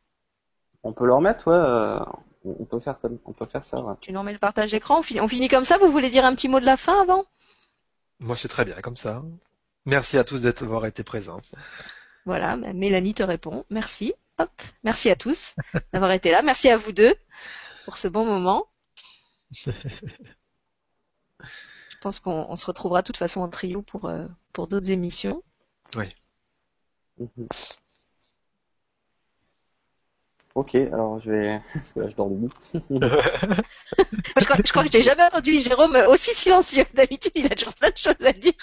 On 0.83 0.93
peut 0.93 1.07
le 1.07 1.15
remettre, 1.15 1.49
ouais. 1.49 1.57
euh, 1.57 2.05
on 2.45 2.65
peut 2.67 2.79
faire 2.79 3.01
comme, 3.01 3.19
on 3.25 3.33
peut 3.33 3.47
faire 3.47 3.65
ça. 3.65 3.81
ouais. 3.81 3.95
Tu 4.01 4.13
nous 4.13 4.21
remets 4.21 4.35
le 4.35 4.39
partage 4.39 4.73
d'écran? 4.73 4.99
On, 4.99 5.03
finit- 5.03 5.21
on 5.21 5.29
finit 5.29 5.49
comme 5.49 5.65
ça? 5.65 5.79
Vous 5.79 5.91
voulez 5.91 6.11
dire 6.11 6.25
un 6.27 6.35
petit 6.35 6.49
mot 6.49 6.61
de 6.61 6.67
la 6.67 6.77
fin 6.77 7.01
avant? 7.01 7.25
Moi, 8.21 8.37
c'est 8.37 8.49
très 8.49 8.65
bien 8.67 8.79
comme 8.83 8.97
ça. 8.97 9.23
Merci 9.87 10.19
à 10.19 10.25
tous 10.25 10.43
d'avoir 10.43 10.85
été 10.87 11.05
présents. 11.05 11.41
Voilà, 12.25 12.57
bah, 12.57 12.73
Mélanie 12.73 13.15
te 13.15 13.23
répond. 13.23 13.65
Merci. 13.71 14.13
Hop. 14.39 14.51
Merci 14.83 15.09
à 15.11 15.17
tous 15.17 15.55
d'avoir 15.93 16.11
été 16.11 16.31
là. 16.31 16.43
Merci 16.43 16.69
à 16.69 16.77
vous 16.77 16.93
deux 16.93 17.15
pour 17.85 17.97
ce 17.97 18.09
bon 18.09 18.27
moment. 18.27 18.67
Je 21.89 21.97
pense 22.01 22.21
qu'on 22.21 22.47
on 22.49 22.57
se 22.57 22.67
retrouvera 22.67 23.03
de 23.03 23.07
toute 23.07 23.17
façon 23.17 23.41
en 23.41 23.49
trio 23.49 23.81
pour, 23.83 24.07
euh, 24.07 24.27
pour 24.53 24.67
d'autres 24.67 24.91
émissions. 24.91 25.43
Oui. 25.95 26.15
Mhm. 27.19 27.49
Ok, 30.57 30.75
alors 30.75 31.19
je 31.21 31.31
vais. 31.31 31.61
Parce 31.75 31.93
que 31.93 32.01
là, 32.01 32.09
je 32.09 32.17
dors 32.17 32.31
debout. 32.31 32.49
je, 32.73 34.45
crois, 34.47 34.57
je 34.65 34.71
crois 34.73 34.85
que 34.85 34.91
j'ai 34.91 35.03
jamais 35.03 35.23
entendu 35.23 35.59
Jérôme 35.59 35.95
aussi 36.09 36.35
silencieux. 36.35 36.87
D'habitude, 36.95 37.33
il 37.35 37.45
a 37.45 37.51
toujours 37.55 37.75
plein 37.75 37.91
de 37.91 37.99
choses 37.99 38.17
à 38.25 38.33
dire. 38.33 38.55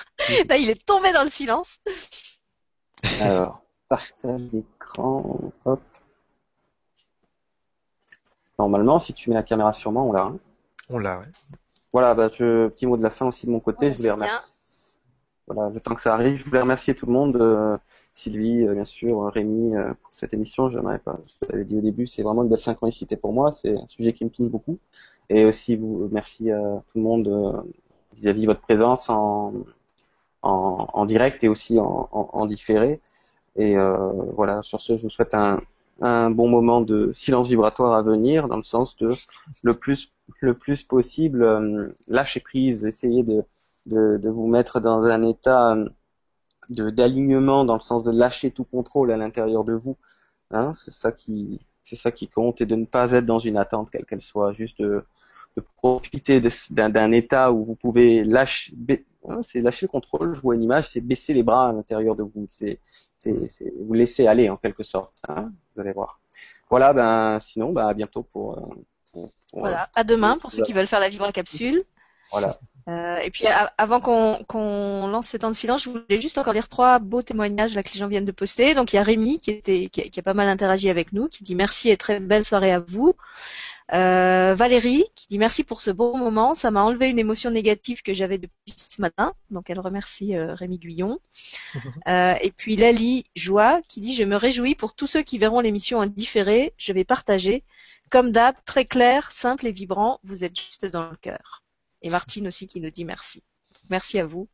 Là, 0.49 0.57
il 0.57 0.71
est 0.71 0.83
tombé 0.87 1.13
dans 1.13 1.23
le 1.23 1.29
silence. 1.29 1.77
Alors, 3.21 3.61
partage 3.87 4.41
d'écran. 4.51 5.39
Hop. 5.65 5.81
Normalement, 8.57 8.97
si 8.97 9.13
tu 9.13 9.29
mets 9.29 9.35
la 9.35 9.43
caméra 9.43 9.71
sur 9.71 9.91
moi, 9.91 10.01
on 10.01 10.11
l'a. 10.11 10.23
hein. 10.23 10.39
On 10.89 10.97
l'a, 10.97 11.19
ouais. 11.19 11.27
Voilà, 11.91 12.15
bah, 12.15 12.27
je, 12.33 12.69
petit 12.69 12.87
mot 12.87 12.97
de 12.97 13.03
la 13.03 13.11
fin 13.11 13.27
aussi 13.27 13.45
de 13.45 13.51
mon 13.51 13.59
côté. 13.59 13.85
Ouais, 13.85 13.91
je 13.91 13.97
voulais 13.97 14.09
bien. 14.09 14.15
remercier. 14.15 14.53
Voilà, 15.45 15.69
le 15.71 15.79
temps 15.79 15.93
que 15.93 16.01
ça 16.01 16.15
arrive, 16.15 16.37
je 16.37 16.43
voulais 16.43 16.61
remercier 16.61 16.95
tout 16.95 17.05
le 17.05 17.11
monde, 17.13 17.35
euh, 17.35 17.77
Sylvie, 18.13 18.65
euh, 18.67 18.73
bien 18.73 18.85
sûr, 18.85 19.23
euh, 19.23 19.29
Rémi, 19.29 19.75
euh, 19.75 19.93
pour 20.01 20.13
cette 20.13 20.33
émission. 20.33 20.69
N'avais 20.69 20.99
pas, 20.99 21.19
je 21.23 21.47
l'avais 21.49 21.65
dit 21.65 21.77
au 21.77 21.81
début, 21.81 22.07
c'est 22.07 22.23
vraiment 22.23 22.43
une 22.43 22.49
belle 22.49 22.59
synchronicité 22.59 23.17
pour 23.17 23.33
moi. 23.33 23.51
C'est 23.51 23.75
un 23.77 23.87
sujet 23.87 24.13
qui 24.13 24.25
me 24.25 24.29
touche 24.29 24.49
beaucoup. 24.49 24.79
Et 25.29 25.45
aussi, 25.45 25.75
vous, 25.75 26.09
merci 26.11 26.51
à 26.51 26.59
tout 26.87 26.97
le 26.97 27.01
monde 27.01 27.63
vis-à-vis 28.15 28.41
de 28.41 28.47
votre 28.47 28.61
présence 28.61 29.09
en, 29.09 29.53
en, 30.41 30.87
en 30.93 31.05
direct 31.05 31.43
et 31.43 31.47
aussi 31.49 31.79
en, 31.79 32.09
en, 32.11 32.45
différé. 32.45 33.01
Et 33.55 33.77
euh, 33.77 33.97
voilà, 34.35 34.61
sur 34.63 34.81
ce, 34.81 34.97
je 34.97 35.03
vous 35.03 35.09
souhaite 35.09 35.33
un, 35.33 35.59
un 36.01 36.29
bon 36.31 36.47
moment 36.49 36.81
de 36.81 37.11
silence 37.13 37.47
vibratoire 37.47 37.93
à 37.93 38.01
venir, 38.03 38.47
dans 38.47 38.57
le 38.57 38.63
sens 38.63 38.95
de 38.97 39.11
le 39.63 39.73
plus 39.75 40.11
le 40.39 40.53
plus 40.53 40.83
possible 40.83 41.95
lâcher 42.07 42.39
prise, 42.39 42.85
essayer 42.85 43.23
de, 43.23 43.43
de 43.85 44.17
de 44.17 44.29
vous 44.29 44.47
mettre 44.47 44.79
dans 44.79 45.03
un 45.03 45.21
état 45.23 45.75
d'alignement, 46.69 47.65
dans 47.65 47.75
le 47.75 47.81
sens 47.81 48.03
de 48.03 48.11
lâcher 48.11 48.51
tout 48.51 48.63
contrôle 48.65 49.11
à 49.11 49.17
l'intérieur 49.17 49.63
de 49.63 49.73
vous. 49.73 49.97
Hein, 50.51 50.73
c'est 50.73 50.91
ça 50.91 51.11
qui 51.11 51.59
c'est 51.83 51.95
ça 51.97 52.11
qui 52.11 52.27
compte 52.29 52.61
et 52.61 52.65
de 52.65 52.75
ne 52.75 52.85
pas 52.85 53.11
être 53.11 53.25
dans 53.25 53.39
une 53.39 53.57
attente 53.57 53.89
quelle 53.91 54.05
qu'elle 54.05 54.21
soit, 54.21 54.53
juste 54.53 54.79
de, 54.81 55.03
de 55.57 55.63
profiter 55.77 56.39
de- 56.41 56.49
d'un 56.73 56.89
d'un 56.89 57.11
état 57.11 57.51
où 57.51 57.65
vous 57.65 57.75
pouvez 57.75 58.23
lâcher, 58.23 58.73
hein, 59.27 59.41
c'est 59.43 59.61
lâcher 59.61 59.85
le 59.87 59.91
contrôle. 59.91 60.33
Je 60.35 60.41
vois 60.41 60.55
une 60.55 60.63
image, 60.63 60.89
c'est 60.89 61.01
baisser 61.01 61.33
les 61.33 61.43
bras 61.43 61.69
à 61.69 61.73
l'intérieur 61.73 62.15
de 62.15 62.23
vous, 62.23 62.47
c'est 62.49 62.79
c'est 63.17 63.49
c'est 63.49 63.73
vous 63.79 63.93
laisser 63.93 64.27
aller 64.27 64.49
en 64.49 64.57
quelque 64.57 64.83
sorte. 64.83 65.13
Hein, 65.27 65.51
vous 65.75 65.81
allez 65.81 65.91
voir. 65.93 66.19
Voilà, 66.69 66.93
ben 66.93 67.39
sinon, 67.39 67.71
ben 67.71 67.87
à 67.87 67.93
bientôt 67.93 68.23
pour, 68.23 68.57
euh, 68.57 68.61
pour, 69.11 69.31
pour- 69.51 69.59
Voilà. 69.59 69.89
À 69.95 70.03
demain 70.03 70.37
pour 70.37 70.51
ceux 70.51 70.63
qui 70.63 70.73
veulent 70.73 70.87
faire 70.87 70.99
la 70.99 71.09
vibra 71.09 71.31
capsule. 71.31 71.83
Voilà. 72.33 72.59
Euh, 72.89 73.17
et 73.19 73.31
puis 73.31 73.45
avant 73.77 74.01
qu'on 74.01 75.07
lance 75.07 75.29
ce 75.29 75.37
temps 75.37 75.49
de 75.49 75.55
silence, 75.55 75.83
je 75.83 75.89
voulais 75.89 76.21
juste 76.21 76.37
encore 76.37 76.51
lire 76.51 76.67
trois 76.67 76.99
beaux 76.99 77.21
témoignages 77.21 77.75
là 77.75 77.83
que 77.83 77.93
les 77.93 77.99
gens 77.99 78.07
viennent 78.07 78.25
de 78.25 78.33
poster. 78.33 78.75
Donc 78.75 78.91
il 78.91 78.97
y 78.97 78.99
a 78.99 79.03
Rémi 79.03 79.39
qui 79.39 79.51
était 79.51 79.87
qui 79.89 80.01
a, 80.01 80.03
qui 80.03 80.19
a 80.19 80.23
pas 80.23 80.33
mal 80.33 80.49
interagi 80.49 80.89
avec 80.89 81.13
nous, 81.13 81.29
qui 81.29 81.43
dit 81.43 81.55
merci 81.55 81.89
et 81.89 81.95
très 81.97 82.19
belle 82.19 82.43
soirée 82.43 82.73
à 82.73 82.81
vous. 82.81 83.15
Euh, 83.93 84.53
Valérie 84.55 85.05
qui 85.13 85.27
dit 85.27 85.37
merci 85.37 85.63
pour 85.63 85.81
ce 85.81 85.91
bon 85.91 86.17
moment, 86.17 86.53
ça 86.53 86.71
m'a 86.71 86.83
enlevé 86.83 87.09
une 87.09 87.19
émotion 87.19 87.51
négative 87.51 88.01
que 88.01 88.13
j'avais 88.13 88.37
depuis 88.37 88.73
ce 88.75 89.01
matin. 89.01 89.33
Donc 89.49 89.69
elle 89.69 89.79
remercie 89.79 90.35
euh, 90.35 90.53
Rémi 90.53 90.77
Guyon. 90.79 91.19
Euh, 92.07 92.35
et 92.41 92.51
puis 92.51 92.75
Lali 92.75 93.25
Joie 93.35 93.81
qui 93.87 94.01
dit 94.01 94.13
je 94.13 94.23
me 94.23 94.35
réjouis 94.35 94.75
pour 94.75 94.93
tous 94.93 95.07
ceux 95.07 95.21
qui 95.21 95.37
verront 95.37 95.61
l'émission 95.61 95.99
en 95.99 96.05
différé, 96.05 96.73
je 96.77 96.91
vais 96.91 97.05
partager. 97.05 97.63
Comme 98.09 98.31
d'hab, 98.31 98.55
très 98.65 98.85
clair, 98.85 99.31
simple 99.31 99.67
et 99.67 99.71
vibrant, 99.71 100.19
vous 100.23 100.43
êtes 100.43 100.59
juste 100.59 100.85
dans 100.85 101.09
le 101.09 101.15
cœur. 101.15 101.62
Et 102.03 102.09
Martine 102.09 102.47
aussi 102.47 102.67
qui 102.67 102.79
nous 102.81 102.91
dit 102.91 103.05
merci. 103.05 103.43
Merci 103.89 104.19
à 104.19 104.25
vous 104.25 104.47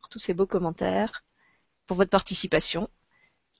pour 0.00 0.08
tous 0.08 0.18
ces 0.18 0.34
beaux 0.34 0.46
commentaires, 0.46 1.24
pour 1.86 1.96
votre 1.96 2.10
participation, 2.10 2.88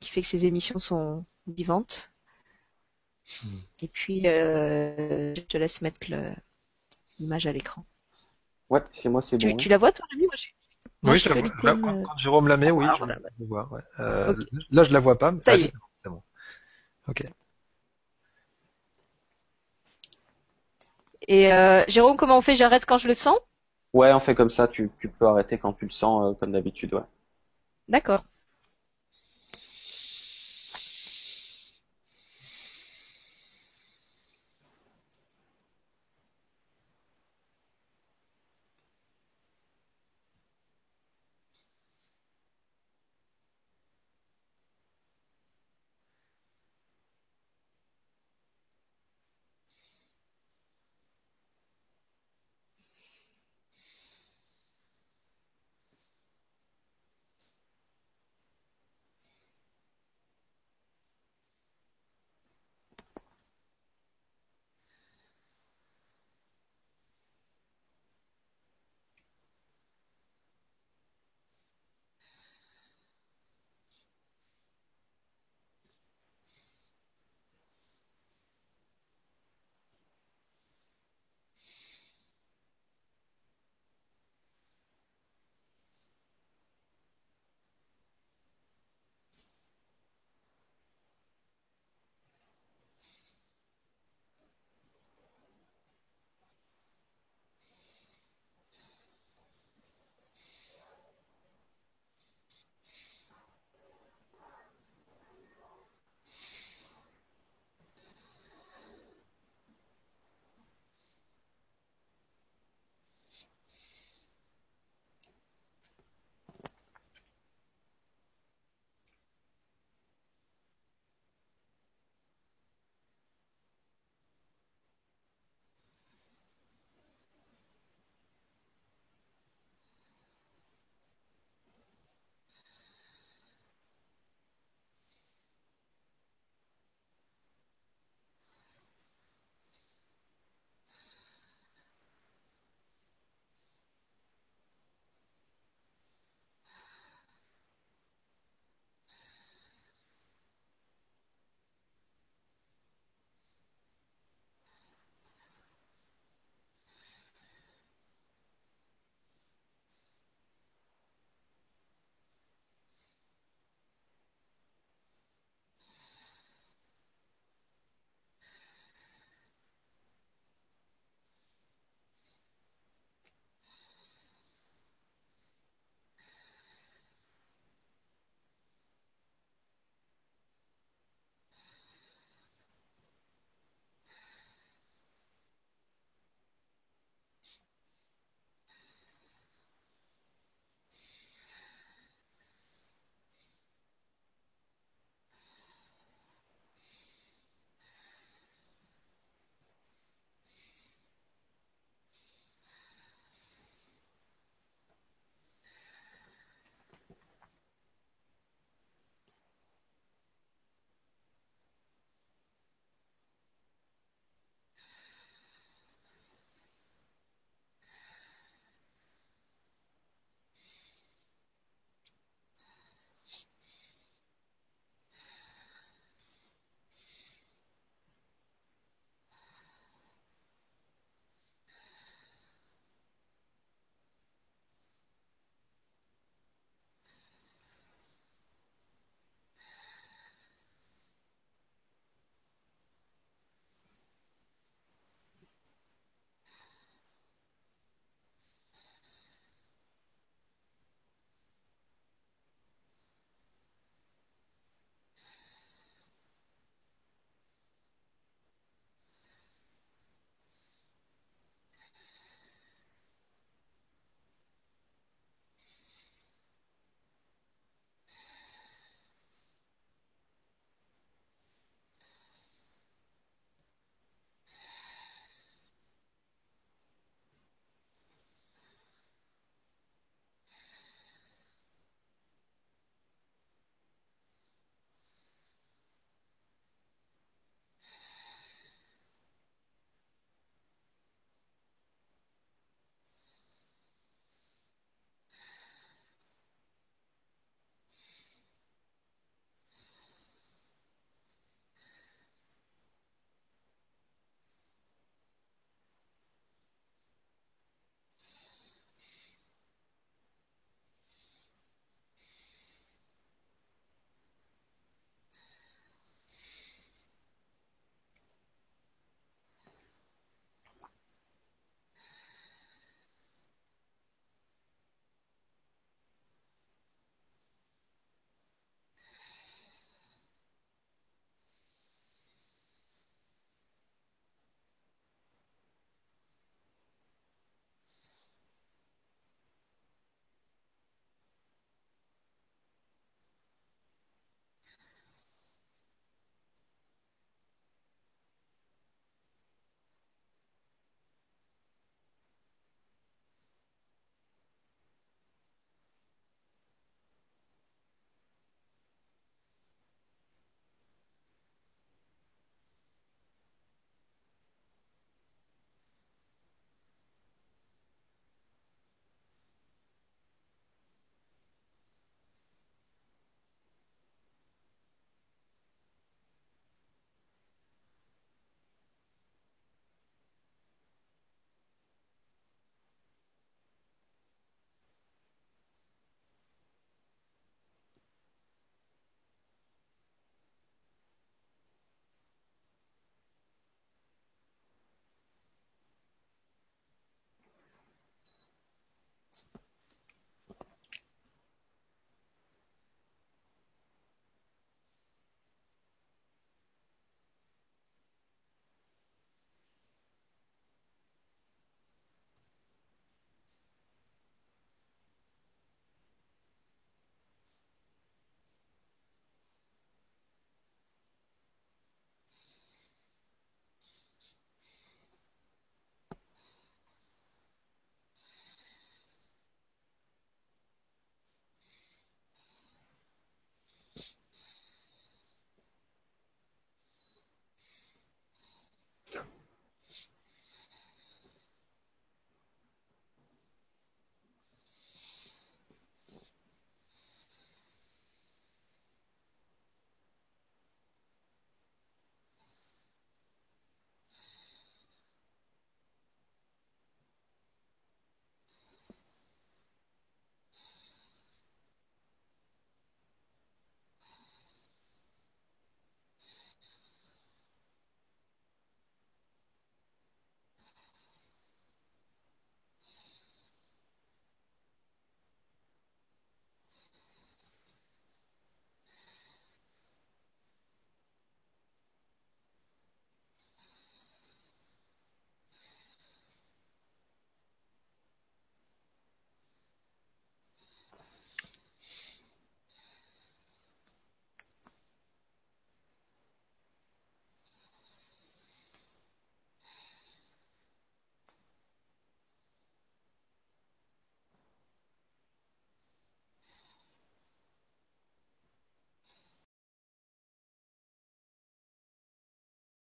qui 0.00 0.08
fait 0.10 0.22
que 0.22 0.26
ces 0.28 0.46
émissions 0.46 0.78
sont 0.78 1.24
vivantes. 1.46 2.10
Mm. 3.44 3.48
Et 3.80 3.88
puis, 3.88 4.26
euh, 4.26 5.34
je 5.34 5.40
te 5.42 5.56
laisse 5.56 5.82
mettre 5.82 5.98
l'image 7.18 7.46
à 7.46 7.52
l'écran. 7.52 7.84
Ouais, 8.70 8.82
chez 8.92 9.08
moi 9.08 9.20
c'est 9.20 9.38
bon. 9.38 9.50
Tu, 9.50 9.56
tu 9.56 9.68
la 9.68 9.78
vois 9.78 9.92
toi, 9.92 10.06
Rémi? 10.10 10.26
Moi, 11.02 11.12
Oui, 11.12 11.18
je 11.18 11.28
la 11.28 11.40
vois. 11.40 11.50
Là, 11.62 11.78
quand, 11.80 12.02
quand 12.02 12.16
Jérôme 12.18 12.48
la 12.48 12.56
met, 12.56 12.70
oui, 12.70 12.84
Ah, 12.88 12.94
je, 12.94 12.98
voilà. 12.98 13.18
je 13.38 13.44
vois. 13.44 13.68
ouais. 13.72 13.80
Euh. 14.00 14.34
Là, 14.70 14.82
je 14.82 14.92
la 14.92 15.00
vois 15.00 15.18
pas. 15.18 15.32
mais- 15.32 15.42
Ça 15.42 15.52
ah, 15.52 15.56
y 15.56 15.62
est. 15.62 15.72
C'est 15.96 16.08
bon. 16.08 16.22
Ok. 17.06 17.22
Et 21.28 21.52
euh, 21.52 21.84
Jérôme, 21.86 22.16
comment 22.16 22.38
on 22.38 22.40
fait 22.40 22.56
J'arrête 22.56 22.84
quand 22.84 22.98
je 22.98 23.06
le 23.06 23.14
sens? 23.14 23.38
Ouais, 23.92 24.10
on 24.14 24.20
fait 24.20 24.34
comme 24.34 24.48
ça. 24.48 24.66
Tu, 24.66 24.90
tu 24.98 25.08
peux 25.10 25.26
arrêter 25.26 25.58
quand 25.58 25.74
tu 25.74 25.84
le 25.84 25.90
sens, 25.90 26.32
euh, 26.32 26.34
comme 26.34 26.52
d'habitude. 26.52 26.94
Ouais. 26.94 27.02
D'accord. 27.88 28.22